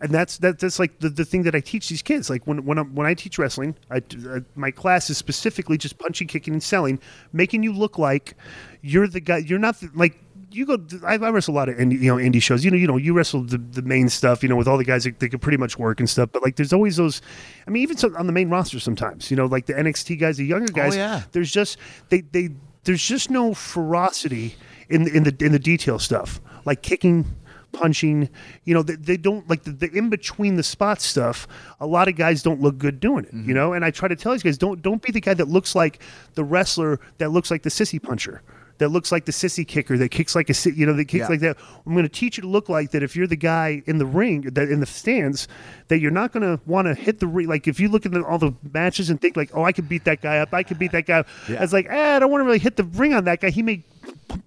and 0.00 0.12
that's 0.12 0.38
that, 0.38 0.58
that's 0.58 0.78
like 0.78 0.98
the, 1.00 1.08
the 1.08 1.24
thing 1.24 1.42
that 1.42 1.54
I 1.54 1.60
teach 1.60 1.88
these 1.88 2.02
kids. 2.02 2.30
Like 2.30 2.46
when 2.46 2.64
when, 2.64 2.78
i 2.78 2.82
when 2.82 3.06
I 3.06 3.14
teach 3.14 3.38
wrestling, 3.38 3.74
I, 3.90 3.96
uh, 4.28 4.40
my 4.54 4.70
class 4.70 5.10
is 5.10 5.18
specifically 5.18 5.76
just 5.76 5.98
punching, 5.98 6.28
kicking, 6.28 6.54
and 6.54 6.62
selling, 6.62 7.00
making 7.32 7.62
you 7.62 7.72
look 7.72 7.98
like 7.98 8.34
you're 8.80 9.08
the 9.08 9.20
guy. 9.20 9.38
You're 9.38 9.58
not 9.58 9.80
the, 9.80 9.90
like 9.94 10.18
you 10.50 10.66
go. 10.66 10.78
I, 11.04 11.14
I 11.14 11.30
wrestle 11.30 11.54
a 11.54 11.56
lot 11.56 11.68
of 11.68 11.76
indie, 11.76 12.00
you 12.00 12.14
know 12.14 12.16
indie 12.16 12.42
shows. 12.42 12.64
You 12.64 12.70
know, 12.70 12.76
you 12.76 12.86
know, 12.86 12.96
you 12.96 13.12
wrestle 13.12 13.42
the, 13.42 13.58
the 13.58 13.82
main 13.82 14.08
stuff. 14.08 14.42
You 14.42 14.48
know, 14.48 14.56
with 14.56 14.68
all 14.68 14.78
the 14.78 14.84
guys 14.84 15.04
that, 15.04 15.18
that 15.18 15.30
can 15.30 15.40
pretty 15.40 15.58
much 15.58 15.78
work 15.78 15.98
and 15.98 16.08
stuff. 16.08 16.30
But 16.32 16.42
like, 16.42 16.56
there's 16.56 16.72
always 16.72 16.96
those. 16.96 17.20
I 17.66 17.70
mean, 17.70 17.82
even 17.82 17.96
so, 17.96 18.14
on 18.16 18.26
the 18.26 18.32
main 18.32 18.50
roster 18.50 18.78
sometimes. 18.78 19.30
You 19.30 19.36
know, 19.36 19.46
like 19.46 19.66
the 19.66 19.74
NXT 19.74 20.20
guys, 20.20 20.36
the 20.36 20.46
younger 20.46 20.72
guys. 20.72 20.94
Oh, 20.94 20.98
yeah. 20.98 21.22
There's 21.32 21.50
just 21.50 21.76
they 22.08 22.20
they 22.20 22.50
there's 22.84 23.02
just 23.02 23.30
no 23.30 23.52
ferocity 23.52 24.54
in 24.88 25.08
in 25.08 25.24
the 25.24 25.36
in 25.44 25.52
the 25.52 25.58
detail 25.58 25.98
stuff 25.98 26.40
like 26.64 26.82
kicking 26.82 27.24
punching 27.72 28.28
you 28.64 28.74
know 28.74 28.82
they, 28.82 28.94
they 28.96 29.16
don't 29.16 29.48
like 29.48 29.62
the, 29.64 29.70
the 29.70 29.90
in 29.92 30.08
between 30.10 30.56
the 30.56 30.62
spot 30.62 31.00
stuff 31.00 31.46
a 31.80 31.86
lot 31.86 32.08
of 32.08 32.16
guys 32.16 32.42
don't 32.42 32.60
look 32.60 32.78
good 32.78 32.98
doing 33.00 33.24
it 33.24 33.34
you 33.34 33.54
know? 33.54 33.72
And 33.72 33.84
i 33.84 33.90
try 33.90 34.08
to 34.08 34.16
tell 34.16 34.32
these 34.32 34.42
guys 34.42 34.58
don't 34.58 34.82
don't 34.82 35.02
be 35.02 35.12
the 35.12 35.20
guy 35.20 35.34
that 35.34 35.48
looks 35.48 35.74
like 35.74 36.00
the 36.34 36.44
wrestler 36.44 36.98
that 37.18 37.30
looks 37.30 37.50
like 37.50 37.62
the 37.62 37.70
sissy 37.70 38.02
puncher 38.02 38.42
that 38.78 38.90
looks 38.90 39.10
like 39.10 39.24
the 39.24 39.32
sissy 39.32 39.66
kicker 39.66 39.98
that 39.98 40.10
kicks 40.10 40.36
like 40.36 40.48
a 40.48 40.54
you 40.70 40.86
know 40.86 40.92
that 40.92 41.06
kicks 41.06 41.22
Yeah. 41.22 41.28
like 41.28 41.40
that. 41.40 41.56
I'm 41.84 41.94
going 41.94 42.04
to 42.04 42.08
teach 42.08 42.36
you 42.36 42.42
to 42.42 42.48
look 42.48 42.68
like 42.68 42.92
that 42.92 43.02
if 43.02 43.16
you're 43.16 43.26
the 43.26 43.34
guy 43.34 43.82
in 43.86 43.98
the 43.98 44.06
ring 44.06 44.42
that 44.42 44.70
in 44.70 44.78
the 44.78 44.86
stands 44.86 45.48
that 45.88 45.98
you're 45.98 46.12
not 46.12 46.30
going 46.30 46.44
to 46.44 46.62
want 46.64 46.86
to 46.86 46.94
hit 46.94 47.18
the 47.18 47.26
ring 47.26 47.48
like 47.48 47.66
if 47.66 47.80
you 47.80 47.88
look 47.88 48.06
at 48.06 48.12
the, 48.12 48.22
all 48.24 48.38
the 48.38 48.54
matches 48.72 49.10
and 49.10 49.20
think 49.20 49.36
like 49.36 49.50
oh 49.52 49.64
i 49.64 49.72
could 49.72 49.88
beat 49.88 50.04
that 50.04 50.20
guy 50.22 50.38
up. 50.38 50.54
I 50.54 50.62
could 50.62 50.78
beat 50.78 50.92
that 50.92 51.06
guy 51.06 51.18
up. 51.18 51.26
Yeah. 51.48 51.60
it's 51.60 51.72
like 51.72 51.86
eh, 51.90 52.16
i 52.16 52.18
don't 52.20 52.30
want 52.30 52.40
to 52.42 52.44
really 52.46 52.60
hit 52.60 52.76
the 52.76 52.84
ring 52.84 53.14
on 53.14 53.24
that 53.24 53.40
guy. 53.40 53.50
He 53.50 53.62
may 53.64 53.82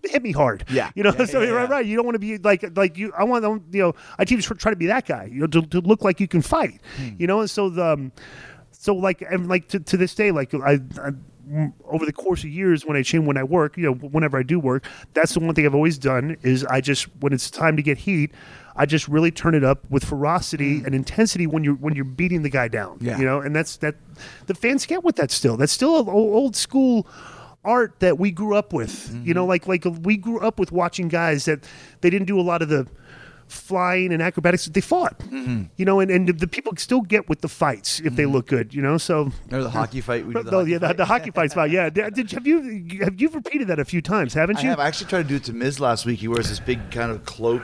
hit 0.04 0.22
me 0.24 0.32
hard 0.32 0.64
Yeah. 0.70 0.92
you 0.96 1.04
know 1.04 1.14
Yeah, 1.18 1.26
so 1.26 1.42
yeah, 1.42 1.50
right 1.50 1.70
yeah. 1.70 1.76
right 1.76 1.86
you 1.86 1.96
don't 1.96 2.06
want 2.06 2.16
to 2.16 2.20
be 2.20 2.38
like 2.38 2.64
like 2.78 2.98
you 2.98 3.12
i 3.18 3.24
want 3.24 3.44
you 3.74 3.82
know 3.82 3.96
i 4.20 4.26
teach 4.26 4.46
try 4.46 4.72
to 4.72 4.76
be 4.76 4.88
that 4.88 5.06
guy 5.06 5.26
you 5.32 5.40
know 5.42 5.48
to, 5.48 5.62
to 5.64 5.80
look 5.82 6.04
like 6.04 6.20
you 6.20 6.28
can 6.28 6.42
fight 6.42 6.80
Hmm. 6.98 7.10
you 7.20 7.28
know 7.28 7.40
and 7.42 7.50
so 7.50 7.70
the 7.70 7.86
um, 7.94 8.12
so 8.72 8.94
like 8.96 9.22
and 9.22 9.48
like 9.48 9.68
to, 9.70 9.80
to 9.80 9.98
this 9.98 10.16
day 10.16 10.32
like 10.32 10.54
I, 10.54 10.80
I 11.02 11.12
over 11.90 12.06
the 12.06 12.14
course 12.14 12.44
of 12.44 12.50
years 12.50 12.86
when 12.86 12.96
I 12.96 13.02
change 13.04 13.26
when 13.26 13.36
I 13.38 13.44
work 13.44 13.76
you 13.78 13.84
know 13.84 13.94
whenever 13.94 14.38
I 14.38 14.44
do 14.44 14.60
work 14.60 14.86
that's 15.14 15.34
the 15.34 15.40
one 15.40 15.54
thing 15.54 15.66
I've 15.66 15.76
always 15.76 15.98
done 15.98 16.38
is 16.44 16.64
I 16.66 16.82
just 16.82 17.06
when 17.20 17.34
it's 17.34 17.50
time 17.52 17.76
to 17.78 17.82
get 17.84 17.98
heat 17.98 18.32
I 18.76 18.86
just 18.86 19.08
really 19.10 19.32
turn 19.32 19.54
it 19.54 19.64
up 19.64 19.80
with 19.90 20.06
ferocity 20.06 20.82
and 20.86 20.96
intensity 20.96 21.46
when 21.48 21.64
you're 21.64 21.76
when 21.76 21.94
you're 21.94 22.06
beating 22.06 22.42
the 22.44 22.50
guy 22.50 22.70
down. 22.70 23.00
Yeah. 23.02 23.18
you 23.20 23.26
know 23.26 23.42
and 23.42 23.54
that's 23.56 23.78
that 23.78 23.96
the 24.48 24.54
fans 24.56 24.86
get 24.86 25.04
with 25.04 25.16
that 25.18 25.30
still 25.32 25.58
that's 25.58 25.74
still 25.74 26.10
old 26.10 26.56
school 26.56 27.06
art 27.64 28.00
that 28.00 28.18
we 28.18 28.32
grew 28.32 28.56
up 28.56 28.74
with. 28.74 29.14
You 29.26 29.34
know 29.34 29.42
mm-hmm. 29.42 29.50
like 29.50 29.68
like 29.68 29.86
we 30.04 30.18
grew 30.18 30.40
up 30.40 30.60
with 30.60 30.72
watching 30.72 31.08
guys 31.08 31.46
that 31.46 31.64
they 32.02 32.10
didn't 32.10 32.28
do 32.28 32.40
a 32.40 32.42
lot 32.42 32.62
of 32.62 32.70
the 32.70 32.88
flying 33.52 34.12
and 34.14 34.22
acrobatics. 34.22 34.66
They 34.66 34.82
fought, 34.82 35.20
Mm-hmm. 35.20 35.64
you 35.78 35.86
know, 35.86 36.00
and, 36.00 36.10
and 36.12 36.28
the 36.28 36.48
people 36.48 36.74
still 36.78 37.02
get 37.02 37.30
with 37.30 37.42
the 37.42 37.48
fights 37.48 38.00
if 38.00 38.16
they 38.16 38.26
look 38.26 38.48
good, 38.48 38.74
you 38.74 38.82
know. 38.82 38.98
So 38.98 39.32
Remember 39.46 39.64
the 39.64 39.70
hockey 39.70 40.02
fight? 40.02 40.26
We 40.26 40.34
did 40.34 40.46
the 40.46 40.52
no, 40.52 40.58
hockey 40.60 40.72
yeah, 40.72 40.80
fight? 40.80 40.98
the 40.98 41.06
hockey 41.06 41.32
fights 41.32 41.54
about 41.54 41.70
yeah. 41.72 41.90
Did, 41.90 42.32
have 42.32 42.48
you 42.48 43.00
have 43.02 43.20
you 43.20 43.30
repeated 43.30 43.68
that 43.68 43.80
a 43.80 43.86
few 43.86 44.02
times? 44.02 44.34
Haven't 44.34 44.58
I 44.58 44.62
you? 44.64 44.70
have. 44.70 44.80
I 44.80 44.88
actually 44.88 45.08
tried 45.10 45.24
to 45.24 45.28
do 45.30 45.36
it 45.36 45.44
to 45.46 45.54
Miz 45.54 45.80
last 45.80 46.06
week. 46.06 46.20
He 46.20 46.28
wears 46.28 46.50
this 46.50 46.60
big 46.60 46.80
kind 46.92 47.12
of 47.12 47.26
cloak, 47.26 47.62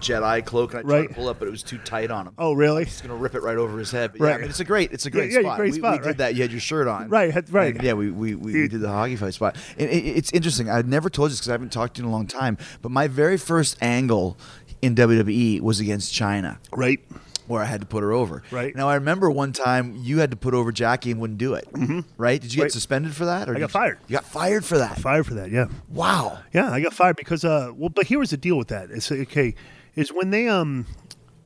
Jedi 0.00 0.44
cloak, 0.44 0.74
and 0.74 0.80
I 0.80 0.82
tried 0.82 0.90
Right. 1.00 1.08
to 1.08 1.14
pull 1.14 1.28
up, 1.28 1.38
but 1.38 1.48
it 1.48 1.50
was 1.50 1.62
too 1.62 1.78
tight 1.78 2.10
on 2.10 2.26
him. 2.26 2.34
oh, 2.38 2.52
really? 2.52 2.84
He's 2.84 3.00
gonna 3.00 3.14
rip 3.16 3.34
it 3.34 3.42
right 3.42 3.56
over 3.56 3.78
his 3.78 3.90
head. 3.90 4.12
But 4.12 4.20
yeah, 4.20 4.26
Right. 4.26 4.34
I 4.36 4.38
mean, 4.42 4.50
it's 4.50 4.60
a 4.60 4.64
great, 4.64 4.92
it's 4.92 5.06
a 5.06 5.10
great 5.10 5.30
yeah, 5.32 5.40
spot. 5.40 5.56
great 5.58 5.72
we, 5.72 5.78
spot, 5.78 6.00
we 6.00 6.06
did 6.06 6.18
that. 6.18 6.34
You 6.34 6.42
had 6.42 6.50
your 6.52 6.60
shirt 6.60 6.86
on, 6.88 7.08
Right, 7.08 7.32
right. 7.50 7.74
And 7.74 7.82
yeah, 7.84 7.92
we 7.94 8.10
we, 8.10 8.34
we, 8.34 8.52
we 8.52 8.68
did 8.68 8.80
the 8.80 8.88
hockey 8.88 9.16
fight 9.16 9.34
spot. 9.34 9.56
And 9.78 9.88
it, 9.90 10.04
it's 10.04 10.32
interesting. 10.32 10.68
I 10.70 10.82
never 10.82 11.08
told 11.10 11.26
you 11.26 11.30
this 11.30 11.40
because 11.40 11.48
I 11.50 11.52
haven't 11.52 11.72
talked 11.72 11.94
to 11.96 12.02
you 12.02 12.06
in 12.06 12.12
a 12.12 12.14
long 12.14 12.26
time. 12.26 12.58
But 12.82 12.90
my 12.90 13.08
very 13.08 13.36
first 13.36 13.76
angle 13.82 14.36
in 14.82 14.94
WWE 14.94 15.60
was 15.60 15.80
against 15.80 16.12
Chyna, 16.12 16.58
Right. 16.72 17.00
where 17.46 17.62
I 17.62 17.66
had 17.66 17.80
to 17.80 17.86
put 17.86 18.02
her 18.02 18.12
over. 18.12 18.42
Right. 18.50 18.74
Now 18.74 18.88
I 18.88 18.94
remember 18.94 19.30
one 19.30 19.52
time 19.52 19.94
you 19.96 20.18
had 20.18 20.30
to 20.30 20.36
put 20.36 20.54
over 20.54 20.72
Jackie 20.72 21.10
and 21.10 21.20
wouldn't 21.20 21.38
do 21.38 21.54
it. 21.54 21.68
Mm-hmm. 21.72 22.00
Right? 22.16 22.40
Did 22.40 22.52
you 22.52 22.58
get 22.58 22.62
Right. 22.64 22.72
suspended 22.72 23.14
for 23.14 23.24
that? 23.26 23.48
Or 23.48 23.52
I 23.56 23.58
got 23.58 23.62
you- 23.62 23.68
fired. 23.68 23.98
You 24.08 24.14
got 24.14 24.24
fired 24.24 24.64
for 24.64 24.78
that. 24.78 24.98
Fired 24.98 25.26
for 25.26 25.34
that. 25.34 25.50
Yeah. 25.50 25.66
Wow. 25.88 26.38
Yeah, 26.52 26.70
I 26.70 26.80
got 26.80 26.94
fired 26.94 27.16
because 27.16 27.44
uh 27.44 27.72
well 27.76 27.88
but 27.90 28.06
here 28.06 28.18
was 28.18 28.30
the 28.30 28.36
deal 28.36 28.56
with 28.56 28.68
that. 28.68 28.90
It's 28.90 29.10
okay 29.12 29.54
is 29.96 30.10
when 30.12 30.30
they 30.30 30.48
um 30.48 30.86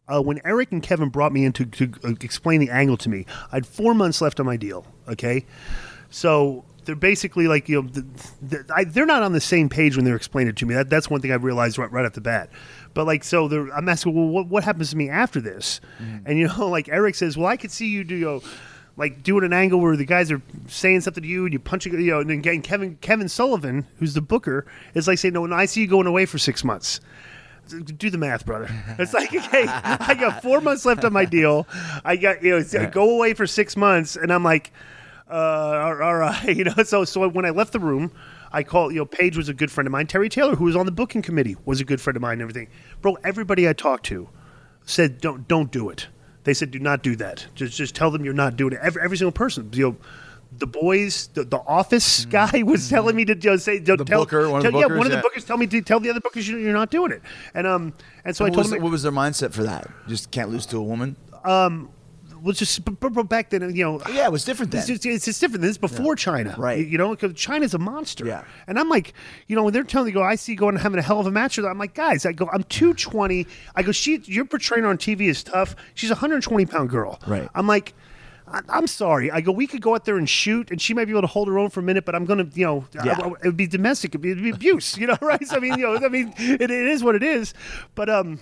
uh, 0.07 0.21
when 0.21 0.39
Eric 0.45 0.71
and 0.71 0.83
Kevin 0.83 1.09
brought 1.09 1.33
me 1.33 1.47
in 1.47 1.53
to, 1.55 1.65
to 1.65 1.91
uh, 2.05 2.11
explain 2.21 2.61
the 2.61 2.69
angle 2.69 2.99
to 2.99 3.09
me, 3.09 3.25
I 3.51 3.57
had 3.57 3.67
four 3.67 3.95
months 3.95 4.21
left 4.21 4.39
on 4.39 4.45
my 4.45 4.59
deal. 4.59 4.87
Okay, 5.09 5.47
so 6.11 6.65
they're 6.85 6.95
basically 6.95 7.49
like 7.49 7.69
you 7.71 7.81
know 7.83 7.89
the, 7.89 8.05
the, 8.43 8.65
I, 8.75 8.85
they're 8.85 9.07
not 9.07 9.23
on 9.23 9.33
the 9.33 9.41
same 9.41 9.71
page 9.71 9.97
when 9.97 10.05
they're 10.05 10.15
explaining 10.17 10.51
it 10.51 10.57
to 10.57 10.67
me. 10.67 10.75
That, 10.75 10.91
that's 10.91 11.09
one 11.09 11.23
thing 11.23 11.33
I 11.33 11.37
realized 11.37 11.79
right, 11.79 11.91
right 11.91 12.05
off 12.05 12.13
the 12.13 12.21
bat. 12.21 12.51
But 12.95 13.07
like 13.07 13.25
so, 13.25 13.49
they're, 13.49 13.67
I'm 13.75 13.89
asking, 13.89 14.15
well, 14.15 14.29
what, 14.29 14.47
what 14.47 14.65
happens 14.65 14.91
to 14.91 14.97
me 14.97 15.11
after 15.11 15.41
this? 15.41 15.81
And 16.25 16.39
you 16.39 16.49
know, 16.49 16.69
like 16.71 16.89
Eric 16.89 17.17
says, 17.17 17.37
well, 17.37 17.49
I 17.49 17.57
could 17.57 17.71
see 17.73 17.89
you 17.89 18.05
do. 18.05 18.15
You 18.15 18.25
know, 18.25 18.43
like 18.97 19.23
doing 19.23 19.45
an 19.45 19.53
angle 19.53 19.81
where 19.81 19.97
the 19.97 20.05
guys 20.05 20.31
are 20.31 20.41
saying 20.69 21.01
something 21.01 21.23
to 21.23 21.29
you 21.29 21.45
and 21.45 21.53
you 21.53 21.59
punch 21.59 21.87
it, 21.87 21.93
you 21.93 22.13
know, 22.13 22.21
and 22.21 22.31
then 22.31 22.39
again, 22.39 22.63
Kevin 22.63 22.97
Kevin 23.01 23.29
Sullivan, 23.29 23.87
who's 23.99 24.15
the 24.15 24.21
booker, 24.21 24.67
is 24.95 25.09
like 25.09 25.19
saying, 25.19 25.35
"No, 25.35 25.45
no, 25.47 25.57
I 25.57 25.67
see 25.67 25.81
you 25.83 25.87
going 25.89 26.07
away 26.07 26.27
for 26.27 26.39
six 26.39 26.63
months." 26.65 27.01
Do 27.69 28.11
the 28.11 28.19
math, 28.19 28.45
brother. 28.45 28.69
It's 28.99 29.15
like, 29.15 29.35
okay, 29.35 29.67
I 29.67 30.15
got 30.15 30.43
four 30.43 30.61
months 30.61 30.85
left 30.85 31.03
on 31.03 31.15
my 31.15 31.25
deal. 31.25 31.67
I 32.05 32.17
got 32.17 32.43
you 32.43 32.61
know, 32.61 32.91
go 32.91 33.17
away 33.17 33.33
for 33.35 33.47
six 33.47 33.77
months, 33.77 34.17
and 34.17 34.33
I'm 34.33 34.45
like, 34.45 34.71
uh, 35.31 35.35
all 35.35 36.03
all 36.03 36.15
right, 36.15 36.45
you 36.57 36.65
know. 36.65 36.75
So, 36.85 37.05
so 37.05 37.27
when 37.29 37.45
I 37.45 37.51
left 37.51 37.73
the 37.73 37.81
room, 37.81 38.13
I 38.55 38.63
called. 38.63 38.93
You 38.93 39.01
know, 39.01 39.05
Page 39.07 39.37
was 39.37 39.49
a 39.49 39.55
good 39.55 39.71
friend 39.71 39.87
of 39.87 39.93
mine. 39.93 40.07
Terry 40.07 40.29
Taylor, 40.29 40.55
who 40.55 40.65
was 40.65 40.77
on 40.77 40.87
the 40.87 40.93
booking 40.93 41.23
committee, 41.23 41.57
was 41.65 41.81
a 41.81 41.85
good 41.85 42.01
friend 42.01 42.17
of 42.17 42.23
mine. 42.23 42.35
And 42.35 42.43
everything, 42.43 42.69
bro. 43.03 43.17
Everybody 43.25 43.69
I 43.69 43.73
talked 43.73 44.07
to 44.07 44.29
said, 44.85 45.21
don't 45.21 45.47
don't 45.49 45.71
do 45.71 45.91
it. 45.91 46.09
They 46.45 46.55
said, 46.55 46.71
do 46.71 46.79
not 46.79 47.03
do 47.03 47.17
that. 47.17 47.47
Just 47.55 47.77
just 47.77 47.95
tell 47.95 48.11
them 48.11 48.25
you're 48.25 48.35
not 48.35 48.57
doing 48.57 48.73
it. 48.75 48.81
Every, 48.83 49.03
every 49.03 49.17
single 49.17 49.33
person, 49.33 49.71
you 49.75 49.91
know. 49.91 49.97
The 50.57 50.69
boys, 50.69 51.31
the, 51.35 51.43
the 51.43 51.59
office 51.67 52.27
guy 52.27 52.63
was 52.65 52.89
telling 52.89 53.17
me 53.17 53.25
to 53.25 53.35
you 53.35 53.51
know, 53.51 53.57
say, 53.57 53.81
don't 53.81 53.97
Mm-hmm. 53.97 54.05
The 54.05 54.11
tell, 54.11 54.21
booker, 54.21 54.49
one 54.49 54.59
of 54.59 54.63
the 54.63 54.71
tell- 54.71 54.81
yeah, 54.81 54.87
bookers, 54.87 54.99
one 54.99 55.07
of 55.07 55.13
the 55.13 55.19
bookers 55.29 55.45
tell 55.45 55.57
me 55.57 55.67
to 55.67 55.81
tell 55.83 55.99
the 55.99 56.11
other 56.11 56.21
bookers 56.21 56.49
you're, 56.49 56.61
you're 56.61 56.73
not 56.73 56.91
doing 56.93 57.11
it, 57.11 57.23
and 57.55 57.67
um, 57.67 57.93
and 58.25 58.37
so 58.37 58.45
I 58.45 58.51
told 58.51 58.59
was, 58.59 58.71
them 58.71 58.81
what 58.81 58.93
was 58.93 59.03
their 59.03 59.11
mindset 59.11 59.53
for 59.53 59.65
that? 59.65 59.91
Just 60.07 60.31
can't 60.31 60.51
lose 60.51 60.65
to 60.67 60.77
a 60.77 60.83
woman? 60.83 61.17
Well, 62.45 62.53
just 62.53 62.85
back 63.29 63.49
then, 63.49 63.75
you 63.75 63.83
know, 63.85 64.03
Yeah, 64.13 64.27
it 64.27 64.33
was 64.33 64.45
different 64.45 64.71
then. 64.71 64.81
It's 64.81 64.89
just, 64.89 65.07
it's 65.07 65.25
just 65.25 65.41
different. 65.41 65.63
This 65.63 65.71
is 65.73 65.79
before 65.79 66.15
Chyna, 66.15 66.57
Right. 66.59 66.87
You, 66.87 66.99
know, 66.99 67.11
because 67.11 67.33
Chyna's 67.33 67.73
a 67.73 67.79
monster. 67.79 68.27
Yeah. 68.27 68.45
And 68.67 68.79
I'm 68.79 68.91
like, 68.91 69.15
you 69.47 69.57
know, 69.57 69.65
when 69.65 69.73
they're 69.73 69.83
telling 69.83 70.07
me, 70.07 70.13
go, 70.13 70.23
I 70.23 70.35
see 70.35 70.55
going 70.55 70.75
and 70.75 70.83
having 70.83 70.99
a 70.99 71.03
hell 71.03 71.19
of 71.19 71.27
a 71.27 71.31
match 71.31 71.57
with 71.57 71.65
her. 71.65 71.71
I'm 71.71 71.79
like, 71.79 71.95
guys, 71.95 72.27
I 72.27 72.33
go, 72.33 72.49
I'm 72.53 72.63
220. 72.65 73.47
I 73.75 73.83
go, 73.83 73.93
she, 73.93 74.21
you're 74.25 74.45
portraying 74.45 74.85
her 74.85 74.91
on 74.91 74.99
TV 74.99 75.31
as 75.31 75.43
tough. 75.43 75.75
She's 75.95 76.11
a 76.11 76.15
120 76.15 76.67
pound 76.67 76.91
girl. 76.91 77.19
Right. 77.27 77.49
I'm 77.55 77.67
like. 77.67 77.95
I- 78.47 78.61
I'm 78.69 78.87
sorry. 78.87 79.31
I 79.31 79.41
go. 79.41 79.53
We 79.53 79.67
could 79.67 79.81
go 79.81 79.95
out 79.95 80.05
there 80.05 80.19
and 80.19 80.29
shoot, 80.29 80.71
and 80.71 80.79
she 80.81 80.93
might 80.93 81.07
be 81.07 81.13
able 81.13 81.23
to 81.23 81.27
hold 81.27 81.49
her 81.49 81.59
own 81.59 81.71
for 81.71 81.81
a 81.81 81.83
minute. 81.83 82.05
But 82.05 82.15
I'm 82.15 82.27
gonna, 82.27 82.47
you 82.53 82.67
know, 82.67 82.85
I- 83.01 83.07
Yeah. 83.07 83.19
I- 83.19 83.29
it 83.29 83.47
would 83.47 83.57
be 83.57 83.67
domestic. 83.67 84.11
It'd 84.11 84.21
be, 84.21 84.33
it'd 84.33 84.45
be 84.45 84.51
abuse. 84.51 84.99
You 84.99 85.07
know, 85.07 85.17
right? 85.23 85.45
So, 85.47 85.57
I 85.57 85.61
mean, 85.61 85.79
you 85.79 85.87
know, 85.87 85.97
I 85.97 86.09
mean, 86.11 86.35
it, 86.37 86.61
it 86.61 86.71
is 86.71 87.03
what 87.03 87.15
it 87.15 87.23
is. 87.23 87.55
But 87.95 88.11
um, 88.11 88.39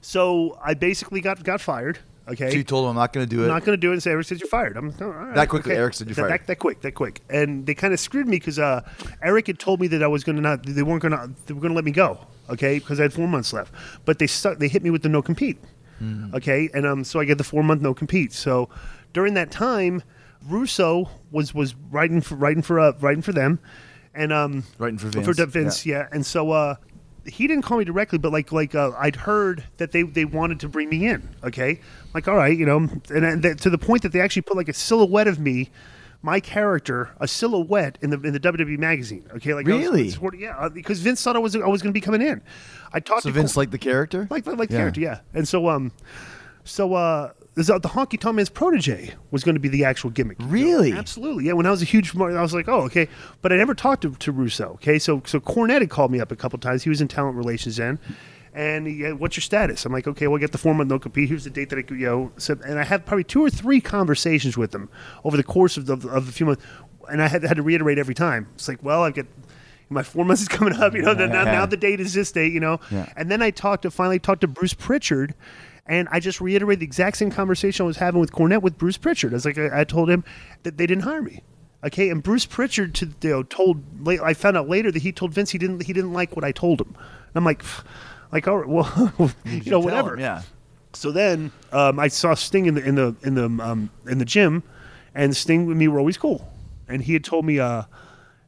so 0.00 0.56
I 0.62 0.74
basically 0.74 1.20
got 1.20 1.42
got 1.42 1.60
fired. 1.60 1.98
Okay. 2.28 2.50
So 2.50 2.56
you 2.56 2.62
told 2.64 2.84
them 2.84 2.90
I'm 2.90 2.96
not 2.96 3.12
going 3.12 3.26
to 3.28 3.30
do 3.36 3.40
it. 3.42 3.46
I'm 3.46 3.50
not 3.50 3.64
going 3.64 3.76
to 3.76 3.80
do 3.80 3.90
it 3.90 3.94
and 3.94 4.02
say 4.02 4.12
Eric 4.12 4.26
said 4.26 4.38
you're 4.40 4.48
fired. 4.48 4.76
I'm 4.76 4.94
all 5.00 5.08
right, 5.08 5.34
That 5.34 5.48
quickly, 5.48 5.74
Eric 5.74 5.94
said 5.94 6.06
you're 6.06 6.14
fired. 6.14 6.30
That, 6.30 6.46
that 6.46 6.58
quick, 6.60 6.80
that 6.82 6.92
quick, 6.92 7.20
and 7.28 7.66
they 7.66 7.74
kind 7.74 7.92
of 7.92 7.98
screwed 7.98 8.28
me 8.28 8.36
because 8.38 8.58
uh, 8.60 8.82
Eric 9.22 9.48
had 9.48 9.58
told 9.58 9.80
me 9.80 9.88
that 9.88 10.02
I 10.02 10.06
was 10.06 10.22
going 10.22 10.36
to 10.36 10.42
not, 10.42 10.64
they 10.64 10.82
weren't 10.84 11.02
going 11.02 11.12
to, 11.12 11.30
they 11.46 11.54
were 11.54 11.60
going 11.60 11.72
to 11.72 11.76
let 11.76 11.84
me 11.84 11.90
go, 11.90 12.18
okay, 12.48 12.78
because 12.78 13.00
I 13.00 13.04
had 13.04 13.12
four 13.12 13.26
months 13.26 13.52
left. 13.52 13.74
But 14.04 14.20
they 14.20 14.28
stuck, 14.28 14.58
they 14.58 14.68
hit 14.68 14.82
me 14.84 14.90
with 14.90 15.02
the 15.02 15.08
no 15.08 15.20
compete, 15.22 15.58
Hmm. 15.98 16.34
okay, 16.34 16.68
and 16.74 16.86
um, 16.86 17.02
so 17.04 17.18
I 17.20 17.24
get 17.24 17.38
the 17.38 17.44
four 17.44 17.62
month 17.64 17.82
no 17.82 17.92
compete. 17.94 18.32
So 18.32 18.68
during 19.12 19.34
that 19.34 19.50
time, 19.50 20.02
Russo 20.48 21.08
was 21.30 21.54
was 21.54 21.74
writing 21.90 22.20
for 22.20 22.34
writing 22.36 22.62
for 22.62 22.78
uh, 22.80 22.92
writing 23.00 23.22
for 23.22 23.32
them, 23.32 23.58
and 24.14 24.32
um, 24.32 24.64
Writing 24.78 24.98
for 24.98 25.08
Vince. 25.08 25.26
for 25.26 25.32
Vince, 25.34 25.52
Vince, 25.52 25.86
yeah. 25.86 26.08
And 26.12 26.24
so 26.26 26.50
uh, 26.50 26.76
he 27.26 27.46
didn't 27.46 27.62
call 27.62 27.78
me 27.78 27.84
directly, 27.84 28.18
but 28.18 28.32
like 28.32 28.50
like 28.52 28.74
uh, 28.74 28.92
I'd 28.98 29.16
heard 29.16 29.64
that 29.76 29.92
they 29.92 30.02
they 30.02 30.24
wanted 30.24 30.60
to 30.60 30.68
bring 30.68 30.88
me 30.88 31.06
in. 31.06 31.28
Okay, 31.44 31.80
like 32.14 32.28
all 32.28 32.36
right, 32.36 32.56
you 32.56 32.66
know, 32.66 32.76
and, 32.78 33.24
and 33.24 33.42
that, 33.42 33.58
to 33.60 33.70
the 33.70 33.78
point 33.78 34.02
that 34.02 34.12
they 34.12 34.20
actually 34.20 34.42
put 34.42 34.56
like 34.56 34.68
a 34.68 34.74
silhouette 34.74 35.28
of 35.28 35.38
me. 35.38 35.70
My 36.24 36.38
character, 36.38 37.10
a 37.18 37.26
silhouette 37.26 37.98
in 38.00 38.10
the 38.10 38.20
in 38.20 38.32
the 38.32 38.38
WWE 38.38 38.78
magazine. 38.78 39.24
Okay, 39.34 39.54
like 39.54 39.66
was- 39.66 39.76
Really? 39.76 40.10
sort 40.10 40.38
yeah, 40.38 40.56
uh, 40.56 40.68
because 40.68 41.00
Vince 41.00 41.20
thought 41.20 41.34
I 41.34 41.40
was 41.40 41.56
I 41.56 41.66
was 41.66 41.82
going 41.82 41.90
to 41.92 41.92
be 41.92 42.00
coming 42.00 42.22
in. 42.22 42.40
I 42.92 43.00
talked 43.00 43.24
so 43.24 43.30
to 43.30 43.32
Vince 43.32 43.54
Cole- 43.54 43.62
liked 43.62 43.72
the 43.72 43.78
character? 43.78 44.28
like 44.30 44.46
like 44.46 44.70
Yeah. 44.70 44.76
character, 44.76 45.00
yeah. 45.00 45.18
And 45.34 45.48
so 45.48 45.68
um, 45.68 45.90
so 46.62 46.94
uh, 46.94 47.32
the 47.54 47.62
honky 47.64 48.18
tonk 48.18 48.36
man's 48.36 48.48
protege 48.48 49.12
was 49.30 49.44
going 49.44 49.54
to 49.54 49.60
be 49.60 49.68
the 49.68 49.84
actual 49.84 50.10
gimmick. 50.10 50.40
you 50.40 50.46
know? 50.46 50.52
Really? 50.52 50.92
Absolutely, 50.92 51.44
yeah. 51.46 51.52
When 51.52 51.66
I 51.66 51.70
was 51.70 51.82
a 51.82 51.84
huge, 51.84 52.16
I 52.16 52.40
was 52.40 52.54
like, 52.54 52.68
oh, 52.68 52.82
okay. 52.82 53.08
But 53.42 53.52
I 53.52 53.56
never 53.56 53.74
talked 53.74 54.02
to, 54.02 54.12
to 54.14 54.32
Russo. 54.32 54.70
Okay, 54.74 54.98
so 54.98 55.22
so 55.26 55.38
Cornette 55.40 55.80
had 55.80 55.90
called 55.90 56.10
me 56.10 56.20
up 56.20 56.32
a 56.32 56.36
couple 56.36 56.58
times. 56.58 56.82
He 56.82 56.88
was 56.88 57.00
in 57.00 57.08
talent 57.08 57.36
relations 57.36 57.76
then. 57.76 57.98
And 58.54 58.86
he, 58.86 59.06
uh, 59.06 59.14
what's 59.14 59.36
your 59.36 59.42
status? 59.42 59.86
I'm 59.86 59.92
like, 59.94 60.06
okay, 60.06 60.26
well, 60.28 60.36
I 60.36 60.40
get 60.40 60.52
the 60.52 60.58
four 60.58 60.74
month 60.74 60.90
no 60.90 60.98
compete. 60.98 61.28
Here's 61.30 61.44
the 61.44 61.50
date 61.50 61.70
that 61.70 61.78
I 61.78 61.82
could, 61.82 61.98
you 61.98 62.06
know. 62.06 62.32
So, 62.36 62.54
and 62.66 62.78
I 62.78 62.84
had 62.84 63.06
probably 63.06 63.24
two 63.24 63.42
or 63.42 63.48
three 63.48 63.80
conversations 63.80 64.58
with 64.58 64.72
them 64.72 64.90
over 65.24 65.38
the 65.38 65.42
course 65.42 65.78
of 65.78 65.86
the, 65.86 65.94
of 66.10 66.26
the 66.26 66.32
few 66.32 66.44
months, 66.44 66.62
and 67.10 67.22
I 67.22 67.28
had, 67.28 67.42
had 67.44 67.56
to 67.56 67.62
reiterate 67.62 67.96
every 67.98 68.14
time. 68.14 68.48
It's 68.54 68.68
like, 68.68 68.82
well, 68.82 69.04
I've 69.04 69.14
got 69.14 69.24
my 69.88 70.02
four 70.02 70.26
months 70.26 70.42
is 70.42 70.48
coming 70.48 70.74
up. 70.74 70.94
You 70.94 71.00
know, 71.00 71.14
now, 71.14 71.44
now 71.44 71.64
the 71.66 71.78
date 71.78 71.98
is 72.00 72.12
this 72.12 72.30
date. 72.30 72.52
You 72.52 72.60
know, 72.60 72.78
Yeah. 72.90 73.10
and 73.16 73.30
then 73.30 73.40
I 73.40 73.50
talked 73.52 73.82
to 73.82 73.90
finally 73.90 74.18
talked 74.18 74.42
to 74.42 74.48
Bruce 74.48 74.74
Pritchard, 74.74 75.34
and 75.86 76.08
I 76.10 76.20
just 76.20 76.40
reiterated 76.40 76.80
the 76.80 76.84
exact 76.84 77.16
same 77.16 77.30
conversation 77.30 77.84
I 77.84 77.86
was 77.86 77.96
having 77.96 78.20
with 78.20 78.32
Cornette 78.32 78.62
with 78.62 78.78
Bruce 78.78 78.96
Pritchard. 78.96 79.32
I 79.32 79.36
was 79.36 79.44
like, 79.44 79.58
I, 79.58 79.80
I 79.80 79.84
told 79.84 80.08
him 80.08 80.24
that 80.62 80.76
they 80.76 80.86
didn't 80.86 81.04
hire 81.04 81.22
me. 81.22 81.42
Okay, 81.84 82.10
and 82.10 82.22
Bruce 82.22 82.46
Pritchard 82.46 82.94
to, 82.96 83.06
you 83.22 83.30
know, 83.30 83.42
told 83.42 83.82
I 84.08 84.34
found 84.34 84.56
out 84.56 84.68
later 84.68 84.92
that 84.92 85.02
he 85.02 85.10
told 85.10 85.34
Vince 85.34 85.50
he 85.50 85.58
didn't 85.58 85.82
he 85.82 85.92
didn't 85.92 86.12
like 86.12 86.36
what 86.36 86.44
I 86.44 86.52
told 86.52 86.80
him. 86.80 86.94
And 86.96 87.36
I'm 87.36 87.44
like, 87.44 87.64
like 88.32 88.46
all 88.46 88.58
right, 88.58 88.68
well, 88.68 89.32
you 89.44 89.70
know, 89.70 89.80
whatever. 89.80 90.14
him, 90.14 90.20
yeah. 90.20 90.42
So 90.94 91.10
then 91.10 91.50
um, 91.72 91.98
I 91.98 92.08
saw 92.08 92.34
Sting 92.34 92.66
in 92.66 92.74
the 92.74 92.84
in 92.84 92.94
the 92.94 93.16
in 93.22 93.34
the 93.34 93.46
um, 93.64 93.90
in 94.06 94.18
the 94.18 94.24
gym, 94.24 94.62
and 95.14 95.36
Sting 95.36 95.68
and 95.68 95.78
me 95.78 95.88
were 95.88 95.98
always 95.98 96.16
cool. 96.16 96.48
And 96.86 97.02
he 97.02 97.14
had 97.14 97.24
told 97.24 97.44
me, 97.44 97.58
uh, 97.58 97.82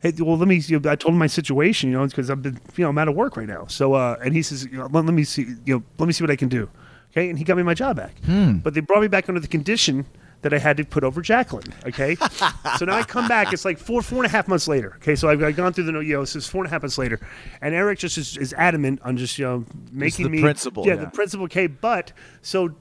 "Hey, 0.01 0.13
well, 0.19 0.37
let 0.37 0.47
me." 0.47 0.57
You 0.57 0.79
know, 0.79 0.91
I 0.91 0.95
told 0.95 1.15
him 1.15 1.19
my 1.19 1.27
situation, 1.27 1.91
you 1.91 1.97
know, 1.97 2.07
because 2.07 2.31
I've 2.31 2.43
been, 2.43 2.61
you 2.77 2.85
know, 2.85 2.91
I'm 2.91 2.99
out 2.99 3.09
of 3.09 3.17
work 3.17 3.37
right 3.37 3.49
now. 3.49 3.67
So, 3.67 3.95
uh, 3.95 4.17
and 4.23 4.35
he 4.35 4.43
says, 4.43 4.65
you 4.67 4.79
know, 4.79 4.89
let, 4.93 5.07
let 5.07 5.15
me 5.15 5.25
see, 5.25 5.47
you 5.65 5.77
know, 5.77 5.83
let 5.99 6.07
me 6.07 6.13
see 6.13 6.23
what 6.23 6.31
I 6.31 6.37
can 6.37 6.49
do. 6.49 6.69
Okay, 7.15 7.31
and 7.31 7.39
he 7.39 7.45
got 7.45 7.57
me 7.57 7.63
my 7.63 7.75
job 7.75 7.97
back. 7.97 8.19
Hmm. 8.25 8.55
But 8.59 8.75
they 8.75 8.81
brought 8.81 9.01
me 9.01 9.07
back 9.09 9.29
under 9.29 9.41
the 9.41 9.47
condition 9.47 10.05
that 10.43 10.53
I 10.53 10.59
had 10.59 10.77
to 10.79 10.85
put 10.85 11.05
over 11.05 11.23
Jacqueline. 11.23 11.73
Okay, 11.87 12.17
so 12.79 12.85
now 12.85 12.97
I 12.97 13.05
come 13.05 13.29
back. 13.29 13.53
It's 13.53 13.65
like 13.65 13.79
four 13.79 14.03
four 14.03 14.19
and 14.19 14.27
a 14.27 14.29
half 14.29 14.49
months 14.49 14.67
later. 14.67 14.95
Okay, 14.97 15.15
so 15.15 15.29
I've, 15.29 15.43
I've 15.43 15.57
gone 15.57 15.73
through 15.73 15.85
the 15.85 15.99
you 16.01 16.15
know, 16.15 16.21
this 16.21 16.35
is 16.35 16.47
four 16.49 16.63
and 16.63 16.67
a 16.67 16.71
half 16.71 16.83
months 16.83 16.99
later, 16.99 17.21
and 17.63 17.73
Eric 17.75 18.01
just 18.01 18.19
is, 18.19 18.37
is 18.37 18.53
adamant 18.55 19.01
on 19.03 19.17
just 19.17 19.39
you 19.39 19.45
know 19.45 19.65
making 19.93 20.25
the 20.25 20.31
me 20.31 20.41
principle, 20.41 20.87
Yeah, 20.87 20.95
yeah. 20.95 21.01
the 21.03 21.07
principal 21.07 21.47
K. 21.49 21.69
But 21.69 22.13
so 22.43 22.75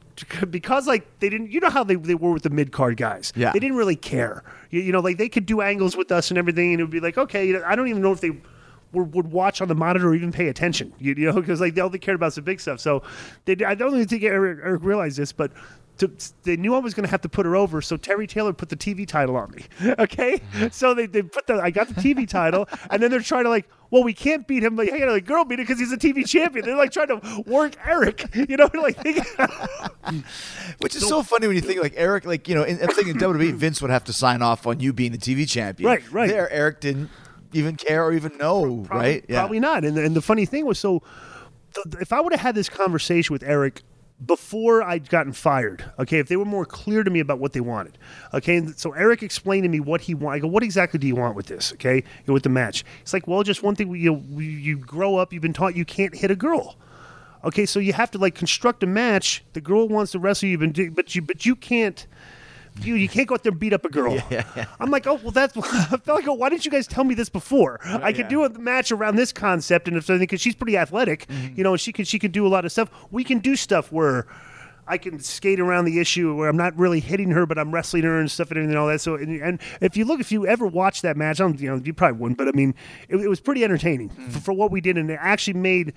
because 0.50 0.88
like 0.88 1.20
they 1.20 1.30
didn't, 1.30 1.52
you 1.52 1.60
know 1.60 1.70
how 1.70 1.84
they, 1.84 1.96
they 1.96 2.16
were 2.16 2.32
with 2.34 2.44
the 2.44 2.50
mid 2.50 2.72
card 2.72 2.98
guys. 2.98 3.32
Yeah. 3.36 3.52
they 3.52 3.60
didn't 3.60 3.78
really 3.78 3.96
care. 3.96 4.44
You, 4.70 4.82
you 4.82 4.92
know, 4.92 5.00
like 5.00 5.18
they 5.18 5.30
could 5.30 5.46
do 5.46 5.62
angles 5.62 5.96
with 5.96 6.12
us 6.12 6.32
and 6.32 6.38
everything, 6.38 6.72
and 6.72 6.80
it 6.80 6.84
would 6.84 6.92
be 6.92 7.00
like, 7.00 7.18
okay, 7.18 7.48
you 7.48 7.54
know, 7.54 7.64
I 7.66 7.76
don't 7.76 7.88
even 7.88 8.02
know 8.02 8.12
if 8.12 8.22
they. 8.22 8.32
Would, 8.94 9.14
would 9.14 9.32
watch 9.32 9.62
on 9.62 9.68
the 9.68 9.76
monitor 9.76 10.10
or 10.10 10.16
even 10.16 10.32
pay 10.32 10.48
attention, 10.48 10.94
you, 11.00 11.14
you 11.18 11.26
know, 11.26 11.34
because 11.34 11.60
like 11.60 11.72
all 11.72 11.76
they 11.76 11.82
only 11.82 12.00
cared 12.00 12.16
about 12.16 12.34
some 12.34 12.44
big 12.44 12.60
stuff. 12.60 12.80
So 12.80 13.04
they, 13.46 13.54
I 13.66 13.76
don't 13.76 13.94
even 13.94 14.08
think 14.08 14.24
Eric, 14.24 14.60
Eric 14.64 14.84
realized 14.84 15.18
this, 15.18 15.32
but 15.32 15.52
to, 15.98 16.12
they 16.44 16.58
knew 16.58 16.74
I 16.76 16.80
was 16.80 16.94
going 16.94 17.06
to 17.06 17.10
have 17.12 17.22
to 17.22 17.30
put 17.30 17.46
her 17.46 17.56
over. 17.56 17.82
So 17.82 17.98
Terry 17.98 18.28
Taylor 18.28 18.54
put 18.54 18.70
the 18.70 18.76
TV 18.76 19.08
title 19.08 19.36
on 19.36 19.52
me. 19.52 19.66
Okay, 20.00 20.42
so 20.72 20.94
they, 20.94 21.06
they 21.06 21.22
put 21.22 21.46
the 21.48 21.56
I 21.56 21.70
got 21.70 21.88
the 21.88 21.94
TV 21.94 22.28
title, 22.28 22.68
and 22.90 23.02
then 23.02 23.12
they're 23.12 23.20
trying 23.20 23.44
to 23.44 23.50
like, 23.50 23.70
well, 23.92 24.04
we 24.04 24.14
can't 24.14 24.48
beat 24.48 24.64
him, 24.64 24.76
but 24.76 24.88
hey, 24.88 25.06
the 25.06 25.22
girl 25.22 25.46
beat 25.46 25.60
it 25.60 25.68
because 25.68 25.80
he's 25.80 25.92
a 25.92 25.98
TV 25.98 26.28
champion. 26.28 26.66
They're 26.66 26.76
like 26.76 26.92
trying 26.92 27.08
to 27.08 27.44
work 27.46 27.76
Eric, 27.86 28.28
you 28.50 28.58
know, 28.58 28.70
like 28.74 28.98
Which 30.80 30.96
is 30.96 31.08
so, 31.08 31.22
funny 31.22 31.48
when 31.48 31.56
you 31.56 31.62
think 31.62 31.82
like 31.82 31.94
Eric, 31.96 32.26
like 32.26 32.48
you 32.48 32.56
know, 32.56 32.64
I'm 32.64 32.78
thinking 32.78 33.16
WWE, 33.16 33.54
Vince 33.54 33.82
would 33.82 33.92
have 33.92 34.04
to 34.06 34.14
sign 34.14 34.42
off 34.42 34.66
on 34.66 34.80
you 34.80 34.94
being 34.94 35.12
the 35.12 35.18
TV 35.18 35.48
champion. 35.48 35.88
Right, 35.88 36.12
right. 36.12 36.30
There, 36.30 36.50
Eric 36.50 36.82
didn't 36.82 37.10
even 37.54 37.76
care 37.76 38.06
or 38.06 38.14
even 38.14 38.38
know, 38.38 38.84
Probably, 38.86 39.08
right? 39.08 39.26
Yeah. 39.28 39.40
Probably 39.40 39.60
not. 39.60 39.84
And 39.86 39.98
the, 39.98 40.04
and 40.04 40.16
the 40.16 40.22
funny 40.22 40.46
thing 40.46 40.66
was, 40.66 40.80
so 40.80 41.02
th- 41.76 41.96
if 42.02 42.14
I 42.14 42.22
would 42.22 42.34
have 42.34 42.42
had 42.42 42.56
this 42.56 42.70
conversation 42.70 43.34
with 43.34 43.44
Eric 43.44 43.82
before 44.26 44.84
I'd 44.84 45.10
gotten 45.10 45.34
fired, 45.34 45.84
okay, 46.00 46.20
if 46.20 46.28
they 46.28 46.36
were 46.36 46.46
more 46.46 46.66
clear 46.66 47.04
to 47.04 47.10
me 47.10 47.20
about 47.20 47.40
what 47.40 47.54
they 47.54 47.60
wanted, 47.62 47.98
okay, 48.34 48.58
and 48.58 48.78
so 48.78 48.94
Eric 48.94 49.24
explained 49.24 49.64
to 49.64 49.70
me 49.70 49.80
what 49.80 50.02
he 50.02 50.14
wanted. 50.14 50.38
I 50.38 50.40
go, 50.40 50.48
what 50.48 50.64
exactly 50.64 51.00
do 51.00 51.08
you 51.08 51.16
want 51.16 51.36
with 51.36 51.48
this, 51.48 51.74
okay, 51.74 51.96
you 51.98 52.24
know, 52.28 52.34
with 52.34 52.44
the 52.44 52.50
match? 52.50 52.86
It's 53.02 53.14
like, 53.14 53.28
well, 53.28 53.44
just 53.44 53.64
one 53.64 53.76
thing. 53.76 53.94
You 53.96 54.14
know, 54.14 54.40
you 54.40 54.78
grow 54.78 55.18
up, 55.18 55.34
you've 55.34 55.42
been 55.42 55.54
taught 55.54 55.76
you 55.76 55.86
can't 55.86 56.16
hit 56.16 56.32
a 56.32 56.36
girl. 56.36 56.78
Okay, 57.44 57.66
so 57.66 57.80
you 57.80 57.92
have 57.92 58.10
to 58.12 58.18
like 58.18 58.36
construct 58.36 58.84
a 58.84 58.88
match. 58.88 59.44
The 59.52 59.60
girl 59.60 59.90
wants 59.90 60.14
to 60.14 60.20
wrestle 60.20 60.48
you 60.48 60.58
but 60.92 61.14
you, 61.16 61.22
but 61.22 61.46
you 61.46 61.56
can't. 61.56 62.08
You, 62.82 62.96
you 62.96 63.08
can't 63.08 63.28
go 63.28 63.36
out 63.36 63.44
there 63.44 63.52
and 63.52 63.60
beat 63.60 63.74
up 63.74 63.86
a 63.86 63.90
girl. 63.90 64.18
I'm 64.80 64.90
like, 64.90 65.08
oh 65.08 65.16
well, 65.16 65.32
that's. 65.32 65.56
I 65.58 65.98
felt 65.98 66.08
like, 66.08 66.28
oh, 66.28 66.34
why 66.34 66.50
didn't 66.50 66.66
you 66.66 66.72
guys 66.72 66.88
tell 66.88 67.04
me 67.04 67.16
this 67.16 67.30
before? 67.30 67.80
Oh, 67.86 68.00
I 68.02 68.14
could 68.14 68.28
do 68.28 68.44
a 68.44 68.50
match 68.50 68.92
around 68.92 69.16
this 69.16 69.32
concept, 69.32 69.88
and 69.88 69.96
if 69.96 70.06
something 70.06 70.22
because 70.22 70.42
she's 70.42 70.56
pretty 70.56 70.78
athletic, 70.78 71.28
mm-hmm. 71.28 71.56
you 71.56 71.64
know, 71.64 71.72
and 71.72 71.82
she 71.82 71.94
can 71.94 72.06
she 72.06 72.20
can 72.20 72.32
do 72.32 72.46
a 72.46 72.50
lot 72.50 72.66
of 72.66 72.72
stuff. 72.72 72.90
We 73.12 73.24
can 73.24 73.40
do 73.40 73.56
stuff 73.56 73.92
where 73.92 74.28
I 74.88 74.98
can 74.98 75.20
skate 75.20 75.60
around 75.60 75.86
the 75.86 76.00
issue 76.00 76.36
where 76.36 76.50
I'm 76.50 76.58
not 76.58 76.78
really 76.78 77.00
hitting 77.00 77.32
her, 77.32 77.46
but 77.46 77.58
I'm 77.58 77.74
wrestling 77.74 78.04
her 78.04 78.20
and 78.20 78.30
stuff 78.30 78.50
and 78.50 78.58
everything 78.58 78.72
and 78.72 78.80
all 78.80 78.88
that. 78.88 79.00
So, 79.00 79.16
and, 79.16 79.42
and 79.42 79.62
if 79.82 79.96
you 79.96 80.04
look, 80.04 80.20
if 80.20 80.32
you 80.32 80.46
ever 80.46 80.68
watch 80.68 81.02
that 81.04 81.16
match, 81.16 81.40
I 81.40 81.46
don't, 81.46 81.60
you 81.60 81.70
know, 81.70 81.82
you 81.84 81.94
probably 81.94 82.20
wouldn't, 82.20 82.38
but 82.38 82.48
I 82.48 82.52
mean, 82.52 82.76
it, 83.08 83.18
it 83.18 83.28
was 83.30 83.40
pretty 83.40 83.64
entertaining 83.64 84.10
mm. 84.10 84.32
for, 84.32 84.40
for 84.40 84.54
what 84.54 84.72
we 84.72 84.82
did, 84.82 84.98
and 84.98 85.10
it 85.10 85.20
actually 85.22 85.54
made 85.54 85.94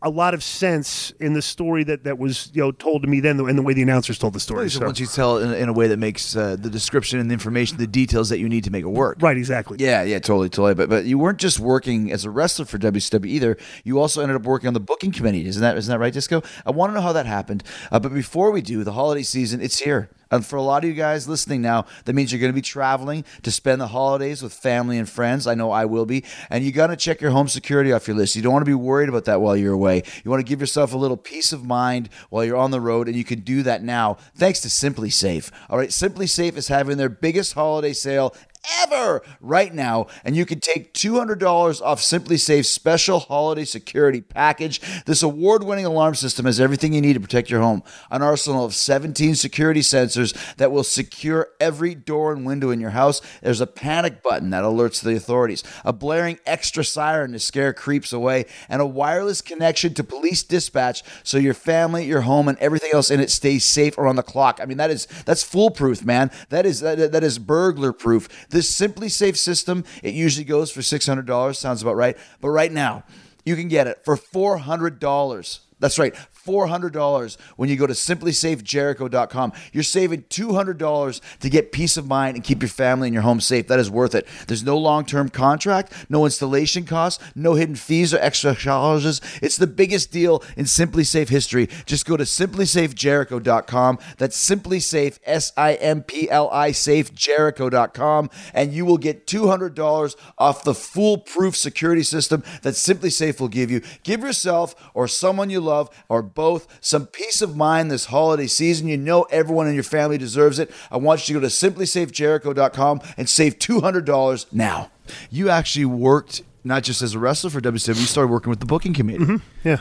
a 0.00 0.10
lot 0.10 0.32
of 0.32 0.44
sense 0.44 1.10
in 1.18 1.32
the 1.32 1.42
story 1.42 1.82
that, 1.84 2.04
that 2.04 2.18
was 2.18 2.50
you 2.54 2.62
know 2.62 2.70
told 2.70 3.02
to 3.02 3.08
me 3.08 3.20
then, 3.20 3.40
and 3.40 3.58
the 3.58 3.62
way 3.62 3.72
the 3.72 3.82
announcers 3.82 4.18
told 4.18 4.32
the 4.32 4.40
story. 4.40 4.70
So 4.70 4.84
once 4.84 5.00
you 5.00 5.06
tell 5.06 5.38
it 5.38 5.44
in, 5.44 5.54
in 5.54 5.68
a 5.68 5.72
way 5.72 5.88
that 5.88 5.96
makes 5.98 6.36
uh, 6.36 6.56
the 6.58 6.70
description 6.70 7.18
and 7.18 7.30
the 7.30 7.32
information, 7.32 7.78
the 7.78 7.86
details 7.86 8.28
that 8.28 8.38
you 8.38 8.48
need 8.48 8.64
to 8.64 8.70
make 8.70 8.84
it 8.84 8.88
work. 8.88 9.18
right, 9.20 9.36
exactly. 9.36 9.78
Yeah, 9.80 10.02
yeah, 10.02 10.18
totally, 10.18 10.48
totally. 10.48 10.74
But 10.74 10.88
but 10.88 11.04
you 11.04 11.18
weren't 11.18 11.38
just 11.38 11.58
working 11.58 12.12
as 12.12 12.24
a 12.24 12.30
wrestler 12.30 12.64
for 12.64 12.78
WCW 12.78 13.26
either. 13.26 13.56
You 13.84 13.98
also 13.98 14.22
ended 14.22 14.36
up 14.36 14.42
working 14.42 14.68
on 14.68 14.74
the 14.74 14.80
booking 14.80 15.12
committee. 15.12 15.46
Isn't 15.46 15.62
that 15.62 15.76
isn't 15.76 15.90
that 15.90 15.98
right, 15.98 16.12
Disco? 16.12 16.42
I 16.64 16.70
want 16.70 16.90
to 16.90 16.94
know 16.94 17.00
how 17.02 17.12
that 17.12 17.26
happened. 17.26 17.64
Uh, 17.90 17.98
but 17.98 18.14
before 18.14 18.50
we 18.50 18.62
do, 18.62 18.84
the 18.84 18.92
holiday 18.92 19.22
season 19.22 19.60
it's 19.60 19.80
here. 19.80 20.10
And 20.30 20.44
for 20.44 20.56
a 20.56 20.62
lot 20.62 20.84
of 20.84 20.90
you 20.90 20.94
guys 20.94 21.28
listening 21.28 21.62
now, 21.62 21.86
that 22.04 22.14
means 22.14 22.32
you're 22.32 22.40
going 22.40 22.52
to 22.52 22.56
be 22.56 22.62
traveling 22.62 23.24
to 23.42 23.50
spend 23.50 23.80
the 23.80 23.88
holidays 23.88 24.42
with 24.42 24.52
family 24.52 24.98
and 24.98 25.08
friends. 25.08 25.46
I 25.46 25.54
know 25.54 25.70
I 25.70 25.84
will 25.84 26.06
be. 26.06 26.24
And 26.50 26.64
you 26.64 26.72
got 26.72 26.88
to 26.88 26.96
check 26.96 27.20
your 27.20 27.30
home 27.30 27.48
security 27.48 27.92
off 27.92 28.06
your 28.06 28.16
list. 28.16 28.36
You 28.36 28.42
don't 28.42 28.52
want 28.52 28.64
to 28.64 28.70
be 28.70 28.74
worried 28.74 29.08
about 29.08 29.24
that 29.24 29.40
while 29.40 29.56
you're 29.56 29.72
away. 29.72 30.02
You 30.24 30.30
want 30.30 30.40
to 30.40 30.48
give 30.48 30.60
yourself 30.60 30.92
a 30.92 30.98
little 30.98 31.16
peace 31.16 31.52
of 31.52 31.64
mind 31.64 32.08
while 32.30 32.44
you're 32.44 32.56
on 32.56 32.70
the 32.70 32.80
road, 32.80 33.08
and 33.08 33.16
you 33.16 33.24
can 33.24 33.40
do 33.40 33.62
that 33.62 33.82
now 33.82 34.18
thanks 34.34 34.60
to 34.60 34.68
SimpliSafe. 34.68 35.50
All 35.70 35.78
right, 35.78 35.90
SimpliSafe 35.90 36.56
is 36.56 36.68
having 36.68 36.96
their 36.96 37.08
biggest 37.08 37.54
holiday 37.54 37.92
sale 37.92 38.34
ever 38.82 39.22
right 39.40 39.72
now 39.72 40.06
and 40.24 40.36
you 40.36 40.44
can 40.44 40.60
take 40.60 40.92
$200 40.94 41.80
off 41.82 42.00
SimpliSafe's 42.00 42.68
special 42.68 43.20
holiday 43.20 43.64
security 43.64 44.20
package. 44.20 44.80
This 45.04 45.22
award-winning 45.22 45.86
alarm 45.86 46.14
system 46.14 46.46
has 46.46 46.60
everything 46.60 46.92
you 46.92 47.00
need 47.00 47.14
to 47.14 47.20
protect 47.20 47.50
your 47.50 47.60
home. 47.60 47.82
An 48.10 48.22
arsenal 48.22 48.64
of 48.64 48.74
17 48.74 49.34
security 49.36 49.80
sensors 49.80 50.56
that 50.56 50.72
will 50.72 50.84
secure 50.84 51.48
every 51.60 51.94
door 51.94 52.32
and 52.32 52.44
window 52.44 52.70
in 52.70 52.80
your 52.80 52.90
house. 52.90 53.20
There's 53.42 53.60
a 53.60 53.66
panic 53.66 54.22
button 54.22 54.50
that 54.50 54.64
alerts 54.64 55.02
the 55.02 55.14
authorities. 55.14 55.62
A 55.84 55.92
blaring 55.92 56.38
extra 56.46 56.84
siren 56.84 57.32
to 57.32 57.38
scare 57.38 57.72
creeps 57.72 58.12
away. 58.12 58.46
And 58.68 58.82
a 58.82 58.86
wireless 58.86 59.40
connection 59.40 59.94
to 59.94 60.04
police 60.04 60.42
dispatch 60.42 61.02
so 61.22 61.38
your 61.38 61.54
family 61.54 62.08
your 62.08 62.22
home 62.22 62.48
and 62.48 62.58
everything 62.58 62.90
else 62.92 63.10
in 63.10 63.20
it 63.20 63.30
stays 63.30 63.64
safe 63.64 63.96
around 63.98 64.16
the 64.16 64.22
clock. 64.22 64.58
I 64.60 64.66
mean 64.66 64.78
that 64.78 64.90
is 64.90 65.06
that's 65.24 65.42
foolproof 65.42 66.04
man. 66.04 66.30
That 66.48 66.66
is 66.66 66.80
that, 66.80 67.12
that 67.12 67.22
is 67.22 67.38
burglar 67.38 67.92
proof 67.92 68.28
this 68.50 68.70
SimpliSafe 68.78 69.36
system 69.36 69.84
it 70.02 70.14
usually 70.14 70.44
goes 70.44 70.70
for 70.70 70.80
$600 70.80 71.56
sounds 71.56 71.82
about 71.82 71.96
right. 71.96 72.16
But 72.40 72.50
right 72.50 72.72
now 72.72 73.04
you 73.44 73.56
can 73.56 73.68
get 73.68 73.86
it 73.86 74.04
for 74.04 74.16
$400 74.16 75.60
that's 75.80 75.98
right, 75.98 76.14
$400 76.48 77.36
when 77.56 77.68
you 77.68 77.76
go 77.76 77.86
to 77.86 77.92
simplisafejericho.com. 77.92 79.52
You're 79.72 79.82
saving 79.82 80.22
$200 80.22 81.20
to 81.40 81.50
get 81.50 81.72
peace 81.72 81.96
of 81.96 82.06
mind 82.06 82.36
and 82.36 82.44
keep 82.44 82.62
your 82.62 82.70
family 82.70 83.08
and 83.08 83.14
your 83.14 83.22
home 83.22 83.40
safe. 83.40 83.68
That 83.68 83.78
is 83.78 83.90
worth 83.90 84.14
it. 84.14 84.26
There's 84.46 84.64
no 84.64 84.78
long 84.78 85.04
term 85.04 85.28
contract, 85.28 85.92
no 86.08 86.24
installation 86.24 86.84
costs, 86.84 87.22
no 87.34 87.54
hidden 87.54 87.74
fees 87.74 88.14
or 88.14 88.18
extra 88.18 88.54
charges. 88.54 89.20
It's 89.42 89.56
the 89.56 89.66
biggest 89.66 90.10
deal 90.10 90.42
in 90.56 90.64
SimpliSafe 90.64 91.28
history. 91.28 91.68
Just 91.84 92.06
go 92.06 92.16
to 92.16 92.24
simplisafejericho.com. 92.24 93.98
That's 94.16 94.48
SimpliSafe, 94.48 95.18
S 95.24 95.52
I 95.56 95.74
M 95.74 96.02
P 96.02 96.30
L 96.30 96.48
I 96.50 96.72
safe, 96.72 97.14
jericho.com, 97.14 98.30
and 98.54 98.72
you 98.72 98.84
will 98.84 98.98
get 98.98 99.26
$200 99.26 100.16
off 100.38 100.64
the 100.64 100.74
foolproof 100.74 101.56
security 101.56 102.02
system 102.02 102.42
that 102.62 102.74
SimpliSafe 102.74 103.40
will 103.40 103.48
give 103.48 103.70
you. 103.70 103.82
Give 104.02 104.22
yourself 104.22 104.74
or 104.94 105.08
someone 105.08 105.50
you 105.50 105.60
love 105.60 105.90
or 106.08 106.22
both 106.38 106.68
some 106.80 107.04
peace 107.04 107.42
of 107.42 107.56
mind 107.56 107.90
this 107.90 108.04
holiday 108.04 108.46
season. 108.46 108.86
You 108.86 108.96
know 108.96 109.24
everyone 109.24 109.66
in 109.66 109.74
your 109.74 109.82
family 109.82 110.18
deserves 110.18 110.60
it. 110.60 110.70
I 110.88 110.96
want 110.96 111.28
you 111.28 111.34
to 111.34 111.40
go 111.40 111.48
to 111.48 111.52
simplisafejericho.com 111.52 113.00
and 113.16 113.28
save 113.28 113.58
$200 113.58 114.46
now. 114.52 114.92
You 115.32 115.50
actually 115.50 115.86
worked 115.86 116.42
not 116.62 116.84
just 116.84 117.02
as 117.02 117.16
a 117.16 117.18
wrestler 117.18 117.50
for 117.50 117.60
WCW, 117.60 117.88
you 117.88 118.06
started 118.06 118.30
working 118.30 118.50
with 118.50 118.60
the 118.60 118.66
booking 118.66 118.94
committee. 118.94 119.24
Mm-hmm. 119.24 119.68
Yeah. 119.68 119.80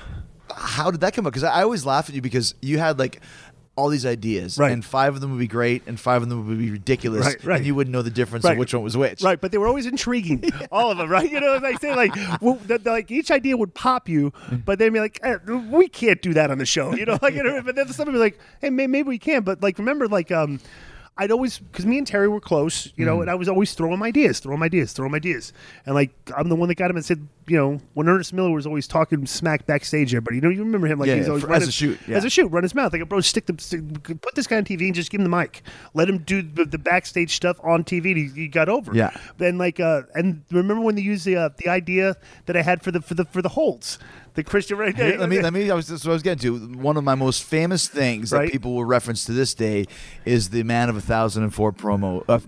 How 0.51 0.89
did 0.89 1.01
that 1.01 1.13
come 1.13 1.27
up? 1.27 1.33
Because 1.33 1.43
I 1.43 1.61
always 1.61 1.85
laugh 1.85 2.09
at 2.09 2.15
you 2.15 2.21
because 2.23 2.55
you 2.59 2.79
had 2.79 2.97
like 2.97 3.21
all 3.77 3.89
these 3.89 4.05
ideas, 4.05 4.57
Right. 4.57 4.71
and 4.71 4.83
five 4.83 5.13
of 5.15 5.21
them 5.21 5.29
would 5.31 5.39
be 5.39 5.47
great, 5.47 5.83
and 5.87 5.99
five 5.99 6.23
of 6.23 6.29
them 6.29 6.47
would 6.47 6.57
be 6.57 6.71
ridiculous, 6.71 7.25
Right, 7.25 7.43
right. 7.45 7.57
and 7.57 7.65
you 7.65 7.75
wouldn't 7.75 7.93
know 7.93 8.01
the 8.01 8.09
difference 8.09 8.43
Right. 8.43 8.53
of 8.53 8.57
which 8.57 8.73
one 8.73 8.81
was 8.83 8.97
which. 8.97 9.21
Right, 9.21 9.39
but 9.39 9.51
they 9.51 9.57
were 9.59 9.67
always 9.67 9.85
intriguing, 9.85 10.43
all 10.71 10.91
of 10.91 10.97
them, 10.97 11.09
right? 11.09 11.31
You 11.31 11.39
know, 11.39 11.57
like 11.61 11.79
say 11.79 11.95
like, 11.95 12.13
well, 12.41 12.55
the, 12.65 12.79
the- 12.79 12.91
like 12.91 13.11
each 13.11 13.29
idea 13.31 13.55
would 13.55 13.73
pop 13.75 14.09
you, 14.09 14.33
but 14.65 14.79
they'd 14.79 14.89
be 14.89 14.99
like, 14.99 15.19
eh, 15.23 15.37
we 15.69 15.87
can't 15.87 16.21
do 16.21 16.33
that 16.33 16.49
on 16.51 16.57
the 16.57 16.65
show, 16.65 16.93
you 16.95 17.05
know. 17.05 17.19
Like, 17.21 17.35
you 17.35 17.43
know, 17.43 17.61
but 17.61 17.75
then 17.75 17.87
somebody 17.89 18.17
would 18.17 18.23
be 18.31 18.35
like, 18.35 18.39
hey, 18.61 18.69
may, 18.71 18.87
maybe 18.87 19.07
we 19.09 19.19
can, 19.19 19.43
but 19.43 19.61
like, 19.61 19.77
remember, 19.77 20.07
like, 20.07 20.31
um. 20.31 20.59
I'd 21.19 21.31
always 21.31 21.57
because 21.59 21.85
me 21.85 21.97
and 21.97 22.05
Terry 22.05 22.27
were 22.27 22.39
close, 22.39 22.91
you 22.95 23.05
know, 23.05 23.21
and 23.21 23.29
I 23.29 23.35
was 23.35 23.49
always 23.49 23.73
throwing 23.73 23.99
my 23.99 24.07
ideas, 24.07 24.39
throwing 24.39 24.59
my 24.59 24.67
ideas, 24.67 24.93
throwing 24.93 25.11
my 25.11 25.15
ideas, 25.17 25.51
and 25.85 25.95
like 25.95 26.11
I'm 26.35 26.49
the 26.49 26.55
one 26.55 26.69
that 26.69 26.75
got 26.75 26.89
him 26.91 26.95
and 26.97 27.05
said, 27.05 27.27
you 27.47 27.57
know, 27.57 27.79
when 27.95 28.07
Ernest 28.07 28.33
Miller 28.33 28.51
was 28.51 28.67
always 28.67 28.87
talking 28.87 29.25
smack 29.25 29.65
backstage, 29.65 30.13
everybody, 30.13 30.35
you 30.37 30.41
know, 30.41 30.49
you 30.49 30.63
remember 30.63 30.85
him 30.87 30.99
like 30.99 31.07
Yeah, 31.07 31.15
he's 31.15 31.27
always 31.29 31.43
for- 31.43 31.49
running- 31.49 31.63
as 31.63 31.69
a 31.69 31.71
shoot, 31.71 31.97
yeah. 32.07 32.17
as 32.17 32.25
a 32.25 32.29
shoot, 32.29 32.47
run 32.49 32.63
his 32.63 32.75
mouth 32.75 32.93
like, 32.93 33.07
bro, 33.09 33.19
stick 33.21 33.45
the 33.47 33.55
stick, 33.57 33.81
put 34.21 34.35
this 34.35 34.45
guy 34.47 34.57
on 34.57 34.63
TV 34.65 34.81
and 34.85 34.95
just 34.95 35.09
give 35.09 35.19
him 35.19 35.29
the 35.29 35.35
mic, 35.37 35.63
let 35.93 36.07
him 36.07 36.19
do 36.19 36.41
the, 36.41 36.65
the 36.65 36.77
backstage 36.77 37.35
stuff 37.35 37.57
on 37.63 37.83
TV. 37.83 38.11
And 38.11 38.17
he, 38.17 38.27
he 38.43 38.47
got 38.47 38.69
over. 38.69 38.93
Yeah. 38.93 39.09
Then 39.37 39.57
like 39.57 39.79
uh, 39.79 40.03
and 40.13 40.43
remember 40.51 40.83
when 40.83 40.95
they 40.95 41.01
used 41.01 41.25
the 41.25 41.35
uh, 41.37 41.49
the 41.57 41.69
idea 41.69 42.15
that 42.45 42.55
I 42.55 42.61
had 42.61 42.81
for 42.83 42.91
the 42.91 43.01
for 43.01 43.15
the 43.15 43.25
for 43.25 43.41
the 43.41 43.49
holds, 43.49 43.97
the 44.37 44.43
Christian 44.43 44.77
right 44.77 44.95
Here, 44.95 45.17
let 45.17 45.27
me 45.29 45.41
let 45.41 45.51
me. 45.51 45.69
I 45.69 45.73
was, 45.73 45.87
that's 45.87 46.05
what 46.05 46.11
I 46.11 46.13
was 46.13 46.21
getting 46.23 46.39
to. 46.59 46.77
One 46.77 46.95
of 46.95 47.03
my 47.03 47.15
most 47.15 47.43
famous 47.43 47.87
things 47.87 48.31
Right. 48.31 48.45
that 48.45 48.51
people 48.51 48.73
will 48.75 48.85
reference 48.85 49.25
to 49.25 49.33
this 49.33 49.53
day 49.53 49.87
is 50.25 50.49
the 50.51 50.61
"Man 50.63 50.89
of 50.89 50.95
a 50.95 51.01
Thousand 51.01 51.41
and 51.43 51.53
Four 51.53 51.73
promo, 51.73 52.23
uh, 52.29 52.39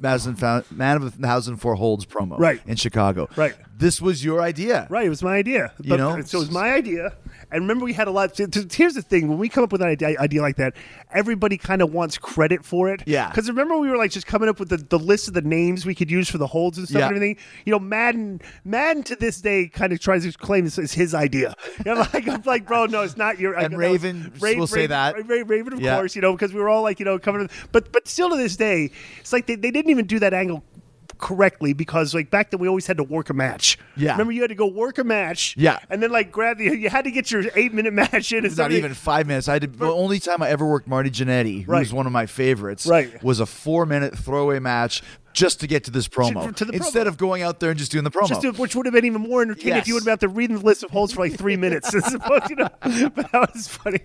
"Man 0.71 0.95
of 0.97 1.03
a 1.03 1.09
Thousand 1.11 1.53
and 1.55 1.61
Four 1.61 1.75
Holds" 1.75 2.05
promo, 2.05 2.37
Right. 2.39 2.61
in 2.67 2.75
Chicago. 2.75 3.27
Right. 3.35 3.55
This 3.77 4.01
was 4.01 4.23
your 4.23 4.41
idea, 4.41 4.87
Right, 4.89 5.05
it 5.05 5.09
was 5.09 5.23
my 5.23 5.35
idea. 5.37 5.71
You 5.81 5.97
know? 5.97 6.21
so 6.21 6.37
it 6.37 6.41
was 6.41 6.51
my 6.51 6.73
idea. 6.73 7.13
And 7.51 7.61
remember, 7.63 7.85
we 7.85 7.93
had 7.93 8.07
a 8.07 8.11
lot. 8.11 8.37
Here's 8.37 8.93
the 8.93 9.01
thing: 9.01 9.27
when 9.27 9.37
we 9.37 9.49
come 9.49 9.63
up 9.63 9.71
with 9.71 9.81
an 9.81 9.87
idea, 9.87 10.19
idea 10.19 10.41
like 10.41 10.57
that, 10.57 10.75
everybody 11.11 11.57
kind 11.57 11.81
of 11.81 11.91
wants 11.93 12.17
credit 12.17 12.63
for 12.63 12.93
it. 12.93 13.01
Yeah. 13.05 13.29
Because 13.29 13.47
remember, 13.49 13.77
we 13.77 13.89
were 13.89 13.97
like 13.97 14.11
just 14.11 14.27
coming 14.27 14.49
up 14.49 14.59
with 14.59 14.69
the, 14.69 14.77
the 14.77 14.99
list 14.99 15.27
of 15.27 15.33
the 15.33 15.41
names 15.41 15.85
we 15.85 15.95
could 15.95 16.11
use 16.11 16.29
for 16.29 16.37
the 16.37 16.47
holds 16.47 16.77
and 16.77 16.87
stuff 16.87 16.99
Yeah. 16.99 17.07
and 17.07 17.15
everything. 17.15 17.37
You 17.65 17.71
know, 17.71 17.79
Madden, 17.79 18.41
Madden 18.65 19.03
to 19.03 19.15
this 19.15 19.41
day 19.41 19.67
kind 19.67 19.91
of 19.93 19.99
tries 19.99 20.23
to 20.23 20.31
claim 20.37 20.63
this 20.65 20.77
is 20.77 20.93
his 20.93 21.13
idea. 21.15 21.55
You 21.85 21.95
know, 21.95 22.01
like 22.13 22.27
I'm 22.27 22.41
like, 22.45 22.67
bro, 22.67 22.85
no, 22.85 23.01
it's 23.01 23.17
not 23.17 23.39
your. 23.39 23.53
And 23.53 23.77
Raven 23.77 24.31
Ra- 24.39 24.53
will 24.55 24.67
say 24.67 24.87
that. 24.87 25.15
Ra- 25.15 25.23
Ra- 25.37 25.43
Raven, 25.45 25.73
of 25.73 25.81
Yeah. 25.81 25.95
course, 25.97 26.15
you 26.15 26.21
know, 26.21 26.33
because 26.33 26.53
we 26.53 26.59
were 26.59 26.69
all 26.69 26.83
like, 26.83 26.99
you 26.99 27.05
know, 27.05 27.17
coming. 27.17 27.49
But 27.71 27.91
but 27.91 28.07
still 28.07 28.29
to 28.29 28.37
this 28.37 28.55
day, 28.55 28.91
it's 29.19 29.33
like 29.33 29.47
they, 29.47 29.55
they 29.55 29.71
didn't 29.71 29.89
even 29.91 30.05
do 30.05 30.19
that 30.19 30.33
angle 30.33 30.63
correctly 31.19 31.73
because 31.73 32.15
like 32.15 32.31
back 32.31 32.49
then 32.49 32.59
we 32.59 32.67
always 32.67 32.87
had 32.87 32.97
to 32.97 33.03
work 33.03 33.29
a 33.29 33.33
match. 33.33 33.77
Yeah. 33.95 34.13
Remember 34.13 34.31
you 34.33 34.41
had 34.41 34.49
to 34.49 34.55
go 34.55 34.65
work 34.65 34.97
a 34.97 35.03
match. 35.03 35.53
Yeah. 35.57 35.77
And 35.89 36.01
then 36.01 36.11
like 36.11 36.31
grab 36.31 36.57
the 36.57 36.63
you 36.75 36.89
had 36.89 37.03
to 37.03 37.11
get 37.11 37.29
your 37.29 37.43
eight 37.55 37.73
minute 37.73 37.93
match 38.01 38.31
in 38.31 38.39
and 38.39 38.47
It's 38.47 38.57
not 38.57 38.71
even 38.71 38.93
five 38.93 39.27
minutes. 39.27 39.47
I 39.47 39.59
did. 39.59 39.77
The 39.77 39.85
only 39.91 40.19
time 40.19 40.41
I 40.41 40.49
ever 40.49 40.65
worked 40.65 40.87
Marty 40.87 41.11
Jannetty, 41.11 41.65
who 41.65 41.71
Right. 41.71 41.79
was 41.79 41.93
one 41.93 42.05
of 42.07 42.11
my 42.11 42.25
favorites, 42.25 42.85
Right. 42.87 43.21
was 43.23 43.39
a 43.39 43.45
four-minute 43.45 44.17
throwaway 44.17 44.59
match 44.59 45.03
just 45.33 45.59
to 45.61 45.67
get 45.67 45.83
to 45.85 45.91
this 45.91 46.07
promo. 46.07 46.53
to 46.55 46.69
Instead 46.69 47.05
promo. 47.05 47.09
of 47.09 47.17
going 47.17 47.41
out 47.43 47.59
there 47.59 47.69
and 47.69 47.79
just 47.79 47.91
doing 47.91 48.03
the 48.03 48.11
promo. 48.11 48.27
Just 48.27 48.41
to- 48.41 48.51
which 48.53 48.75
would 48.75 48.85
have 48.85 48.93
been 48.93 49.05
even 49.05 49.21
more 49.21 49.41
entertaining 49.41 49.77
if 49.77 49.87
you 49.87 49.93
would 49.93 50.01
have 50.01 50.05
been 50.05 50.13
out 50.13 50.19
there 50.19 50.29
reading 50.29 50.57
the 50.57 50.65
list 50.65 50.83
of 50.83 50.91
holds 50.91 51.13
for 51.13 51.21
like 51.21 51.33
three 51.37 51.55
minutes. 51.55 51.93
opposed, 51.93 52.49
you 52.49 52.55
know, 52.55 52.69
but 52.81 53.31
that 53.31 53.49
was 53.53 53.67
funny. 53.67 53.99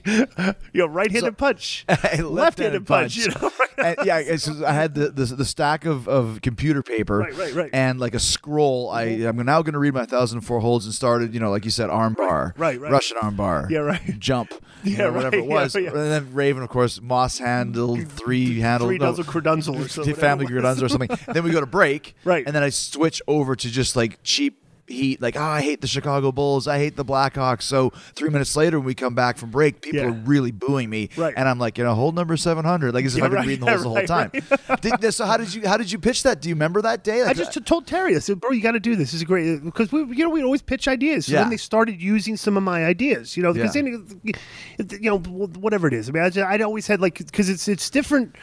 You 0.72 0.80
know, 0.82 0.86
right-handed 0.86 1.36
punch, 1.38 1.84
left-handed 2.18 2.86
punch. 2.86 3.16
You 3.16 3.28
know, 3.28 3.50
and, 3.78 3.96
yeah, 4.04 4.22
just- 4.22 4.62
I 4.62 4.72
had 4.72 4.94
the, 4.94 5.10
the 5.10 5.24
the 5.24 5.44
stack 5.44 5.84
of, 5.84 6.06
of 6.08 6.40
computer 6.42 6.82
paper, 6.82 7.18
Right, 7.18 7.36
right, 7.36 7.54
right. 7.54 7.70
and 7.72 7.98
like 7.98 8.14
a 8.14 8.20
scroll. 8.20 8.90
I 8.90 9.06
mm-hmm. 9.06 9.40
I'm 9.40 9.46
now 9.46 9.62
going 9.62 9.72
to 9.74 9.78
read 9.78 9.94
my 9.94 10.04
thousand 10.06 10.42
four 10.42 10.60
holds 10.60 10.84
and 10.84 10.94
started, 10.94 11.34
you 11.34 11.40
know, 11.40 11.50
like 11.50 11.64
you 11.64 11.70
said, 11.70 11.90
arm 11.90 12.14
bar, 12.14 12.54
right, 12.56 12.78
right. 12.80 12.90
Russian 12.92 13.16
arm 13.20 13.36
bar, 13.36 13.66
Yeah, 13.70 13.78
right. 13.80 14.18
jump, 14.18 14.52
you 14.84 14.92
Yeah, 14.92 14.98
know, 15.04 15.12
whatever 15.12 15.36
it 15.36 15.46
was. 15.46 15.74
yeah, 15.74 15.80
yeah. 15.82 15.88
And 15.88 15.96
then 15.96 16.34
Raven, 16.34 16.62
of 16.62 16.68
course, 16.68 17.00
Moss 17.00 17.38
handled, 17.38 18.06
three 18.08 18.60
handled, 18.60 18.90
three 18.90 18.98
dozen 18.98 19.24
credunzel 19.24 19.84
or 19.84 19.88
something. 19.88 20.14
family 20.14 20.46
credunzel 20.46 20.82
or 20.82 20.88
something. 20.88 21.08
Then 21.32 21.44
we 21.44 21.50
go 21.50 21.60
to 21.60 21.66
break, 21.66 22.14
Right. 22.24 22.44
and 22.46 22.54
then 22.54 22.62
I 22.62 22.70
switch 22.70 23.20
over 23.26 23.54
to 23.56 23.70
just 23.70 23.96
like 23.96 24.18
cheap 24.22 24.60
heat, 24.86 25.18
like, 25.22 25.34
oh, 25.34 25.40
I 25.40 25.62
hate 25.62 25.80
the 25.80 25.86
Chicago 25.86 26.30
Bulls, 26.30 26.68
I 26.68 26.76
hate 26.76 26.94
the 26.94 27.06
Blackhawks. 27.06 27.62
So 27.62 27.88
three 28.14 28.28
minutes 28.28 28.54
later, 28.54 28.78
when 28.78 28.84
we 28.84 28.94
come 28.94 29.14
back 29.14 29.38
from 29.38 29.50
break, 29.50 29.80
people 29.80 30.00
Yeah. 30.00 30.08
are 30.08 30.12
really 30.12 30.50
booing 30.50 30.90
me, 30.90 31.08
Right. 31.16 31.32
and 31.34 31.48
I'm 31.48 31.58
like, 31.58 31.78
you 31.78 31.84
know, 31.84 31.94
hold 31.94 32.14
number 32.14 32.36
seven 32.36 32.66
hundred, 32.66 32.92
like 32.92 33.06
as 33.06 33.14
if 33.14 33.20
Yeah, 33.20 33.24
I've 33.24 33.30
been 33.30 33.38
right, 33.38 33.46
reading 33.46 33.64
the 33.64 33.66
yeah, 33.70 33.76
whole 33.76 33.82
the 33.82 33.88
whole 33.88 33.96
right, 33.96 34.06
time. 34.06 34.78
Did, 35.00 35.14
so 35.14 35.24
how 35.24 35.38
did 35.38 35.54
you 35.54 35.66
how 35.66 35.78
did 35.78 35.90
you 35.90 35.98
pitch 35.98 36.22
that? 36.24 36.42
Do 36.42 36.50
you 36.50 36.54
remember 36.54 36.82
that 36.82 37.02
day? 37.02 37.22
I 37.22 37.32
just 37.32 37.54
told 37.64 37.86
Terry, 37.86 38.14
I 38.14 38.18
said, 38.18 38.40
"Bro, 38.40 38.50
you 38.50 38.60
got 38.60 38.72
to 38.72 38.80
do 38.80 38.94
this. 38.94 39.12
This 39.12 39.20
is 39.22 39.24
great 39.24 39.56
uh, 39.56 39.60
because 39.64 39.90
we, 39.90 40.00
you 40.14 40.22
know, 40.22 40.28
we 40.28 40.42
always 40.42 40.60
pitch 40.60 40.86
ideas. 40.86 41.24
So 41.26 41.32
Yeah. 41.32 41.40
then 41.40 41.48
they 41.50 41.56
started 41.56 42.02
using 42.02 42.36
some 42.36 42.58
of 42.58 42.62
my 42.62 42.84
ideas, 42.84 43.38
you 43.38 43.42
know, 43.42 43.54
because 43.54 43.72
then, 43.72 44.10
you 44.22 45.10
know, 45.10 45.18
whatever 45.18 45.88
it 45.88 45.94
is. 45.94 46.10
I 46.10 46.12
mean, 46.12 46.22
I 46.22 46.28
just, 46.28 46.46
I'd 46.46 46.60
always 46.60 46.86
had 46.86 47.00
like 47.00 47.16
because 47.16 47.48
it's 47.48 47.68
it's 47.68 47.88
different 47.88 48.36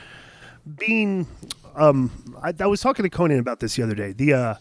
being. 0.77 1.27
Um, 1.75 2.35
I, 2.41 2.53
I 2.59 2.67
was 2.67 2.81
talking 2.81 3.03
to 3.03 3.09
Konnan 3.09 3.39
about 3.39 3.59
this 3.59 3.75
the 3.75 3.83
other 3.83 3.95
day. 3.95 4.13
The 4.13 4.33
uh, 4.33 4.55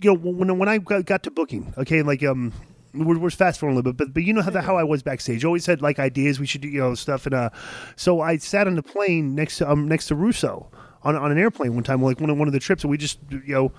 you 0.00 0.12
know, 0.12 0.18
when 0.18 0.58
when 0.58 0.68
I 0.68 0.78
got, 0.78 1.22
to 1.24 1.30
booking, 1.30 1.72
okay, 1.78 2.02
like 2.02 2.22
um. 2.22 2.52
We're, 2.94 3.18
we're 3.18 3.30
fast 3.30 3.60
forwarding 3.60 3.76
a 3.76 3.78
little 3.78 3.92
bit, 3.92 4.06
but 4.06 4.14
but 4.14 4.22
you 4.24 4.32
know 4.32 4.40
how 4.40 4.50
the, 4.50 4.62
how 4.62 4.78
I 4.78 4.82
was 4.82 5.02
backstage. 5.02 5.44
Always 5.44 5.66
had 5.66 5.82
like 5.82 5.98
ideas 5.98 6.40
we 6.40 6.46
should 6.46 6.62
do, 6.62 6.68
you 6.68 6.80
know, 6.80 6.94
stuff, 6.94 7.26
and 7.26 7.34
uh, 7.34 7.50
so 7.96 8.22
I 8.22 8.38
sat 8.38 8.66
on 8.66 8.76
the 8.76 8.82
plane 8.82 9.34
next 9.34 9.58
to 9.58 9.70
um 9.70 9.86
next 9.86 10.06
to 10.08 10.14
Russo 10.14 10.70
on 11.02 11.14
on 11.14 11.30
an 11.30 11.38
airplane 11.38 11.74
one 11.74 11.84
time, 11.84 12.02
like 12.02 12.18
one 12.18 12.30
of 12.30 12.38
one 12.38 12.48
of 12.48 12.54
the 12.54 12.60
trips, 12.60 12.84
and 12.84 12.90
we 12.90 12.96
just 12.96 13.18
you 13.30 13.54
know 13.54 13.72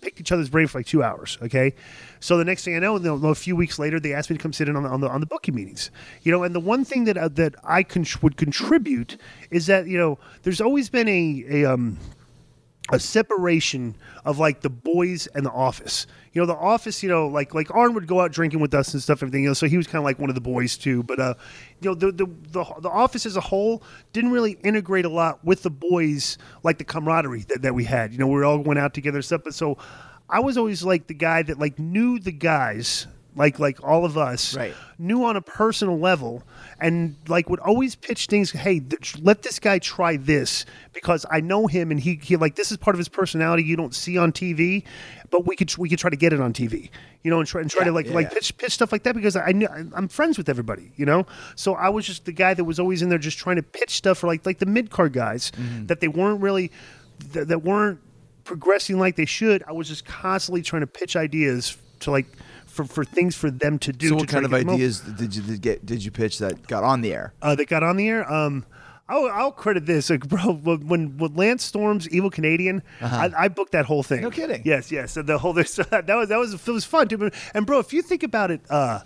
picked 0.00 0.20
each 0.20 0.32
other's 0.32 0.50
brain 0.50 0.66
for 0.66 0.78
like 0.78 0.86
two 0.86 1.02
hours. 1.02 1.38
Okay, 1.42 1.74
so 2.20 2.36
the 2.36 2.44
next 2.44 2.64
thing 2.64 2.76
I 2.76 2.78
know, 2.78 2.96
know, 2.98 3.28
a 3.28 3.34
few 3.34 3.56
weeks 3.56 3.78
later, 3.78 3.98
they 4.00 4.14
asked 4.14 4.30
me 4.30 4.36
to 4.36 4.42
come 4.42 4.52
sit 4.52 4.68
in 4.68 4.76
on 4.76 4.82
the 4.82 4.88
on 4.88 5.00
the, 5.00 5.08
on 5.08 5.20
the 5.20 5.26
booking 5.26 5.54
meetings. 5.54 5.90
You 6.22 6.32
know, 6.32 6.42
and 6.42 6.54
the 6.54 6.60
one 6.60 6.84
thing 6.84 7.04
that 7.04 7.16
uh, 7.16 7.28
that 7.28 7.54
I 7.64 7.82
con- 7.82 8.06
would 8.22 8.36
contribute 8.36 9.16
is 9.50 9.66
that 9.66 9.86
you 9.86 9.98
know 9.98 10.18
there's 10.42 10.60
always 10.60 10.88
been 10.88 11.08
a 11.08 11.44
a 11.48 11.64
um 11.64 11.98
a 12.90 12.98
separation 12.98 13.94
of 14.24 14.38
like 14.38 14.60
the 14.60 14.70
boys 14.70 15.26
and 15.28 15.46
the 15.46 15.52
office. 15.52 16.06
You 16.32 16.40
know, 16.42 16.46
the 16.46 16.54
office. 16.54 17.02
You 17.02 17.08
know, 17.08 17.28
like 17.28 17.54
like 17.54 17.74
Arn 17.74 17.94
would 17.94 18.06
go 18.06 18.20
out 18.20 18.32
drinking 18.32 18.60
with 18.60 18.74
us 18.74 18.92
and 18.94 19.02
stuff, 19.02 19.22
everything. 19.22 19.42
You 19.42 19.50
know, 19.50 19.54
so 19.54 19.66
he 19.66 19.76
was 19.76 19.86
kind 19.86 19.98
of 19.98 20.04
like 20.04 20.18
one 20.18 20.28
of 20.28 20.34
the 20.34 20.40
boys 20.40 20.76
too. 20.76 21.02
But 21.02 21.20
uh, 21.20 21.34
you 21.80 21.90
know, 21.90 21.94
the, 21.94 22.12
the 22.12 22.26
the 22.26 22.64
the 22.80 22.88
office 22.88 23.26
as 23.26 23.36
a 23.36 23.40
whole 23.40 23.82
didn't 24.12 24.32
really 24.32 24.52
integrate 24.64 25.04
a 25.04 25.10
lot 25.10 25.44
with 25.44 25.62
the 25.62 25.70
boys, 25.70 26.38
like 26.62 26.78
the 26.78 26.84
camaraderie 26.84 27.44
that, 27.48 27.62
that 27.62 27.74
we 27.74 27.84
had. 27.84 28.12
You 28.12 28.18
know, 28.18 28.26
we 28.26 28.34
were 28.34 28.44
all 28.44 28.58
went 28.58 28.78
out 28.78 28.94
together 28.94 29.18
and 29.18 29.24
stuff. 29.24 29.42
But 29.44 29.54
so, 29.54 29.78
I 30.28 30.40
was 30.40 30.56
always 30.56 30.82
like 30.82 31.06
the 31.06 31.14
guy 31.14 31.42
that 31.42 31.58
like 31.58 31.78
knew 31.78 32.18
the 32.18 32.32
guys. 32.32 33.06
Like, 33.34 33.58
like 33.58 33.82
all 33.82 34.04
of 34.04 34.18
us, 34.18 34.54
Right. 34.56 34.74
knew 34.98 35.24
on 35.24 35.36
a 35.36 35.40
personal 35.40 35.98
level 35.98 36.42
and 36.80 37.16
like 37.28 37.48
would 37.48 37.60
always 37.60 37.94
pitch 37.94 38.26
things 38.26 38.50
hey 38.50 38.78
th- 38.80 39.18
let 39.22 39.42
this 39.42 39.58
guy 39.58 39.78
try 39.78 40.16
this 40.16 40.64
because 40.92 41.24
i 41.30 41.40
know 41.40 41.66
him 41.66 41.90
and 41.90 41.98
he, 42.00 42.18
he 42.22 42.36
like 42.36 42.56
this 42.56 42.70
is 42.70 42.76
part 42.76 42.94
of 42.94 42.98
his 42.98 43.08
personality 43.08 43.62
you 43.62 43.74
don't 43.76 43.94
see 43.94 44.18
on 44.18 44.32
tv 44.32 44.82
but 45.30 45.46
we 45.46 45.54
could 45.56 45.74
we 45.78 45.88
could 45.88 45.98
try 45.98 46.10
to 46.10 46.16
get 46.16 46.32
it 46.32 46.40
on 46.40 46.52
tv 46.52 46.90
you 47.22 47.30
know 47.30 47.38
and 47.38 47.46
try 47.48 47.60
and 47.60 47.70
try 47.70 47.84
to 47.84 47.92
like 47.92 48.06
yeah, 48.06 48.14
like 48.14 48.26
yeah. 48.28 48.34
pitch 48.34 48.56
pitch 48.58 48.72
stuff 48.72 48.90
like 48.92 49.02
that 49.04 49.14
because 49.14 49.34
i 49.36 49.50
knew 49.52 49.66
i'm 49.94 50.08
friends 50.08 50.36
with 50.38 50.48
everybody 50.48 50.92
you 50.96 51.06
know 51.06 51.24
so 51.56 51.74
i 51.74 51.88
was 51.88 52.04
just 52.06 52.24
the 52.24 52.32
guy 52.32 52.52
that 52.54 52.64
was 52.64 52.78
always 52.80 53.00
in 53.02 53.08
there 53.08 53.18
just 53.18 53.38
trying 53.38 53.56
to 53.56 53.62
pitch 53.62 53.90
stuff 53.96 54.18
for 54.18 54.26
like 54.26 54.44
like 54.44 54.58
the 54.58 54.66
mid-card 54.66 55.12
guys 55.12 55.50
Mm-hmm. 55.52 55.86
that 55.86 56.00
they 56.00 56.08
weren't 56.08 56.40
really 56.42 56.70
that, 57.32 57.48
that 57.48 57.62
weren't 57.62 58.00
progressing 58.44 58.98
like 58.98 59.16
they 59.16 59.24
should 59.26 59.62
i 59.68 59.72
was 59.72 59.88
just 59.88 60.04
constantly 60.04 60.62
trying 60.62 60.80
to 60.82 60.86
pitch 60.86 61.16
ideas 61.16 61.76
to 62.00 62.10
like 62.10 62.26
for, 62.72 62.84
for 62.84 63.04
things 63.04 63.36
for 63.36 63.50
them 63.50 63.78
to 63.80 63.92
do 63.92 64.08
so 64.08 64.14
to 64.14 64.20
what 64.20 64.28
kind 64.28 64.44
of 64.44 64.54
ideas 64.54 65.00
did 65.00 65.36
you 65.36 65.42
did 65.42 65.60
get 65.60 65.84
did 65.86 66.04
you 66.04 66.10
pitch 66.10 66.38
that 66.38 66.66
got 66.66 66.82
on 66.84 67.02
the 67.02 67.12
air? 67.12 67.34
uh, 67.42 67.54
that 67.54 67.68
got 67.68 67.82
on 67.82 67.96
the 67.96 68.08
air. 68.08 68.30
Um, 68.32 68.64
I'll, 69.08 69.26
I'll 69.26 69.52
credit 69.52 69.84
this, 69.84 70.08
like, 70.08 70.26
bro. 70.28 70.54
When 70.54 71.18
when 71.18 71.34
Lance 71.34 71.62
Storm's 71.64 72.08
Evil 72.08 72.30
Canadian, 72.30 72.82
I, 73.00 73.30
I 73.36 73.48
booked 73.48 73.72
that 73.72 73.84
whole 73.84 74.02
thing. 74.02 74.20
Uh-huh. 74.20 74.28
No 74.28 74.34
kidding. 74.34 74.62
Yes, 74.64 74.90
yes. 74.90 75.14
The 75.14 75.38
whole 75.38 75.52
this 75.60 75.76
that 75.76 76.08
was 76.08 76.28
that 76.28 76.38
was 76.38 76.54
it 76.54 76.66
was 76.66 76.84
fun, 76.84 77.08
dude. 77.08 77.34
And 77.54 77.66
bro, 77.66 77.78
if 77.78 77.92
you 77.92 78.00
think 78.00 78.22
about 78.22 78.50
it, 78.50 78.62
uh, 78.70 79.00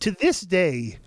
to 0.00 0.10
this 0.10 0.42
day, 0.42 0.98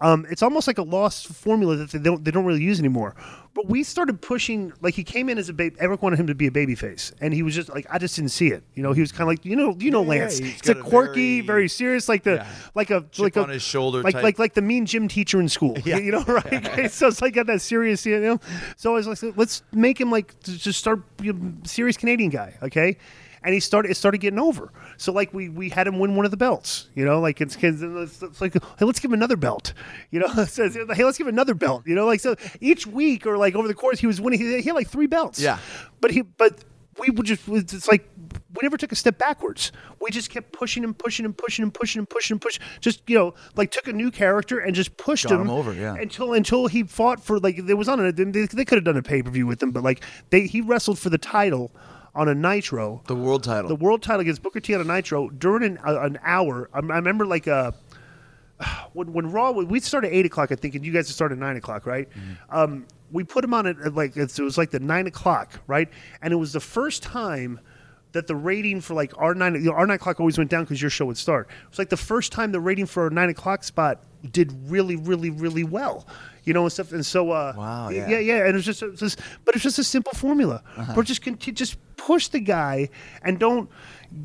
um, 0.00 0.26
it's 0.28 0.42
almost 0.42 0.66
like 0.66 0.78
a 0.78 0.82
lost 0.82 1.28
formula 1.28 1.76
that 1.76 1.90
they 1.92 1.98
don't 1.98 2.22
they 2.24 2.30
don't 2.30 2.44
really 2.44 2.62
use 2.62 2.78
anymore. 2.78 3.14
But 3.54 3.68
we 3.68 3.84
started 3.84 4.20
pushing 4.20 4.72
like 4.80 4.94
he 4.94 5.04
came 5.04 5.28
in 5.28 5.38
as 5.38 5.48
a 5.48 5.52
baby. 5.52 5.76
Eric 5.78 6.02
wanted 6.02 6.18
him 6.18 6.26
to 6.26 6.34
be 6.34 6.48
a 6.48 6.50
baby 6.50 6.74
face, 6.74 7.12
and 7.20 7.32
he 7.32 7.44
was 7.44 7.54
just 7.54 7.68
like 7.68 7.86
I 7.88 7.98
just 7.98 8.16
didn't 8.16 8.30
see 8.32 8.48
it. 8.48 8.64
You 8.74 8.82
know, 8.82 8.92
he 8.92 9.00
was 9.00 9.12
kind 9.12 9.22
of 9.22 9.28
like 9.28 9.44
you 9.44 9.54
know 9.54 9.76
you 9.78 9.92
know 9.92 10.02
Yeah, 10.02 10.08
Lance. 10.22 10.38
he's 10.38 10.60
He's, 10.60 10.68
a 10.70 10.72
a 10.72 10.82
quirky, 10.82 11.40
very- 11.40 11.46
very, 11.46 11.68
serious, 11.68 12.08
like 12.08 12.24
the 12.24 12.34
Yeah. 12.34 12.46
like 12.74 12.90
a 12.90 13.02
Chip 13.12 13.22
like 13.22 13.36
a 13.36 13.42
on 13.44 13.50
his 13.50 13.62
shoulder 13.62 14.02
like 14.02 14.14
type. 14.14 14.24
like 14.24 14.38
like 14.40 14.54
the 14.54 14.62
mean 14.62 14.86
gym 14.86 15.06
teacher 15.06 15.38
in 15.40 15.48
school. 15.48 15.76
Yeah. 15.84 15.98
You 15.98 16.10
know, 16.12 16.24
right? 16.28 16.90
so 16.90 17.06
it's 17.06 17.22
like 17.22 17.34
got 17.34 17.46
that 17.46 17.60
serious, 17.60 18.04
you 18.04 18.18
know. 18.18 18.40
So 18.76 18.90
I 18.92 18.94
was 18.96 19.06
like, 19.22 19.36
let's 19.36 19.62
make 19.72 20.00
him 20.00 20.10
like 20.10 20.34
just 20.42 20.80
start 20.80 21.02
you 21.22 21.32
know, 21.32 21.52
serious 21.62 21.96
Canadian 21.96 22.30
guy, 22.30 22.54
okay? 22.60 22.96
And 23.44 23.52
he 23.52 23.60
started 23.60 23.90
it 23.90 23.96
started 23.96 24.18
getting 24.18 24.38
over. 24.38 24.72
So 24.96 25.12
like 25.12 25.34
we 25.34 25.48
we 25.48 25.68
had 25.68 25.86
him 25.86 25.98
win 25.98 26.16
one 26.16 26.24
of 26.24 26.30
the 26.30 26.36
belts, 26.36 26.88
you 26.94 27.04
know, 27.04 27.20
like 27.20 27.40
it's, 27.40 27.56
it's, 27.60 27.82
it's 28.22 28.40
like 28.40 28.54
hey, 28.54 28.84
let's 28.84 29.00
give 29.00 29.10
him 29.10 29.14
another 29.14 29.36
belt, 29.36 29.74
you 30.10 30.20
know. 30.20 30.28
so 30.46 30.64
it's 30.64 30.76
like, 30.76 30.96
hey, 30.96 31.04
let's 31.04 31.18
give 31.18 31.26
him 31.26 31.34
another 31.34 31.54
belt, 31.54 31.86
you 31.86 31.94
know. 31.94 32.06
Like 32.06 32.20
so 32.20 32.36
each 32.60 32.86
week 32.86 33.26
or 33.26 33.36
like 33.36 33.54
over 33.54 33.68
the 33.68 33.74
course, 33.74 34.00
he 34.00 34.06
was 34.06 34.20
winning. 34.20 34.40
He, 34.40 34.60
he 34.60 34.62
had 34.62 34.74
like 34.74 34.88
three 34.88 35.06
belts. 35.06 35.40
Yeah. 35.40 35.58
but 36.00 36.10
he 36.10 36.22
but 36.22 36.64
we 36.98 37.10
would 37.10 37.26
just 37.26 37.42
it's 37.48 37.88
like 37.88 38.08
we 38.54 38.60
never 38.62 38.76
took 38.76 38.92
a 38.92 38.96
step 38.96 39.18
backwards. 39.18 39.72
We 40.00 40.10
just 40.10 40.30
kept 40.30 40.52
pushing 40.52 40.84
him, 40.84 40.94
pushing 40.94 41.24
him, 41.24 41.32
pushing 41.32 41.64
him, 41.64 41.70
pushing 41.70 42.00
him, 42.00 42.06
pushing 42.06 42.34
him, 42.34 42.38
push. 42.38 42.60
Just 42.80 43.02
you 43.08 43.16
know, 43.18 43.34
like 43.56 43.70
took 43.70 43.88
a 43.88 43.92
new 43.92 44.10
character 44.10 44.58
and 44.60 44.74
just 44.74 44.96
pushed 44.96 45.30
him, 45.30 45.42
him 45.42 45.50
over, 45.50 45.72
yeah. 45.72 45.94
until 45.94 46.32
until 46.34 46.66
he 46.66 46.82
fought 46.84 47.22
for 47.22 47.38
like 47.40 47.66
there 47.66 47.76
was 47.76 47.88
on 47.88 48.04
a 48.04 48.12
they, 48.12 48.46
they 48.46 48.64
could 48.64 48.76
have 48.76 48.84
done 48.84 48.96
a 48.96 49.02
pay 49.02 49.22
per 49.22 49.30
view 49.30 49.46
with 49.46 49.62
him, 49.62 49.70
but 49.70 49.82
like 49.82 50.04
they 50.30 50.46
he 50.46 50.60
wrestled 50.60 50.98
for 50.98 51.10
the 51.10 51.18
title 51.18 51.72
on 52.14 52.28
a 52.28 52.34
Nitro, 52.34 53.02
The 53.06 53.14
world 53.16 53.42
title. 53.44 53.68
the 53.68 53.76
world 53.76 54.02
title 54.02 54.20
against 54.20 54.42
Booker 54.42 54.60
T 54.60 54.74
on 54.74 54.80
a 54.80 54.84
Nitro 54.84 55.28
during 55.30 55.62
an, 55.64 55.78
uh, 55.86 56.00
an 56.00 56.18
hour. 56.22 56.68
I, 56.72 56.78
I 56.78 56.80
remember 56.96 57.26
like 57.26 57.48
uh 57.48 57.72
when 58.92 59.12
when 59.12 59.30
Raw 59.32 59.50
we 59.52 59.80
started 59.80 60.08
at 60.08 60.14
eight 60.14 60.26
o'clock, 60.26 60.52
I 60.52 60.54
think, 60.56 60.74
and 60.74 60.84
you 60.84 60.92
guys 60.92 61.08
started 61.08 61.34
at 61.34 61.40
nine 61.40 61.56
o'clock, 61.56 61.86
right? 61.86 62.08
Mm-hmm. 62.10 62.56
Um, 62.56 62.86
we 63.10 63.24
put 63.24 63.44
him 63.44 63.54
on 63.54 63.66
it 63.66 63.76
at 63.84 63.94
like 63.94 64.16
it 64.16 64.38
was 64.38 64.58
like 64.58 64.70
the 64.70 64.80
nine 64.80 65.06
o'clock, 65.06 65.60
right? 65.66 65.88
And 66.22 66.32
it 66.32 66.36
was 66.36 66.52
the 66.52 66.60
first 66.60 67.02
time 67.02 67.60
that 68.12 68.28
the 68.28 68.36
rating 68.36 68.80
for 68.80 68.94
like 68.94 69.12
our 69.18 69.34
nine, 69.34 69.54
you 69.54 69.62
know, 69.62 69.72
our 69.72 69.86
nine 69.86 69.96
o'clock 69.96 70.20
always 70.20 70.38
went 70.38 70.48
down 70.50 70.62
because 70.62 70.80
your 70.80 70.90
show 70.90 71.04
would 71.06 71.18
start. 71.18 71.48
It 71.64 71.70
was 71.70 71.78
like 71.78 71.90
the 71.90 71.96
first 71.96 72.30
time 72.32 72.52
the 72.52 72.60
rating 72.60 72.86
for 72.86 73.02
our 73.04 73.10
nine 73.10 73.28
o'clock 73.28 73.64
spot 73.64 74.02
did 74.30 74.52
really, 74.70 74.96
really, 74.96 75.30
really 75.30 75.64
well, 75.64 76.06
you 76.44 76.52
know, 76.54 76.62
and 76.62 76.72
stuff. 76.72 76.92
And 76.92 77.04
so, 77.04 77.30
uh, 77.30 77.52
Wow, 77.56 77.88
yeah, 77.88 77.96
yeah. 77.98 78.04
Uh-huh. 78.14 78.18
yeah, 78.20 78.46
and 78.46 78.56
it's 78.56 78.66
just, 78.66 78.82
it 78.82 78.96
just 78.96 79.20
but 79.44 79.54
it's 79.54 79.64
just 79.64 79.78
a 79.78 79.84
simple 79.84 80.12
formula. 80.12 80.62
But 80.94 81.06
just 81.06 81.22
conti- 81.22 81.52
just 81.52 81.76
push 81.96 82.28
the 82.28 82.40
guy 82.40 82.90
and 83.22 83.38
don't 83.38 83.70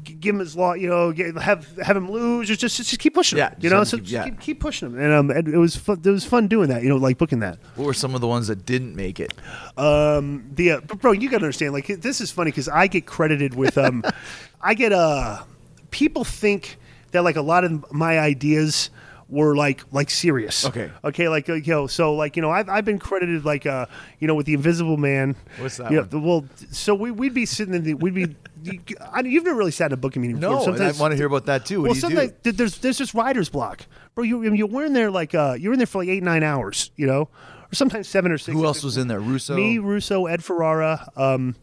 give 0.03 0.35
him 0.35 0.39
his 0.39 0.55
law, 0.55 0.73
you 0.73 0.87
know, 0.87 1.11
get, 1.11 1.35
have 1.37 1.65
have 1.77 1.95
him 1.97 2.11
lose. 2.11 2.49
Or 2.51 2.55
just 2.55 2.77
just 2.77 2.99
keep 2.99 3.13
pushing 3.15 3.37
him, 3.39 3.49
Yeah, 3.51 3.55
you 3.59 3.69
know. 3.69 3.83
So 3.83 3.97
keep- 3.97 4.11
yeah. 4.11 4.23
keep, 4.25 4.39
keep 4.39 4.59
pushing 4.59 4.89
him, 4.89 4.99
and 4.99 5.13
um, 5.13 5.31
and 5.31 5.47
it 5.47 5.57
was 5.57 5.75
fun, 5.75 6.01
it 6.03 6.09
was 6.09 6.25
fun 6.25 6.47
doing 6.47 6.69
that, 6.69 6.83
you 6.83 6.89
know, 6.89 6.97
like 6.97 7.17
booking 7.17 7.39
that. 7.39 7.57
what 7.75 7.85
were 7.85 7.93
some 7.93 8.13
of 8.15 8.21
the 8.21 8.27
ones 8.27 8.47
that 8.47 8.65
didn't 8.65 8.95
make 8.95 9.19
it? 9.19 9.33
Um, 9.77 10.49
the 10.53 10.71
uh, 10.73 10.81
but 10.85 10.99
bro, 10.99 11.11
you 11.13 11.29
gotta 11.29 11.45
understand, 11.45 11.73
like 11.73 11.87
this 11.87 12.21
is 12.21 12.31
funny 12.31 12.51
because 12.51 12.67
I 12.67 12.87
get 12.87 13.05
credited 13.05 13.53
with 13.55 13.77
um, 13.77 14.03
I 14.61 14.73
get 14.73 14.91
uh, 14.91 15.43
people 15.91 16.23
think 16.23 16.77
that 17.11 17.23
like 17.23 17.37
a 17.37 17.41
lot 17.41 17.63
of 17.63 17.91
my 17.91 18.19
ideas 18.19 18.89
were 19.29 19.55
like 19.55 19.83
like 19.91 20.09
serious. 20.09 20.65
Okay. 20.65 20.91
Okay, 21.03 21.29
like 21.29 21.49
uh, 21.49 21.53
you 21.53 21.71
know, 21.71 21.87
so 21.87 22.15
like 22.15 22.35
you 22.35 22.41
know, 22.41 22.49
I've 22.49 22.67
I've 22.67 22.85
been 22.85 22.99
credited 22.99 23.45
like 23.45 23.65
uh, 23.65 23.85
you 24.19 24.27
know, 24.27 24.35
with 24.35 24.45
the 24.45 24.53
Invisible 24.53 24.97
Man. 24.97 25.35
What's 25.59 25.77
that 25.77 25.91
know, 25.91 26.07
well, 26.11 26.45
so 26.71 26.95
we 26.95 27.11
we'd 27.11 27.33
be 27.33 27.45
sitting 27.45 27.73
in 27.73 27.83
the 27.83 27.93
we'd 27.93 28.13
be. 28.13 28.35
You, 28.61 28.81
I, 29.13 29.21
you've 29.21 29.45
never 29.45 29.57
really 29.57 29.71
sat 29.71 29.87
in 29.87 29.93
a 29.93 29.97
booking 29.97 30.21
meeting 30.21 30.39
before. 30.39 30.67
No, 30.67 30.73
and 30.73 30.83
I 30.83 30.91
want 30.93 31.13
to 31.13 31.15
hear 31.15 31.27
about 31.27 31.45
that 31.45 31.65
too. 31.65 31.81
What 31.81 31.87
well, 31.87 31.93
do 31.93 31.99
sometimes 32.01 32.33
do? 32.43 32.51
there's 32.51 32.77
there's 32.79 32.97
just 32.97 33.13
writer's 33.13 33.49
block, 33.49 33.85
bro. 34.15 34.23
You 34.23 34.45
I 34.45 34.49
mean, 34.49 34.55
you're 34.55 34.85
in 34.85 34.93
there 34.93 35.11
like 35.11 35.33
uh, 35.33 35.55
you're 35.57 35.71
in 35.73 35.79
there 35.79 35.87
for 35.87 35.99
like 35.99 36.09
eight 36.09 36.23
nine 36.23 36.43
hours, 36.43 36.91
you 36.97 37.07
know, 37.07 37.21
or 37.21 37.73
sometimes 37.73 38.07
seven 38.07 38.31
or 38.31 38.37
six. 38.37 38.57
Who 38.57 38.65
else 38.65 38.83
was 38.83 38.97
in 38.97 39.07
there? 39.07 39.19
Russo. 39.19 39.55
Me, 39.55 39.77
Russo, 39.77 40.25
Ed 40.25 40.43
Ferrara, 40.43 41.09
um, 41.15 41.55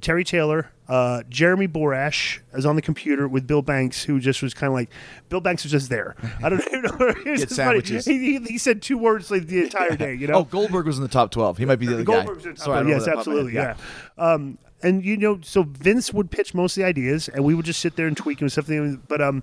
Terry 0.00 0.22
Taylor, 0.22 0.70
uh, 0.88 1.22
Jeremy 1.28 1.66
Borash 1.66 2.40
is 2.52 2.66
on 2.66 2.76
the 2.76 2.82
computer 2.82 3.26
with 3.26 3.46
Bill 3.46 3.62
Banks, 3.62 4.04
who 4.04 4.20
just 4.20 4.42
was 4.42 4.52
kind 4.52 4.68
of 4.68 4.74
like 4.74 4.90
Bill 5.28 5.40
Banks 5.40 5.62
was 5.62 5.72
just 5.72 5.88
there. 5.88 6.14
I 6.42 6.48
don't 6.48 6.60
even 6.66 6.82
know. 6.82 7.06
It 7.08 7.16
was 7.16 7.24
Get 7.24 7.38
just 7.40 7.54
sandwiches. 7.56 8.04
He, 8.04 8.18
he, 8.18 8.38
he 8.40 8.58
said 8.58 8.82
two 8.82 8.98
words 8.98 9.30
like 9.30 9.46
the 9.46 9.62
entire 9.62 9.96
day. 9.96 10.14
You 10.14 10.26
know. 10.26 10.34
Oh, 10.34 10.44
Goldberg 10.44 10.86
was 10.86 10.96
in 10.98 11.02
the 11.02 11.08
top 11.08 11.30
twelve. 11.30 11.56
He 11.58 11.64
might 11.64 11.76
be 11.78 11.86
the 11.86 11.94
other 11.94 12.04
Goldberg's 12.04 12.44
guy. 12.44 12.50
in 12.50 12.56
top 12.56 12.64
Sorry, 12.64 12.76
I 12.76 12.80
five. 12.80 12.86
don't 12.86 12.90
know 12.90 12.96
yes, 12.96 13.04
that 13.06 13.16
off 13.16 13.26
my 13.26 13.32
head. 13.32 13.40
absolutely, 13.40 13.54
yeah. 13.54 13.76
Um, 14.18 14.58
and 14.82 15.04
you 15.04 15.16
know, 15.16 15.38
so 15.42 15.62
Vince 15.62 16.12
would 16.12 16.30
pitch 16.30 16.52
most 16.54 16.76
of 16.76 16.82
the 16.82 16.86
ideas, 16.86 17.28
and 17.28 17.44
we 17.44 17.54
would 17.54 17.64
just 17.64 17.80
sit 17.80 17.96
there 17.96 18.06
and 18.06 18.16
tweak 18.16 18.40
and 18.42 18.52
stuff. 18.52 18.68
But 19.08 19.22
um, 19.22 19.42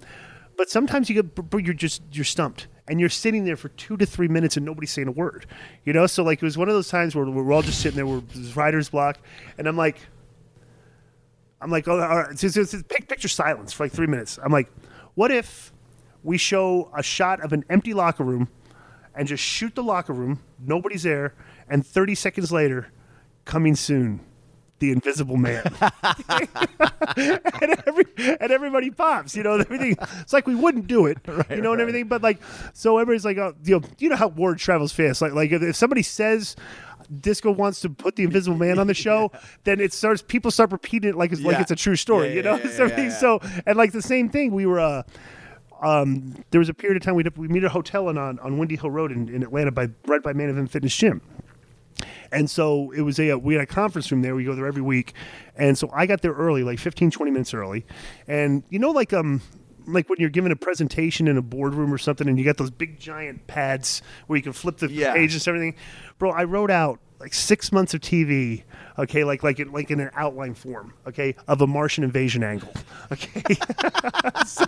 but 0.58 0.70
sometimes 0.70 1.10
you 1.10 1.24
get, 1.24 1.66
you're 1.66 1.74
just 1.74 2.04
you're 2.12 2.24
stumped, 2.24 2.68
and 2.88 3.00
you're 3.00 3.10
sitting 3.10 3.46
there 3.46 3.58
for 3.58 3.70
two 3.70 3.98
to 3.98 4.06
three 4.06 4.28
minutes, 4.28 4.58
and 4.58 4.66
nobody's 4.66 4.92
saying 4.92 5.08
a 5.08 5.12
word. 5.12 5.48
You 5.86 5.94
know, 5.94 6.06
so 6.06 6.24
like 6.24 6.38
it 6.38 6.46
was 6.46 6.58
one 6.58 6.70
of 6.70 6.76
those 6.76 6.90
times 6.90 7.16
where 7.16 7.26
we're 7.26 7.52
all 7.52 7.64
just 7.64 7.82
sitting 7.82 7.96
there, 7.96 8.06
we're 8.06 8.22
this 8.36 8.56
writer's 8.56 8.90
block, 8.90 9.18
and 9.58 9.68
I'm 9.68 9.78
like. 9.78 9.98
I'm 11.62 11.70
like, 11.70 11.88
oh, 11.88 12.00
all 12.00 12.18
right. 12.18 12.40
So, 12.40 12.48
so, 12.48 12.64
so 12.64 12.82
picture 12.84 13.28
silence 13.28 13.72
for 13.72 13.86
like 13.86 13.92
three 13.92 14.08
minutes. 14.08 14.40
I'm 14.44 14.52
like, 14.52 14.72
what 15.16 15.32
if 15.32 15.72
we 16.24 16.38
show 16.38 16.92
a 16.96 17.04
shot 17.04 17.42
of 17.42 17.54
an 17.54 17.64
empty 17.70 17.94
locker 17.94 18.24
room 18.24 18.50
and 19.16 19.28
just 19.28 19.44
shoot 19.44 19.76
the 19.76 19.84
locker 19.84 20.14
room, 20.14 20.42
nobody's 20.60 21.04
there, 21.04 21.34
and 21.70 21.86
30 21.86 22.16
seconds 22.16 22.52
later, 22.52 22.92
coming 23.46 23.76
soon, 23.76 24.22
the 24.80 24.92
Invisible 24.92 25.38
Man, 25.38 25.64
and 27.16 27.78
every 27.86 28.06
and 28.18 28.52
everybody 28.52 28.90
pops. 28.90 29.36
You 29.36 29.44
know, 29.44 29.58
everything. 29.58 29.96
It's 30.22 30.34
like 30.34 30.48
we 30.48 30.56
wouldn't 30.56 30.88
do 30.88 31.06
it. 31.06 31.20
you 31.52 31.62
know, 31.62 31.74
and 31.74 31.82
everything. 31.82 32.08
But 32.08 32.24
like, 32.24 32.40
so 32.74 32.98
everybody's 32.98 33.26
like, 33.26 33.38
oh, 33.38 33.54
you 33.64 33.80
know, 33.80 33.88
you 34.00 34.10
know 34.10 34.16
how 34.16 34.30
word 34.30 34.58
travels 34.58 34.92
fast. 34.92 35.22
Like, 35.22 35.34
like 35.34 35.52
if 35.52 35.62
if 35.62 35.76
somebody 35.76 36.04
says. 36.04 36.56
Disco 37.20 37.52
wants 37.52 37.82
to 37.82 37.90
put 37.90 38.16
the 38.16 38.24
Invisible 38.24 38.58
Man 38.58 38.80
on 38.80 38.88
the 38.88 38.94
show, 39.08 39.32
then 39.66 39.80
it 39.80 39.92
starts. 39.94 40.22
People 40.22 40.52
start 40.52 40.72
repeating 40.72 41.10
it 41.10 41.16
like 41.16 41.32
it's 41.32 41.42
like 41.42 41.60
it's 41.60 41.72
a 41.72 41.76
true 41.76 41.96
story, 41.96 42.30
Yeah, 42.30 42.34
you 42.36 42.44
know. 42.44 42.56
yeah, 42.64 42.70
So 42.72 42.86
yeah, 42.86 43.00
yeah. 43.02 43.10
So 43.10 43.40
and 43.66 43.78
like 43.78 43.92
the 43.92 44.02
same 44.02 44.30
thing, 44.30 44.52
we 44.52 44.66
were. 44.66 44.80
uh 44.80 45.04
um, 45.84 46.36
there 46.52 46.60
was 46.60 46.70
a 46.70 46.76
period 46.76 46.96
of 46.98 47.04
time 47.04 47.16
we 47.16 47.24
we 47.36 47.48
meet 47.48 47.64
at 47.64 47.68
a 47.68 47.70
hotel 47.70 48.08
on 48.08 48.18
on 48.18 48.58
Windy 48.60 48.76
Hill 48.76 48.92
Road 48.92 49.12
in, 49.12 49.28
in 49.30 49.42
Atlanta 49.42 49.72
by 49.72 49.90
right 50.06 50.22
by 50.22 50.32
Main 50.32 50.48
Event 50.50 50.70
Fitness 50.70 50.96
Gym. 50.96 51.22
And 52.32 52.50
so 52.50 52.92
it 52.92 53.02
was 53.02 53.20
a 53.20 53.34
we 53.36 53.56
had 53.56 53.64
a 53.64 53.66
conference 53.66 54.12
room 54.12 54.22
there. 54.22 54.36
We 54.36 54.44
go 54.44 54.54
there 54.54 54.68
every 54.68 54.84
week, 54.84 55.14
and 55.58 55.76
so 55.78 55.90
I 55.92 56.06
got 56.06 56.22
there 56.22 56.34
early, 56.34 56.64
like 56.64 56.78
15, 56.78 57.10
20 57.12 57.32
minutes 57.32 57.54
early. 57.54 57.86
And 58.28 58.62
you 58.70 58.78
know, 58.80 58.92
like 58.92 59.12
um, 59.12 59.42
like 59.88 60.10
when 60.10 60.20
you're 60.20 60.30
giving 60.30 60.52
a 60.52 60.56
presentation 60.56 61.28
in 61.28 61.38
a 61.38 61.42
boardroom 61.42 61.94
or 61.94 61.98
something, 61.98 62.28
and 62.28 62.38
you 62.38 62.46
got 62.46 62.58
those 62.58 62.70
big 62.72 63.00
giant 63.00 63.48
pads 63.48 64.02
where 64.28 64.38
you 64.38 64.44
can 64.44 64.54
flip 64.54 64.78
the 64.78 64.90
Yeah. 64.90 65.14
pages 65.14 65.48
and 65.48 65.56
everything. 65.56 65.76
Bro, 66.20 66.32
I 66.32 66.44
wrote 66.44 66.72
out 66.72 67.00
like 67.20 67.34
six 67.34 67.72
months 67.72 67.94
of 67.94 68.02
TV. 68.02 68.64
Okay, 69.00 69.24
like 69.24 69.44
like 69.44 69.60
it, 69.60 69.72
like 69.72 69.92
in 69.92 70.00
an 70.00 70.12
outline 70.16 70.54
form. 70.54 70.94
Okay, 71.08 71.36
of 71.48 71.62
a 71.62 71.68
Martian 71.68 72.04
invasion 72.04 72.44
angle. 72.44 72.72
Okay, 73.12 73.42
so, 74.46 74.66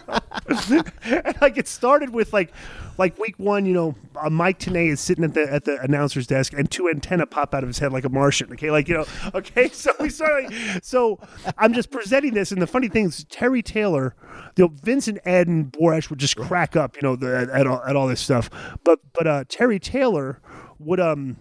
and 1.03 1.35
like 1.41 1.57
it 1.57 1.67
started 1.67 2.11
with 2.11 2.33
like 2.33 2.53
like 2.97 3.17
week 3.19 3.37
one, 3.37 3.65
you 3.65 3.73
know, 3.73 3.95
uh, 4.15 4.29
Mike 4.29 4.59
Tenay 4.59 4.91
is 4.91 4.99
sitting 4.99 5.23
at 5.23 5.33
the 5.33 5.51
at 5.51 5.65
the 5.65 5.79
announcer's 5.81 6.27
desk, 6.27 6.53
and 6.53 6.69
two 6.69 6.89
antenna 6.89 7.25
pop 7.25 7.53
out 7.53 7.63
of 7.63 7.69
his 7.69 7.79
head 7.79 7.91
like 7.91 8.05
a 8.05 8.09
Martian. 8.09 8.51
Okay, 8.53 8.71
like 8.71 8.87
you 8.87 8.95
know, 8.95 9.05
okay, 9.33 9.69
so 9.69 9.91
we 9.99 10.09
started. 10.09 10.51
Like, 10.51 10.83
so 10.83 11.19
I'm 11.57 11.73
just 11.73 11.91
presenting 11.91 12.33
this, 12.33 12.51
and 12.51 12.61
the 12.61 12.67
funny 12.67 12.87
thing 12.87 13.05
is, 13.05 13.25
Terry 13.25 13.61
Taylor, 13.61 14.15
you 14.55 14.65
know, 14.65 14.73
Vince 14.83 15.07
and 15.07 15.19
Ed 15.25 15.47
and 15.47 15.71
Borash 15.71 16.09
would 16.09 16.19
just 16.19 16.35
crack 16.35 16.75
up, 16.75 16.95
you 16.95 17.01
know, 17.01 17.15
the, 17.15 17.35
at, 17.35 17.49
at 17.49 17.67
all 17.67 17.81
at 17.83 17.95
all 17.95 18.07
this 18.07 18.21
stuff, 18.21 18.49
but 18.83 18.99
but 19.13 19.27
uh, 19.27 19.43
Terry 19.47 19.79
Taylor 19.79 20.39
would 20.79 20.99
um 20.99 21.37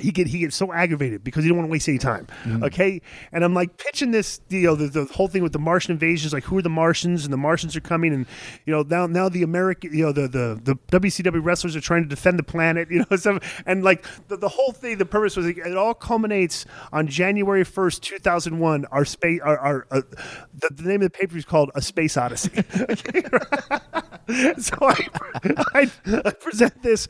he 0.00 0.10
get 0.10 0.26
he 0.26 0.40
gets 0.40 0.56
so 0.56 0.72
aggravated 0.72 1.24
because 1.24 1.44
he 1.44 1.48
don't 1.48 1.58
want 1.58 1.68
to 1.68 1.72
waste 1.72 1.88
any 1.88 1.98
time. 1.98 2.26
Okay, 2.62 3.00
and 3.32 3.44
I'm 3.44 3.54
like 3.54 3.76
pitching 3.76 4.10
this, 4.10 4.40
you 4.48 4.62
know, 4.62 4.74
the, 4.74 4.88
the 4.88 5.04
whole 5.06 5.28
thing 5.28 5.42
with 5.42 5.52
the 5.52 5.58
Martian 5.58 5.92
invasions, 5.92 6.32
like 6.32 6.44
who 6.44 6.58
are 6.58 6.62
the 6.62 6.68
Martians, 6.68 7.24
and 7.24 7.32
the 7.32 7.38
Martians 7.38 7.76
are 7.76 7.80
coming, 7.80 8.12
and 8.12 8.26
you 8.66 8.72
know 8.72 8.82
now 8.82 9.06
now 9.06 9.28
the 9.28 9.42
American, 9.42 9.94
you 9.94 10.04
know, 10.04 10.12
the 10.12 10.28
the 10.28 10.60
the 10.62 10.74
WCW 10.98 11.44
wrestlers 11.44 11.76
are 11.76 11.80
trying 11.80 12.02
to 12.02 12.08
defend 12.08 12.38
the 12.38 12.42
planet, 12.42 12.88
you 12.90 13.04
know, 13.10 13.16
so, 13.16 13.38
and 13.66 13.84
like 13.84 14.04
the, 14.28 14.36
the 14.36 14.48
whole 14.48 14.72
thing, 14.72 14.98
the 14.98 15.06
purpose 15.06 15.36
was 15.36 15.46
like, 15.46 15.58
it 15.58 15.76
all 15.76 15.94
culminates 15.94 16.66
on 16.92 17.06
January 17.06 17.64
first, 17.64 18.02
two 18.02 18.18
thousand 18.18 18.58
one. 18.58 18.84
Our 18.86 19.04
space, 19.04 19.40
our, 19.42 19.58
our 19.58 19.86
uh, 19.90 20.02
the, 20.54 20.70
the 20.74 20.82
name 20.82 21.02
of 21.02 21.12
the 21.12 21.18
paper 21.18 21.36
is 21.36 21.44
called 21.44 21.70
A 21.74 21.82
Space 21.82 22.16
Odyssey. 22.16 22.50
Okay? 22.88 23.22
so 24.58 24.76
I, 24.80 25.08
I, 25.74 25.90
I 26.24 26.30
present 26.30 26.82
this. 26.82 27.08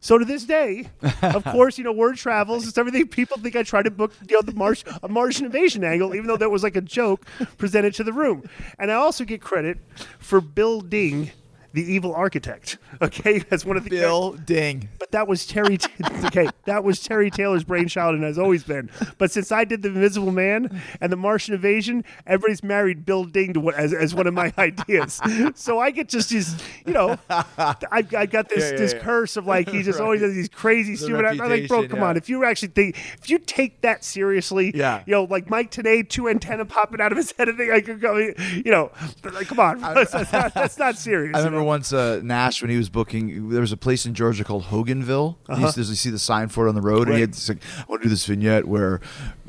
So 0.00 0.16
to 0.16 0.24
this 0.24 0.44
day, 0.44 0.88
of 1.22 1.44
course, 1.52 1.76
you 1.78 1.84
know, 1.84 1.92
word 1.92 2.16
travels. 2.16 2.66
It's 2.66 2.78
everything. 2.78 3.06
People 3.06 3.36
think 3.38 3.54
I 3.54 3.62
tried 3.62 3.84
to 3.84 3.90
book, 3.90 4.12
you 4.28 4.36
know, 4.36 4.42
the 4.42 4.54
Marsh, 4.54 4.82
a 5.02 5.08
Martian 5.08 5.44
invasion 5.46 5.84
angle, 5.84 6.14
even 6.14 6.26
though 6.26 6.38
that 6.38 6.50
was 6.50 6.62
like 6.62 6.76
a 6.76 6.80
joke 6.80 7.26
presented 7.58 7.94
to 7.94 8.04
the 8.04 8.12
room. 8.12 8.48
And 8.78 8.90
I 8.90 8.94
also 8.94 9.24
get 9.24 9.40
credit 9.42 9.78
for 10.18 10.40
building 10.40 11.30
the 11.72 11.82
evil 11.82 12.14
architect. 12.14 12.78
Okay, 13.02 13.38
that's 13.38 13.64
one 13.64 13.78
of 13.78 13.84
the 13.84 13.90
Bill 13.90 14.32
Ding. 14.32 14.88
but 14.98 15.10
that 15.12 15.26
was 15.26 15.46
Terry. 15.46 15.78
okay, 16.26 16.48
that 16.66 16.84
was 16.84 17.00
Terry 17.00 17.30
Taylor's 17.30 17.64
brainchild, 17.64 18.14
and 18.14 18.22
has 18.24 18.38
always 18.38 18.62
been. 18.62 18.90
But 19.16 19.30
since 19.30 19.50
I 19.50 19.64
did 19.64 19.80
the 19.80 19.88
Invisible 19.88 20.32
Man 20.32 20.82
and 21.00 21.10
the 21.10 21.16
Martian 21.16 21.54
Invasion, 21.54 22.04
everybody's 22.26 22.62
married 22.62 23.06
Bill 23.06 23.24
Ding 23.24 23.54
to 23.54 23.60
what, 23.60 23.74
as, 23.76 23.94
as 23.94 24.14
one 24.14 24.26
of 24.26 24.34
my 24.34 24.52
ideas. 24.58 25.18
So 25.54 25.78
I 25.78 25.92
get 25.92 26.10
just 26.10 26.28
these, 26.28 26.54
you 26.84 26.92
know, 26.92 27.18
I, 27.30 27.74
I 27.90 28.26
got 28.26 28.50
this 28.50 28.64
Yeah, 28.64 28.70
yeah, 28.72 28.76
this 28.76 28.92
yeah. 28.92 28.98
curse 29.00 29.36
of 29.38 29.46
like 29.46 29.70
he 29.70 29.82
just 29.82 29.98
always 30.00 30.20
has 30.20 30.34
these 30.34 30.48
crazy 30.50 30.96
stupid. 30.96 31.24
I'm 31.24 31.38
like, 31.38 31.68
bro, 31.68 31.88
come 31.88 32.02
on. 32.02 32.18
If 32.18 32.28
you 32.28 32.44
actually 32.44 32.68
think, 32.68 32.98
if 33.22 33.30
you 33.30 33.38
take 33.38 33.80
that 33.80 34.04
seriously, 34.04 34.72
Yeah. 34.74 35.02
you 35.06 35.12
know, 35.12 35.24
like 35.24 35.48
Mike 35.48 35.70
Tenay, 35.70 36.06
two 36.06 36.28
antenna 36.28 36.66
popping 36.66 37.00
out 37.00 37.12
of 37.12 37.16
his 37.16 37.32
head, 37.32 37.48
and 37.48 37.56
thing 37.56 37.70
I 37.70 37.80
could 37.80 38.00
go, 38.00 38.16
you 38.18 38.70
know, 38.70 38.90
like, 39.24 39.46
come 39.46 39.60
on, 39.60 39.80
that's, 39.80 40.12
not, 40.32 40.52
that's 40.52 40.78
not 40.78 40.96
serious. 40.96 41.36
I 41.36 41.44
you 41.44 41.59
remember 41.60 41.68
once 41.68 41.92
uh, 41.92 42.20
Nash 42.22 42.62
when 42.62 42.70
he 42.70 42.76
was 42.76 42.88
booking. 42.88 43.50
There 43.50 43.60
was 43.60 43.72
a 43.72 43.76
place 43.76 44.06
in 44.06 44.14
Georgia 44.14 44.44
called 44.44 44.64
Hoganville. 44.64 45.36
You 45.48 45.56
used 45.62 45.74
to 45.74 45.80
you 45.80 45.94
see 45.94 46.10
the 46.10 46.18
sign 46.18 46.48
for 46.48 46.66
it 46.66 46.68
on 46.68 46.74
the 46.74 46.80
road, 46.82 47.08
and 47.08 47.16
he 47.16 47.22
Uh-huh. 47.22 47.28
Had 47.28 47.32
this, 47.34 47.48
like, 47.48 47.58
I 47.78 47.84
want 47.88 48.02
to 48.02 48.06
do 48.06 48.10
this 48.10 48.24
vignette 48.26 48.66
where 48.66 49.00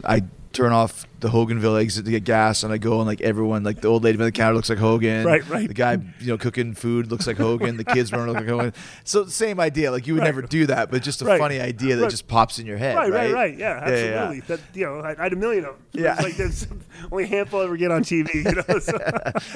I 0.04 0.24
turn 0.54 0.72
off 0.74 1.06
the 1.20 1.30
Hoganville 1.30 1.80
exit 1.82 2.04
to 2.06 2.12
get 2.12 2.24
gas, 2.24 2.64
and 2.64 2.74
I 2.74 2.78
go 2.78 2.98
and 3.00 3.08
like 3.08 3.22
everyone, 3.22 3.64
like 3.64 3.80
the 3.82 3.88
old 3.88 4.04
lady 4.04 4.18
by 4.18 4.26
the 4.26 4.32
counter 4.32 4.56
looks 4.56 4.70
like 4.70 4.80
Hogan, 4.80 5.26
Right, 5.26 5.48
right. 5.48 5.68
The 5.68 5.74
guy 5.74 5.94
you 6.20 6.28
know 6.28 6.38
cooking 6.38 6.74
food 6.74 7.12
looks 7.12 7.28
like 7.28 7.38
Hogan. 7.38 7.78
the 7.78 7.84
kids 7.84 8.12
running 8.12 8.28
look 8.28 8.38
like 8.38 8.48
Hogan. 8.48 8.74
So 9.04 9.26
same 9.28 9.60
idea. 9.60 9.92
Like 9.92 10.08
you 10.08 10.14
would 10.16 10.22
Right. 10.22 10.26
never 10.28 10.42
do 10.42 10.66
that, 10.68 10.90
but 10.92 11.04
just 11.04 11.22
a 11.22 11.26
Right. 11.26 11.40
funny 11.40 11.60
idea 11.60 11.96
that 11.96 12.02
Right. 12.04 12.12
just 12.12 12.28
pops 12.28 12.60
in 12.60 12.66
your 12.66 12.78
head. 12.78 12.96
Right, 12.96 13.12
Right, 13.12 13.34
right. 13.34 13.58
Yeah, 13.58 13.88
yeah. 13.88 13.92
absolutely. 13.92 14.40
That 14.48 14.60
you 14.74 14.86
know, 14.86 15.00
I, 15.00 15.16
I 15.20 15.24
had 15.24 15.34
a 15.34 15.36
million 15.36 15.66
of 15.66 15.76
them. 15.76 16.04
Yeah. 16.04 16.14
It's 16.14 16.24
like 16.24 16.38
there's 16.38 16.68
only 17.12 17.24
a 17.26 17.28
handful 17.28 17.62
ever 17.62 17.78
get 17.78 17.92
on 17.92 18.04
TV. 18.04 18.34
You 18.34 18.64
know, 18.68 18.80
so 18.80 18.98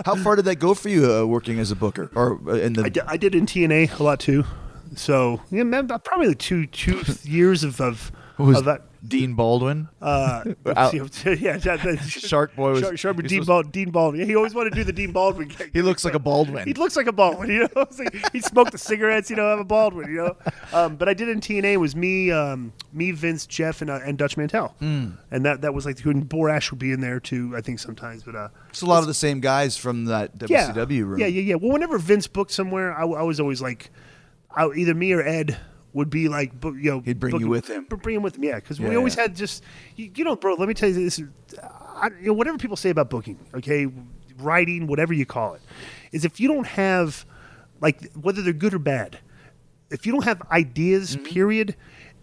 How 0.06 0.16
far 0.16 0.36
did 0.36 0.46
that 0.46 0.58
go 0.58 0.74
for 0.74 0.89
you 0.89 1.12
uh, 1.12 1.26
working 1.26 1.60
as 1.60 1.72
a 1.72 1.76
booker 1.76 2.10
or 2.16 2.39
uh, 2.48 2.54
in 2.54 2.74
the? 2.74 2.86
I, 3.08 3.18
did, 3.18 3.34
in 3.36 3.46
TNA 3.46 4.00
a 4.00 4.04
lot 4.04 4.20
too. 4.20 4.46
So 4.96 5.41
yeah, 5.52 5.64
probably 6.04 6.28
like 6.28 6.38
two 6.39 6.68
two 6.68 7.02
years 7.24 7.64
of 7.64 7.82
of, 7.82 8.12
was 8.38 8.60
of 8.60 8.66
that. 8.66 8.82
Dean 9.08 9.34
Baldwin? 9.36 9.88
Uh, 10.01 10.43
yeah, 11.39 11.58
Shark 12.08 12.56
Boy 12.56 12.72
was- 12.72 12.82
Shark, 12.82 12.97
Shark- 12.97 13.18
Dean, 13.18 13.30
supposed- 13.30 13.47
Bald, 13.47 13.72
Dean 13.72 13.91
Baldwin. 13.91 14.20
Yeah, 14.22 14.26
he 14.26 14.36
always 14.36 14.53
wanted 14.56 14.72
to 14.72 14.76
do 14.78 14.84
the 14.84 14.93
Dean 14.93 15.12
Baldwin. 15.12 15.51
He 15.74 15.82
looks 15.82 16.03
like 16.06 16.14
a 16.14 16.20
Baldwin. 16.20 16.68
He 16.68 16.74
looks 16.74 16.95
like 16.95 17.08
a 17.08 17.12
Baldwin, 17.12 17.49
you 17.49 17.60
know. 17.76 17.86
Like 17.97 18.32
he 18.34 18.39
smoked 18.41 18.72
the 18.72 18.78
cigarettes, 18.78 19.30
you 19.30 19.36
know, 19.36 19.49
have 19.49 19.60
a 19.60 19.64
Baldwin, 19.64 20.10
you 20.10 20.18
know. 20.18 20.38
Um, 20.74 20.95
but 20.95 21.08
I 21.10 21.14
did 21.14 21.30
in 21.30 21.39
TNA 21.39 21.74
it 21.74 21.78
was 21.78 21.95
me, 21.95 22.32
um, 22.32 22.74
me, 22.93 23.12
Vince, 23.12 23.45
Jeff, 23.45 23.82
and 23.82 23.89
uh, 23.89 23.99
and 24.03 24.18
Dutch 24.18 24.38
Mantell, 24.38 24.76
Hmm. 24.80 25.12
and 25.32 25.45
that 25.45 25.62
that 25.62 25.74
was 25.74 25.86
like 25.86 26.03
and 26.06 26.28
Borash 26.28 26.72
would 26.72 26.80
be 26.80 26.91
in 26.91 27.01
there 27.01 27.20
too, 27.20 27.53
I 27.56 27.62
think 27.62 27.80
sometimes. 27.80 28.24
But 28.24 28.36
uh, 28.36 28.49
It's 28.70 28.82
a 28.82 28.86
lot 28.86 28.99
of 29.01 29.08
the 29.08 29.14
same 29.14 29.39
guys 29.39 29.78
from 29.78 30.06
that 30.06 30.38
WCW 30.38 31.06
room. 31.06 31.20
yeah, 31.20 31.28
yeah, 31.28 31.41
yeah. 31.41 31.56
Well, 31.56 31.72
whenever 31.72 31.97
Vince 31.97 32.28
booked 32.28 32.51
somewhere, 32.51 32.93
I 32.93 33.03
was 33.06 33.39
always 33.39 33.62
like, 33.62 33.91
I, 34.56 34.68
either 34.76 34.93
me 34.93 35.12
or 35.14 35.22
Ed 35.22 35.58
would 35.96 36.10
be 36.10 36.28
like, 36.28 36.52
you 36.64 36.91
know, 36.91 37.00
He'd 37.00 37.20
bring 37.20 37.39
you 37.39 37.48
with 37.48 37.68
him. 37.70 37.86
Bring 37.86 38.18
him 38.18 38.22
with 38.22 38.36
him, 38.36 38.43
yeah, 38.43 38.56
because 38.56 38.80
Yeah, 38.80 38.89
we 38.89 38.96
always 38.98 39.16
yeah. 39.16 39.24
had 39.24 39.36
just, 39.36 39.64
you, 39.96 40.12
you 40.14 40.24
know, 40.26 40.36
bro. 40.36 40.54
Let 40.56 40.68
me 40.68 40.74
tell 40.74 40.89
you 40.89 40.96
this: 40.96 41.22
I, 41.62 42.10
you 42.20 42.28
know, 42.28 42.34
whatever 42.34 42.58
people 42.58 42.76
say 42.76 42.89
about 42.89 43.10
booking, 43.10 43.39
okay, 43.56 43.88
writing, 44.38 44.88
whatever 44.88 45.14
you 45.14 45.26
call 45.26 45.54
it, 45.56 45.62
is 46.12 46.26
if 46.26 46.39
you 46.39 46.50
don't 46.50 46.68
have, 46.68 47.26
like, 47.80 48.12
whether 48.14 48.41
they're 48.41 48.52
good 48.52 48.74
or 48.74 48.80
bad, 48.80 49.20
if 49.89 50.06
you 50.06 50.12
don't 50.12 50.26
have 50.26 50.41
ideas, 50.52 51.16
Mm-hmm. 51.16 51.26
period, 51.34 51.76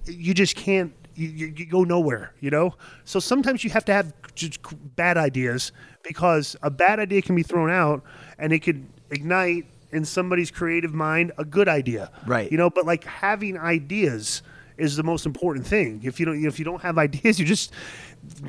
you 0.06 0.34
just 0.34 0.54
can't. 0.54 0.92
You, 1.14 1.28
you, 1.28 1.46
you 1.56 1.66
go 1.66 1.84
nowhere, 1.84 2.32
you 2.40 2.50
know. 2.50 2.74
So 3.04 3.20
sometimes 3.20 3.64
you 3.64 3.70
have 3.70 3.84
to 3.86 3.92
have 3.92 4.12
just 4.34 4.60
bad 4.96 5.16
ideas 5.18 5.72
because 6.02 6.56
a 6.62 6.70
bad 6.70 7.00
idea 7.00 7.20
can 7.20 7.34
be 7.36 7.42
thrown 7.42 7.70
out 7.70 8.02
and 8.38 8.50
it 8.52 8.60
could 8.60 8.86
ignite 9.10 9.66
in 9.92 10.04
somebody's 10.04 10.50
creative 10.50 10.94
mind 10.94 11.32
a 11.38 11.44
good 11.44 11.68
idea, 11.68 12.10
Right. 12.26 12.50
You 12.50 12.58
know, 12.58 12.70
but 12.70 12.86
like 12.86 13.04
having 13.04 13.58
ideas 13.58 14.42
is 14.78 14.96
the 14.96 15.02
most 15.02 15.26
important 15.26 15.66
thing. 15.66 16.00
If 16.02 16.18
you 16.18 16.26
don't, 16.26 16.44
if 16.44 16.58
you 16.58 16.64
don't 16.64 16.82
have 16.82 16.98
ideas, 16.98 17.38
you 17.38 17.44
just 17.46 17.72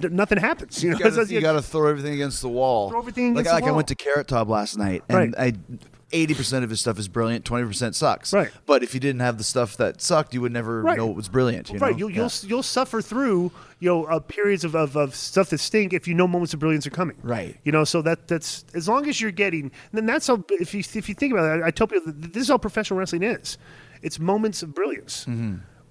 nothing 0.02 0.38
happens. 0.38 0.84
You 0.84 0.92
know, 0.92 0.98
You 1.04 1.24
you 1.26 1.42
gotta 1.42 1.62
throw 1.62 1.88
everything 1.88 2.14
against 2.14 2.42
the 2.42 2.50
wall. 2.50 2.90
Throw 2.90 3.00
everything 3.00 3.34
like, 3.34 3.42
against 3.42 3.60
the 3.60 3.66
like 3.66 3.72
I 3.72 3.76
went 3.76 3.88
to 3.90 3.96
Carrot 3.96 4.28
Top 4.28 4.48
last 4.48 4.78
night, 4.78 5.04
and 5.10 5.18
Right. 5.18 5.34
I. 5.38 5.54
Eighty 6.14 6.34
percent 6.36 6.64
of 6.64 6.70
his 6.70 6.80
stuff 6.80 6.98
is 7.00 7.08
brilliant. 7.08 7.44
Twenty 7.44 7.66
percent 7.66 7.96
sucks. 7.96 8.32
Right. 8.32 8.52
But 8.66 8.84
if 8.84 8.94
you 8.94 9.00
didn't 9.00 9.22
have 9.22 9.38
the 9.38 9.44
stuff 9.44 9.76
that 9.78 10.00
sucked, 10.02 10.34
you 10.34 10.42
would 10.42 10.52
never 10.54 10.82
Right. 10.82 10.96
know 10.98 11.10
it 11.10 11.16
was 11.16 11.28
brilliant. 11.28 11.70
You 11.72 11.80
right. 11.80 11.92
know? 11.92 11.98
You'll, 11.98 12.10
Yeah. 12.12 12.16
you'll 12.44 12.50
you'll 12.50 12.64
suffer 12.64 13.02
through 13.02 13.52
you 13.80 13.90
know 13.90 14.06
uh, 14.06 14.20
periods 14.20 14.64
of, 14.64 14.76
of, 14.76 14.96
of 14.96 15.16
stuff 15.16 15.50
that 15.50 15.58
stink 15.58 15.92
if 15.92 16.08
you 16.08 16.14
know 16.14 16.28
moments 16.28 16.54
of 16.54 16.60
brilliance 16.60 16.86
are 16.88 16.92
coming. 16.92 17.18
Right. 17.24 17.58
You 17.64 17.72
know, 17.72 17.84
so 17.84 18.02
that 18.04 18.28
that's 18.28 18.64
as 18.74 18.88
long 18.88 19.10
as 19.10 19.20
you're 19.20 19.32
getting. 19.32 19.72
Then 19.92 20.06
that's 20.06 20.28
how. 20.28 20.44
If 20.52 20.74
you 20.74 20.80
if 20.94 21.10
you 21.10 21.16
think 21.16 21.34
about 21.34 21.60
it, 21.60 21.64
I, 21.64 21.68
I 21.68 21.72
tell 21.72 21.88
people 21.88 22.06
that 22.14 22.32
this 22.34 22.44
is 22.44 22.50
how 22.50 22.58
professional 22.60 23.00
wrestling 23.00 23.24
is. 23.24 23.58
It's 24.02 24.20
moments 24.20 24.62
of 24.64 24.76
brilliance. 24.76 25.26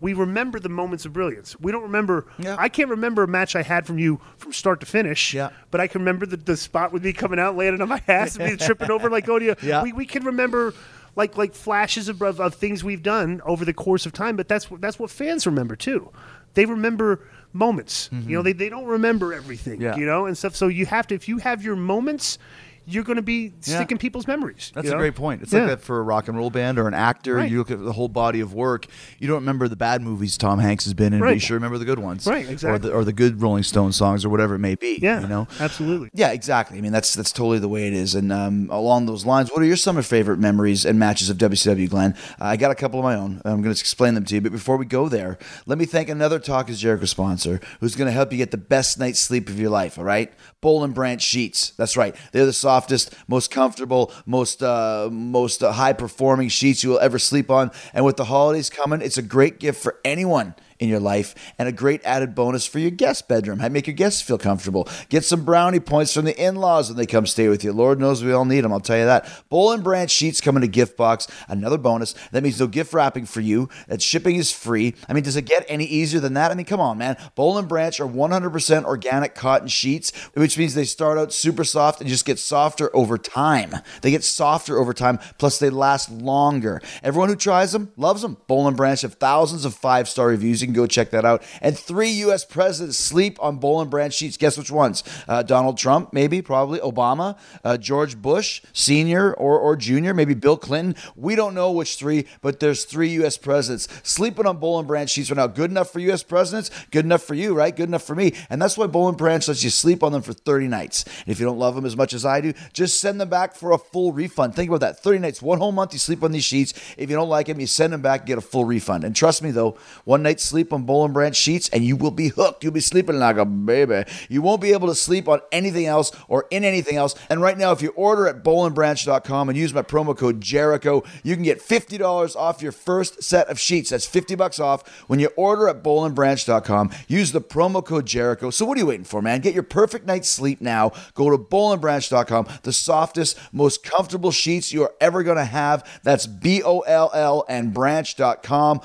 We 0.03 0.15
remember 0.15 0.59
the 0.59 0.69
moments 0.69 1.05
of 1.07 1.13
brilliance. 1.13 1.59
We 1.61 1.71
don't 1.71 1.85
remember. 1.85 2.27
Yeah. 2.37 2.57
I 2.59 2.69
can't 2.69 2.91
remember 2.91 3.23
a 3.23 3.29
match 3.29 3.55
I 3.55 3.63
had 3.63 3.87
from 3.87 4.01
you 4.01 4.21
from 4.37 4.53
start 4.53 4.81
to 4.81 4.87
finish. 4.87 5.33
Yeah. 5.33 5.51
But 5.71 5.81
I 5.81 5.87
can 5.87 6.01
remember 6.01 6.27
the, 6.27 6.37
the 6.37 6.57
spot 6.57 6.93
with 6.93 7.05
me 7.05 7.13
coming 7.13 7.39
out, 7.39 7.57
landing 7.57 7.81
on 7.81 7.89
my 7.89 8.03
ass, 8.09 8.35
and 8.35 8.51
me 8.51 8.57
tripping 8.67 8.91
over 8.91 9.09
like 9.09 9.29
oh, 9.29 9.39
to 9.39 9.45
you. 9.45 9.55
Yeah. 9.63 9.85
We, 9.85 9.93
we 9.93 10.05
can 10.05 10.25
remember 10.25 10.75
like 11.15 11.37
like 11.37 11.55
flashes 11.55 12.09
of, 12.09 12.21
of, 12.21 12.41
of 12.41 12.57
things 12.57 12.83
we've 12.83 13.03
done 13.03 13.41
over 13.45 13.65
the 13.65 13.73
course 13.73 14.05
of 14.05 14.13
time, 14.13 14.35
but 14.35 14.49
that's 14.49 14.69
what 14.69 14.81
that's 14.81 14.99
what 14.99 15.09
fans 15.09 15.47
remember 15.47 15.77
too. 15.77 16.11
They 16.55 16.67
remember 16.67 17.21
moments. 17.53 18.09
You 18.11 18.19
know, 18.19 18.25
mm-hmm. 18.41 18.45
they, 18.45 18.53
they 18.55 18.69
don't 18.71 18.87
remember 18.87 19.33
everything. 19.33 19.81
Yeah. 19.81 19.97
You 19.97 20.05
know, 20.05 20.27
and 20.27 20.37
stuff. 20.37 20.57
So 20.57 20.67
you 20.67 20.85
have 20.87 21.07
to 21.07 21.15
if 21.15 21.29
you 21.29 21.39
have 21.39 21.63
your 21.63 21.77
moments, 21.77 22.39
you're 22.87 23.05
going 23.05 23.17
to 23.17 23.23
be 23.23 23.53
Yeah. 23.65 23.77
sticking 23.77 23.99
people's 23.99 24.27
memories. 24.27 24.73
That's 24.75 24.89
a 24.89 24.93
know? 24.93 24.99
great 24.99 25.15
point. 25.15 25.43
It's 25.43 25.53
Yeah. 25.53 25.61
like 25.61 25.69
that 25.69 25.83
for 25.83 25.99
a 25.99 26.03
rock 26.03 26.29
and 26.29 26.37
roll 26.37 26.51
band 26.51 26.79
or 26.79 26.89
an 26.89 26.95
actor. 26.95 27.35
Right. 27.37 27.51
You 27.51 27.59
look 27.59 27.71
at 27.71 27.83
the 27.85 27.93
whole 27.93 28.09
body 28.09 28.41
of 28.41 28.55
work. 28.55 28.87
You 29.19 29.29
don't 29.29 29.37
remember 29.41 29.69
the 29.69 29.77
bad 29.77 30.03
movies 30.03 30.37
Tom 30.37 30.59
Hanks 30.59 30.85
has 30.85 30.95
been 30.95 31.13
in, 31.13 31.21
but 31.21 31.27
you 31.27 31.33
Right. 31.33 31.43
sure 31.43 31.57
remember 31.57 31.79
the 31.79 31.85
good 31.85 31.99
ones, 31.99 32.27
Right, 32.27 32.47
Or 32.47 32.51
exactly. 32.51 32.89
the, 32.91 32.95
or 32.95 33.05
the 33.05 33.13
good 33.13 33.41
Rolling 33.41 33.63
Stone 33.63 33.93
songs 33.93 34.25
or 34.25 34.29
whatever 34.31 34.55
it 34.57 34.59
may 34.59 34.75
be. 34.75 34.99
Yeah, 35.01 35.21
you 35.21 35.29
know. 35.29 35.47
absolutely. 35.61 36.09
Yeah, 36.15 36.31
exactly. 36.33 36.79
I 36.79 36.81
mean, 36.81 36.93
that's 36.93 37.15
that's 37.15 37.33
totally 37.33 37.59
the 37.59 37.69
way 37.69 37.87
it 37.87 37.93
is. 37.95 38.15
And 38.15 38.33
um, 38.33 38.69
along 38.71 39.07
those 39.07 39.25
lines, 39.25 39.51
what 39.51 39.63
are 39.63 39.67
your 39.67 39.77
summer 39.77 40.03
favorite 40.03 40.39
memories 40.39 40.85
and 40.85 40.99
matches 40.99 41.31
of 41.31 41.39
WCW, 41.39 41.89
Glenn? 41.89 42.15
Uh, 42.41 42.45
I 42.47 42.57
got 42.57 42.71
a 42.71 42.75
couple 42.75 42.99
of 42.99 43.05
my 43.05 43.15
own. 43.15 43.41
I'm 43.45 43.63
going 43.63 43.75
to 43.75 43.81
explain 43.81 44.15
them 44.15 44.25
to 44.25 44.35
you. 44.35 44.41
But 44.41 44.53
before 44.53 44.77
we 44.77 44.87
go 44.87 45.09
there, 45.09 45.39
let 45.67 45.79
me 45.79 45.85
thank 45.85 46.09
another 46.09 46.39
Talk 46.39 46.69
is 46.69 46.81
Jericho 46.81 47.05
sponsor 47.07 47.61
who's 47.81 47.95
going 47.95 48.07
to 48.07 48.13
help 48.13 48.33
you 48.33 48.39
get 48.39 48.51
the 48.51 48.57
best 48.57 48.99
night's 48.99 49.21
sleep 49.21 49.49
of 49.49 49.59
your 49.61 49.71
life. 49.71 49.99
All 49.99 50.05
right, 50.05 50.33
Boll 50.61 50.83
and 50.85 50.95
Branch 50.95 51.23
sheets. 51.23 51.73
That's 51.77 51.97
right. 51.97 52.15
They're 52.33 52.47
the 52.47 52.53
softest, 52.73 53.15
most 53.29 53.51
comfortable, 53.51 54.13
most 54.25 54.63
uh, 54.63 55.09
most 55.13 55.63
uh, 55.63 55.73
high 55.73 55.93
performing 55.93 56.49
sheets 56.49 56.83
you 56.83 56.91
will 56.91 57.01
ever 57.01 57.19
sleep 57.19 57.51
on. 57.51 57.71
And 57.95 58.05
with 58.05 58.17
the 58.17 58.25
holidays 58.25 58.71
coming, 58.71 59.03
it's 59.03 59.19
a 59.19 59.23
great 59.23 59.61
gift 59.61 59.83
for 59.83 59.99
anyone 60.05 60.55
in 60.83 60.89
your 60.89 61.01
life 61.01 61.35
and 61.59 61.69
a 61.69 61.73
great 61.73 62.05
added 62.05 62.35
bonus 62.35 62.67
for 62.67 62.81
your 62.81 62.91
guest 62.91 63.29
bedroom. 63.29 63.61
How 63.61 63.69
make 63.69 63.87
your 63.87 63.95
guests 63.95 64.21
feel 64.21 64.37
comfortable. 64.37 64.89
Get 65.09 65.25
some 65.25 65.45
brownie 65.45 65.79
points 65.79 66.13
from 66.13 66.25
the 66.25 66.37
in-laws 66.37 66.89
when 66.89 66.97
they 66.97 67.07
come 67.07 67.25
stay 67.25 67.49
with 67.49 67.63
you. 67.63 67.73
Lord 67.73 68.01
knows 68.01 68.25
we 68.25 68.33
all 68.33 68.45
need 68.45 68.63
them. 68.63 68.73
I'll 68.73 68.81
tell 68.81 68.99
you 68.99 69.05
that. 69.05 69.45
Boll 69.49 69.73
and 69.73 69.85
Branch 69.85 70.11
sheets 70.11 70.41
come 70.41 70.57
in 70.57 70.65
a 70.65 70.69
gift 70.69 70.97
box. 70.97 71.29
Another 71.49 71.79
bonus. 71.79 72.15
That 72.33 72.43
means 72.43 72.59
no 72.59 72.67
gift 72.67 72.93
wrapping 72.93 73.27
for 73.27 73.41
you. 73.41 73.69
That 73.87 74.03
shipping 74.03 74.37
is 74.37 74.51
free. 74.51 74.95
I 75.09 75.13
mean, 75.13 75.23
does 75.23 75.37
it 75.37 75.45
get 75.45 75.65
any 75.69 75.85
easier 75.85 76.19
than 76.19 76.35
that? 76.35 76.51
I 76.51 76.55
mean, 76.55 76.67
come 76.67 76.81
on, 76.81 76.99
man. 76.99 77.17
Boll 77.37 77.59
and 77.59 77.69
Branch 77.69 78.01
are 78.01 78.09
100% 78.09 78.85
organic 78.85 79.37
cotton 79.37 79.69
sheets, 79.69 80.11
which 80.35 80.59
means 80.59 80.75
they 80.75 80.85
start 80.85 81.17
out 81.17 81.33
super 81.33 81.63
soft 81.63 82.01
and 82.01 82.11
just 82.11 82.25
get 82.25 82.41
softer 82.41 82.95
over 82.95 83.17
time. 83.19 83.77
They 84.01 84.11
get 84.11 84.25
softer 84.25 84.79
over 84.79 84.93
time, 84.93 85.21
plus 85.39 85.61
they 85.61 85.71
last 85.71 86.11
longer. 86.11 86.83
Everyone 87.05 87.29
who 87.29 87.37
tries 87.37 87.71
them 87.71 87.93
loves 87.97 88.23
them. 88.23 88.37
Boll 88.49 88.67
and 88.67 88.77
Branch 88.77 89.01
have 89.03 89.15
thousands 89.15 89.65
of 89.65 89.75
five-star 89.75 90.27
reviews. 90.27 90.61
You 90.61 90.72
can 90.73 90.83
go 90.83 90.87
check 90.87 91.11
that 91.11 91.25
out. 91.25 91.43
And 91.61 91.79
three 91.79 92.11
U.S. 92.11 92.45
presidents 92.45 92.99
sleep 92.99 93.39
on 93.41 93.59
Boll 93.59 93.81
and 93.81 93.91
Branch 93.91 94.13
sheets. 94.13 94.37
Guess 94.37 94.59
which 94.59 94.71
ones? 94.71 95.05
Uh, 95.29 95.43
Donald 95.43 95.79
Trump, 95.79 96.13
maybe, 96.13 96.43
probably. 96.43 96.81
Obama, 96.81 97.39
uh, 97.65 97.77
George 97.77 98.21
Bush, 98.21 98.63
Senior 98.73 99.35
or, 99.35 99.59
or 99.59 99.77
Junior, 99.77 100.15
maybe 100.15 100.35
Bill 100.35 100.57
Clinton. 100.57 100.97
We 101.17 101.35
don't 101.35 101.55
know 101.55 101.71
which 101.71 101.97
three, 101.97 102.27
but 102.41 102.61
there's 102.61 102.85
three 102.85 103.09
U.S. 103.11 103.37
presidents 103.37 103.89
sleeping 104.03 104.47
on 104.47 104.59
Boll 104.59 104.79
and 104.79 104.89
Branch 104.89 105.09
sheets 105.09 105.31
right 105.31 105.37
now. 105.37 105.47
Good 105.47 105.71
enough 105.71 105.91
for 105.91 106.01
U.S. 106.01 106.23
presidents. 106.23 106.71
Good 106.91 107.05
enough 107.05 107.23
for 107.23 107.35
you, 107.35 107.55
right? 107.55 107.75
Good 107.75 107.89
enough 107.89 108.05
for 108.05 108.15
me. 108.15 108.35
And 108.51 108.61
that's 108.61 108.77
why 108.77 108.87
Boll 108.87 109.09
and 109.09 109.19
Branch 109.19 109.47
lets 109.47 109.65
you 109.65 109.71
sleep 109.71 110.03
on 110.03 110.13
them 110.13 110.23
for 110.23 110.33
30 110.33 110.69
nights. 110.69 111.05
And 111.05 111.29
if 111.29 111.41
you 111.41 111.47
don't 111.47 111.59
love 111.59 111.75
them 111.75 111.85
as 111.85 111.97
much 111.97 112.13
as 112.13 112.25
I 112.25 112.41
do, 112.41 112.53
just 112.73 113.01
send 113.01 113.21
them 113.21 113.29
back 113.29 113.55
for 113.55 113.73
a 113.73 113.79
full 113.79 114.13
refund. 114.13 114.55
Think 114.55 114.69
about 114.69 114.81
that. 114.81 115.03
30 115.03 115.19
nights, 115.19 115.43
one 115.43 115.59
whole 115.59 115.73
month, 115.73 115.93
you 115.93 115.99
sleep 115.99 116.23
on 116.23 116.33
these 116.33 116.45
sheets. 116.45 116.73
If 116.97 117.11
you 117.11 117.17
don't 117.17 117.29
like 117.29 117.47
them, 117.47 117.61
you 117.61 117.67
send 117.67 117.93
them 117.93 118.03
back, 118.03 118.27
get 118.27 118.39
a 118.39 118.43
full 118.43 118.65
refund. 118.65 119.05
And 119.05 119.15
trust 119.17 119.43
me, 119.43 119.51
though, 119.51 119.77
one 120.05 120.23
night's 120.23 120.45
sleep 120.45 120.62
on 120.71 120.83
Boll 120.83 121.07
and 121.07 121.15
Branch 121.15 121.35
sheets, 121.35 121.71
and 121.71 121.83
you 121.83 121.97
will 121.97 122.11
be 122.11 122.29
hooked. 122.29 122.63
You'll 122.63 122.75
be 122.75 122.81
sleeping 122.81 123.19
like 123.19 123.39
a 123.39 123.47
baby. 123.47 124.05
You 124.29 124.43
won't 124.43 124.61
be 124.61 124.73
able 124.73 124.89
to 124.89 124.95
sleep 124.95 125.29
on 125.29 125.41
anything 125.51 125.87
else 125.87 126.13
or 126.29 126.47
in 126.51 126.63
anything 126.63 126.97
else. 126.97 127.15
And 127.31 127.41
right 127.41 127.57
now, 127.57 127.73
if 127.73 127.81
you 127.81 127.89
order 127.91 128.29
at 128.29 128.45
bollandbranch.com 128.45 129.49
and 129.49 129.57
use 129.57 129.73
my 129.73 129.81
promo 129.81 130.15
code 130.15 130.43
Jericho, 130.43 131.03
you 131.23 131.35
can 131.35 131.43
get 131.43 131.63
$50 131.63 132.37
off 132.37 132.61
your 132.61 132.73
first 132.73 133.23
set 133.23 133.49
of 133.49 133.59
sheets. 133.59 133.89
That's 133.91 134.05
50 134.05 134.35
bucks 134.35 134.61
off 134.61 134.87
when 135.09 135.21
you 135.21 135.29
order 135.37 135.69
at 135.69 135.83
bollandbranch.com. 135.83 136.91
Use 137.09 137.33
the 137.33 137.41
promo 137.41 137.85
code 137.85 138.07
Jericho. 138.07 138.51
So 138.51 138.67
what 138.67 138.77
are 138.77 138.81
you 138.81 138.87
waiting 138.87 139.05
for, 139.05 139.23
man? 139.23 139.41
Get 139.41 139.55
your 139.55 139.63
perfect 139.63 140.07
night's 140.07 140.29
sleep 140.29 140.61
now. 140.61 140.93
Go 141.15 141.31
to 141.31 141.39
bollandbranch.com. 141.39 142.49
The 142.63 142.73
softest, 142.73 143.39
most 143.53 143.83
comfortable 143.85 144.31
sheets 144.31 144.73
you 144.73 144.83
are 144.83 144.95
ever 145.01 145.23
going 145.23 145.39
to 145.39 145.45
have. 145.45 146.01
That's 146.03 146.27
B 146.27 146.63
O 146.63 146.81
L 146.81 147.11
L 147.15 147.45
and 147.49 147.73
branch.com. 147.73 148.81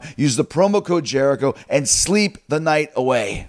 Bollandbranch.com. 0.00 0.14
Use 0.16 0.36
the 0.36 0.44
promo 0.44 0.84
code 0.84 1.04
Jericho 1.04 1.54
and 1.68 1.88
sleep 1.88 2.38
the 2.48 2.60
night 2.60 2.90
away. 2.96 3.48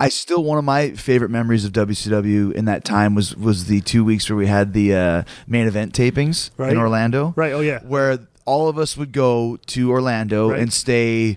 I 0.00 0.08
still 0.08 0.42
one 0.42 0.58
of 0.58 0.64
my 0.64 0.90
favorite 0.90 1.30
memories 1.30 1.64
of 1.64 1.72
WCW 1.72 2.52
in 2.54 2.64
that 2.64 2.84
time 2.84 3.14
was 3.14 3.36
was 3.36 3.66
the 3.66 3.80
two 3.82 4.04
weeks 4.04 4.28
where 4.28 4.36
we 4.36 4.46
had 4.48 4.72
the 4.72 4.94
uh, 4.94 5.22
main 5.46 5.68
event 5.68 5.94
tapings 5.94 6.50
Right. 6.56 6.72
in 6.72 6.78
Orlando. 6.78 7.32
Right, 7.36 7.52
oh, 7.52 7.60
yeah. 7.60 7.80
where 7.86 8.18
all 8.44 8.68
of 8.68 8.78
us 8.78 8.96
would 8.96 9.12
go 9.12 9.58
to 9.66 9.90
Orlando 9.92 10.50
Right. 10.50 10.60
and 10.60 10.72
stay. 10.72 11.36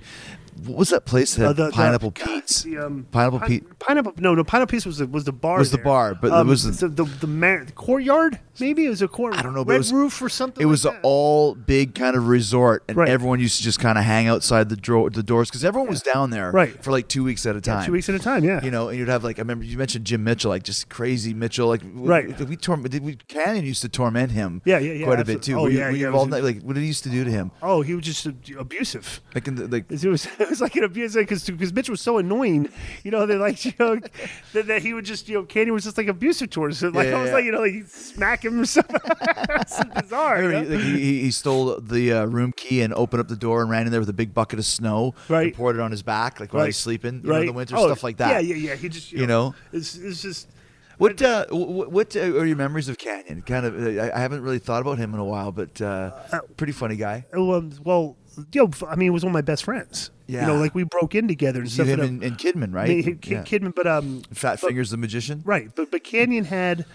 What 0.65 0.77
was 0.77 0.89
that 0.89 1.05
place 1.05 1.35
that 1.35 1.45
Uh, 1.47 1.53
the- 1.53 1.65
the- 1.65 1.71
Pineapple 1.71 2.11
God, 2.11 2.25
Pete's? 2.25 2.63
the, 2.63 2.77
um, 2.77 3.05
Pineapple 3.11 3.39
Pi- 3.39 3.47
Pete. 3.47 3.79
Pineapple. 3.79 4.13
No, 4.19 4.33
no. 4.35 4.43
Pineapple 4.43 4.71
Pete's 4.71 4.85
was 4.85 4.97
the 4.99 5.07
was 5.07 5.23
the 5.25 5.31
bar. 5.33 5.59
Was 5.59 5.71
the 5.71 5.77
bar, 5.77 6.15
but 6.19 6.27
it 6.27 6.33
um, 6.33 6.47
was 6.47 6.63
the- 6.63 6.87
the 6.87 7.03
the, 7.03 7.09
the, 7.21 7.27
mar- 7.27 7.63
the 7.65 7.71
courtyard. 7.73 8.39
Maybe 8.59 8.85
it 8.85 8.89
was 8.89 9.01
a 9.01 9.09
court. 9.09 9.35
I 9.37 9.41
don't 9.41 9.53
know, 9.53 9.65
but 9.65 9.71
Red 9.71 9.75
it 9.75 9.79
was 9.79 9.91
roof 9.93 10.21
or 10.21 10.29
something. 10.29 10.61
It 10.61 10.65
was 10.65 10.85
like 10.85 10.93
an 10.95 11.01
that. 11.01 11.07
all 11.07 11.55
big 11.55 11.93
kind 11.93 12.15
of 12.15 12.29
resort, 12.29 12.85
and 12.87 12.95
Right. 12.95 13.09
everyone 13.09 13.41
used 13.41 13.57
to 13.57 13.63
just 13.63 13.79
kind 13.81 13.97
of 13.97 14.05
hang 14.05 14.27
outside 14.27 14.69
the 14.69 14.77
dro- 14.77 15.09
the 15.09 15.23
doors 15.23 15.49
because 15.49 15.65
everyone 15.65 15.89
was 15.89 16.01
down 16.01 16.29
there 16.29 16.51
Right. 16.51 16.81
for 16.81 16.91
like 16.91 17.09
two 17.09 17.23
weeks 17.25 17.45
at 17.45 17.57
a 17.57 17.61
time. 17.61 17.85
two 17.85 17.91
weeks 17.91 18.07
at 18.07 18.15
a 18.15 18.19
time. 18.19 18.45
Yeah. 18.45 18.63
You 18.63 18.71
know, 18.71 18.87
and 18.87 18.97
you'd 18.97 19.09
have 19.09 19.25
like 19.25 19.39
I 19.39 19.41
remember 19.41 19.65
you 19.65 19.77
mentioned 19.77 20.05
Jim 20.05 20.23
Mitchell, 20.23 20.49
like 20.51 20.63
just 20.63 20.87
crazy 20.87 21.33
Mitchell, 21.33 21.67
like 21.67 21.81
Right. 21.93 22.37
Did 22.37 22.47
we 22.47 22.55
torm- 22.55 22.83
did 22.83 23.03
we 23.03 23.17
Kanyon 23.27 23.65
used 23.65 23.81
to 23.81 23.89
torment 23.89 24.31
him? 24.31 24.61
Yeah, 24.63 24.79
yeah, 24.79 24.93
yeah, 24.93 25.05
quite 25.05 25.19
a 25.19 25.25
bit 25.25 25.41
too. 25.41 25.55
Oh, 25.59 25.63
Were 25.63 25.69
yeah, 25.69 25.89
you 25.89 25.97
yeah, 25.97 26.03
it 26.03 26.07
involved 26.07 26.31
was- 26.31 26.39
in 26.39 26.45
that? 26.45 26.53
Like, 26.55 26.63
what 26.63 26.75
did 26.75 26.81
he 26.81 26.87
used 26.87 27.03
to 27.03 27.09
do 27.09 27.25
to 27.25 27.31
him? 27.31 27.51
Oh, 27.61 27.81
he 27.81 27.93
was 27.93 28.05
just 28.05 28.25
abusive. 28.57 29.21
Like, 29.33 29.47
in 29.49 29.55
the, 29.55 29.67
like 29.67 29.91
It 29.91 30.03
was 30.05 30.27
it 30.47 30.49
was 30.49 30.61
like 30.61 30.75
an 30.75 30.83
abuse 30.83 31.13
because 31.15 31.43
because 31.45 31.73
Mitch 31.73 31.89
was 31.89 32.01
so 32.01 32.17
annoying, 32.17 32.69
you 33.03 33.11
know. 33.11 33.25
They 33.25 33.35
like 33.35 33.63
you 33.65 33.73
know 33.79 33.99
that, 34.53 34.67
that 34.67 34.81
he 34.81 34.93
would 34.93 35.05
just 35.05 35.27
you 35.27 35.35
know 35.35 35.43
Candy 35.43 35.71
was 35.71 35.83
just 35.83 35.97
like 35.97 36.07
abusive 36.07 36.49
towards 36.49 36.81
him. 36.81 36.93
Like 36.93 37.07
Yeah, 37.09 37.17
I 37.17 37.21
was 37.21 37.29
yeah, 37.29 37.35
like 37.35 37.45
you 37.45 37.51
know 37.51 37.59
like 37.61 37.73
he'd 37.73 37.89
smack 37.89 38.45
him 38.45 38.59
or 38.61 38.65
something. 38.75 38.95
it's 39.05 39.83
bizarre. 40.01 40.43
You 40.43 40.51
know? 40.51 40.77
he, 40.77 40.91
he, 40.99 41.21
he 41.21 41.31
stole 41.31 41.79
the 41.79 42.13
uh, 42.13 42.25
room 42.25 42.51
key 42.55 42.81
and 42.81 42.93
opened 42.93 43.21
up 43.21 43.27
the 43.27 43.35
door 43.35 43.61
and 43.61 43.69
ran 43.69 43.85
in 43.85 43.91
there 43.91 43.99
with 44.01 44.09
a 44.09 44.13
big 44.13 44.33
bucket 44.33 44.59
of 44.59 44.65
snow 44.65 45.13
Right. 45.29 45.47
and 45.47 45.53
poured 45.55 45.75
it 45.75 45.81
on 45.81 45.91
his 45.91 46.03
back, 46.03 46.39
like 46.39 46.53
while 46.53 46.61
Right. 46.61 46.67
he's 46.67 46.77
sleeping, 46.77 47.21
you 47.23 47.27
know, 47.29 47.31
right. 47.33 47.41
in 47.41 47.47
the 47.47 47.53
winter, 47.53 47.75
Oh, 47.77 47.85
stuff 47.87 48.03
like 48.03 48.17
that. 48.17 48.43
Yeah, 48.43 48.55
yeah, 48.55 48.69
yeah. 48.71 48.75
He 48.75 48.89
just 48.89 49.11
you, 49.11 49.21
You 49.21 49.27
know? 49.27 49.55
it's 49.73 49.95
it's 49.95 50.21
just 50.21 50.47
What 50.97 51.21
uh, 51.21 51.45
what, 51.49 51.91
what 51.91 52.15
uh, 52.15 52.19
are 52.21 52.45
your 52.45 52.55
memories 52.55 52.87
of 52.87 52.97
Kanyon? 52.97 53.41
Kind 53.45 53.65
of, 53.65 53.75
uh, 53.97 54.11
I, 54.15 54.19
haven't 54.19 54.41
really 54.41 54.59
thought 54.59 54.81
about 54.81 54.97
him 54.97 55.13
in 55.13 55.19
a 55.19 55.25
while, 55.25 55.51
but 55.51 55.81
uh, 55.81 56.11
pretty 56.55 56.71
funny 56.73 56.95
guy. 56.95 57.25
Oh, 57.33 57.53
um, 57.53 57.71
well, 57.83 58.15
you 58.51 58.63
know, 58.63 58.71
I 58.87 58.95
mean, 58.95 59.05
he 59.05 59.09
was 59.09 59.23
one 59.23 59.29
of 59.31 59.33
my 59.33 59.41
best 59.41 59.63
friends. 59.63 60.11
Yeah. 60.27 60.41
You 60.41 60.47
know, 60.53 60.59
like 60.59 60.73
we 60.75 60.83
broke 60.83 61.15
in 61.15 61.27
together 61.27 61.59
and 61.59 61.67
You 61.67 61.73
stuff. 61.73 61.87
him 61.87 61.99
and, 61.99 62.23
and, 62.23 62.37
Kidman, 62.37 62.73
right? 62.73 63.03
Kid, 63.03 63.25
Yeah. 63.25 63.43
Kidman, 63.43 63.73
but 63.75 63.87
um, 63.87 64.21
Fat 64.33 64.59
but- 64.61 64.67
Fingers 64.67 64.89
the 64.89 64.97
magician. 64.97 65.41
Right, 65.45 65.69
but 65.75 65.91
but 65.91 66.03
Kanyon 66.03 66.45
had 66.45 66.85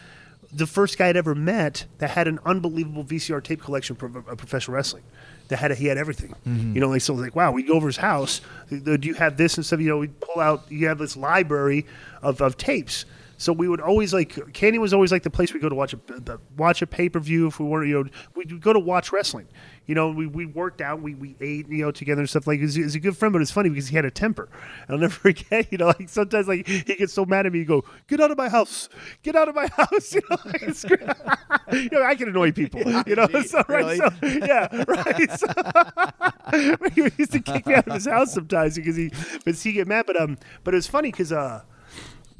the 0.53 0.66
first 0.66 0.99
guy 0.99 1.09
I'd 1.09 1.16
ever 1.16 1.34
met 1.34 1.86
that 1.99 2.11
had 2.11 2.26
an 2.26 2.41
unbelievable 2.45 3.05
VCR 3.05 3.43
tape 3.43 3.62
collection 3.62 3.97
of 4.01 4.16
of 4.28 4.36
professional 4.38 4.74
wrestling. 4.74 5.05
That 5.49 5.59
had 5.59 5.72
he 5.72 5.86
had 5.86 5.99
everything. 5.99 6.34
Mm-hmm. 6.47 6.74
You 6.74 6.80
know, 6.80 6.88
like 6.88 7.01
so 7.03 7.14
like 7.14 7.34
wow, 7.34 7.51
we 7.53 7.62
go 7.64 7.74
over 7.74 7.86
his 7.88 7.97
house. 7.97 8.41
Do 8.70 8.99
you 9.03 9.14
have 9.14 9.36
this 9.36 9.57
and 9.57 9.66
stuff? 9.66 9.80
You 9.80 9.88
know, 9.88 9.99
we 9.99 10.09
pull 10.09 10.41
out. 10.41 10.64
You 10.70 10.86
have 10.88 10.99
this 10.99 11.16
library 11.16 11.86
of, 12.22 12.41
of 12.41 12.57
tapes. 12.57 13.05
So 13.41 13.55
we 13.55 13.68
would 13.68 13.80
always 13.80 14.12
like 14.12 14.34
Kanyon 14.53 14.80
was 14.80 14.93
always 14.93 15.11
like 15.11 15.22
the 15.22 15.30
place 15.30 15.55
we 15.55 15.61
go 15.61 15.70
to 15.70 15.74
watch 15.74 15.95
a 15.95 16.38
watch 16.59 16.82
a 16.82 16.86
pay 16.86 17.09
per 17.09 17.20
view 17.20 17.47
if 17.47 17.59
we 17.59 17.64
were 17.64 17.82
you 17.86 18.05
know 18.05 18.11
we'd 18.34 18.61
go 18.61 18.74
to 18.74 18.78
watch 18.78 19.12
wrestling. 19.12 19.49
You 19.86 19.95
know, 19.95 20.11
we, 20.11 20.26
we 20.26 20.47
worked 20.47 20.80
out, 20.80 21.03
we, 21.03 21.14
we 21.14 21.34
ate, 21.41 21.68
you 21.68 21.84
know, 21.84 21.91
together 21.91 22.20
and 22.20 22.30
stuff. 22.30 22.47
Like, 22.47 22.61
he's, 22.61 22.76
he's 22.76 22.95
a 22.95 23.01
good 23.01 23.16
friend, 23.16 23.32
but 23.32 23.43
it's 23.43 23.51
funny 23.51 23.70
because 23.70 23.88
he 23.88 23.97
had 23.97 24.05
a 24.05 24.11
temper. 24.11 24.49
I'll 24.88 24.99
never 24.99 25.12
forget, 25.32 25.66
you 25.72 25.78
know, 25.78 25.86
like 25.86 26.09
sometimes 26.09 26.47
like 26.47 26.64
he 26.68 26.95
gets 26.95 27.12
so 27.12 27.24
mad 27.24 27.47
at 27.47 27.53
me, 27.53 27.61
you 27.61 27.64
go, 27.64 27.82
get 28.07 28.20
out 28.20 28.30
of 28.30 28.38
my 28.38 28.49
house, 28.49 28.88
get 29.24 29.34
out 29.34 29.49
of 29.49 29.57
my 29.57 29.66
house. 29.72 30.14
You 30.14 30.20
know, 30.30 30.36
like, 30.45 30.62
it's 30.62 30.84
you 31.72 31.88
know 31.91 32.05
I 32.05 32.14
can 32.14 32.28
annoy 32.28 32.53
people, 32.53 32.82
you 33.05 33.16
know, 33.16 33.26
so, 33.43 33.64
right, 33.68 33.99
so, 33.99 34.11
yeah, 34.22 34.84
right. 34.86 35.30
So, 35.32 36.76
he 36.95 37.03
used 37.18 37.32
to 37.32 37.41
kick 37.41 37.66
me 37.66 37.74
out 37.74 37.88
of 37.88 37.95
his 37.95 38.07
house 38.07 38.34
sometimes 38.34 38.76
because 38.76 38.95
he, 38.95 39.11
but 39.45 39.57
he 39.57 39.72
get 39.72 39.88
mad. 39.88 40.05
But, 40.07 40.20
um, 40.20 40.38
but 40.62 40.72
it 40.72 40.76
was 40.76 40.86
funny 40.86 41.11
because, 41.11 41.32
uh, 41.32 41.62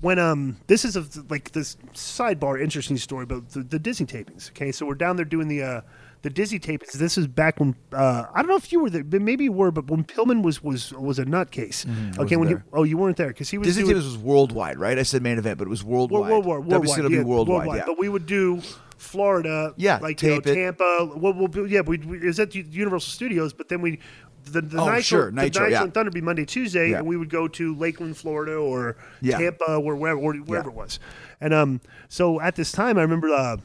when 0.01 0.19
um 0.19 0.57
this 0.67 0.85
is 0.85 0.97
a, 0.97 1.05
like 1.29 1.53
this 1.53 1.77
sidebar 1.95 2.61
interesting 2.61 2.97
story 2.97 3.25
about 3.25 3.51
the, 3.51 3.63
the 3.63 3.79
Disney 3.79 4.07
tapings. 4.07 4.51
Okay, 4.51 4.73
so 4.73 4.87
we're 4.87 4.95
down 4.95 5.17
there 5.17 5.25
doing 5.25 5.49
the 5.49 5.63
uh 5.63 5.81
the 6.23 6.31
Disney 6.31 6.59
tapings. 6.59 6.93
This 6.93 7.17
is 7.17 7.27
back 7.27 7.59
when 7.61 7.75
uh 7.93 8.25
I 8.35 8.43
don't 8.43 8.49
know 8.49 8.57
if 8.57 8.73
you 8.73 8.81
were 8.81 8.91
there, 8.91 9.05
but 9.05 9.23
maybe 9.23 9.45
you 9.45 9.53
were, 9.53 9.71
but 9.71 9.87
when 9.91 10.05
Pillman 10.05 10.43
was 10.43 10.63
was 10.63 10.93
was 10.93 11.19
a 11.19 11.25
nutcase. 11.25 11.85
okay, 11.87 11.91
Mm-hmm. 11.91 12.19
wasn't 12.19 12.41
when 12.41 12.49
he 12.49 12.55
oh 12.73 12.83
you 12.83 12.97
weren't 12.99 13.17
there 13.17 13.29
because 13.29 13.51
he 13.51 13.59
was 13.59 13.69
Disney 13.69 13.85
doing, 13.85 13.95
Tapes 13.97 14.07
was 14.07 14.19
worldwide, 14.19 14.79
right? 14.79 14.99
I 14.99 15.03
said 15.03 15.23
main 15.23 15.39
event, 15.39 15.59
but 15.59 15.67
it 15.67 15.71
was 15.71 15.83
worldwide. 15.85 16.21
World, 16.31 16.47
World 16.47 16.67
War, 16.67 16.79
worldwide, 16.79 17.11
yeah, 17.11 17.23
worldwide, 17.23 17.77
yeah. 17.77 17.83
But 17.87 17.99
we 17.99 18.09
would 18.09 18.27
do 18.27 18.61
Florida, 18.99 19.73
Yeah, 19.79 19.99
like 20.03 20.21
you 20.23 20.29
know. 20.35 20.41
Tampa. 20.41 21.11
Well, 21.17 21.33
we'll 21.33 21.67
yeah, 21.67 21.81
we, 21.81 21.99
we 21.99 22.19
it 22.19 22.25
was 22.25 22.39
at 22.39 22.55
Universal 22.55 23.11
Studios, 23.13 23.53
but 23.53 23.69
then 23.69 23.81
we. 23.81 23.99
The, 24.45 24.61
the 24.63 24.79
Oh, 24.81 24.87
Nitro, 24.87 25.01
sure, 25.03 25.25
the 25.27 25.33
Nitro, 25.33 25.63
Nitro 25.63 25.69
yeah. 25.69 25.83
and 25.85 25.95
Thunder 25.95 26.09
would 26.09 26.15
be 26.15 26.21
Monday, 26.21 26.45
Tuesday, 26.45 26.91
Yeah. 26.91 26.99
and 26.99 27.07
we 27.07 27.17
would 27.17 27.31
go 27.31 27.47
to 27.49 27.75
Lakeland, 27.77 28.17
Florida, 28.17 28.55
or 28.57 28.97
Yeah. 29.21 29.39
Tampa, 29.39 29.77
or 29.77 29.95
wherever, 29.97 30.19
or 30.21 30.35
wherever 30.35 30.71
it 30.71 30.75
was. 30.77 30.99
And 31.41 31.55
um, 31.55 31.81
so 32.09 32.41
at 32.41 32.57
this 32.57 32.73
time, 32.73 32.99
I 32.99 33.03
remember 33.03 33.29
uh, 33.31 33.59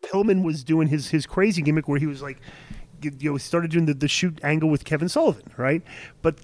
Pillman 0.00 0.42
was 0.44 0.62
doing 0.64 0.88
his 0.88 1.08
his 1.08 1.26
crazy 1.26 1.62
gimmick 1.62 1.88
where 1.88 1.98
he 1.98 2.06
was 2.06 2.22
like 2.22 2.38
you 3.00 3.12
know 3.22 3.34
he 3.34 3.38
started 3.38 3.70
doing 3.70 3.86
the, 3.86 3.94
the 3.94 4.08
shoot 4.08 4.40
angle 4.42 4.68
with 4.70 4.84
Kevin 4.84 5.08
Sullivan, 5.08 5.52
right? 5.56 5.82
But 6.22 6.40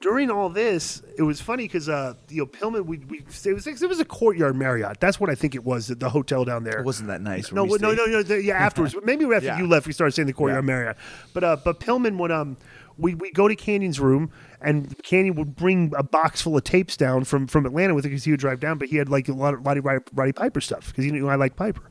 during 0.00 0.30
all 0.30 0.48
this, 0.48 1.02
it 1.18 1.22
was 1.22 1.40
funny 1.40 1.64
because 1.64 1.88
uh, 1.88 2.14
you 2.28 2.38
know 2.42 2.46
Pillman, 2.46 2.86
we, 2.86 2.98
we 2.98 3.18
it 3.18 3.54
was 3.54 3.66
it 3.66 3.88
was 3.88 4.00
a 4.00 4.04
courtyard 4.04 4.56
Marriott. 4.56 5.00
That's 5.00 5.20
what 5.20 5.28
I 5.30 5.34
think 5.34 5.54
it 5.54 5.64
was, 5.64 5.88
the, 5.88 5.94
the 5.96 6.08
hotel 6.10 6.44
down 6.44 6.64
there. 6.64 6.78
It 6.80 6.84
wasn't 6.84 7.08
that 7.08 7.20
nice. 7.20 7.52
No, 7.52 7.64
no, 7.64 7.76
no, 7.92 8.04
no, 8.06 8.22
the- 8.22 8.42
Yeah, 8.42 8.54
afterwards. 8.58 8.94
Maybe 9.04 9.24
after 9.26 9.46
Yeah. 9.46 9.58
you 9.58 9.66
left, 9.66 9.86
we 9.86 9.92
started 9.92 10.12
saying 10.12 10.26
the 10.26 10.32
courtyard 10.32 10.64
Yeah. 10.64 10.66
Marriott. 10.66 10.96
But 11.34 11.44
uh, 11.44 11.56
but 11.62 11.80
Pillman 11.80 12.16
would 12.18 12.30
um 12.30 12.56
we 12.98 13.14
we 13.14 13.30
go 13.30 13.48
to 13.48 13.56
Kanyon's 13.56 14.00
room 14.00 14.30
and 14.60 14.96
Kanyon 15.04 15.36
would 15.36 15.56
bring 15.56 15.92
a 15.96 16.02
box 16.02 16.42
full 16.42 16.56
of 16.56 16.64
tapes 16.64 16.96
down 16.96 17.24
from 17.24 17.46
from 17.46 17.64
Atlanta 17.64 17.94
with 17.94 18.04
it 18.04 18.08
because 18.08 18.24
he 18.24 18.32
would 18.32 18.40
drive 18.40 18.60
down. 18.60 18.78
But 18.78 18.88
he 18.88 18.96
had 18.96 19.08
like 19.08 19.28
a 19.28 19.32
lot 19.32 19.54
of 19.54 19.64
Roddy 19.64 19.80
Roddy, 19.80 20.04
Roddy 20.12 20.32
Piper 20.32 20.60
stuff 20.60 20.88
because 20.88 21.04
he 21.04 21.10
knew 21.10 21.28
I 21.28 21.36
like 21.36 21.56
Piper, 21.56 21.90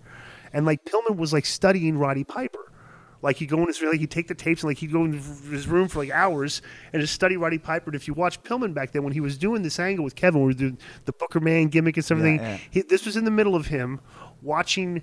and 0.53 0.65
like 0.65 0.83
Pillman 0.85 1.15
was 1.15 1.33
like 1.33 1.45
studying 1.45 1.97
Roddy 1.97 2.23
Piper. 2.23 2.59
Like 3.21 3.37
he'd 3.37 3.49
go 3.49 3.57
in 3.59 3.67
his 3.67 3.81
like 3.81 3.99
he'd 3.99 4.11
take 4.11 4.27
the 4.27 4.35
tapes 4.35 4.61
and 4.61 4.69
like 4.69 4.77
he'd 4.77 4.91
go 4.91 5.03
in 5.03 5.13
his 5.13 5.67
room 5.67 5.87
for 5.87 5.99
like 5.99 6.11
hours 6.11 6.61
and 6.93 7.01
just 7.01 7.13
study 7.13 7.35
Roddy 7.35 7.57
Piper. 7.57 7.89
And 7.89 7.95
if 7.95 8.07
you 8.07 8.13
watch 8.13 8.43
Pillman 8.43 8.73
back 8.73 8.91
then 8.91 9.03
when 9.03 9.13
he 9.13 9.21
was 9.21 9.37
doing 9.37 9.63
this 9.63 9.79
angle 9.79 10.03
with 10.03 10.15
Kevin, 10.15 10.43
where 10.43 10.53
the 10.53 10.75
the 11.05 11.13
Booker 11.13 11.39
Man 11.39 11.67
gimmick 11.67 11.97
and 11.97 12.11
everything, 12.11 12.39
yeah. 12.39 12.57
he, 12.69 12.81
this 12.81 13.05
was 13.05 13.17
in 13.17 13.25
the 13.25 13.31
middle 13.31 13.55
of 13.55 13.67
him 13.67 14.01
watching 14.41 15.01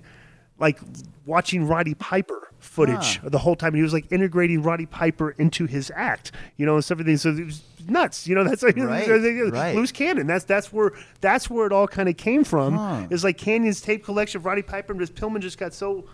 like 0.59 0.79
watching 1.25 1.67
Roddy 1.67 1.93
Piper 1.95 2.49
footage 2.59 3.21
the 3.23 3.37
whole 3.37 3.55
time. 3.55 3.73
He 3.73 3.81
was 3.81 3.93
like 3.93 4.11
integrating 4.11 4.61
Roddy 4.63 4.85
Piper 4.85 5.31
into 5.31 5.65
his 5.65 5.91
act, 5.95 6.31
you 6.57 6.65
know, 6.65 6.75
and 6.75 6.83
stuff. 6.83 6.95
everything. 6.99 7.17
So 7.17 7.29
it 7.29 7.45
was 7.45 7.61
nuts, 7.87 8.27
you 8.27 8.35
know. 8.35 8.43
That's 8.43 8.63
like 8.63 8.77
Right, 8.77 9.07
right. 9.51 9.75
loose 9.75 9.91
cannon. 9.91 10.27
That's 10.27 10.45
that's 10.45 10.73
where 10.73 10.91
that's 11.21 11.49
where 11.49 11.67
it 11.67 11.71
all 11.71 11.87
kind 11.87 12.09
of 12.09 12.17
came 12.17 12.43
from. 12.43 13.07
It's 13.11 13.23
like 13.23 13.37
Kanyon's 13.37 13.81
tape 13.81 14.03
collection 14.03 14.39
of 14.39 14.45
Roddy 14.45 14.61
Piper, 14.61 14.93
and 14.93 14.99
just 14.99 15.15
Pillman 15.15 15.39
just 15.41 15.57
got 15.57 15.73
so 15.73 16.05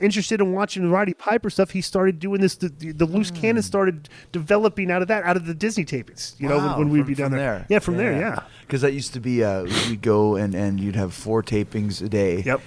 interested 0.00 0.40
in 0.40 0.52
watching 0.52 0.90
Roddy 0.90 1.12
Piper 1.12 1.50
stuff. 1.50 1.70
He 1.72 1.82
started 1.82 2.18
doing 2.18 2.40
this. 2.40 2.54
The, 2.56 2.68
the, 2.70 2.92
the 2.92 3.04
loose 3.04 3.30
cannon 3.30 3.62
started 3.62 4.08
developing 4.32 4.90
out 4.90 5.02
of 5.02 5.08
that, 5.08 5.24
out 5.24 5.36
of 5.36 5.44
the 5.46 5.52
Disney 5.54 5.84
tapings. 5.84 6.38
You 6.40 6.48
know, 6.48 6.56
when, 6.58 6.78
when 6.78 6.88
we'd 6.90 7.00
from- 7.00 7.06
be 7.08 7.14
down 7.14 7.30
from 7.30 7.38
there. 7.38 7.66
Yeah, 7.68 7.78
from 7.80 7.96
there. 7.98 8.12
Yeah. 8.18 8.42
Because 8.62 8.80
that 8.82 8.92
used 8.94 9.12
to 9.14 9.20
be, 9.20 9.44
uh, 9.44 9.64
we'd 9.88 10.00
go 10.00 10.36
and, 10.36 10.54
and 10.54 10.80
you'd 10.80 10.96
have 10.96 11.12
four 11.12 11.42
tapings 11.42 12.00
a 12.02 12.08
day. 12.08 12.42
Yep. 12.42 12.60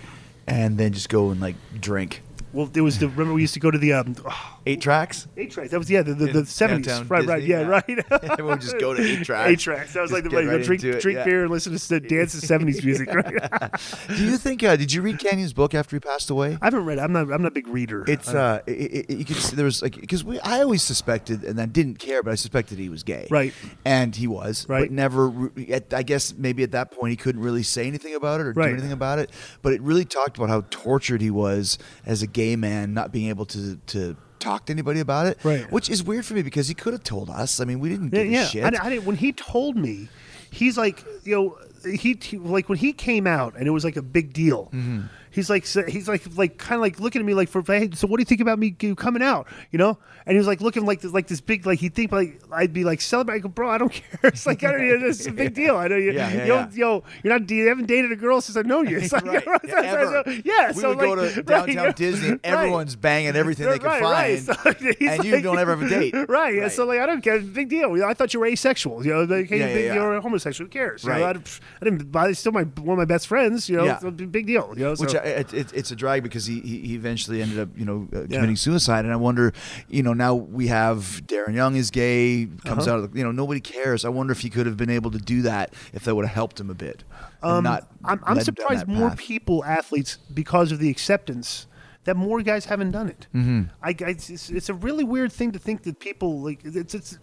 And 0.48 0.78
then 0.78 0.94
just 0.94 1.10
go 1.10 1.32
and 1.32 1.40
like 1.40 1.56
drink. 1.80 2.22
Well, 2.52 2.70
it 2.74 2.82
was 2.82 3.00
the 3.00 3.08
remember 3.08 3.34
we 3.34 3.42
used 3.42 3.54
to 3.56 3.60
go 3.60 3.72
to 3.72 3.78
the 3.78 3.94
um, 3.94 4.16
oh, 4.26 4.53
Eight 4.66 4.80
tracks? 4.82 5.28
eight 5.36 5.52
tracks. 5.52 5.72
That 5.72 5.78
was 5.78 5.90
yeah 5.90 6.02
the 6.04 6.14
the, 6.14 6.26
the 6.28 6.46
seventies. 6.46 7.04
Right, 7.10 7.26
right, 7.26 7.44
yeah, 7.44 7.62
yeah. 7.62 7.68
right. 7.68 8.06
Everyone 8.32 8.60
just 8.62 8.80
go 8.80 8.94
to 8.94 9.02
eight 9.02 9.24
tracks. 9.26 9.50
Eight 9.52 9.60
tracks. 9.60 9.94
That 9.94 10.02
was 10.02 10.12
Just 10.12 10.24
like 10.24 10.30
the 10.32 10.36
way 10.36 10.44
to 10.44 10.50
right 10.50 10.64
drink 10.64 10.82
drink 10.82 11.18
yeah. 11.18 11.26
beer 11.26 11.42
and 11.44 11.52
listen 11.52 11.78
to 11.78 12.00
dance 12.00 12.32
to 12.32 12.38
seventies 12.48 12.84
music. 12.84 13.14
Right. 13.14 13.72
Do 14.08 14.24
you 14.24 14.38
think, 14.38 14.64
uh, 14.64 14.76
did 14.78 14.94
you 14.94 15.02
read 15.02 15.18
Kanyon's 15.20 15.52
book 15.54 15.74
after 15.74 15.96
he 15.96 16.00
passed 16.00 16.30
away? 16.30 16.58
I 16.62 16.66
haven't 16.66 16.86
read. 16.86 16.98
it. 16.98 17.02
I'm 17.02 17.12
not. 17.12 17.32
I'm 17.32 17.42
not 17.42 17.50
a 17.50 17.52
big 17.52 17.68
reader. 17.68 18.06
It's 18.08 18.30
uh, 18.30 18.62
it, 18.66 18.72
it, 18.72 19.10
you 19.10 19.26
could 19.26 19.36
see 19.36 19.56
there 19.56 19.66
was 19.66 19.82
like 19.82 20.00
because 20.00 20.24
we 20.24 20.40
I 20.40 20.62
always 20.62 20.82
suspected 20.84 21.44
and 21.44 21.60
I 21.60 21.66
didn't 21.66 22.00
care, 22.00 22.24
but 22.24 22.32
I 22.32 22.36
suspected 22.36 22.80
he 22.80 22.90
was 22.90 23.04
gay, 23.04 23.28
Right. 23.30 23.54
And 23.84 24.16
he 24.16 24.28
was, 24.28 24.68
Right. 24.70 24.84
But 24.84 24.92
never. 24.92 25.52
At, 25.70 25.94
I 25.94 26.04
guess 26.04 26.34
maybe 26.38 26.64
at 26.64 26.72
that 26.72 26.92
point 26.92 27.12
he 27.12 27.18
couldn't 27.18 27.42
really 27.42 27.64
say 27.64 27.86
anything 27.88 28.16
about 28.16 28.40
it 28.40 28.48
or 28.48 28.54
Right. 28.54 28.68
do 28.68 28.74
anything 28.74 28.92
about 28.94 29.20
it. 29.20 29.30
But 29.62 29.74
it 29.74 29.82
really 29.82 30.06
talked 30.06 30.38
about 30.38 30.50
how 30.50 30.64
tortured 30.70 31.22
he 31.22 31.32
was 31.32 31.78
as 32.06 32.22
a 32.22 32.28
gay 32.28 32.56
man, 32.56 32.94
not 32.94 33.12
being 33.12 33.28
able 33.30 33.46
to 33.48 33.76
to 33.88 34.16
talk 34.44 34.66
to 34.66 34.74
anybody 34.74 35.00
about 35.00 35.28
it, 35.28 35.38
Right. 35.44 35.72
Which 35.72 35.90
is 35.90 36.04
weird 36.04 36.26
for 36.26 36.34
me 36.34 36.42
because 36.42 36.68
he 36.68 36.74
could 36.74 36.94
have 36.94 37.04
told 37.04 37.30
us. 37.30 37.60
I 37.60 37.66
mean, 37.66 37.80
we 37.80 37.90
didn't 37.90 38.14
yeah, 38.14 38.24
give 38.24 38.32
yeah. 38.32 38.42
a 38.42 38.46
shit. 38.48 38.64
I, 38.64 38.86
I 38.86 38.90
didn't, 38.90 39.06
when 39.06 39.16
he 39.16 39.32
told 39.32 39.76
me, 39.76 40.10
he's 40.52 40.78
like, 40.78 41.04
you 41.24 41.36
know, 41.36 41.58
he, 41.90 42.18
he 42.22 42.38
like 42.38 42.70
when 42.70 42.78
he 42.78 42.94
came 42.94 43.28
out 43.28 43.56
and 43.58 43.68
it 43.68 43.72
was 43.72 43.84
like 43.84 43.98
a 43.98 44.02
big 44.02 44.34
deal. 44.34 44.66
Mm-hmm. 44.66 45.02
He's 45.34 45.50
like, 45.50 45.66
he's 45.66 46.08
like, 46.08 46.24
like 46.38 46.58
kind 46.58 46.76
of 46.76 46.82
like 46.82 47.00
looking 47.00 47.20
at 47.20 47.26
me 47.26 47.34
like, 47.34 47.50
for 47.50 47.62
hey, 47.66 47.90
so 47.94 48.08
what 48.08 48.18
do 48.18 48.22
you 48.22 48.26
think 48.26 48.40
about 48.40 48.60
me 48.60 48.72
coming 48.72 49.22
out? 49.24 49.48
You 49.72 49.80
know? 49.80 49.98
And 50.26 50.36
he 50.36 50.38
was 50.38 50.48
like 50.48 50.62
looking 50.62 50.86
like 50.86 51.02
this, 51.02 51.12
like 51.12 51.28
this 51.28 51.42
big, 51.42 51.66
like 51.66 51.80
he'd 51.80 51.94
think 51.96 52.12
like 52.12 52.40
I'd 52.52 52.72
be 52.72 52.84
like 52.86 53.02
celebrating. 53.02 53.42
I 53.42 53.44
go, 53.44 53.50
bro, 53.50 53.70
I 53.70 53.78
don't 53.78 53.92
care. 53.92 54.20
It's 54.24 54.46
like 54.46 54.64
I 54.64 54.72
don't, 54.72 55.02
know 55.02 55.08
it's 55.08 55.26
a 55.26 55.32
big 55.32 55.54
deal. 55.54 55.76
I 55.76 55.88
know 55.90 55.96
you, 55.98 56.12
Yeah, 56.14 56.32
yeah, 56.32 56.46
yo, 56.46 56.56
yeah. 56.56 56.68
yo, 56.74 57.04
you're 57.24 57.38
not, 57.40 57.50
you 57.50 57.68
haven't 57.68 57.88
dated 57.88 58.12
a 58.12 58.16
girl 58.16 58.40
since 58.40 58.56
I've 58.56 58.66
known 58.66 58.88
you. 58.88 58.98
It's 59.04 59.12
like, 59.12 59.26
Right. 59.46 59.60
Yeah, 59.66 59.82
ever. 59.82 60.24
yeah. 60.46 60.68
we 60.72 60.74
so 60.82 60.90
would 60.90 61.00
go 61.00 61.14
like- 61.14 61.34
to 61.34 61.36
right, 61.42 61.46
downtown 61.46 61.76
yeah, 61.86 61.92
Disney 61.94 62.30
right. 62.30 62.40
everyone's 62.44 62.96
banging 62.96 63.36
everything 63.36 63.68
they 63.68 63.80
can 63.80 63.88
Right, 63.88 64.02
find, 64.02 64.48
right. 64.48 64.76
So 64.80 65.06
and 65.10 65.24
you 65.26 65.34
like- 65.34 65.44
don't 65.44 65.58
ever 65.60 65.76
have 65.76 65.82
a 65.86 65.90
date. 65.90 66.14
Right. 66.14 66.28
Right. 66.60 66.72
So 66.72 66.86
like 66.86 67.00
I 67.00 67.06
don't 67.06 67.22
care. 67.22 67.40
Big 67.42 67.70
deal. 67.70 68.04
I 68.04 68.14
thought 68.14 68.34
you 68.34 68.40
were 68.40 68.46
asexual. 68.46 69.06
You 69.06 69.14
know, 69.14 69.24
like, 69.24 69.50
hey, 69.50 69.60
Yeah, 69.60 69.68
yeah, 69.88 69.94
you're 69.96 70.16
a 70.18 70.22
homosexual. 70.22 70.68
Who 70.68 70.72
cares? 70.72 71.04
You 71.04 71.10
know, 71.10 71.22
Right. 71.22 71.38
I, 71.82 71.86
didn't. 71.86 72.36
Still 72.36 72.52
my 72.52 72.64
one 72.64 72.94
of 72.94 72.98
my 72.98 73.06
best 73.06 73.28
friends. 73.28 73.68
You 73.70 73.78
know, 73.78 73.86
it's 73.86 74.04
a 74.04 74.12
big 74.12 74.46
deal. 74.48 74.74
You 74.78 74.84
know, 74.86 74.92
Which 74.92 75.12
so, 75.12 75.20
I, 75.20 75.23
it, 75.24 75.54
it, 75.54 75.74
it's 75.74 75.92
a 75.92 75.96
drag 75.96 76.24
because 76.24 76.46
he, 76.46 76.60
he 76.60 76.96
eventually 76.96 77.42
ended 77.42 77.60
up 77.60 77.70
you 77.76 77.86
know 77.86 78.08
uh, 78.14 78.22
Yeah. 78.22 78.28
committing 78.38 78.56
suicide, 78.56 79.06
and 79.06 79.14
I 79.14 79.18
wonder, 79.18 79.54
you 79.90 80.04
know, 80.04 80.14
now 80.14 80.36
we 80.36 80.68
have 80.68 81.22
Darren 81.26 81.54
Young 81.56 81.76
is 81.76 81.90
gay, 81.92 82.48
comes 82.66 82.88
Uh-huh. 82.88 82.98
out 82.98 83.04
of 83.04 83.12
the, 83.14 83.18
you 83.18 83.24
know 83.24 83.32
nobody 83.32 83.60
cares. 83.60 84.06
I 84.06 84.10
wonder 84.10 84.32
if 84.32 84.42
he 84.42 84.50
could 84.50 84.66
have 84.66 84.78
been 84.78 84.90
able 84.90 85.12
to 85.12 85.18
do 85.20 85.42
that 85.44 85.74
if 85.94 86.04
that 86.04 86.16
would 86.16 86.26
have 86.26 86.34
helped 86.36 86.60
him 86.60 86.70
a 86.70 86.74
bit. 86.76 87.04
and 87.42 87.64
not 87.64 87.84
Um, 88.04 88.20
I'm, 88.26 88.38
I'm 88.38 88.42
surprised 88.44 88.88
more 88.88 89.12
people, 89.16 89.64
athletes, 89.66 90.18
because 90.34 90.72
of 90.72 90.80
the 90.80 90.90
acceptance. 90.90 91.68
That 92.06 92.18
more 92.18 92.42
guys 92.42 92.66
haven't 92.66 92.92
done 92.92 93.08
it. 93.08 93.28
Mm-hmm. 93.34 93.62
I, 93.82 93.90
I- 93.92 93.96
it's, 94.10 94.50
it's 94.50 94.68
a 94.68 94.74
really 94.74 95.06
weird 95.06 95.32
thing 95.32 95.54
to 95.54 95.60
think 95.60 95.84
that 95.84 96.00
people 96.00 96.42
like 96.42 96.60
it's 96.66 96.94
it's 96.94 97.18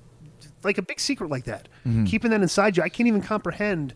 like 0.64 0.78
a 0.78 0.82
big 0.82 0.98
secret 1.00 1.28
like 1.30 1.44
that, 1.44 1.68
Mm-hmm. 1.86 2.04
keeping 2.04 2.30
that 2.30 2.40
inside 2.40 2.76
you. 2.78 2.82
I 2.82 2.88
can't 2.88 3.06
even 3.06 3.20
comprehend, 3.20 3.94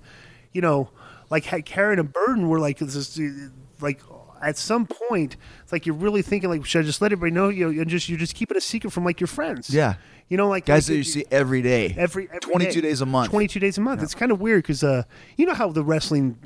you 0.52 0.60
know, 0.60 0.90
like 1.30 1.44
carrying 1.64 1.98
a 1.98 2.04
burden 2.04 2.48
where 2.50 2.60
like 2.60 2.78
this 2.80 2.94
is, 3.18 3.50
like 3.84 4.00
at 4.42 4.58
some 4.58 4.84
point 4.86 5.36
it's 5.62 5.72
like 5.72 5.86
you're 5.86 5.94
really 5.94 6.20
thinking 6.22 6.50
like 6.50 6.64
should 6.66 6.80
I 6.80 6.82
just 6.82 7.00
let 7.00 7.12
everybody 7.12 7.32
know 7.32 7.48
you 7.48 7.72
know, 7.72 7.80
and 7.80 7.88
just 7.88 8.08
you're 8.08 8.18
just 8.18 8.34
keep 8.34 8.50
it 8.50 8.56
a 8.56 8.60
secret 8.60 8.90
from 8.90 9.04
like 9.04 9.20
your 9.20 9.28
friends. 9.28 9.70
Yeah. 9.70 9.94
you 10.28 10.36
know, 10.36 10.48
like 10.48 10.66
guys 10.66 10.88
like, 10.88 10.94
that 10.94 10.96
you 10.96 11.04
see 11.04 11.24
every 11.30 11.62
day, 11.62 11.94
every, 11.96 12.28
every 12.28 12.40
22 12.40 12.72
day. 12.72 12.88
days 12.88 13.00
a 13.00 13.06
month. 13.06 13.30
22 13.30 13.60
days 13.60 13.78
a 13.78 13.80
month. 13.80 14.02
It's 14.02 14.14
kind 14.14 14.32
of 14.32 14.40
weird 14.40 14.62
because 14.62 14.82
uh, 14.82 15.04
you 15.36 15.46
know 15.46 15.54
how 15.54 15.70
the 15.70 15.84
wrestling, 15.84 16.36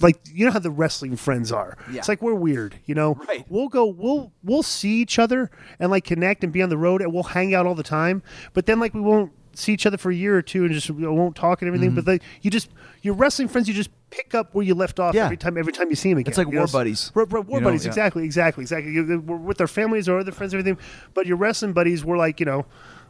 like 0.00 0.18
you 0.32 0.46
know 0.46 0.52
how 0.52 0.58
the 0.58 0.70
wrestling 0.70 1.16
friends 1.16 1.52
are. 1.52 1.76
Yeah. 1.90 1.98
It's 1.98 2.08
like 2.08 2.22
we're 2.22 2.34
weird, 2.34 2.78
you 2.86 2.94
know. 2.94 3.14
Right. 3.28 3.44
We'll 3.48 3.68
go, 3.68 3.86
we'll 3.86 4.32
we'll 4.42 4.62
see 4.62 5.00
each 5.00 5.18
other 5.18 5.50
and 5.78 5.90
like 5.90 6.04
connect 6.04 6.42
and 6.42 6.52
be 6.52 6.62
on 6.62 6.68
the 6.68 6.78
road 6.78 7.02
and 7.02 7.12
we'll 7.12 7.24
hang 7.24 7.54
out 7.54 7.66
all 7.66 7.74
the 7.74 7.82
time. 7.82 8.22
But 8.54 8.66
then 8.66 8.80
like 8.80 8.94
we 8.94 9.00
won't 9.00 9.32
see 9.56 9.72
each 9.72 9.86
other 9.86 9.96
for 9.96 10.10
a 10.10 10.14
year 10.14 10.36
or 10.36 10.42
two 10.42 10.64
and 10.64 10.72
just 10.72 10.90
won't 10.90 11.36
talk 11.36 11.62
and 11.62 11.68
everything. 11.68 11.90
Mm-hmm. 11.90 12.00
But 12.00 12.06
like 12.06 12.22
you 12.42 12.50
just 12.50 12.68
your 13.02 13.14
wrestling 13.14 13.48
friends, 13.48 13.68
you 13.68 13.74
just 13.74 13.90
pick 14.10 14.34
up 14.34 14.54
where 14.54 14.64
you 14.64 14.74
left 14.74 15.00
off 15.00 15.14
Yeah. 15.14 15.24
every 15.24 15.36
time 15.36 15.56
every 15.58 15.72
time 15.72 15.90
you 15.90 15.96
see 15.96 16.10
them 16.10 16.18
again. 16.18 16.30
It's 16.30 16.38
like 16.38 16.48
you 16.48 16.54
know? 16.54 16.60
war 16.60 16.66
buddies. 16.68 17.10
War, 17.14 17.24
war- 17.24 17.40
war 17.42 17.58
You 17.58 17.60
know, 17.62 17.68
buddies, 17.68 17.84
yeah. 17.84 17.90
exactly, 17.90 18.24
exactly, 18.24 18.62
exactly. 18.62 19.00
We're 19.00 19.36
with 19.36 19.58
their 19.58 19.66
families 19.68 20.08
or 20.08 20.18
other 20.18 20.32
friends, 20.32 20.52
and 20.54 20.60
everything. 20.60 20.84
But 21.14 21.26
your 21.26 21.36
wrestling 21.36 21.72
buddies, 21.72 22.04
we're 22.04 22.18
like, 22.18 22.40
you 22.40 22.46
know, 22.46 22.66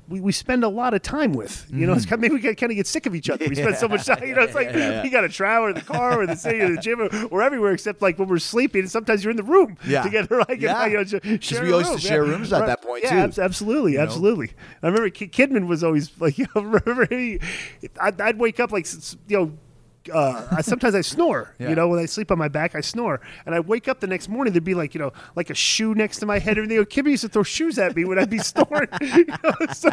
we, 0.09 0.21
we 0.21 0.33
spend 0.33 0.63
a 0.65 0.69
lot 0.69 0.95
of 0.95 1.03
time 1.03 1.33
with. 1.33 1.67
You 1.73 1.87
know, 1.87 1.93
it's 1.93 2.07
mm. 2.07 2.11
kind 2.11 2.25
of, 2.25 2.33
maybe 2.33 2.47
we 2.49 2.55
kind 2.55 2.71
of 2.71 2.77
get 2.77 2.87
sick 2.87 3.07
of 3.07 3.15
each 3.15 3.29
other. 3.29 3.47
We 3.49 3.55
spend 3.55 3.77
so 3.77 3.89
much 3.89 4.07
time. 4.07 4.23
You 4.27 4.35
know, 4.35 4.43
it's 4.43 4.55
like 4.55 4.73
we 5.03 5.11
got 5.11 5.23
to 5.23 5.29
travel 5.29 5.69
in 5.69 5.75
the 5.75 5.81
car 5.81 6.21
or 6.21 6.27
the 6.27 6.37
city 6.37 6.61
or 6.61 6.71
the 6.71 6.81
gym 6.81 7.01
or, 7.01 7.09
or 7.27 7.43
everywhere 7.43 7.73
except 7.73 8.03
like 8.03 8.19
when 8.19 8.29
we're 8.29 8.39
sleeping. 8.39 8.83
And 8.83 8.91
sometimes 8.91 9.25
you're 9.25 9.33
in 9.33 9.37
the 9.37 9.43
room 9.43 9.77
Yeah. 9.87 10.03
together. 10.03 10.27
Like, 10.49 10.61
Yeah. 10.61 10.87
you 10.87 10.97
know, 10.99 11.05
sh- 11.05 11.45
share 11.45 11.63
we 11.63 11.73
always 11.73 11.89
room. 11.89 11.97
to 11.97 12.03
share 12.03 12.25
Yeah. 12.25 12.31
rooms 12.31 12.53
at 12.53 12.67
that 12.67 12.83
point, 12.83 13.05
yeah, 13.05 13.29
absolutely, 13.39 13.93
You 13.93 13.99
know? 13.99 14.05
absolutely. 14.05 14.53
I 14.83 14.87
remember 14.87 15.11
Kidman 15.11 15.67
was 15.67 15.83
always 15.83 16.11
like, 16.21 16.39
you 16.39 16.47
know, 16.55 16.63
remember 16.63 17.07
he, 17.11 17.41
I'd, 18.01 18.21
I'd 18.21 18.39
wake 18.39 18.61
up 18.61 18.71
like, 18.71 18.87
you 19.29 19.37
know. 19.37 19.53
Uh, 20.13 20.47
I, 20.51 20.61
sometimes 20.63 20.95
I 20.95 21.01
snore. 21.01 21.55
Yeah. 21.59 21.71
You 21.71 21.75
know, 21.75 21.89
when 21.89 21.99
I 21.99 22.07
sleep 22.07 22.31
on 22.31 22.39
my 22.39 22.49
back, 22.49 22.75
I 22.75 22.81
snore, 22.81 23.21
and 23.45 23.55
I 23.55 23.61
wake 23.61 23.89
up 23.89 24.01
the 24.01 24.07
next 24.07 24.29
morning. 24.29 24.53
There'd 24.53 24.65
be 24.65 24.75
like, 24.75 24.95
you 24.95 25.01
know, 25.01 25.13
like 25.35 25.51
a 25.51 25.55
shoe 25.55 25.95
next 25.95 26.19
to 26.19 26.27
my 26.27 26.39
head. 26.39 26.59
Everything. 26.59 26.85
Kimmy 26.85 27.11
used 27.11 27.23
to 27.23 27.29
throw 27.29 27.43
shoes 27.43 27.79
at 27.79 27.95
me 27.97 28.05
when 28.05 28.19
I'd 28.19 28.31
be 28.31 28.39
snoring. 28.39 28.89
You 29.01 29.25
know, 29.27 29.53
so, 29.73 29.91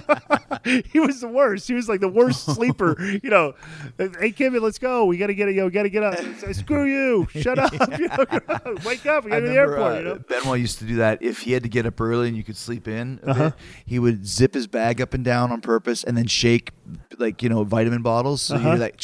he 0.92 1.00
was 1.00 1.22
the 1.22 1.28
worst. 1.28 1.68
He 1.68 1.74
was 1.74 1.88
like 1.90 2.00
the 2.02 2.08
worst 2.10 2.46
sleeper. 2.46 2.96
You 3.24 3.30
know, 3.30 3.54
hey 3.98 4.32
Kimmy, 4.32 4.62
let's 4.62 4.80
go. 4.80 5.06
We 5.06 5.18
gotta 5.18 5.34
get 5.34 5.50
it. 5.50 5.56
Yo, 5.56 5.70
gotta 5.70 5.90
get 5.90 6.04
up. 6.04 6.16
I 6.46 6.52
Screw 6.52 6.86
you. 6.86 7.28
Shut 7.42 7.58
up. 7.60 7.72
You 8.00 8.08
know, 8.08 8.26
wake 8.86 9.06
up. 9.06 9.24
We 9.26 9.32
gotta 9.32 9.42
go 9.42 9.48
to 9.48 9.48
the 9.48 9.54
airport. 9.56 9.92
uh, 9.94 9.98
you 9.98 10.04
know. 10.04 10.16
Benoit 10.28 10.60
used 10.60 10.80
to 10.80 10.86
do 10.86 10.96
that. 10.98 11.22
If 11.22 11.40
he 11.42 11.52
had 11.54 11.64
to 11.64 11.70
get 11.70 11.86
up 11.86 12.00
early 12.02 12.28
and 12.28 12.38
you 12.38 12.44
could 12.44 12.58
sleep 12.58 12.88
in, 12.88 13.20
a 13.24 13.30
Uh-huh. 13.32 13.44
bit, 13.50 13.54
he 13.86 14.00
would 14.00 14.26
zip 14.26 14.54
his 14.54 14.68
bag 14.68 15.02
up 15.02 15.14
and 15.14 15.24
down 15.24 15.52
on 15.52 15.62
purpose 15.62 16.04
and 16.04 16.16
then 16.18 16.28
shake, 16.28 16.72
like 17.18 17.42
you 17.44 17.50
know, 17.50 17.64
vitamin 17.64 18.02
bottles. 18.02 18.42
So 18.44 18.56
Uh-huh. 18.56 18.70
you're 18.70 18.78
like 18.78 18.98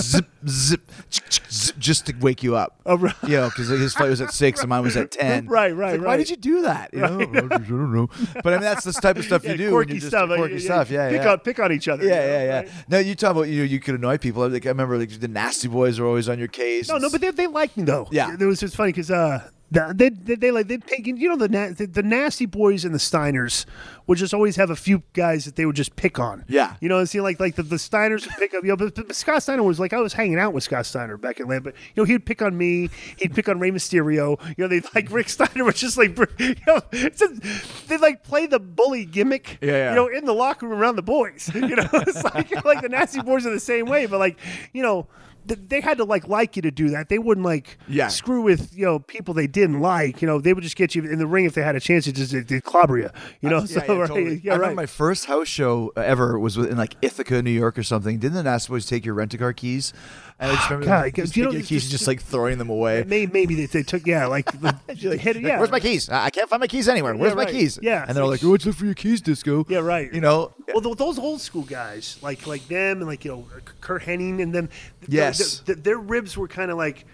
zip, 0.00 0.26
zip, 0.46 0.80
zip, 1.10 1.44
just 1.78 2.06
to 2.06 2.14
wake 2.20 2.42
you 2.42 2.56
up. 2.56 2.80
Oh, 2.86 2.96
right. 2.96 3.14
You 3.22 3.36
know, 3.36 3.48
because 3.48 3.68
his 3.68 3.94
flight 3.94 4.10
was 4.10 4.20
at 4.20 4.32
six 4.32 4.60
and 4.60 4.68
mine 4.68 4.82
was 4.82 4.96
at 4.96 5.10
ten. 5.10 5.46
Right, 5.58 5.74
right, 5.74 5.98
like, 5.98 6.06
Why 6.06 6.16
did 6.16 6.30
you 6.30 6.36
do 6.36 6.62
that? 6.62 6.92
You 6.92 7.00
know, 7.00 7.20
I 7.20 7.24
don't 7.26 7.70
know. 7.94 8.08
But 8.42 8.46
I 8.46 8.50
mean, 8.52 8.60
that's 8.60 8.84
the 8.84 8.92
type 8.92 9.16
of 9.16 9.24
stuff 9.24 9.44
Yeah, 9.44 9.52
you 9.52 9.56
do. 9.56 9.70
quirky 9.70 10.00
stuff. 10.00 10.28
Quirky 10.28 10.54
Yeah, 10.54 10.60
stuff. 10.60 10.90
Yeah, 10.90 11.08
pick 11.10 11.22
yeah. 11.22 11.32
on 11.32 11.38
pick 11.40 11.58
on 11.58 11.72
each 11.72 11.88
other. 11.88 12.04
Yeah, 12.04 12.24
yeah, 12.24 12.44
yeah. 12.44 12.56
right? 12.58 12.70
No, 12.88 12.98
you 12.98 13.14
talk 13.14 13.32
about 13.32 13.42
you 13.42 13.58
know 13.58 13.64
you 13.64 13.80
could 13.80 13.94
annoy 13.94 14.18
people. 14.18 14.48
Like 14.48 14.66
I 14.66 14.68
remember 14.70 14.98
like 14.98 15.10
the 15.20 15.28
nasty 15.28 15.68
boys 15.68 15.98
were 15.98 16.06
always 16.06 16.28
on 16.28 16.38
your 16.38 16.48
case. 16.48 16.88
No, 16.88 16.98
no, 16.98 17.10
but 17.10 17.20
they, 17.20 17.30
they 17.30 17.46
liked 17.46 17.76
me 17.76 17.84
though. 17.84 18.08
Yeah. 18.10 18.34
it 18.38 18.44
was 18.44 18.60
just 18.60 18.76
funny 18.76 18.92
because 18.92 19.10
uh, 19.10 19.48
They, 19.70 20.08
they, 20.08 20.34
they 20.34 20.50
like 20.50 20.66
they 20.68 20.78
pick 20.78 21.06
you 21.06 21.28
know 21.28 21.36
the, 21.36 21.48
na- 21.48 21.70
the 21.76 21.86
the 21.86 22.02
nasty 22.02 22.46
boys 22.46 22.86
and 22.86 22.94
the 22.94 22.98
Steiners 22.98 23.66
would 24.06 24.16
just 24.16 24.32
always 24.32 24.56
have 24.56 24.70
a 24.70 24.76
few 24.76 25.02
guys 25.12 25.44
that 25.44 25.56
they 25.56 25.66
would 25.66 25.76
just 25.76 25.94
pick 25.94 26.18
on. 26.18 26.46
Yeah. 26.48 26.76
you 26.80 26.88
know, 26.88 26.98
it 27.00 27.06
seemed 27.08 27.24
like 27.24 27.38
like 27.38 27.56
the, 27.56 27.62
the 27.62 27.76
Steiners 27.76 28.24
would 28.24 28.34
pick 28.36 28.54
up. 28.54 28.64
You 28.64 28.70
know, 28.70 28.76
but, 28.76 28.94
but 28.94 29.14
Scott 29.14 29.42
Steiner 29.42 29.62
was 29.62 29.78
like 29.78 29.92
I 29.92 30.00
was 30.00 30.14
hanging 30.14 30.38
out 30.38 30.54
with 30.54 30.64
Scott 30.64 30.86
Steiner 30.86 31.18
back 31.18 31.38
in 31.38 31.42
Atlanta, 31.44 31.60
but 31.60 31.74
you 31.94 32.02
know 32.02 32.04
he'd 32.04 32.24
pick 32.24 32.40
on 32.40 32.56
me, 32.56 32.88
he'd 33.18 33.34
pick 33.34 33.46
on 33.48 33.60
Rey 33.60 33.70
Mysterio. 33.70 34.42
You 34.56 34.64
know, 34.64 34.68
they 34.68 34.80
like 34.94 35.08
Rick 35.10 35.28
Steiner 35.28 35.64
was 35.64 35.74
just 35.74 35.98
like 35.98 36.16
you 36.38 36.54
know 36.66 36.80
they 36.90 37.98
like 37.98 38.24
play 38.24 38.46
the 38.46 38.58
bully 38.58 39.04
gimmick. 39.04 39.58
Yeah, 39.60 39.72
yeah. 39.72 39.90
You 39.90 39.96
know, 39.96 40.06
in 40.08 40.24
the 40.24 40.32
locker 40.32 40.66
room 40.66 40.78
around 40.80 40.96
the 40.96 41.02
boys. 41.02 41.50
You 41.58 41.76
know, 41.76 41.88
it's 41.92 42.24
like 42.24 42.64
like 42.64 42.80
the 42.80 42.88
nasty 42.88 43.20
boys 43.20 43.44
are 43.44 43.50
the 43.50 43.60
same 43.60 43.86
way, 43.86 44.06
but 44.06 44.18
like 44.18 44.38
you 44.72 44.82
know. 44.82 45.06
Th- 45.48 45.60
They 45.68 45.80
had 45.80 45.98
to 45.98 46.04
like 46.04 46.28
like 46.28 46.54
you 46.56 46.62
to 46.62 46.70
do 46.70 46.90
that. 46.90 47.08
They 47.08 47.18
wouldn't 47.18 47.44
like 47.44 47.78
Yeah. 47.88 48.08
screw 48.08 48.42
with 48.42 48.76
you 48.76 48.84
know 48.84 48.98
people 49.00 49.34
they 49.34 49.46
didn't 49.46 49.80
like. 49.80 50.22
You 50.22 50.28
know 50.28 50.40
they 50.40 50.52
would 50.54 50.62
just 50.62 50.76
get 50.76 50.94
you 50.94 51.02
in 51.02 51.18
the 51.18 51.26
ring 51.26 51.44
if 51.44 51.54
they 51.54 51.62
had 51.62 51.74
a 51.76 51.80
chance 51.80 52.04
to 52.04 52.12
just 52.12 52.32
to 52.48 52.60
clobber 52.60 52.98
you. 52.98 53.10
You 53.40 53.50
know, 53.50 53.58
Uh, 53.58 53.66
Yeah, 53.68 53.82
yeah, 53.86 53.92
right, 53.94 54.08
totally. 54.08 54.40
yeah, 54.44 54.52
I 54.52 54.56
right. 54.56 54.60
remember 54.60 54.82
my 54.82 54.86
first 54.86 55.24
house 55.26 55.48
show 55.48 55.92
ever 55.96 56.38
was 56.38 56.56
in 56.56 56.76
like 56.76 56.94
Ithaca, 57.02 57.42
New 57.42 57.50
York, 57.50 57.78
or 57.78 57.82
something. 57.82 58.18
Didn't 58.18 58.34
the 58.36 58.42
Nasty 58.42 58.70
Boys 58.70 58.86
take 58.86 59.04
your 59.04 59.14
rent 59.14 59.34
a 59.34 59.38
car 59.38 59.52
keys? 59.52 59.92
And 60.40 60.52
I 60.52 60.54
just 60.54 60.70
remember 60.70 60.86
God, 60.86 60.98
them 61.00 61.04
because 61.08 61.24
just 61.30 61.36
you 61.36 61.44
know, 61.44 61.50
the 61.50 61.58
keys 61.62 61.82
just- 61.82 61.90
just 61.90 62.06
like 62.06 62.22
throwing 62.22 62.58
them 62.58 62.70
away. 62.70 63.02
Maybe, 63.04 63.32
maybe 63.32 63.54
they, 63.56 63.66
they 63.66 63.82
took 63.82 64.06
yeah 64.06 64.26
like, 64.26 64.46
the, 64.60 64.72
hit 64.86 65.04
it, 65.36 65.42
Like, 65.42 65.42
yeah. 65.42 65.58
Where's 65.58 65.72
my 65.72 65.80
keys? 65.80 66.08
I 66.08 66.30
can't 66.30 66.48
find 66.48 66.60
my 66.60 66.68
keys 66.68 66.88
anywhere. 66.88 67.16
Where's 67.16 67.34
my 67.34 67.42
right. 67.42 67.52
keys? 67.52 67.78
Yeah, 67.82 68.04
And 68.06 68.16
they're 68.16 68.24
like, 68.24 68.42
like- 68.42 68.50
"What's 68.50 68.66
up 68.66 68.76
for 68.76 68.84
your 68.84 68.94
keys, 68.94 69.20
Disco?" 69.20 69.66
Yeah, 69.68 69.78
right. 69.78 70.12
You 70.12 70.20
know. 70.20 70.52
Well, 70.68 70.80
th- 70.80 70.96
those 70.96 71.18
old 71.18 71.40
school 71.40 71.62
guys, 71.62 72.18
like 72.22 72.46
like 72.46 72.68
them, 72.68 72.98
and 72.98 73.06
like 73.08 73.24
you 73.24 73.32
know 73.32 73.46
Curt 73.80 74.02
Hennig, 74.02 74.40
and 74.40 74.54
them. 74.54 74.68
th- 75.00 75.08
Yes. 75.08 75.38
th- 75.38 75.64
th- 75.66 75.78
their 75.84 75.98
ribs 75.98 76.36
were 76.36 76.46
kind 76.48 76.70
of 76.70 76.76
like. 76.78 77.04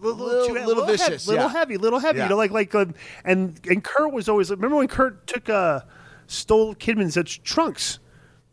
Little, 0.00 0.26
Little- 0.26 0.66
little 0.66 0.84
heavy, 0.84 0.96
vicious, 0.98 1.26
little 1.26 1.44
yeah. 1.44 1.52
heavy, 1.52 1.76
little 1.78 1.98
heavy. 1.98 2.18
Yeah. 2.18 2.24
You 2.24 2.30
know, 2.30 2.36
like 2.36 2.50
like, 2.50 2.74
um, 2.74 2.94
and 3.24 3.58
and 3.68 3.82
Kurt 3.82 4.12
was 4.12 4.28
always. 4.28 4.50
Remember 4.50 4.76
when 4.76 4.88
Kurt 4.88 5.26
took 5.26 5.48
uh, 5.48 5.80
stole 6.26 6.74
Kidman's 6.74 7.16
uh, 7.16 7.22
trunks? 7.42 8.00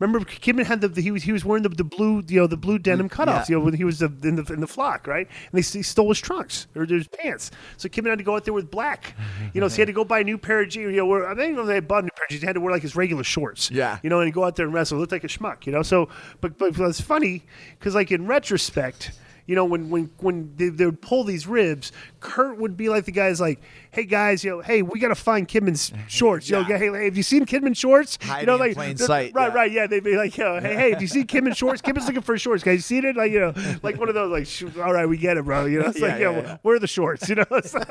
Remember 0.02 0.28
Kidman 0.28 0.64
had 0.64 0.80
the 0.80 1.00
he 1.00 1.12
was 1.12 1.22
he 1.22 1.30
was 1.30 1.44
wearing 1.44 1.62
the, 1.62 1.68
the 1.68 1.84
blue 1.84 2.24
you 2.26 2.40
know 2.40 2.48
the 2.48 2.56
blue 2.56 2.76
denim 2.76 3.08
cutoffs 3.08 3.26
yeah. 3.26 3.44
you 3.50 3.58
know 3.58 3.64
when 3.64 3.74
he 3.74 3.84
was 3.84 4.00
the, 4.00 4.12
in 4.24 4.34
the 4.34 4.52
in 4.52 4.60
the 4.60 4.66
flock 4.66 5.06
right? 5.06 5.28
And 5.28 5.62
they, 5.62 5.62
he 5.62 5.82
stole 5.84 6.08
his 6.08 6.18
trunks 6.18 6.66
or 6.74 6.84
his 6.84 7.06
pants. 7.06 7.52
So 7.76 7.88
Kidman 7.88 8.10
had 8.10 8.18
to 8.18 8.24
go 8.24 8.34
out 8.34 8.44
there 8.44 8.52
with 8.52 8.68
black 8.68 9.14
you 9.54 9.60
know 9.60 9.68
so 9.68 9.76
he 9.76 9.82
had 9.82 9.86
to 9.86 9.92
go 9.92 10.04
buy 10.04 10.18
a 10.18 10.24
new 10.24 10.38
pair 10.38 10.62
of 10.62 10.70
jeans 10.70 10.90
you 10.90 10.96
know 10.96 11.06
where, 11.06 11.28
I 11.28 11.34
know 11.34 11.60
if 11.60 11.66
they 11.68 11.74
had 11.74 11.86
bought 11.86 12.02
a 12.02 12.06
new 12.06 12.10
pair 12.16 12.24
of 12.24 12.30
jeans. 12.30 12.42
He 12.42 12.46
had 12.46 12.54
to 12.54 12.60
wear 12.60 12.72
like 12.72 12.82
his 12.82 12.96
regular 12.96 13.22
shorts 13.22 13.70
Yeah. 13.70 14.00
you 14.02 14.10
know 14.10 14.18
and 14.18 14.26
he'd 14.26 14.34
go 14.34 14.42
out 14.42 14.56
there 14.56 14.66
and 14.66 14.74
wrestle. 14.74 14.98
Looked 14.98 15.12
like 15.12 15.22
a 15.22 15.28
schmuck 15.28 15.66
you 15.66 15.72
know? 15.72 15.82
So 15.82 16.08
but 16.40 16.58
but 16.58 16.76
it's 16.78 17.00
funny 17.00 17.44
because 17.78 17.94
like 17.94 18.10
in 18.10 18.26
retrospect 18.26 19.12
you 19.46 19.54
know 19.54 19.64
when 19.64 19.88
when 19.88 20.10
when 20.18 20.52
they, 20.56 20.68
they 20.68 20.84
would 20.86 21.00
pull 21.00 21.22
these 21.22 21.46
ribs 21.46 21.92
Kurt 22.18 22.58
would 22.58 22.76
be 22.76 22.88
like 22.88 23.04
the 23.04 23.12
guys 23.12 23.40
like 23.40 23.60
hey 23.92 24.04
guys 24.04 24.42
you 24.42 24.50
know 24.50 24.60
hey 24.60 24.82
we 24.82 24.98
got 24.98 25.08
to 25.08 25.14
find 25.14 25.46
Kidman's 25.48 25.92
shorts 26.08 26.48
you 26.48 26.56
know 26.56 26.64
Yeah. 26.68 26.78
hey, 26.78 26.88
hey 26.90 27.04
have 27.04 27.16
you 27.16 27.22
seen 27.22 27.44
Kidman 27.46 27.76
shorts 27.76 28.18
you 28.22 28.28
Hiding 28.28 28.46
know 28.46 28.54
in 28.54 28.60
like 28.60 28.74
plain 28.74 28.96
sight, 28.96 29.32
right 29.34 29.48
yeah. 29.48 29.54
right 29.54 29.70
yeah 29.72 29.86
they'd 29.86 30.02
be 30.02 30.16
like 30.16 30.36
yo, 30.36 30.60
hey 30.60 30.74
hey 30.74 30.90
have 30.92 31.02
you 31.02 31.08
seen 31.08 31.26
Kidman 31.26 31.56
shorts 31.56 31.82
Kidman's 31.82 32.06
looking 32.06 32.22
for 32.22 32.36
shorts 32.38 32.62
guys 32.64 32.74
you 32.76 32.80
seen 32.80 33.04
it 33.04 33.16
like 33.16 33.30
you 33.32 33.40
know 33.40 33.52
like 33.82 33.98
one 33.98 34.08
of 34.08 34.14
those 34.14 34.30
like 34.30 34.76
all 34.84 34.92
right 34.92 35.06
we 35.06 35.16
get 35.16 35.36
it 35.36 35.44
bro 35.44 35.66
you 35.66 35.80
know 35.80 35.86
it's 35.88 36.00
Yeah, 36.00 36.06
like 36.08 36.20
yeah, 36.20 36.40
yo 36.52 36.58
where 36.62 36.76
are 36.76 36.78
the 36.78 36.86
shorts 36.86 37.28
you 37.28 37.34
know 37.36 37.44
It's 37.50 37.74
like- 37.74 37.88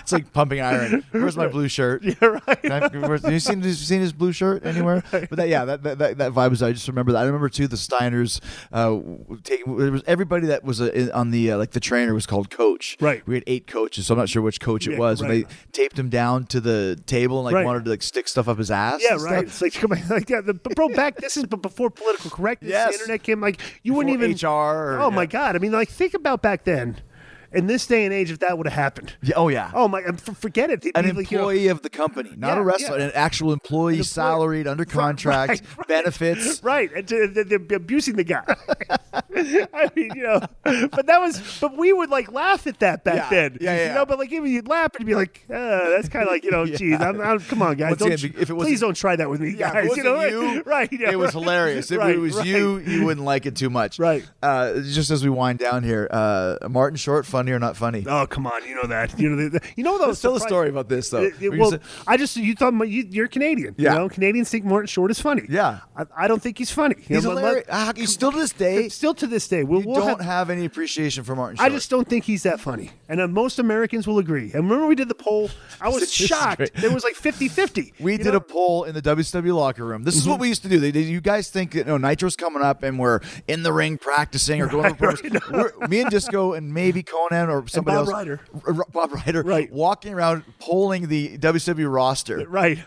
It's 0.00 0.12
like 0.12 0.32
pumping 0.32 0.60
iron. 0.60 1.04
Where's 1.12 1.36
my 1.36 1.46
blue 1.48 1.68
shirt? 1.68 2.02
yeah 2.04 2.14
right 2.20 2.70
I- 2.70 2.88
where's- 2.98 3.22
Have 3.22 3.32
you 3.32 3.38
seen, 3.38 3.58
have 3.58 3.66
you 3.66 3.72
seen 3.74 4.00
his 4.00 4.12
blue 4.12 4.32
shirt 4.32 4.64
anywhere? 4.66 5.02
But 5.10 5.30
that, 5.36 5.48
yeah, 5.48 5.64
that, 5.64 5.82
that, 5.82 5.98
that, 5.98 6.18
that 6.18 6.32
vibe 6.32 6.50
was. 6.50 6.62
I 6.62 6.72
just 6.72 6.88
remember 6.88 7.12
that. 7.12 7.18
I 7.18 7.24
remember 7.24 7.48
too. 7.48 7.68
The 7.68 7.76
Steiners, 7.76 8.40
uh, 8.72 8.98
taking 9.44 9.76
there 9.76 9.92
was 9.92 10.02
everybody 10.06 10.46
that 10.48 10.64
was 10.64 10.80
uh, 10.80 11.10
on 11.14 11.30
the 11.30 11.52
uh, 11.52 11.58
like 11.58 11.70
the 11.72 11.80
trainer 11.80 12.14
was 12.14 12.26
called 12.26 12.50
Coach. 12.50 12.96
Right. 13.00 13.24
We 13.26 13.34
had 13.34 13.44
eight 13.46 13.66
coaches, 13.66 14.06
so 14.06 14.14
I'm 14.14 14.18
not 14.18 14.28
sure 14.28 14.42
which 14.42 14.60
coach 14.60 14.86
it 14.88 14.98
was. 14.98 15.22
Right. 15.22 15.41
They 15.48 15.54
taped 15.72 15.98
him 15.98 16.08
down 16.08 16.46
to 16.46 16.60
the 16.60 17.00
table 17.06 17.38
and 17.38 17.44
like 17.46 17.54
Right. 17.54 17.64
wanted 17.66 17.84
to 17.84 17.90
like 17.90 18.02
stick 18.02 18.28
stuff 18.28 18.48
up 18.48 18.58
his 18.58 18.70
ass. 18.70 19.00
Yeah, 19.02 19.12
and 19.12 19.20
stuff. 19.20 19.32
right. 19.32 19.44
It's 19.44 19.62
like, 19.62 19.72
come 19.74 19.92
on, 19.92 20.02
like 20.10 20.28
yeah, 20.30 20.40
the, 20.40 20.54
but 20.54 20.74
bro, 20.74 20.88
back 20.88 21.16
this 21.16 21.36
is 21.36 21.44
b- 21.46 21.56
before 21.56 21.90
political 21.90 22.30
correctness. 22.30 22.70
Yes. 22.70 22.88
The 22.88 22.94
internet 23.00 23.22
came 23.22 23.40
like 23.40 23.60
you 23.82 23.94
wouldn't 23.94 24.14
even 24.14 24.32
HR 24.32 24.46
or- 24.96 24.98
oh 25.00 25.10
my 25.10 25.26
god! 25.26 25.56
I 25.56 25.58
mean, 25.58 25.72
like 25.72 25.88
think 25.88 26.14
about 26.14 26.42
back 26.42 26.64
then, 26.64 27.00
in 27.52 27.66
this 27.66 27.86
day 27.86 28.04
and 28.04 28.12
age, 28.14 28.30
if 28.30 28.38
that 28.40 28.56
would 28.58 28.66
have 28.66 28.74
happened. 28.74 29.14
Yeah, 29.22 29.34
oh 29.36 29.48
yeah. 29.48 29.70
Oh 29.74 29.88
my! 29.88 30.02
Forget 30.02 30.70
it. 30.70 30.84
An 30.94 31.14
like, 31.14 31.30
you 31.30 31.38
know, 31.38 31.48
employee 31.48 31.68
of 31.68 31.82
the 31.82 31.90
company, 31.90 32.30
not 32.36 32.48
Yeah, 32.56 32.60
a 32.60 32.62
wrestler, 32.62 32.98
yeah. 32.98 33.04
an 33.06 33.12
actual 33.14 33.52
employee, 33.52 33.94
employee- 33.94 34.04
salaried, 34.04 34.66
under 34.66 34.84
contract, 35.02 35.48
right, 35.50 35.62
right. 35.78 35.88
benefits. 35.88 36.62
Right, 36.62 36.90
and 36.94 37.06
to, 37.08 37.26
they're, 37.28 37.76
abusing 37.76 38.16
the 38.16 38.24
guy. 38.24 38.44
I 39.34 39.90
mean, 39.94 40.10
you 40.14 40.22
know, 40.22 40.40
but 40.62 41.06
that 41.06 41.20
was, 41.20 41.58
but 41.60 41.76
we 41.76 41.92
would 41.92 42.10
like 42.10 42.32
laugh 42.32 42.66
at 42.66 42.80
that 42.80 43.04
back 43.04 43.30
then. 43.30 43.58
yeah, 43.60 43.74
yeah. 43.76 43.88
You 43.88 43.94
know, 43.94 44.06
but 44.06 44.18
like 44.18 44.32
even 44.32 44.50
you'd 44.50 44.68
laugh 44.68 44.94
and 44.94 45.00
you'd 45.00 45.12
be 45.12 45.14
like, 45.14 45.44
uh, 45.50 45.90
that's 45.90 46.08
kind 46.08 46.26
of 46.26 46.32
like 46.32 46.44
you 46.44 46.50
know, 46.50 46.66
geez, 46.66 47.00
I'm, 47.00 47.20
I'm, 47.20 47.40
come 47.40 47.62
on, 47.62 47.76
guys, 47.76 47.90
Once 47.90 48.00
don't, 48.00 48.12
again, 48.12 48.34
if 48.40 48.50
it 48.50 48.54
please 48.54 48.80
don't 48.80 48.94
try 48.96 49.16
that 49.16 49.28
with 49.28 49.40
me, 49.40 49.52
guys. 49.54 49.96
you 49.96 50.02
know, 50.02 50.20
you, 50.22 50.62
right? 50.62 50.92
It 50.92 51.18
was 51.18 51.32
hilarious. 51.32 51.90
If 51.90 51.98
Right, 51.98 52.14
it 52.14 52.18
was 52.18 52.44
you, 52.44 52.78
you 52.78 53.04
wouldn't 53.04 53.24
like 53.24 53.46
it 53.46 53.54
too 53.56 53.70
much. 53.70 53.98
Right. 53.98 54.28
Uh, 54.42 54.80
just 54.80 55.10
as 55.10 55.22
we 55.22 55.30
wind 55.30 55.58
down 55.58 55.82
here, 55.82 56.08
uh, 56.10 56.56
Martin 56.68 56.96
Short, 56.96 57.26
funny 57.42 57.52
or 57.52 57.58
not 57.58 57.76
funny? 57.76 58.04
Oh 58.06 58.26
come 58.26 58.46
on, 58.46 58.64
you 58.66 58.74
know 58.74 58.86
that. 58.88 59.18
You 59.18 59.28
know, 59.30 59.36
the, 59.36 59.58
the- 59.58 59.66
you 59.76 59.82
know 59.84 59.98
those. 59.98 60.08
Let's 60.08 60.20
tell 60.22 60.36
a 60.36 60.40
story 60.40 60.68
about 60.68 60.88
this 60.88 61.10
though. 61.10 61.22
It- 61.22 61.34
it- 61.42 61.58
well, 61.58 61.72
sa- 61.72 61.78
I 62.06 62.16
just 62.16 62.36
you 62.36 62.54
thought 62.54 62.72
my- 62.74 62.84
you, 62.84 63.06
you're 63.10 63.28
Canadian. 63.28 63.74
Yeah. 63.78 63.92
You 63.94 63.98
know, 64.00 64.08
Canadians 64.08 64.48
think 64.50 64.64
Martin 64.64 64.86
Short 64.86 65.10
is 65.10 65.20
funny. 65.20 65.42
Yeah. 65.48 65.80
I, 65.96 66.04
I 66.16 66.28
don't 66.28 66.40
think 66.40 66.58
he's 66.58 66.70
funny. 66.70 66.94
You 67.08 67.16
he's 67.16 67.24
know, 67.24 67.30
hilarious. 67.30 67.66
let- 67.68 67.96
he's 67.96 68.12
still 68.12 68.30
to 68.32 68.38
this 68.38 68.52
day. 68.52 68.88
Still 69.02 69.14
to 69.14 69.26
this 69.26 69.48
day, 69.48 69.64
we'll, 69.64 69.80
You 69.80 69.88
we'll 69.88 69.96
don't 69.96 70.20
have, 70.20 70.20
have, 70.20 70.50
any 70.50 70.64
appreciation 70.64 71.24
for 71.24 71.34
Martin 71.34 71.56
Short. 71.56 71.70
I 71.70 71.74
just 71.74 71.90
don't 71.90 72.06
think 72.06 72.24
he's 72.24 72.42
that 72.44 72.60
funny. 72.60 72.90
And 73.08 73.20
uh, 73.20 73.26
most 73.26 73.58
Americans 73.58 74.06
will 74.06 74.18
agree. 74.18 74.52
And 74.52 74.64
remember 74.64 74.86
we 74.86 74.94
did 74.94 75.08
the 75.08 75.14
poll? 75.14 75.50
I 75.80 75.88
was 75.88 76.12
shocked. 76.12 76.58
great. 76.58 76.74
There 76.74 76.90
was 76.92 77.02
like 77.04 77.14
50-50. 77.14 77.92
We 78.00 78.16
did 78.16 78.26
know? 78.26 78.30
Mm-hmm. 78.32 78.36
a 78.36 78.40
poll 78.40 78.84
in 78.84 78.94
the 78.94 79.02
WCW 79.02 79.54
locker 79.56 79.84
room. 79.84 80.04
This 80.04 80.16
is 80.16 80.26
what 80.28 80.38
we 80.40 80.48
used 80.48 80.62
to 80.62 80.68
do. 80.68 80.78
They, 80.78 80.90
they- 80.90 81.00
you 81.00 81.20
guys 81.20 81.50
think 81.50 81.72
that 81.72 81.78
you 81.78 81.84
know, 81.84 81.96
Nitro's 81.96 82.36
coming 82.36 82.62
up 82.62 82.82
and 82.82 82.98
we're 82.98 83.20
in 83.48 83.62
the 83.62 83.72
ring 83.72 83.98
practicing 83.98 84.60
or 84.60 84.66
going 84.68 84.86
over 84.92 85.06
Right, 85.08 85.16
promos. 85.16 85.52
We're- 85.52 85.88
Me 85.88 86.00
and 86.00 86.10
Disco 86.10 86.52
and 86.52 86.72
maybe 86.72 87.02
Konnan 87.02 87.31
or 87.34 87.66
somebody 87.68 87.96
Bob 87.96 88.06
else. 88.06 88.12
Ryder. 88.12 88.40
R- 88.66 88.86
Bob 88.92 89.12
Ryder. 89.12 89.42
Right. 89.42 89.70
Walking 89.72 90.14
around 90.14 90.44
polling 90.58 91.08
the 91.08 91.38
WCW 91.38 91.92
roster 91.92 92.46
Right. 92.48 92.78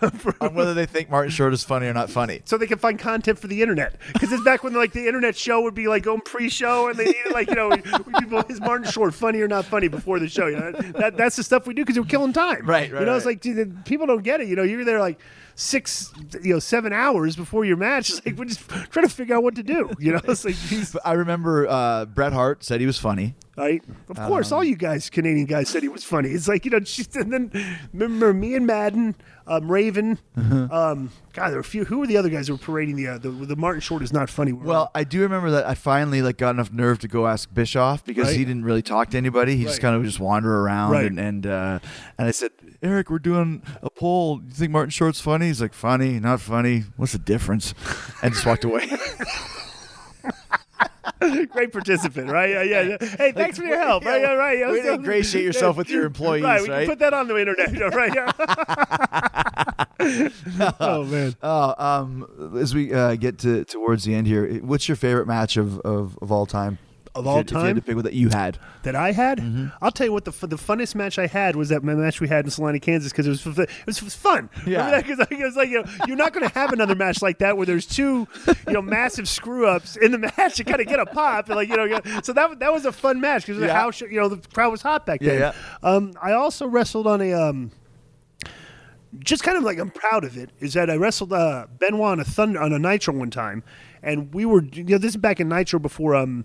on 0.41 0.53
whether 0.55 0.73
they 0.73 0.85
think 0.85 1.09
Martin 1.09 1.31
Short 1.31 1.53
is 1.53 1.63
funny 1.63 1.87
or 1.87 1.93
not 1.93 2.09
funny. 2.09 2.41
so 2.45 2.57
they 2.57 2.67
can 2.67 2.77
find 2.77 2.99
content 2.99 3.39
for 3.39 3.47
the 3.47 3.61
internet. 3.61 3.99
Because 4.13 4.31
it's 4.31 4.43
back 4.43 4.63
when 4.63 4.73
like 4.73 4.93
the 4.93 5.05
internet 5.07 5.35
show 5.35 5.61
would 5.61 5.75
be 5.75 5.87
like 5.87 6.03
going 6.03 6.21
pre-show, 6.21 6.89
and 6.89 6.97
they 6.97 7.05
needed 7.05 7.31
like 7.31 7.49
you 7.49 7.55
know, 7.55 7.75
people, 8.19 8.43
is 8.49 8.59
Martin 8.61 8.89
Short 8.89 9.13
funny 9.13 9.39
or 9.41 9.47
not 9.47 9.65
funny 9.65 9.87
before 9.87 10.19
the 10.19 10.27
show? 10.27 10.47
You 10.47 10.57
know, 10.57 10.71
that 10.71 11.17
that's 11.17 11.35
the 11.35 11.43
stuff 11.43 11.67
we 11.67 11.73
do 11.73 11.83
because 11.83 11.99
we're 11.99 12.05
killing 12.05 12.33
time. 12.33 12.65
Right, 12.65 12.91
right, 12.91 12.99
You 13.01 13.05
know, 13.05 13.15
it's 13.15 13.25
like 13.25 13.41
dude, 13.41 13.85
people 13.85 14.07
don't 14.07 14.23
get 14.23 14.41
it. 14.41 14.47
You 14.47 14.55
know, 14.55 14.63
you're 14.63 14.85
there 14.85 14.99
like 14.99 15.19
six, 15.57 16.11
you 16.43 16.53
know, 16.53 16.59
seven 16.59 16.91
hours 16.91 17.35
before 17.35 17.63
your 17.65 17.77
match. 17.77 18.09
It's 18.09 18.25
like 18.25 18.37
we're 18.37 18.45
just 18.45 18.67
trying 18.67 19.07
to 19.07 19.13
figure 19.13 19.35
out 19.35 19.43
what 19.43 19.55
to 19.55 19.63
do. 19.63 19.89
You 19.99 20.13
know, 20.13 20.21
it's 20.25 20.43
like 20.45 20.55
geez, 20.55 20.95
I 21.05 21.13
remember 21.13 21.67
uh, 21.67 22.05
Bret 22.05 22.33
Hart 22.33 22.63
said 22.63 22.79
he 22.81 22.85
was 22.85 22.97
funny. 22.99 23.35
Right. 23.55 23.83
Of 24.09 24.17
course, 24.17 24.51
Um, 24.51 24.57
all 24.57 24.63
you 24.63 24.75
guys, 24.75 25.09
Canadian 25.09 25.45
guys, 25.45 25.69
said 25.69 25.83
he 25.83 25.89
was 25.89 26.03
funny. 26.03 26.29
It's 26.29 26.47
like 26.47 26.65
you 26.65 26.71
know, 26.71 26.79
just, 26.81 27.15
and 27.15 27.31
then 27.31 27.51
remember 27.93 28.33
me 28.33 28.55
and 28.55 28.65
Madden, 28.67 29.15
um, 29.47 29.71
Raven. 29.71 30.17
Uh-huh. 30.37 30.67
Um, 30.71 31.11
God, 31.33 31.49
there 31.49 31.55
were 31.55 31.59
a 31.61 31.63
few. 31.63 31.85
Who 31.85 31.99
were 31.99 32.07
the 32.07 32.17
other 32.17 32.29
guys 32.29 32.47
who 32.47 32.53
were 32.55 32.57
parading 32.59 32.95
the 32.95 33.07
uh, 33.07 33.17
the, 33.17 33.29
the 33.29 33.55
Martin 33.55 33.81
Short 33.81 34.01
is 34.03 34.11
not 34.13 34.29
funny? 34.29 34.51
Well, 34.53 34.89
I 34.95 35.03
do 35.03 35.21
remember 35.21 35.51
that 35.51 35.65
I 35.65 35.75
finally 35.75 36.21
like 36.21 36.37
got 36.37 36.51
enough 36.55 36.71
nerve 36.71 36.99
to 36.99 37.07
go 37.07 37.27
ask 37.27 37.53
Bischoff 37.53 38.03
because 38.05 38.27
Right. 38.27 38.37
he 38.37 38.45
didn't 38.45 38.65
really 38.65 38.81
talk 38.81 39.09
to 39.11 39.17
anybody. 39.17 39.55
He 39.57 39.63
just 39.63 39.81
kind 39.81 39.95
of 39.95 40.01
would 40.01 40.07
just 40.07 40.19
wander 40.19 40.59
around 40.61 40.91
Right. 40.91 41.05
and 41.05 41.19
and 41.19 41.47
uh, 41.47 41.79
and 42.17 42.27
I 42.27 42.31
said, 42.31 42.51
Eric, 42.81 43.09
we're 43.09 43.19
doing 43.19 43.61
a 43.81 43.89
poll. 43.89 44.41
You 44.45 44.51
think 44.51 44.71
Martin 44.71 44.89
Short's 44.91 45.19
funny? 45.21 45.47
He's 45.47 45.61
like, 45.61 45.73
funny, 45.73 46.19
not 46.19 46.41
funny. 46.41 46.83
What's 46.97 47.11
the 47.13 47.19
difference? 47.19 47.73
And 48.21 48.33
just 48.33 48.45
walked 48.45 48.63
away. 48.63 48.89
great 51.49 51.71
participant, 51.71 52.29
right? 52.29 52.49
Yeah, 52.49 52.63
yeah. 52.63 52.81
yeah. 52.81 52.97
Hey, 53.17 53.31
thanks 53.31 53.57
for 53.57 53.63
your 53.63 53.79
help. 53.79 54.03
yeah, 54.03 54.09
right, 54.09 54.21
yeah, 54.21 54.33
right. 54.33 54.71
way 54.71 54.81
to 54.81 54.93
ingratiate 54.93 55.43
yourself 55.43 55.77
with 55.77 55.89
your 55.89 56.05
employees, 56.07 56.43
right? 56.43 56.61
We 56.61 56.69
right? 56.69 56.79
can 56.79 56.89
put 56.89 56.99
that 56.99 57.13
on 57.13 57.27
the 57.27 57.37
internet, 57.37 57.71
you 57.71 57.79
know, 57.79 57.89
right? 57.89 58.13
Yeah. 58.13 58.31
oh 60.79 61.03
man. 61.05 61.35
Oh, 61.41 61.75
um, 61.77 62.57
as 62.59 62.75
we 62.75 62.93
uh, 62.93 63.15
get 63.15 63.39
to 63.39 63.65
towards 63.65 64.03
the 64.03 64.13
end 64.13 64.27
here, 64.27 64.59
what's 64.59 64.87
your 64.87 64.97
favorite 64.97 65.27
match 65.27 65.57
of, 65.57 65.79
of, 65.79 66.17
of 66.21 66.31
all 66.31 66.45
time? 66.45 66.77
Of 67.15 67.25
all 67.27 67.33
you 67.33 67.37
had- 67.37 67.45
if 67.47 67.51
you 67.51 67.57
had 67.57 67.63
time? 67.67 67.75
to 67.75 67.81
pick 67.81 67.95
what 67.95 68.03
that 68.05 68.13
you 68.13 68.29
had. 68.29 68.57
that 68.83 68.95
I 68.95 69.11
had. 69.11 69.39
Mm-hmm. 69.39 69.67
I'll 69.81 69.91
tell 69.91 70.05
you 70.05 70.11
what 70.13 70.25
the 70.25 70.31
fu- 70.31 70.47
the 70.47 70.57
funnest 70.57 70.95
match 70.95 71.17
I 71.17 71.27
had 71.27 71.55
was 71.55 71.69
that 71.69 71.83
match 71.83 72.19
we 72.21 72.27
had 72.27 72.45
in 72.45 72.51
Salina, 72.51 72.79
Kansas, 72.79 73.11
because 73.11 73.25
it 73.25 73.29
was 73.29 73.41
fu- 73.41 73.61
it 73.61 73.69
was, 73.85 74.03
was 74.03 74.15
fun. 74.15 74.49
Yeah. 74.67 75.01
because 75.01 75.19
it 75.31 75.39
was 75.39 75.55
like 75.55 75.69
you 75.69 75.81
know, 75.83 75.89
you're 76.07 76.17
not 76.17 76.33
going 76.33 76.47
to 76.47 76.53
have 76.53 76.73
another 76.73 76.95
match 76.95 77.21
like 77.21 77.39
that 77.39 77.55
where 77.57 77.65
there's 77.65 77.85
two 77.85 78.27
you 78.67 78.73
know 78.73 78.81
massive 78.81 79.27
screw 79.29 79.65
ups 79.67 79.95
in 79.95 80.11
the 80.11 80.17
match 80.37 80.55
to 80.55 80.63
kind 80.63 80.81
of 80.81 80.87
get 80.87 80.99
a 80.99 81.05
pop 81.05 81.47
and 81.47 81.55
like 81.55 81.69
you 81.69 81.77
know 81.77 81.85
you- 81.85 82.01
so 82.23 82.33
that 82.33 82.59
that 82.59 82.73
was 82.73 82.85
a 82.85 82.91
fun 82.91 83.19
match 83.21 83.45
because 83.45 83.59
the 83.59 83.67
Yeah. 83.67 83.73
house 83.79 84.01
you 84.01 84.19
know 84.19 84.27
the 84.29 84.45
crowd 84.53 84.71
was 84.71 84.81
hot 84.81 85.05
back 85.05 85.21
Yeah, 85.21 85.35
then. 85.37 85.53
Um, 85.83 86.13
I 86.21 86.33
also 86.33 86.67
wrestled 86.67 87.07
on 87.07 87.21
a 87.21 87.33
um. 87.33 87.71
Just 89.19 89.43
kind 89.43 89.57
of 89.57 89.63
like 89.63 89.77
I'm 89.79 89.91
proud 89.91 90.25
of 90.25 90.35
it 90.35 90.49
is 90.59 90.73
that 90.73 90.89
I 90.89 90.97
wrestled 90.97 91.31
uh, 91.31 91.67
Benoit 91.79 92.01
on 92.11 92.19
a 92.19 92.25
thunder 92.25 92.59
on 92.61 92.73
a 92.73 92.79
Nitro 92.79 93.13
one 93.13 93.29
time, 93.29 93.63
and 94.03 94.33
we 94.33 94.43
were 94.45 94.61
you 94.61 94.83
know 94.83 94.97
this 94.97 95.11
is 95.11 95.17
back 95.17 95.39
in 95.39 95.47
Nitro 95.47 95.79
before 95.79 96.15
um 96.15 96.43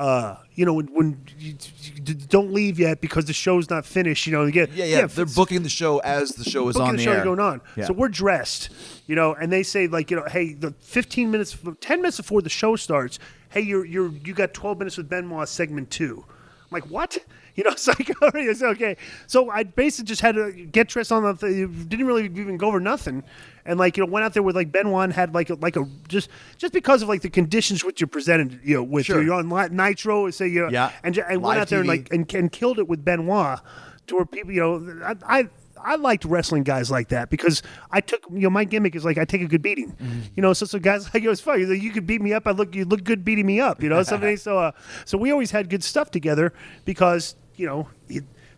uh, 0.00 0.38
you 0.54 0.64
know, 0.64 0.72
when, 0.72 0.86
when 0.94 1.20
you, 1.38 1.54
you 1.94 2.14
don't 2.14 2.54
leave 2.54 2.78
yet 2.78 3.02
because 3.02 3.26
the 3.26 3.34
show's 3.34 3.68
not 3.68 3.84
finished. 3.84 4.26
You 4.26 4.32
know, 4.32 4.46
you 4.46 4.50
get 4.50 4.72
Yeah, 4.72 4.86
yeah. 4.86 5.06
They're 5.06 5.26
booking 5.26 5.62
the 5.62 5.68
show 5.68 5.98
as 5.98 6.30
the 6.30 6.48
show 6.48 6.66
is 6.70 6.74
booking 6.74 6.88
on 6.88 6.96
the 6.96 6.98
the 7.00 7.04
show 7.04 7.12
air. 7.12 7.22
going 7.24 7.38
on. 7.38 7.60
Yeah. 7.76 7.84
So 7.84 7.92
we're 7.92 8.08
dressed, 8.08 8.70
you 9.06 9.14
know, 9.14 9.34
and 9.34 9.52
they 9.52 9.62
say 9.62 9.88
like, 9.88 10.10
you 10.10 10.16
know, 10.16 10.24
hey, 10.24 10.54
the 10.54 10.70
15 10.80 11.30
minutes, 11.30 11.58
10 11.82 11.98
minutes 12.00 12.16
before 12.16 12.40
the 12.40 12.48
show 12.48 12.76
starts, 12.76 13.18
hey, 13.50 13.60
you're 13.60 13.84
you're 13.84 14.10
you 14.24 14.32
got 14.32 14.54
12 14.54 14.78
minutes 14.78 14.96
with 14.96 15.10
Benoit 15.10 15.46
segment 15.46 15.90
two. 15.90 16.24
I'm 16.26 16.66
like, 16.70 16.86
what? 16.90 17.18
You 17.56 17.64
know, 17.64 17.72
it's 17.72 17.88
like, 17.88 18.08
it's 18.34 18.62
okay. 18.62 18.96
So 19.26 19.50
I 19.50 19.64
basically 19.64 20.06
just 20.06 20.22
had 20.22 20.36
to 20.36 20.52
get 20.52 20.88
dressed 20.88 21.10
on 21.10 21.24
the, 21.24 21.34
th- 21.34 21.68
didn't 21.88 22.06
really 22.06 22.24
even 22.24 22.56
go 22.56 22.68
over 22.68 22.78
nothing. 22.80 23.24
And 23.64 23.78
like, 23.78 23.96
you 23.96 24.04
know, 24.04 24.10
went 24.10 24.24
out 24.24 24.32
there 24.34 24.42
with 24.42 24.56
like 24.56 24.72
Benoit 24.72 25.04
and 25.04 25.12
had 25.12 25.34
like 25.34 25.50
a, 25.50 25.54
like 25.54 25.76
a, 25.76 25.86
just, 26.08 26.28
just 26.58 26.72
because 26.72 27.02
of 27.02 27.08
like 27.08 27.22
the 27.22 27.30
conditions 27.30 27.84
which 27.84 28.00
you're 28.00 28.08
presented, 28.08 28.60
you 28.64 28.74
know, 28.76 28.82
with, 28.82 29.06
Sure. 29.06 29.22
you're 29.22 29.34
on 29.34 29.48
Nitro, 29.76 30.30
say, 30.30 30.48
you 30.48 30.62
know, 30.62 30.70
Yeah. 30.70 30.90
and, 31.02 31.16
and 31.18 31.28
Live 31.36 31.42
went 31.42 31.60
out 31.60 31.68
there 31.68 31.80
and 31.80 31.88
like, 31.88 32.08
and, 32.12 32.32
and 32.34 32.50
killed 32.50 32.78
it 32.78 32.88
with 32.88 33.04
Benoit 33.04 33.58
to 34.06 34.16
where 34.16 34.24
people, 34.26 34.52
you 34.52 34.60
know, 34.60 35.02
I, 35.04 35.40
I 35.40 35.48
I 35.82 35.96
liked 35.96 36.26
wrestling 36.26 36.62
guys 36.62 36.90
like 36.90 37.08
that 37.08 37.30
because 37.30 37.62
I 37.90 38.02
took, 38.02 38.22
you 38.30 38.40
know, 38.40 38.50
my 38.50 38.64
gimmick 38.64 38.94
is 38.94 39.02
like 39.02 39.16
I 39.16 39.24
take 39.24 39.40
a 39.40 39.46
good 39.46 39.62
beating, 39.62 39.92
Mm-hmm. 39.92 40.20
you 40.36 40.42
know. 40.42 40.52
So, 40.52 40.66
so 40.66 40.78
guys 40.78 41.08
like 41.14 41.22
it 41.22 41.28
was 41.28 41.40
fun. 41.40 41.66
Like, 41.70 41.80
you 41.80 41.90
could 41.90 42.06
beat 42.06 42.20
me 42.20 42.34
up. 42.34 42.46
I 42.46 42.50
look, 42.50 42.74
you 42.74 42.84
look 42.84 43.02
good 43.02 43.24
beating 43.24 43.46
me 43.46 43.60
up, 43.60 43.82
you 43.82 43.88
know. 43.88 44.02
Something. 44.02 44.36
so, 44.48 44.58
uh, 44.58 44.72
so 45.06 45.16
we 45.16 45.30
always 45.30 45.50
had 45.52 45.70
good 45.70 45.82
stuff 45.82 46.10
together 46.10 46.52
because 46.84 47.34
you 47.56 47.64
know. 47.66 47.88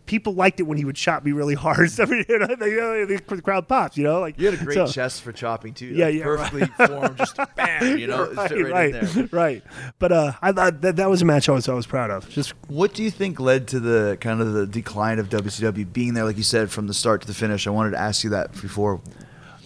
People 0.05 0.33
liked 0.33 0.59
it 0.59 0.63
when 0.63 0.77
he 0.77 0.83
would 0.83 0.97
chop 0.97 1.23
me 1.23 1.31
really 1.31 1.53
hard. 1.55 1.89
So, 1.91 2.03
you 2.03 2.25
know, 2.39 2.47
the, 2.47 2.65
you 2.69 2.75
know, 2.75 3.05
the 3.05 3.41
crowd 3.41 3.67
pops. 3.69 3.95
You 3.97 4.03
know, 4.03 4.19
like 4.19 4.37
You 4.37 4.51
had 4.51 4.59
a 4.59 4.63
great 4.63 4.75
so- 4.75 4.87
chest 4.87 5.21
for 5.21 5.31
chopping 5.31 5.73
too. 5.73 5.85
Yeah, 5.87 6.09
yeah, 6.09 6.23
Perfectly 6.23 6.65
formed, 6.87 7.17
just 7.17 7.37
bam. 7.55 7.97
You 7.97 8.07
know, 8.07 8.31
right, 8.33 8.51
right, 8.51 8.71
right, 8.71 8.95
in 8.95 9.15
there. 9.15 9.27
right. 9.31 9.63
But 9.99 10.11
uh, 10.11 10.31
I 10.41 10.51
thought 10.51 10.81
that 10.81 10.97
that 10.97 11.09
was 11.09 11.21
a 11.21 11.25
match 11.25 11.47
I 11.47 11.53
was 11.53 11.69
I 11.69 11.73
was 11.73 11.87
proud 11.87 12.11
of. 12.11 12.29
Just 12.29 12.53
What 12.67 12.93
do 12.93 13.01
you 13.03 13.11
think 13.11 13.39
led 13.39 13.67
to 13.69 13.79
the 13.79 14.17
kind 14.19 14.41
of 14.41 14.51
the 14.53 14.67
decline 14.67 15.19
of 15.19 15.29
WCW 15.29 15.91
being 15.93 16.13
there, 16.15 16.25
like 16.25 16.37
you 16.37 16.43
said, 16.43 16.69
from 16.69 16.87
the 16.87 16.93
start 16.93 17.21
to 17.21 17.27
the 17.27 17.33
finish? 17.33 17.65
I 17.65 17.69
wanted 17.69 17.91
to 17.91 17.99
ask 17.99 18.23
you 18.25 18.29
that 18.31 18.51
before. 18.51 18.99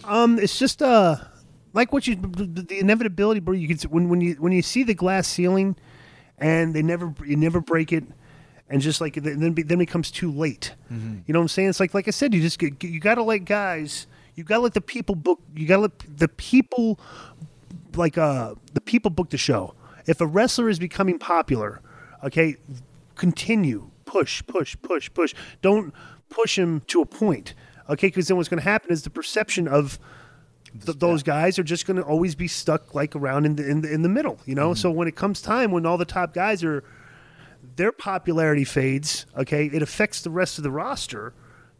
Um, 0.04 0.38
it's 0.38 0.58
just 0.58 0.82
uh, 0.82 1.16
like 1.72 1.92
what 1.92 2.06
you 2.06 2.14
the 2.16 2.62
the 2.62 2.78
inevitability, 2.78 3.40
bro. 3.40 3.54
You 3.54 3.68
can 3.74 3.78
when 3.90 4.08
when 4.08 4.20
you 4.20 4.34
when 4.34 4.52
you 4.52 4.62
see 4.62 4.84
the 4.84 4.94
glass 4.94 5.26
ceiling, 5.26 5.74
and 6.38 6.74
they 6.74 6.82
never 6.82 7.12
you 7.26 7.36
never 7.36 7.60
break 7.60 7.92
it, 7.92 8.04
and 8.70 8.80
just 8.80 9.00
like 9.00 9.14
then 9.14 9.40
then 9.40 9.56
it 9.56 9.78
becomes 9.78 10.10
too 10.10 10.30
late. 10.30 10.74
You 11.26 11.32
know 11.32 11.40
what 11.40 11.44
I'm 11.44 11.48
saying? 11.48 11.68
It's 11.70 11.80
like 11.80 11.94
like 11.94 12.08
I 12.08 12.12
said, 12.12 12.34
you 12.34 12.40
just 12.40 12.58
get, 12.58 12.82
you 12.82 13.00
got 13.00 13.16
to 13.16 13.22
let 13.22 13.44
guys, 13.44 14.06
you 14.34 14.44
got 14.44 14.56
to 14.56 14.62
let 14.62 14.74
the 14.74 14.80
people 14.80 15.14
book, 15.14 15.40
you 15.54 15.66
got 15.66 15.76
to 15.76 15.82
let 15.82 15.98
the 16.18 16.28
people 16.28 16.98
like 17.96 18.18
uh 18.18 18.54
the 18.74 18.80
people 18.80 19.10
book 19.10 19.30
the 19.30 19.38
show. 19.38 19.74
If 20.06 20.20
a 20.20 20.26
wrestler 20.26 20.68
is 20.68 20.78
becoming 20.78 21.18
popular, 21.18 21.80
okay, 22.24 22.56
continue 23.14 23.90
push, 24.08 24.42
push, 24.46 24.74
push, 24.82 25.12
push. 25.12 25.34
Don't 25.60 25.92
push 26.30 26.58
him 26.58 26.80
to 26.86 27.02
a 27.02 27.06
point, 27.06 27.54
okay? 27.88 28.08
Because 28.08 28.28
then 28.28 28.36
what's 28.36 28.48
going 28.48 28.58
to 28.58 28.68
happen 28.68 28.90
is 28.90 29.02
the 29.02 29.10
perception 29.10 29.68
of 29.68 29.98
th- 30.84 30.98
those 30.98 31.22
guys 31.22 31.58
are 31.58 31.62
just 31.62 31.86
going 31.86 31.98
to 31.98 32.02
always 32.02 32.34
be 32.34 32.48
stuck 32.48 32.94
like 32.94 33.14
around 33.14 33.44
in 33.44 33.56
the 33.56 33.68
in 33.68 33.82
the, 33.82 33.92
in 33.92 34.02
the 34.02 34.08
middle, 34.08 34.40
you 34.46 34.54
know. 34.54 34.72
So 34.74 34.90
when 34.90 35.08
it 35.08 35.16
comes 35.16 35.42
time 35.42 35.70
when 35.72 35.84
all 35.84 35.98
the 35.98 36.06
top 36.06 36.32
guys 36.32 36.64
are 36.64 36.82
their 37.78 37.92
popularity 37.92 38.64
fades, 38.64 39.24
okay, 39.36 39.66
it 39.66 39.82
affects 39.82 40.20
the 40.22 40.30
rest 40.30 40.58
of 40.58 40.64
the 40.64 40.70
roster 40.70 41.32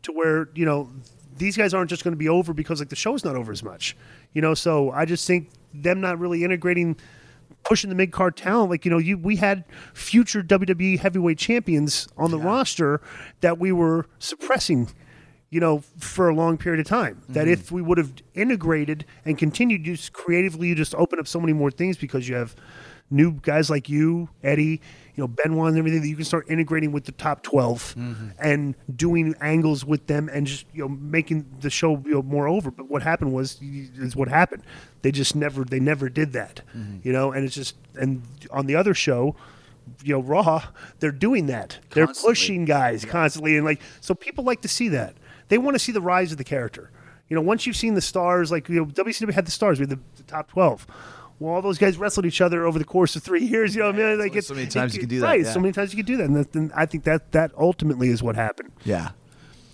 to 0.03 0.13
where, 0.13 0.49
you 0.55 0.65
know, 0.65 0.89
these 1.37 1.57
guys 1.57 1.75
aren't 1.75 1.91
just 1.91 2.05
going 2.05 2.13
to 2.13 2.19
be 2.19 2.29
over 2.29 2.55
because 2.55 2.79
like 2.79 2.89
the 2.89 2.97
show's 2.97 3.25
not 3.25 3.35
over 3.35 3.51
as 3.51 3.65
much. 3.65 3.97
You 4.33 4.41
know, 4.41 4.55
so 4.55 4.93
I 4.93 5.05
just 5.05 5.27
think 5.27 5.51
them 5.75 6.01
not 6.01 6.19
really 6.21 6.45
integrating 6.45 6.97
pushing 7.65 7.91
the 7.91 7.97
mid 7.97 8.13
card 8.13 8.37
talent 8.37 8.71
like 8.71 8.85
you 8.85 8.91
know 8.91 8.99
you 8.99 9.19
we 9.19 9.37
had 9.37 9.65
future 9.93 10.43
WWE 10.43 10.99
heavyweight 11.01 11.37
champions 11.37 12.09
on 12.17 12.31
the 12.31 12.39
roster 12.39 13.01
that 13.41 13.59
we 13.59 13.73
were 13.73 14.07
suppressing 14.21 14.89
you 15.51 15.61
know 15.61 15.83
for 15.99 16.29
a 16.29 16.35
long 16.35 16.57
period 16.57 16.81
of 16.81 16.87
time. 16.87 17.21
That 17.29 17.43
mm-hmm. 17.43 17.53
if 17.53 17.73
we 17.73 17.83
would 17.83 17.99
have 17.99 18.13
integrated 18.35 19.05
and 19.25 19.37
continued 19.37 19.85
to 19.85 19.97
just 19.97 20.13
creatively 20.13 20.69
you 20.69 20.77
just 20.77 20.95
open 20.95 21.19
up 21.19 21.27
so 21.27 21.41
many 21.41 21.53
more 21.53 21.73
things 21.73 21.97
because 21.97 22.29
you 22.29 22.37
have 22.37 22.55
new 23.11 23.33
guys 23.33 23.71
like 23.71 23.89
you 23.89 24.29
Eddie 24.43 24.81
you 25.19 25.25
know 25.25 25.29
Benoit 25.29 25.71
and 25.71 25.79
everything 25.79 26.01
that 26.01 26.09
you 26.09 26.15
can 26.15 26.25
start 26.25 26.49
integrating 26.49 26.93
with 26.93 27.05
the 27.05 27.13
top 27.13 27.43
12 27.43 27.97
mm-hmm. 27.99 28.29
and 28.39 28.77
doing 28.95 29.35
angles 29.41 29.85
with 29.85 30.07
them 30.07 30.31
and 30.33 30.47
just 30.47 30.65
you 30.73 30.83
know 30.83 30.89
making 30.89 31.45
the 31.61 31.71
show 31.71 32.01
you 32.07 32.13
know, 32.13 32.23
more 32.23 32.47
over. 32.47 32.71
But 32.71 32.89
what 32.89 33.03
happened 33.03 33.33
was 33.33 33.59
is 33.61 34.15
what 34.15 34.29
happened. 34.29 34.63
They 35.03 35.11
just 35.11 35.35
never 35.35 35.65
they 35.65 35.81
never 35.81 36.09
did 36.09 36.33
that 36.35 36.63
mm-hmm. 36.77 36.99
you 37.03 37.13
know 37.13 37.33
and 37.33 37.45
it's 37.45 37.55
just 37.55 37.75
and 37.97 38.23
on 38.53 38.67
the 38.67 38.77
other 38.77 38.95
show 38.95 39.35
you 40.05 40.15
know 40.15 40.21
raw 40.21 40.63
they're 41.01 41.11
doing 41.11 41.47
that. 41.47 41.79
They're 41.91 42.07
pushing 42.07 42.65
guys 42.65 43.05
constantly 43.05 43.57
and 43.57 43.65
like 43.65 43.81
so 44.01 44.15
people 44.15 44.45
like 44.45 44.61
to 44.63 44.69
see 44.69 44.89
that. 44.91 45.15
They 45.49 45.59
want 45.59 45.75
to 45.75 45.79
see 45.81 45.93
the 45.93 46.03
rise 46.03 46.31
of 46.31 46.39
the 46.39 46.45
character. 46.45 46.93
You 47.29 47.35
know 47.35 47.43
once 47.43 47.67
you've 47.67 47.77
seen 47.77 47.95
the 47.95 48.01
stars 48.01 48.53
like 48.53 48.69
you 48.69 48.77
know 48.77 48.87
WCW 48.87 49.33
had 49.33 49.47
the 49.47 49.51
stars 49.51 49.81
we 49.81 49.83
had 49.83 49.91
the, 49.91 50.01
the 50.17 50.23
top 50.23 50.49
12 50.49 50.87
well, 51.41 51.55
all 51.55 51.63
those 51.63 51.79
guys 51.79 51.97
wrestled 51.97 52.27
each 52.27 52.41
other 52.41 52.67
over 52.67 52.79
the 52.79 52.85
course 52.85 53.17
of 53.17 53.23
three 53.23 53.45
years. 53.45 53.75
You 53.75 53.83
know, 53.83 53.87
what 53.89 53.97
I 53.97 53.99
mean, 53.99 54.19
like 54.19 54.35
it's 54.35 54.49
so 54.49 54.55
many 54.55 54.67
times 54.67 54.95
you 54.95 55.01
could 55.01 55.09
do 55.09 55.21
that, 55.21 55.27
Right, 55.27 55.41
yeah. 55.45 55.53
so 55.53 55.61
many 55.61 55.73
times 55.73 55.93
you 55.93 55.97
could 55.97 56.07
do 56.07 56.17
that, 56.17 56.25
and, 56.25 56.37
that, 56.37 56.55
and 56.55 56.73
I 56.75 56.87
think 56.87 57.05
that 57.05 57.33
that 57.33 57.53
ultimately 57.57 58.09
is 58.09 58.23
what 58.23 58.37
happened. 58.37 58.73
Yeah. 58.85 59.11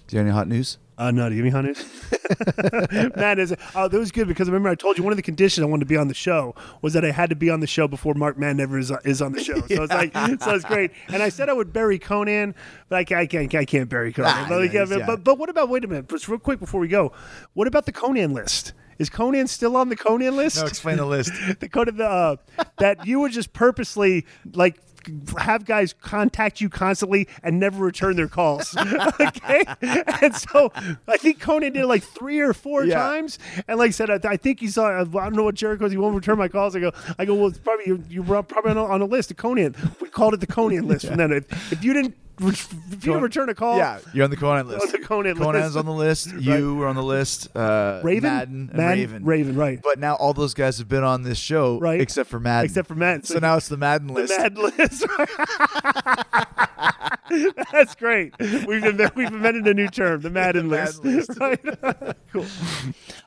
Do 0.06 0.16
you 0.16 0.18
have 0.18 0.26
any 0.26 0.34
hot 0.34 0.48
news? 0.48 0.78
Uh, 0.96 1.10
no, 1.10 1.28
do 1.28 1.34
you 1.34 1.42
have 1.44 1.46
any 1.46 1.50
hot 1.50 1.64
news? 1.64 3.12
Matt 3.16 3.38
is. 3.38 3.54
Oh, 3.74 3.88
that 3.88 3.98
was 3.98 4.12
good 4.12 4.28
because 4.28 4.48
I 4.48 4.52
remember 4.52 4.68
I 4.68 4.74
told 4.74 4.96
you 4.96 5.02
one 5.02 5.12
of 5.12 5.16
the 5.16 5.22
conditions 5.22 5.62
I 5.64 5.66
wanted 5.66 5.80
to 5.80 5.86
be 5.86 5.96
on 5.96 6.08
the 6.08 6.14
show 6.14 6.54
was 6.82 6.92
that 6.92 7.04
I 7.04 7.10
had 7.10 7.30
to 7.30 7.36
be 7.36 7.50
on 7.50 7.60
the 7.60 7.66
show 7.66 7.88
before 7.88 8.14
Mark 8.14 8.38
Mannever 8.38 8.78
is, 8.78 8.92
is 9.04 9.20
on 9.20 9.32
the 9.32 9.42
show. 9.42 9.54
So 9.54 9.82
it's 9.82 9.92
like, 9.92 10.12
so 10.42 10.54
it's 10.54 10.64
great. 10.64 10.92
And 11.08 11.22
I 11.22 11.28
said 11.30 11.48
I 11.48 11.52
would 11.52 11.72
bury 11.72 11.98
Konnan, 11.98 12.54
but 12.88 13.10
I, 13.12 13.20
I 13.20 13.26
can't. 13.26 13.54
I 13.54 13.64
can't 13.64 13.88
bury 13.88 14.12
Konnan. 14.12 14.26
Ah, 14.26 14.46
but, 14.48 14.72
yeah, 14.72 14.84
yeah, 14.84 14.84
but, 14.84 15.06
but 15.06 15.24
but 15.24 15.38
what 15.38 15.48
about? 15.48 15.68
Wait 15.68 15.84
a 15.84 15.88
minute, 15.88 16.08
just 16.08 16.28
real 16.28 16.38
quick 16.38 16.60
before 16.60 16.80
we 16.80 16.88
go. 16.88 17.12
What 17.54 17.66
about 17.66 17.86
the 17.86 17.92
Konnan 17.92 18.32
list? 18.32 18.72
Is 18.98 19.10
Konnan 19.10 19.48
still 19.48 19.76
on 19.76 19.88
the 19.88 19.96
Konnan 19.96 20.36
list? 20.36 20.56
No, 20.56 20.66
explain 20.66 20.96
the 20.98 21.06
list. 21.06 21.32
the 21.60 21.68
code 21.68 21.88
of 21.88 21.96
the 21.96 22.08
uh, 22.08 22.36
that 22.78 23.06
you 23.06 23.20
would 23.20 23.32
just 23.32 23.52
purposely 23.52 24.26
like 24.52 24.78
have 25.36 25.66
guys 25.66 25.92
contact 25.92 26.62
you 26.62 26.70
constantly 26.70 27.28
and 27.42 27.60
never 27.60 27.84
return 27.84 28.16
their 28.16 28.26
calls. 28.26 28.74
okay, 29.20 29.62
and 29.82 30.34
so 30.34 30.72
I 31.06 31.18
think 31.18 31.40
Konnan 31.42 31.74
did 31.74 31.76
it 31.82 31.86
like 31.86 32.02
three 32.02 32.40
or 32.40 32.54
four 32.54 32.84
Yeah. 32.86 32.94
times, 32.98 33.38
and 33.68 33.78
like 33.78 33.88
I 33.88 33.90
said, 33.90 34.10
I, 34.10 34.20
I 34.30 34.36
think 34.38 34.60
he 34.60 34.68
saw. 34.68 35.00
I 35.00 35.04
don't 35.04 35.34
know 35.36 35.44
what 35.44 35.56
Jericho's. 35.56 35.92
He 35.92 35.98
won't 35.98 36.14
return 36.14 36.38
my 36.38 36.48
calls. 36.48 36.74
I 36.74 36.80
go, 36.80 36.92
I 37.18 37.26
go. 37.26 37.34
Well, 37.34 37.48
it's 37.48 37.58
probably 37.58 37.84
you. 37.86 38.02
You 38.08 38.22
were 38.22 38.42
probably 38.42 38.70
on 38.70 38.76
a, 38.78 38.84
on 38.84 39.02
a 39.02 39.06
list 39.06 39.30
of 39.30 39.36
Konnan. 39.36 39.76
We 40.00 40.08
called 40.08 40.32
it 40.34 40.40
the 40.40 40.46
Konnan 40.46 40.86
list. 40.86 41.04
And 41.14 41.20
then 41.20 41.32
if, 41.32 41.72
if 41.72 41.84
you 41.84 41.92
didn't. 41.92 42.16
If 42.40 43.05
you 43.06 43.16
return 43.19 43.48
a 43.48 43.55
call, 43.55 43.77
Yeah, 43.77 43.98
you're 44.12 44.24
on 44.24 44.31
the 44.31 44.36
Konnan 44.36 44.66
list. 44.69 44.86
On 44.86 44.93
the 44.93 44.98
Konnan 45.06 45.35
Konnan's 45.36 45.74
list. 45.74 45.77
on 45.77 45.86
the 45.86 45.93
list. 45.93 46.32
You 46.40 46.74
were 46.74 46.86
on 46.89 46.97
the 46.97 47.02
list. 47.02 47.55
Uh, 47.56 48.01
Raven? 48.02 48.23
Madden, 48.31 48.69
and 48.70 48.77
Madden? 48.77 48.98
Raven. 48.98 49.24
Raven, 49.24 49.56
right. 49.56 49.81
But 49.82 49.98
now 49.98 50.15
all 50.15 50.32
those 50.35 50.55
guys 50.55 50.78
have 50.78 50.89
been 50.89 51.05
on 51.05 51.23
this 51.23 51.39
show, 51.39 51.78
Right. 51.78 52.01
Except 52.01 52.28
for 52.28 52.40
Madden. 52.40 52.66
Except 52.66 52.89
for 52.89 52.94
Madden. 52.94 53.23
So, 53.24 53.39
now 53.39 53.56
it's 53.56 53.69
the 53.69 53.77
Madden 53.77 54.09
the 54.09 54.15
list. 54.15 54.39
Mad 54.39 54.59
list. 54.59 55.06
That's 57.73 57.94
great. 57.94 58.35
We've 58.39 58.85
invented, 58.85 59.16
we've 59.16 59.28
invented 59.32 59.66
a 59.66 59.74
new 59.74 59.89
term, 59.89 60.20
the 60.20 60.31
Madden 60.31 60.69
list. 60.69 61.02
Madden 61.05 61.16
list. 61.19 61.39
Right? 61.40 62.16
cool. 62.32 62.47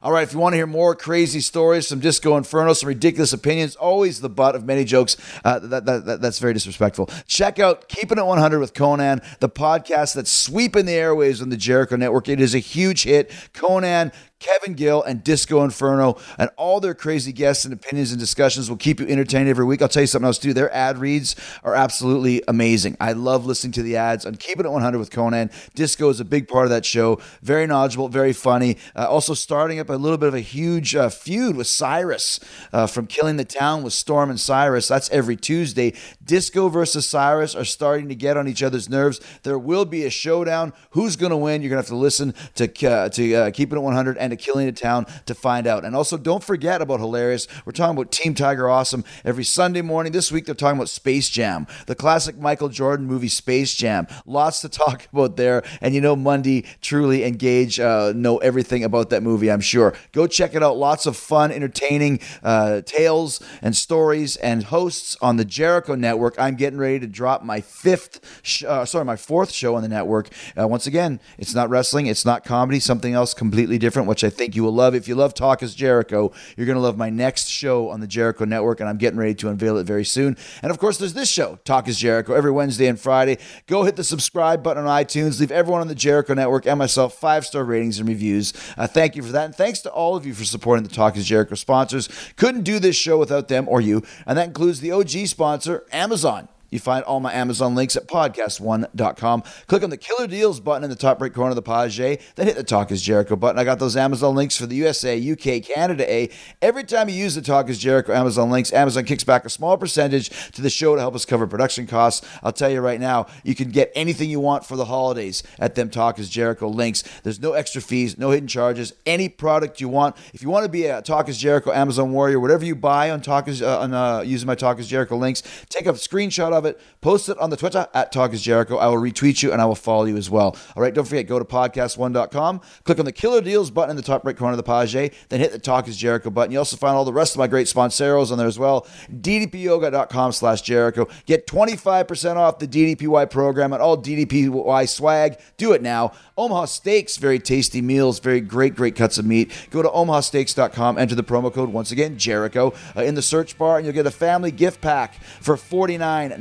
All 0.04 0.12
right, 0.12 0.24
if 0.24 0.34
you 0.34 0.40
want 0.40 0.54
to 0.54 0.58
hear 0.58 0.68
more 0.68 0.96
crazy 0.96 1.40
stories, 1.42 1.88
some 1.88 2.00
Disco 2.00 2.38
Inferno, 2.38 2.74
some 2.74 2.88
ridiculous 2.88 3.34
opinions, 3.34 3.76
always 3.76 4.22
the 4.22 4.30
butt 4.30 4.56
of 4.56 4.66
many 4.66 4.84
jokes. 4.84 5.18
Uh, 5.44 5.60
that, 5.60 5.86
that, 5.86 6.06
that, 6.06 6.22
that's 6.22 6.40
very 6.40 6.54
disrespectful. 6.54 7.10
Check 7.28 7.60
out 7.60 7.88
Keeping 7.90 8.18
It 8.18 8.26
100 8.26 8.60
with 8.60 8.74
Konnan, 8.74 8.97
the 8.98 9.50
podcast 9.50 10.16
that's 10.16 10.32
sweeping 10.32 10.86
the 10.86 10.94
airwaves 10.94 11.42
on 11.42 11.50
the 11.50 11.58
Jericho 11.58 11.96
Network. 11.96 12.28
It 12.30 12.42
is 12.42 12.54
a 12.54 12.60
huge 12.60 13.04
hit. 13.04 13.30
Konnan, 13.54 14.14
Kevin 14.40 14.76
Gill, 14.76 15.02
and 15.02 15.24
Disco 15.24 15.64
Inferno, 15.64 16.18
and 16.38 16.50
all 16.58 16.80
their 16.80 16.94
crazy 16.94 17.34
guests 17.34 17.66
and 17.66 17.74
opinions 17.74 18.12
and 18.12 18.20
discussions 18.20 18.70
will 18.70 18.78
keep 18.78 19.00
you 19.00 19.08
entertained 19.08 19.50
every 19.50 19.66
week. 19.66 19.82
I'll 19.82 19.88
tell 19.88 20.04
you 20.04 20.08
something 20.08 20.28
else, 20.28 20.38
too. 20.38 20.54
Their 20.54 20.74
ad 20.74 21.00
reads 21.00 21.36
are 21.64 21.74
absolutely 21.74 22.44
amazing. 22.48 22.98
I 23.00 23.14
love 23.14 23.46
listening 23.46 23.74
to 23.74 23.84
the 23.84 23.98
ads 23.98 24.26
on 24.26 24.36
Keeping 24.36 24.66
It 24.66 24.72
100 24.72 25.00
with 25.00 25.10
Konnan. 25.10 25.52
Disco 25.74 26.10
is 26.10 26.20
a 26.20 26.26
big 26.26 26.48
part 26.48 26.66
of 26.66 26.70
that 26.70 26.86
show. 26.86 27.20
Very 27.42 27.66
knowledgeable, 27.66 28.10
very 28.10 28.34
funny. 28.34 28.78
Uh, 28.96 29.08
also, 29.10 29.34
starting 29.34 29.80
up 29.80 29.90
a 29.90 29.94
little 29.94 30.18
bit 30.18 30.28
of 30.28 30.36
a 30.36 30.40
huge 30.40 30.96
uh, 30.96 31.10
feud 31.10 31.56
with 31.56 31.68
Cyrus 31.68 32.40
uh, 32.72 32.86
from 32.86 33.08
Killing 33.08 33.38
the 33.38 33.46
Town 33.46 33.82
with 33.82 33.94
Storm 33.94 34.30
and 34.30 34.40
Cyrus. 34.40 34.88
That's 34.88 35.10
every 35.10 35.36
Tuesday. 35.36 35.94
Disco 36.24 36.70
versus 36.70 37.08
Cyrus 37.08 37.56
are 37.56 37.66
starting 37.66 38.08
to 38.10 38.16
get 38.16 38.38
on 38.38 38.48
each 38.48 38.62
other's 38.62 38.88
nerves. 38.88 39.20
There 39.44 39.58
will 39.58 39.86
be 39.86 40.06
a 40.06 40.10
showdown. 40.10 40.74
Who's 40.92 41.16
going 41.16 41.32
to 41.32 41.38
win? 41.38 41.62
You're 41.62 41.70
going 41.70 41.82
to 41.82 41.84
have 41.84 41.88
to 41.88 41.96
listen 41.96 42.34
to 42.56 42.88
uh, 42.88 43.10
to 43.10 43.34
uh, 43.34 43.52
Keeping 43.52 43.78
It 43.78 43.82
100 43.82 44.18
and 44.28 44.34
a 44.34 44.38
killing 44.38 44.68
in 44.68 44.76
town 44.76 45.06
to 45.26 45.34
find 45.34 45.66
out. 45.66 45.86
And 45.86 45.96
also, 45.96 46.18
don't 46.18 46.44
forget 46.44 46.82
about 46.82 47.00
Hilarious. 47.00 47.48
We're 47.66 47.72
talking 47.72 47.98
about 47.98 48.12
Team 48.12 48.36
Tiger 48.36 48.70
Awesome 48.70 49.04
every 49.24 49.46
Sunday 49.46 49.82
morning. 49.82 50.12
This 50.12 50.32
week, 50.32 50.46
they're 50.46 50.56
talking 50.56 50.78
about 50.78 50.90
Space 50.90 51.30
Jam, 51.30 51.66
the 51.86 51.96
classic 51.96 52.38
Michael 52.38 52.70
Jordan 52.70 53.08
movie 53.08 53.30
Space 53.30 53.74
Jam. 53.74 54.08
Lots 54.26 54.62
to 54.62 54.70
talk 54.70 55.08
about 55.14 55.38
there. 55.38 55.64
And 55.82 55.96
you 55.96 56.02
know, 56.02 56.16
Monday, 56.16 56.66
Truly, 56.82 57.24
engage, 57.24 57.80
uh, 57.80 58.14
know 58.16 58.38
everything 58.40 58.84
about 58.84 59.10
that 59.12 59.24
movie, 59.24 59.50
I'm 59.50 59.62
sure. 59.62 59.94
Go 60.12 60.28
check 60.28 60.54
it 60.54 60.62
out. 60.62 60.78
Lots 60.78 61.06
of 61.06 61.16
fun, 61.16 61.52
entertaining 61.52 62.20
uh, 62.44 62.82
tales 62.82 63.42
and 63.62 63.76
stories 63.76 64.36
and 64.38 64.64
hosts 64.64 65.16
on 65.22 65.38
the 65.38 65.46
Jericho 65.46 65.96
Network. 65.96 66.36
I'm 66.38 66.56
getting 66.56 66.80
ready 66.80 67.00
to 67.00 67.08
drop 67.08 67.44
my 67.44 67.62
fifth, 67.62 68.42
sh- 68.44 68.64
uh, 68.64 68.86
sorry, 68.86 69.06
my 69.06 69.16
fourth 69.16 69.52
show 69.52 69.76
on 69.76 69.82
the 69.82 69.88
network. 69.88 70.30
Uh, 70.60 70.68
once 70.68 70.88
again, 70.88 71.20
it's 71.38 71.56
not 71.56 71.70
wrestling, 71.70 72.08
it's 72.08 72.26
not 72.26 72.44
comedy, 72.44 72.80
something 72.80 73.14
else 73.14 73.34
completely 73.34 73.78
different, 73.78 74.08
which 74.18 74.24
I 74.24 74.36
think 74.36 74.56
you 74.56 74.64
will 74.64 74.74
love. 74.74 74.96
If 74.96 75.08
you 75.08 75.14
love 75.14 75.36
Talk 75.36 75.62
is 75.62 75.76
Jericho, 75.76 76.32
you're 76.56 76.66
going 76.66 76.76
to 76.76 76.82
love 76.82 76.98
my 76.98 77.12
next 77.12 77.50
show 77.50 77.90
on 77.90 78.00
the 78.00 78.08
Jericho 78.08 78.46
Network, 78.46 78.80
and 78.80 78.90
I'm 78.90 78.98
getting 78.98 79.20
ready 79.20 79.36
to 79.36 79.50
unveil 79.50 79.78
it 79.78 79.84
very 79.84 80.06
soon. 80.06 80.36
And 80.64 80.72
of 80.72 80.80
course, 80.80 80.98
there's 80.98 81.14
this 81.14 81.30
show, 81.30 81.60
Talk 81.66 81.88
is 81.88 82.00
Jericho, 82.00 82.34
every 82.34 82.50
Wednesday 82.50 82.88
and 82.88 83.00
Friday. 83.00 83.38
Go 83.68 83.84
hit 83.84 83.96
the 83.96 84.04
subscribe 84.04 84.64
button 84.64 84.86
on 84.88 85.04
iTunes. 85.04 85.40
Leave 85.40 85.52
everyone 85.52 85.82
on 85.82 85.88
the 85.88 85.94
Jericho 85.94 86.34
Network 86.34 86.66
and 86.66 86.80
myself 86.80 87.14
five 87.14 87.46
star 87.46 87.64
ratings 87.64 88.00
and 88.00 88.10
reviews. 88.10 88.54
Uh, 88.76 88.88
thank 88.88 89.16
you 89.16 89.22
for 89.22 89.32
that. 89.34 89.46
And 89.46 89.56
thanks 89.56 89.82
to 89.82 89.92
all 89.92 90.16
of 90.16 90.26
you 90.26 90.34
for 90.34 90.44
supporting 90.44 90.82
the 90.82 90.90
Talk 90.90 91.16
is 91.16 91.28
Jericho 91.28 91.54
sponsors. 91.54 92.10
Couldn't 92.38 92.64
do 92.64 92.80
this 92.80 92.96
show 92.96 93.20
without 93.20 93.50
them 93.50 93.70
or 93.70 93.82
you. 93.82 94.02
And 94.26 94.36
that 94.40 94.48
includes 94.48 94.80
the 94.80 94.92
OG 94.94 95.28
sponsor, 95.28 95.86
Amazon. 95.92 96.48
You 96.70 96.80
find 96.80 97.04
all 97.06 97.20
my 97.20 97.34
Amazon 97.34 97.76
links 97.76 97.96
at 97.96 98.08
podcast1.com. 98.08 99.44
Click 99.68 99.84
on 99.84 99.90
the 99.90 99.98
Killer 99.98 100.28
Deals 100.28 100.60
button 100.60 100.84
in 100.84 100.90
the 100.90 100.96
top 100.96 101.22
right 101.22 101.34
corner 101.34 101.52
of 101.52 101.56
the 101.56 101.62
page, 101.62 101.98
then 101.98 102.48
hit 102.48 102.56
the 102.56 102.64
Talk 102.64 102.92
is 102.92 103.02
Jericho 103.02 103.36
button. 103.36 103.60
I 103.60 103.64
got 103.64 103.80
those 103.80 103.96
Amazon 103.96 104.36
links 104.36 104.58
for 104.58 104.66
the 104.66 104.76
USA, 104.76 105.18
UK, 105.32 105.64
Canada 105.64 106.12
A. 106.12 106.30
Every 106.62 106.84
time 106.84 107.10
you 107.10 107.16
use 107.16 107.36
the 107.36 107.42
Talk 107.42 107.70
is 107.70 107.78
Jericho 107.78 108.14
Amazon 108.14 108.50
links, 108.50 108.74
Amazon 108.74 109.06
kicks 109.06 109.24
back 109.24 109.46
a 109.46 109.50
small 109.50 109.78
percentage 109.78 110.30
to 110.52 110.62
the 110.62 110.70
show 110.70 110.96
to 110.96 111.02
help 111.02 111.16
us 111.16 111.26
cover 111.26 111.48
production 111.48 111.88
costs. 111.88 112.28
I'll 112.44 112.52
tell 112.52 112.70
you 112.70 112.82
right 112.82 113.00
now, 113.00 113.28
you 113.44 113.56
can 113.56 113.70
get 113.70 113.92
anything 113.96 114.30
you 114.30 114.40
want 114.40 114.66
for 114.66 114.76
the 114.76 114.86
holidays 114.86 115.44
at 115.60 115.76
them 115.76 115.90
Talk 115.90 116.20
is 116.20 116.30
Jericho 116.30 116.68
links. 116.68 117.04
There's 117.24 117.40
no 117.40 117.54
extra 117.54 117.82
fees, 117.82 118.18
no 118.18 118.32
hidden 118.32 118.48
charges, 118.48 118.94
any 119.06 119.30
product 119.30 119.80
you 119.82 119.90
want. 119.90 120.16
If 120.34 120.42
you 120.42 120.50
want 120.50 120.64
to 120.64 120.70
be 120.70 120.86
a 120.86 121.02
Talk 121.02 121.30
is 121.30 121.38
Jericho 121.38 121.72
Amazon 121.72 122.12
warrior, 122.12 122.40
whatever 122.40 122.66
you 122.66 122.76
buy 122.76 123.12
on 123.12 123.22
Talk 123.22 123.48
is 123.48 123.62
uh, 123.62 123.80
on 123.80 123.94
uh, 123.94 124.22
using 124.22 124.48
my 124.48 124.56
Talk 124.56 124.80
is 124.80 124.88
Jericho 124.88 125.18
links, 125.18 125.44
take 125.70 125.86
a 125.86 125.94
screenshot 125.94 126.54
of 126.54 126.66
it, 126.68 126.80
post 127.02 127.30
it 127.30 127.38
on 127.40 127.50
the 127.50 127.58
Twitter 127.58 127.88
at 127.94 128.12
Talk 128.12 128.34
is 128.34 128.42
Jericho. 128.42 128.78
I 128.78 128.88
will 128.88 128.98
retweet 128.98 129.42
you 129.42 129.52
and 129.52 129.62
I 129.62 129.66
will 129.66 129.76
follow 129.76 130.06
you 130.06 130.18
as 130.18 130.30
well. 130.30 130.56
All 130.76 130.84
right, 130.84 130.94
don't 130.94 131.06
forget, 131.06 131.28
go 131.28 131.40
to 131.40 131.46
podcast1.com, 131.46 132.62
click 132.84 133.00
on 133.00 133.06
the 133.06 133.12
Killer 133.12 133.42
Deals 133.42 133.72
button 133.72 133.92
in 133.92 133.96
the 133.96 134.02
top 134.04 134.26
right 134.26 134.38
corner 134.38 134.54
of 134.54 134.58
the 134.58 134.64
page, 134.64 134.94
then 135.30 135.40
hit 135.40 135.52
the 135.52 135.60
Talk 135.60 135.88
is 135.88 135.98
Jericho 135.98 136.30
button. 136.30 136.52
You 136.52 136.60
also 136.60 136.78
find 136.78 136.96
all 136.96 137.06
the 137.06 137.14
rest 137.14 137.36
of 137.36 137.40
my 137.40 137.48
great 137.48 137.68
sponsoros 137.68 138.32
on 138.32 138.38
there 138.38 138.48
as 138.48 138.60
well. 138.60 138.88
DDPyoga.com 139.12 140.32
slash 140.32 140.62
Jericho. 140.62 141.08
Get 141.26 141.48
25% 141.48 142.36
off 142.36 142.60
the 142.60 142.68
DDPY 142.68 143.30
program 143.30 143.74
and 143.74 143.82
all 143.82 143.98
DDPY 143.98 144.90
swag. 144.90 145.40
Do 145.58 145.74
it 145.74 145.82
now. 145.82 146.12
Omaha 146.38 146.66
Steaks, 146.66 147.18
very 147.18 147.40
tasty 147.40 147.82
meals, 147.82 148.20
very 148.20 148.42
great, 148.42 148.76
great 148.76 148.96
cuts 148.96 149.18
of 149.18 149.26
meat. 149.26 149.52
Go 149.72 149.82
to 149.82 149.90
omahasteaks.com, 149.90 150.98
enter 150.98 151.16
the 151.16 151.24
promo 151.24 151.52
code, 151.52 151.70
once 151.70 151.92
again, 151.92 152.18
Jericho, 152.18 152.74
uh, 152.96 153.02
in 153.02 153.16
the 153.16 153.22
search 153.24 153.58
bar, 153.58 153.78
and 153.78 153.86
you'll 153.86 153.96
get 153.96 154.06
a 154.06 154.12
family 154.12 154.52
gift 154.52 154.80
pack 154.80 155.16
for 155.42 155.58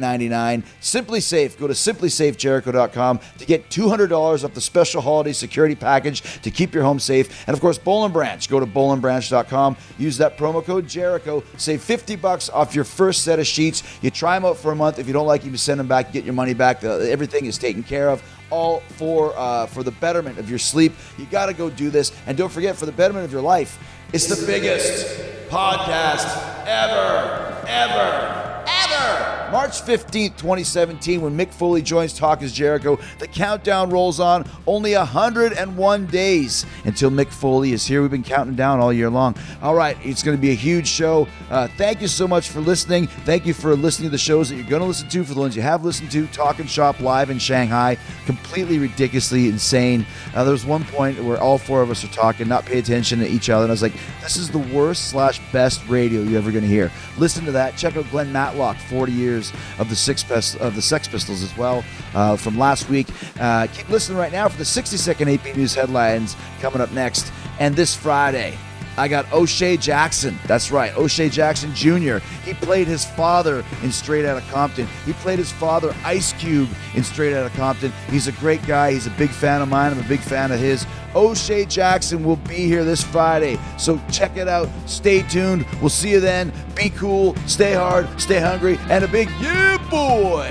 $49.99. 0.06 0.64
SimpliSafe, 0.80 1.58
go 1.58 1.66
to 1.66 1.74
simplisafejericho.com 1.74 3.20
to 3.38 3.46
get 3.46 3.68
$200 3.70 4.44
off 4.44 4.54
the 4.54 4.60
special 4.60 5.00
holiday 5.00 5.32
security 5.32 5.74
package 5.74 6.22
to 6.42 6.50
keep 6.50 6.74
your 6.74 6.82
home 6.82 6.98
safe. 6.98 7.46
And 7.46 7.54
of 7.54 7.60
course, 7.60 7.78
Boll 7.78 8.04
and 8.04 8.12
Branch, 8.12 8.48
go 8.48 8.60
to 8.60 8.66
bollandbranch.com, 8.66 9.76
use 9.98 10.18
that 10.18 10.36
promo 10.38 10.64
code 10.64 10.88
Jericho, 10.88 11.42
save 11.56 11.82
50 11.82 12.16
bucks 12.16 12.48
off 12.48 12.74
your 12.74 12.84
first 12.84 13.22
set 13.22 13.38
of 13.38 13.46
sheets. 13.46 13.82
You 14.02 14.10
try 14.10 14.36
them 14.36 14.44
out 14.44 14.56
for 14.56 14.72
a 14.72 14.76
month. 14.76 14.98
If 14.98 15.06
you 15.06 15.12
don't 15.12 15.26
like 15.26 15.42
them, 15.42 15.52
you 15.52 15.58
send 15.58 15.80
them 15.80 15.88
back, 15.88 16.08
you 16.08 16.12
get 16.12 16.24
your 16.24 16.34
money 16.34 16.54
back. 16.54 16.82
Everything 16.84 17.46
is 17.46 17.58
taken 17.58 17.82
care 17.82 18.10
of 18.10 18.22
all 18.50 18.80
for 18.90 19.36
uh, 19.36 19.66
for 19.66 19.82
the 19.82 19.90
betterment 19.90 20.38
of 20.38 20.48
your 20.48 20.58
sleep. 20.58 20.92
You 21.18 21.26
got 21.26 21.46
to 21.46 21.52
go 21.52 21.68
do 21.68 21.90
this, 21.90 22.12
and 22.26 22.38
don't 22.38 22.52
forget 22.52 22.76
for 22.76 22.86
the 22.86 22.92
betterment 22.92 23.24
of 23.24 23.32
your 23.32 23.42
life. 23.42 23.78
It's 24.12 24.26
the 24.26 24.46
biggest 24.46 25.45
podcast 25.48 26.66
ever, 26.66 27.64
ever, 27.66 28.64
ever. 28.66 29.36
March 29.52 29.80
15th, 29.82 30.36
2017, 30.36 31.20
when 31.20 31.36
Mick 31.36 31.52
Foley 31.52 31.80
joins 31.80 32.12
Talk 32.12 32.42
is 32.42 32.52
Jericho, 32.52 32.98
the 33.20 33.28
countdown 33.28 33.90
rolls 33.90 34.18
on. 34.18 34.44
Only 34.66 34.94
101 34.94 36.06
days 36.06 36.66
until 36.84 37.10
Mick 37.10 37.28
Foley 37.28 37.72
is 37.72 37.86
here. 37.86 38.02
We've 38.02 38.10
been 38.10 38.24
counting 38.24 38.56
down 38.56 38.80
all 38.80 38.92
year 38.92 39.08
long. 39.08 39.36
All 39.62 39.76
right, 39.76 39.96
it's 40.02 40.22
going 40.24 40.36
to 40.36 40.40
be 40.40 40.50
a 40.50 40.54
huge 40.54 40.88
show. 40.88 41.28
Uh, 41.48 41.68
thank 41.76 42.00
you 42.02 42.08
so 42.08 42.26
much 42.26 42.48
for 42.48 42.60
listening. 42.60 43.06
Thank 43.06 43.46
you 43.46 43.54
for 43.54 43.76
listening 43.76 44.08
to 44.08 44.10
the 44.10 44.18
shows 44.18 44.48
that 44.48 44.56
you're 44.56 44.66
going 44.66 44.82
to 44.82 44.88
listen 44.88 45.08
to. 45.10 45.24
For 45.24 45.34
the 45.34 45.40
ones 45.40 45.54
you 45.54 45.62
have 45.62 45.84
listened 45.84 46.10
to, 46.10 46.26
Talk 46.28 46.58
and 46.58 46.68
Shop 46.68 46.98
live 46.98 47.30
in 47.30 47.38
Shanghai, 47.38 47.98
completely 48.26 48.80
ridiculously 48.80 49.48
insane. 49.48 50.04
Uh, 50.34 50.42
there 50.42 50.52
was 50.52 50.66
one 50.66 50.84
point 50.84 51.22
where 51.22 51.40
all 51.40 51.56
four 51.56 51.82
of 51.82 51.90
us 51.90 52.02
are 52.02 52.08
talking, 52.08 52.48
not 52.48 52.66
pay 52.66 52.80
attention 52.80 53.20
to 53.20 53.28
each 53.28 53.48
other, 53.48 53.64
and 53.64 53.70
I 53.70 53.74
was 53.74 53.82
like, 53.82 53.94
"This 54.22 54.36
is 54.36 54.50
the 54.50 54.58
worst 54.58 55.08
slash 55.08 55.35
best 55.52 55.86
radio 55.88 56.22
you're 56.22 56.38
ever 56.38 56.50
going 56.50 56.62
to 56.64 56.68
hear." 56.68 56.90
Listen 57.18 57.44
to 57.44 57.52
that. 57.52 57.76
Check 57.76 57.96
out 57.96 58.08
Glenn 58.10 58.32
Matlock, 58.32 58.76
40 58.76 59.12
years 59.12 59.52
of 59.78 59.88
the 59.88 59.96
six 59.96 60.22
Pist- 60.22 60.56
of 60.58 60.74
the 60.74 60.82
Sex 60.82 61.08
Pistols 61.08 61.42
as 61.42 61.56
well 61.56 61.84
uh, 62.14 62.36
from 62.36 62.58
last 62.58 62.88
week. 62.88 63.06
Uh, 63.38 63.66
keep 63.68 63.88
listening 63.88 64.18
right 64.18 64.32
now 64.32 64.48
for 64.48 64.58
the 64.58 64.64
60 64.64 64.96
second 64.96 65.28
AP 65.28 65.56
News 65.56 65.74
headlines 65.74 66.36
coming 66.60 66.80
up 66.80 66.92
next, 66.92 67.32
and 67.58 67.74
this 67.74 67.94
Friday. 67.94 68.56
I 68.96 69.08
got 69.08 69.30
O'Shea 69.32 69.76
Jackson. 69.76 70.38
That's 70.46 70.70
right, 70.70 70.96
O'Shea 70.96 71.28
Jackson 71.28 71.74
Jr. 71.74 72.18
He 72.44 72.54
played 72.54 72.86
his 72.86 73.04
father 73.04 73.64
in 73.82 73.92
Straight 73.92 74.24
Outta 74.24 74.44
Compton. 74.50 74.86
He 75.04 75.12
played 75.14 75.38
his 75.38 75.52
father, 75.52 75.94
Ice 76.04 76.32
Cube, 76.34 76.68
in 76.94 77.04
Straight 77.04 77.34
Outta 77.34 77.54
Compton. 77.56 77.92
He's 78.10 78.26
a 78.26 78.32
great 78.32 78.64
guy. 78.66 78.92
He's 78.92 79.06
a 79.06 79.10
big 79.10 79.30
fan 79.30 79.62
of 79.62 79.68
mine. 79.68 79.92
I'm 79.92 79.98
a 79.98 80.08
big 80.08 80.20
fan 80.20 80.50
of 80.50 80.58
his. 80.58 80.86
O'Shea 81.14 81.64
Jackson 81.64 82.22
will 82.22 82.36
be 82.36 82.66
here 82.66 82.84
this 82.84 83.02
Friday. 83.02 83.58
So 83.78 84.00
check 84.10 84.36
it 84.36 84.48
out. 84.48 84.68
Stay 84.84 85.22
tuned. 85.22 85.66
We'll 85.80 85.88
see 85.88 86.10
you 86.10 86.20
then. 86.20 86.52
Be 86.74 86.90
cool, 86.90 87.34
stay 87.46 87.72
hard, 87.72 88.06
stay 88.20 88.38
hungry, 88.38 88.78
and 88.90 89.02
a 89.02 89.08
big 89.08 89.30
yeah, 89.40 89.78
boy. 89.90 90.46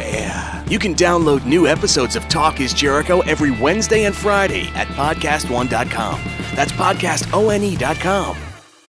You 0.68 0.80
can 0.80 0.96
download 0.96 1.46
new 1.46 1.68
episodes 1.68 2.16
of 2.16 2.28
Talk 2.30 2.60
is 2.60 2.74
Jericho 2.74 3.22
every 3.22 3.52
Wednesday 3.52 4.06
and 4.06 4.16
Friday 4.16 4.70
at 4.74 4.88
podcast1.com. 4.88 6.22
That's 6.56 6.72
podcastone.com. 6.72 8.35